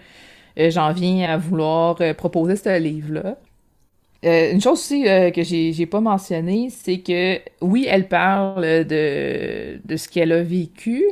euh, 0.57 0.69
j'en 0.69 0.93
viens 0.93 1.29
à 1.29 1.35
vouloir 1.35 1.99
euh, 1.99 2.13
proposer 2.13 2.55
ce 2.55 2.79
livre-là. 2.79 3.35
Euh, 4.23 4.51
une 4.51 4.61
chose 4.61 4.73
aussi 4.73 5.07
euh, 5.07 5.31
que 5.31 5.41
j'ai, 5.43 5.85
pas 5.87 5.99
mentionné, 5.99 6.69
c'est 6.69 6.99
que 6.99 7.39
oui, 7.61 7.87
elle 7.89 8.07
parle 8.07 8.85
de, 8.85 9.79
de 9.83 9.95
ce 9.97 10.07
qu'elle 10.07 10.31
a 10.31 10.43
vécu, 10.43 11.03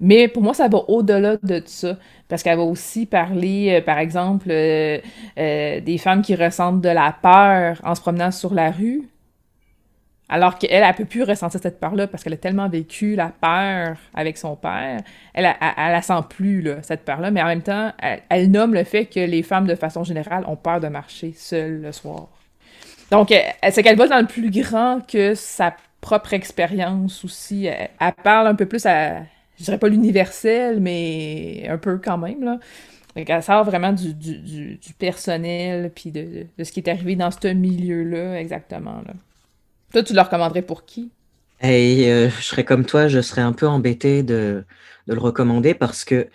mais 0.00 0.26
pour 0.26 0.42
moi, 0.42 0.52
ça 0.54 0.66
va 0.68 0.78
au-delà 0.88 1.36
de 1.36 1.62
ça. 1.66 1.96
Parce 2.28 2.42
qu'elle 2.42 2.56
va 2.56 2.64
aussi 2.64 3.06
parler, 3.06 3.78
euh, 3.78 3.82
par 3.82 3.98
exemple, 3.98 4.48
des 4.48 5.98
femmes 5.98 6.22
qui 6.22 6.34
ressentent 6.34 6.80
de 6.80 6.88
la 6.88 7.14
peur 7.22 7.80
en 7.84 7.94
se 7.94 8.00
promenant 8.00 8.30
sur 8.32 8.54
la 8.54 8.70
rue. 8.70 9.02
Alors 10.28 10.58
qu'elle, 10.58 10.84
elle, 10.84 10.94
peut 10.94 11.04
plus 11.04 11.24
ressentir 11.24 11.60
cette 11.60 11.80
peur-là 11.80 12.06
parce 12.06 12.22
qu'elle 12.22 12.32
a 12.34 12.36
tellement 12.36 12.68
vécu 12.68 13.16
la 13.16 13.28
peur 13.28 13.96
avec 14.14 14.38
son 14.38 14.54
père. 14.56 15.00
Elle, 15.34 15.44
elle, 15.44 15.56
elle, 15.60 15.92
la 15.92 16.02
sent 16.02 16.22
plus, 16.28 16.62
là, 16.62 16.82
cette 16.82 17.04
peur-là. 17.04 17.30
Mais 17.32 17.42
en 17.42 17.46
même 17.46 17.62
temps, 17.62 17.92
elle, 18.00 18.22
elle 18.28 18.50
nomme 18.50 18.74
le 18.74 18.84
fait 18.84 19.06
que 19.06 19.20
les 19.20 19.42
femmes, 19.42 19.66
de 19.66 19.74
façon 19.74 20.04
générale, 20.04 20.44
ont 20.46 20.56
peur 20.56 20.80
de 20.80 20.88
marcher 20.88 21.32
seules 21.36 21.82
le 21.82 21.92
soir. 21.92 22.28
Donc, 23.10 23.32
euh, 23.32 23.40
c'est 23.70 23.82
qu'elle 23.82 23.96
va 23.96 24.06
dans 24.06 24.20
le 24.20 24.26
plus 24.26 24.50
grand 24.50 25.00
que 25.06 25.34
sa 25.34 25.74
propre 26.00 26.32
expérience 26.32 27.24
aussi. 27.24 27.66
Elle, 27.66 27.90
parle 28.22 28.46
un 28.46 28.54
peu 28.54 28.66
plus 28.66 28.86
à, 28.86 29.22
je 29.58 29.64
dirais 29.64 29.78
pas 29.78 29.88
l'universel, 29.88 30.80
mais 30.80 31.66
un 31.68 31.78
peu 31.78 31.98
quand 31.98 32.18
même, 32.18 32.42
là. 32.44 32.58
Donc, 33.16 33.28
elle 33.28 33.42
sort 33.42 33.64
vraiment 33.64 33.92
du, 33.92 34.78
personnel, 34.98 35.90
puis 35.92 36.12
de, 36.12 36.46
ce 36.62 36.70
qui 36.70 36.78
est 36.78 36.88
arrivé 36.88 37.16
dans 37.16 37.32
ce 37.32 37.48
milieu-là, 37.48 38.40
exactement, 38.40 39.02
là. 39.06 39.14
Toi, 39.92 40.04
tu 40.04 40.14
le 40.14 40.20
recommanderais 40.20 40.62
pour 40.62 40.84
qui? 40.84 41.10
Et 41.60 42.08
euh, 42.08 42.30
je 42.30 42.44
serais 42.44 42.62
comme 42.62 42.86
toi, 42.86 43.08
je 43.08 43.20
serais 43.20 43.42
un 43.42 43.52
peu 43.52 43.66
embêté 43.66 44.22
de 44.22 44.64
le 45.08 45.18
recommander 45.18 45.74
parce 45.74 46.04
que 46.04 46.28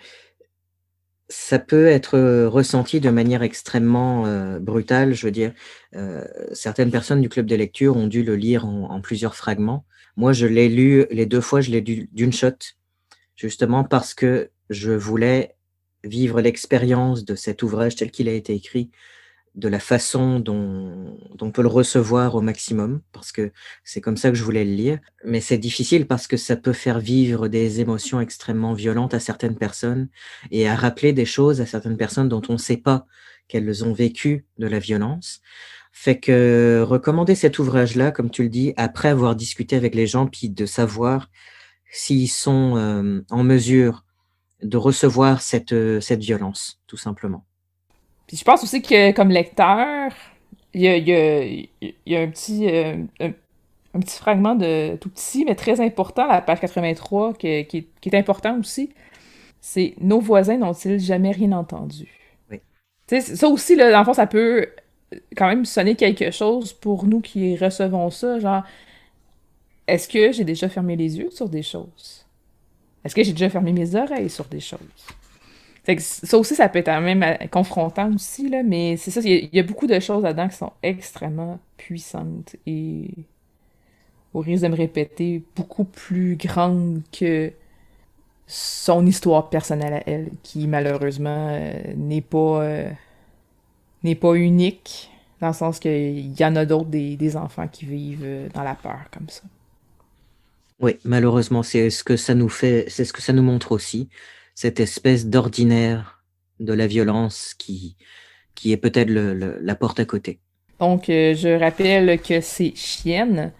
ça 1.28 1.58
peut 1.58 1.86
être 1.86 2.16
euh, 2.16 2.48
ressenti 2.48 3.00
de 3.00 3.10
manière 3.10 3.42
extrêmement 3.42 4.26
euh, 4.26 4.58
brutale. 4.60 5.14
Je 5.14 5.26
veux 5.26 5.32
dire, 5.32 5.52
euh, 5.94 6.24
certaines 6.52 6.90
personnes 6.90 7.20
du 7.20 7.28
club 7.28 7.46
de 7.46 7.56
lecture 7.56 7.96
ont 7.96 8.06
dû 8.06 8.22
le 8.22 8.36
lire 8.36 8.64
en, 8.66 9.00
plusieurs 9.00 9.34
fragments. 9.34 9.84
Moi, 10.16 10.32
je 10.32 10.46
l'ai 10.46 10.68
lu 10.68 11.04
les 11.10 11.26
deux 11.26 11.40
fois, 11.40 11.60
je 11.60 11.70
l'ai 11.70 11.80
lu 11.80 12.08
d'une 12.12 12.32
shot, 12.32 12.56
justement 13.34 13.84
parce 13.84 14.14
que 14.14 14.50
je 14.70 14.92
voulais 14.92 15.54
vivre 16.04 16.40
l'expérience 16.40 17.24
de 17.24 17.34
cet 17.34 17.62
ouvrage 17.62 17.96
tel 17.96 18.10
qu'il 18.10 18.28
a 18.28 18.32
été 18.32 18.54
écrit 18.54 18.90
de 19.56 19.68
la 19.68 19.80
façon 19.80 20.38
dont, 20.38 21.18
on 21.40 21.50
peut 21.50 21.62
le 21.62 21.68
recevoir 21.68 22.34
au 22.34 22.42
maximum, 22.42 23.00
parce 23.12 23.32
que 23.32 23.52
c'est 23.84 24.02
comme 24.02 24.18
ça 24.18 24.30
que 24.30 24.36
je 24.36 24.44
voulais 24.44 24.64
le 24.64 24.72
lire. 24.72 24.98
Mais 25.24 25.40
c'est 25.40 25.58
difficile 25.58 26.06
parce 26.06 26.26
que 26.26 26.36
ça 26.36 26.56
peut 26.56 26.74
faire 26.74 27.00
vivre 27.00 27.48
des 27.48 27.80
émotions 27.80 28.20
extrêmement 28.20 28.74
violentes 28.74 29.14
à 29.14 29.20
certaines 29.20 29.56
personnes 29.56 30.08
et 30.50 30.68
à 30.68 30.74
rappeler 30.74 31.14
des 31.14 31.24
choses 31.24 31.60
à 31.62 31.66
certaines 31.66 31.96
personnes 31.96 32.28
dont 32.28 32.42
on 32.50 32.54
ne 32.54 32.58
sait 32.58 32.76
pas 32.76 33.06
qu'elles 33.48 33.84
ont 33.84 33.94
vécu 33.94 34.44
de 34.58 34.66
la 34.66 34.78
violence. 34.78 35.40
Fait 35.90 36.20
que 36.20 36.84
recommander 36.86 37.34
cet 37.34 37.58
ouvrage-là, 37.58 38.10
comme 38.10 38.30
tu 38.30 38.42
le 38.42 38.50
dis, 38.50 38.74
après 38.76 39.08
avoir 39.08 39.34
discuté 39.34 39.76
avec 39.76 39.94
les 39.94 40.06
gens, 40.06 40.26
puis 40.26 40.50
de 40.50 40.66
savoir 40.66 41.30
s'ils 41.90 42.30
sont 42.30 42.76
euh, 42.76 43.22
en 43.30 43.42
mesure 43.42 44.04
de 44.62 44.76
recevoir 44.76 45.40
cette, 45.40 45.72
euh, 45.72 46.00
cette 46.00 46.20
violence, 46.20 46.80
tout 46.86 46.98
simplement. 46.98 47.45
Puis 48.26 48.36
je 48.36 48.44
pense 48.44 48.62
aussi 48.62 48.82
que 48.82 49.12
comme 49.12 49.30
lecteur, 49.30 50.12
il 50.74 50.82
y 50.82 50.88
a, 50.88 50.96
y, 50.96 51.12
a, 51.12 51.44
y 52.06 52.16
a, 52.16 52.20
un 52.20 52.28
petit 52.28 52.68
euh, 52.68 52.96
un, 53.20 53.32
un 53.96 54.00
petit 54.00 54.18
fragment 54.18 54.54
de 54.54 54.96
tout 54.96 55.08
petit, 55.08 55.44
mais 55.44 55.54
très 55.54 55.80
important, 55.80 56.26
la 56.26 56.42
page 56.42 56.60
83, 56.60 57.34
qui, 57.34 57.66
qui, 57.66 57.88
qui 58.00 58.08
est 58.08 58.16
important 58.16 58.58
aussi. 58.58 58.90
C'est 59.60 59.94
Nos 60.00 60.20
voisins 60.20 60.58
n'ont-ils 60.58 61.00
jamais 61.00 61.32
rien 61.32 61.52
entendu? 61.52 62.08
Oui. 62.50 62.60
ça 63.20 63.48
aussi, 63.48 63.74
là, 63.74 63.90
dans 63.90 64.00
le 64.00 64.04
fond, 64.04 64.12
ça 64.12 64.26
peut 64.26 64.68
quand 65.36 65.48
même 65.48 65.64
sonner 65.64 65.96
quelque 65.96 66.30
chose 66.30 66.72
pour 66.72 67.06
nous 67.06 67.20
qui 67.20 67.56
recevons 67.56 68.10
ça. 68.10 68.38
Genre, 68.38 68.62
est-ce 69.86 70.08
que 70.08 70.32
j'ai 70.32 70.44
déjà 70.44 70.68
fermé 70.68 70.96
les 70.96 71.18
yeux 71.18 71.30
sur 71.30 71.48
des 71.48 71.62
choses? 71.62 72.26
Est-ce 73.04 73.14
que 73.14 73.22
j'ai 73.22 73.32
déjà 73.32 73.48
fermé 73.48 73.72
mes 73.72 73.94
oreilles 73.94 74.30
sur 74.30 74.44
des 74.46 74.60
choses? 74.60 75.16
Ça 75.98 76.38
aussi, 76.38 76.54
ça 76.54 76.68
peut 76.68 76.80
être 76.80 77.00
même 77.00 77.22
euh, 77.22 77.46
confrontant 77.48 78.12
aussi, 78.12 78.48
là, 78.48 78.62
mais 78.62 78.96
c'est 78.96 79.10
ça, 79.10 79.20
il 79.22 79.48
y, 79.52 79.60
a 79.60 79.62
beaucoup 79.62 79.86
de 79.86 79.98
choses 80.00 80.22
là-dedans 80.22 80.48
qui 80.48 80.56
sont 80.56 80.72
extrêmement 80.82 81.60
puissantes 81.76 82.56
et, 82.66 83.10
au 84.34 84.40
risque 84.40 84.64
de 84.64 84.68
me 84.68 84.76
répéter, 84.76 85.42
beaucoup 85.54 85.84
plus 85.84 86.36
grandes 86.36 87.02
que 87.16 87.52
son 88.46 89.06
histoire 89.06 89.48
personnelle 89.48 89.94
à 89.94 90.02
elle, 90.08 90.30
qui 90.42 90.66
malheureusement 90.66 91.48
euh, 91.50 91.94
n'est 91.96 92.20
pas 92.20 92.62
euh, 92.62 92.90
n'est 94.02 94.14
pas 94.14 94.34
unique, 94.34 95.10
dans 95.40 95.48
le 95.48 95.52
sens 95.52 95.78
qu'il 95.78 96.38
y 96.38 96.44
en 96.44 96.56
a 96.56 96.64
d'autres 96.64 96.86
des, 96.86 97.16
des, 97.16 97.36
enfants 97.36 97.68
qui 97.68 97.86
vivent 97.86 98.48
dans 98.54 98.62
la 98.62 98.74
peur 98.74 99.06
comme 99.12 99.28
ça. 99.28 99.42
Oui, 100.80 100.98
malheureusement, 101.04 101.62
c'est 101.62 101.90
ce 101.90 102.04
que 102.04 102.16
ça 102.16 102.34
nous 102.34 102.48
fait, 102.48 102.84
c'est 102.88 103.04
ce 103.04 103.12
que 103.12 103.22
ça 103.22 103.32
nous 103.32 103.42
montre 103.42 103.72
aussi 103.72 104.08
cette 104.56 104.80
espèce 104.80 105.26
d'ordinaire 105.26 106.24
de 106.58 106.72
la 106.72 106.88
violence 106.88 107.54
qui, 107.56 107.96
qui 108.56 108.72
est 108.72 108.76
peut-être 108.78 109.10
la 109.10 109.74
porte 109.76 110.00
à 110.00 110.04
côté. 110.04 110.40
Donc, 110.80 111.08
euh, 111.08 111.34
je 111.34 111.48
rappelle 111.48 112.18
que 112.20 112.40
c'est 112.40 112.74
Chienne 112.74 113.52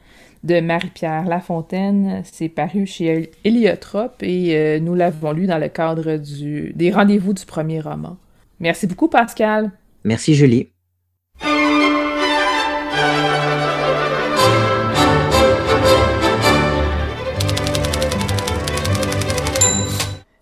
de 0.42 0.60
Marie-Pierre 0.60 1.28
Lafontaine. 1.28 2.22
C'est 2.24 2.48
paru 2.48 2.86
chez 2.86 3.30
Héliotrope 3.44 4.22
et 4.22 4.56
euh, 4.56 4.80
nous 4.80 4.94
l'avons 4.94 5.32
lu 5.32 5.46
dans 5.46 5.58
le 5.58 5.68
cadre 5.68 6.16
du, 6.16 6.72
des 6.74 6.90
rendez-vous 6.90 7.34
du 7.34 7.44
premier 7.44 7.80
roman. 7.80 8.16
Merci 8.58 8.86
beaucoup, 8.86 9.08
Pascal. 9.08 9.70
Merci, 10.04 10.34
Julie. 10.34 10.70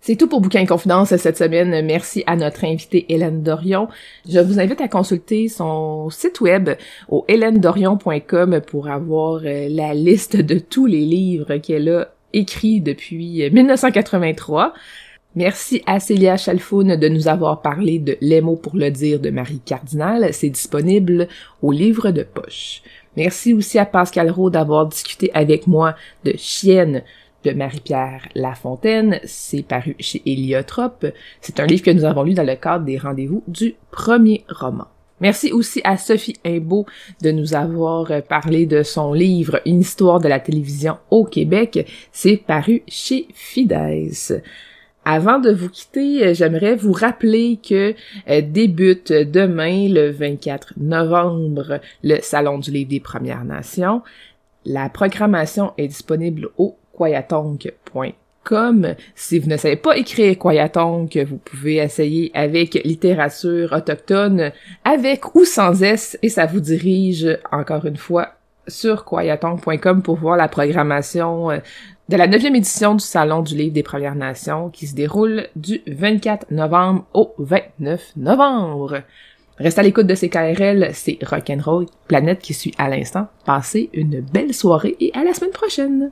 C'est 0.07 0.17
tout 0.17 0.27
pour 0.27 0.39
Bouquin 0.39 0.67
Confidence 0.67 1.15
cette 1.15 1.35
semaine. 1.39 1.83
Merci 1.83 2.23
à 2.27 2.35
notre 2.35 2.63
invitée 2.63 3.07
Hélène 3.09 3.41
Dorion. 3.41 3.87
Je 4.29 4.37
vous 4.37 4.59
invite 4.59 4.79
à 4.79 4.87
consulter 4.87 5.47
son 5.49 6.11
site 6.11 6.41
web 6.41 6.69
au 7.09 7.25
hélène-dorion.com 7.27 8.61
pour 8.67 8.87
avoir 8.87 9.41
euh, 9.43 9.67
la 9.67 9.95
liste 9.95 10.37
de 10.37 10.59
tous 10.59 10.85
les 10.85 11.01
livres 11.01 11.57
qu'elle 11.57 11.89
a 11.89 12.13
écrits 12.33 12.81
depuis 12.81 13.49
1983. 13.49 14.75
Merci 15.33 15.81
à 15.87 15.99
Célia 15.99 16.37
Chalfoun 16.37 16.97
de 16.97 17.07
nous 17.09 17.27
avoir 17.27 17.63
parlé 17.63 17.97
de 17.97 18.15
Les 18.21 18.41
mots 18.41 18.57
pour 18.57 18.75
le 18.75 18.91
dire 18.91 19.19
de 19.19 19.31
Marie 19.31 19.59
Cardinal. 19.65 20.31
C'est 20.33 20.49
disponible 20.49 21.27
au 21.63 21.71
livre 21.71 22.11
de 22.11 22.21
poche. 22.21 22.83
Merci 23.17 23.55
aussi 23.55 23.79
à 23.79 23.85
Pascal 23.85 24.29
Rowe 24.29 24.51
d'avoir 24.51 24.85
discuté 24.85 25.31
avec 25.33 25.65
moi 25.65 25.95
de 26.25 26.33
Chienne, 26.37 27.01
de 27.45 27.51
Marie-Pierre 27.51 28.27
Lafontaine. 28.33 29.19
C'est 29.23 29.63
paru 29.63 29.95
chez 29.99 30.21
Héliotrope. 30.25 31.05
C'est 31.41 31.59
un 31.59 31.65
livre 31.65 31.83
que 31.83 31.91
nous 31.91 32.03
avons 32.03 32.23
lu 32.23 32.33
dans 32.33 32.45
le 32.45 32.55
cadre 32.55 32.85
des 32.85 32.97
rendez-vous 32.97 33.43
du 33.47 33.75
premier 33.91 34.43
roman. 34.49 34.87
Merci 35.21 35.53
aussi 35.53 35.79
à 35.85 35.95
Sophie 35.97 36.35
Imbeau 36.45 36.85
de 37.21 37.31
nous 37.31 37.53
avoir 37.53 38.11
parlé 38.23 38.65
de 38.65 38.83
son 38.83 39.13
livre 39.13 39.61
Une 39.65 39.79
histoire 39.79 40.19
de 40.19 40.27
la 40.27 40.39
télévision 40.41 40.97
au 41.09 41.23
Québec. 41.23 41.87
C'est 42.11 42.37
paru 42.37 42.83
chez 42.87 43.27
Fides. 43.33 44.43
Avant 45.05 45.39
de 45.39 45.51
vous 45.51 45.69
quitter, 45.69 46.33
j'aimerais 46.33 46.75
vous 46.75 46.91
rappeler 46.91 47.59
que 47.63 47.93
euh, 48.27 48.41
débute 48.41 49.13
demain, 49.13 49.87
le 49.87 50.09
24 50.09 50.73
novembre, 50.77 51.79
le 52.03 52.17
Salon 52.21 52.57
du 52.57 52.71
livre 52.71 52.89
des 52.89 52.99
Premières 52.99 53.45
Nations. 53.45 54.01
La 54.65 54.89
programmation 54.89 55.73
est 55.77 55.87
disponible 55.87 56.49
au 56.57 56.75
Kwayatonk.com. 56.95 58.95
Si 59.15 59.39
vous 59.39 59.49
ne 59.49 59.57
savez 59.57 59.75
pas 59.75 59.97
écrire 59.97 60.37
Kwayatonk, 60.37 61.17
vous 61.17 61.37
pouvez 61.37 61.77
essayer 61.77 62.31
avec 62.33 62.75
littérature 62.85 63.73
autochtone, 63.73 64.51
avec 64.83 65.35
ou 65.35 65.45
sans 65.45 65.81
S, 65.81 66.17
et 66.21 66.29
ça 66.29 66.45
vous 66.45 66.59
dirige 66.59 67.39
encore 67.51 67.85
une 67.85 67.97
fois 67.97 68.35
sur 68.67 69.05
kwayatonk.com 69.05 70.01
pour 70.01 70.17
voir 70.17 70.37
la 70.37 70.47
programmation 70.47 71.51
euh, 71.51 71.57
de 72.09 72.17
la 72.17 72.27
neuvième 72.27 72.55
édition 72.55 72.95
du 72.95 73.03
Salon 73.03 73.41
du 73.41 73.55
Livre 73.55 73.73
des 73.73 73.83
Premières 73.83 74.15
Nations 74.15 74.69
qui 74.69 74.87
se 74.87 74.95
déroule 74.95 75.47
du 75.55 75.81
24 75.87 76.51
novembre 76.51 77.05
au 77.13 77.33
29 77.39 78.13
novembre. 78.17 79.01
Reste 79.57 79.79
à 79.79 79.83
l'écoute 79.83 80.07
de 80.07 80.15
CKRL, 80.15 80.89
c'est 80.93 81.17
Rock'n'Roll 81.23 81.85
Planète 82.07 82.39
qui 82.39 82.53
suit 82.53 82.73
à 82.77 82.89
l'instant. 82.89 83.27
Passez 83.45 83.89
une 83.93 84.21
belle 84.21 84.53
soirée 84.53 84.95
et 84.99 85.11
à 85.13 85.23
la 85.23 85.33
semaine 85.33 85.51
prochaine! 85.51 86.11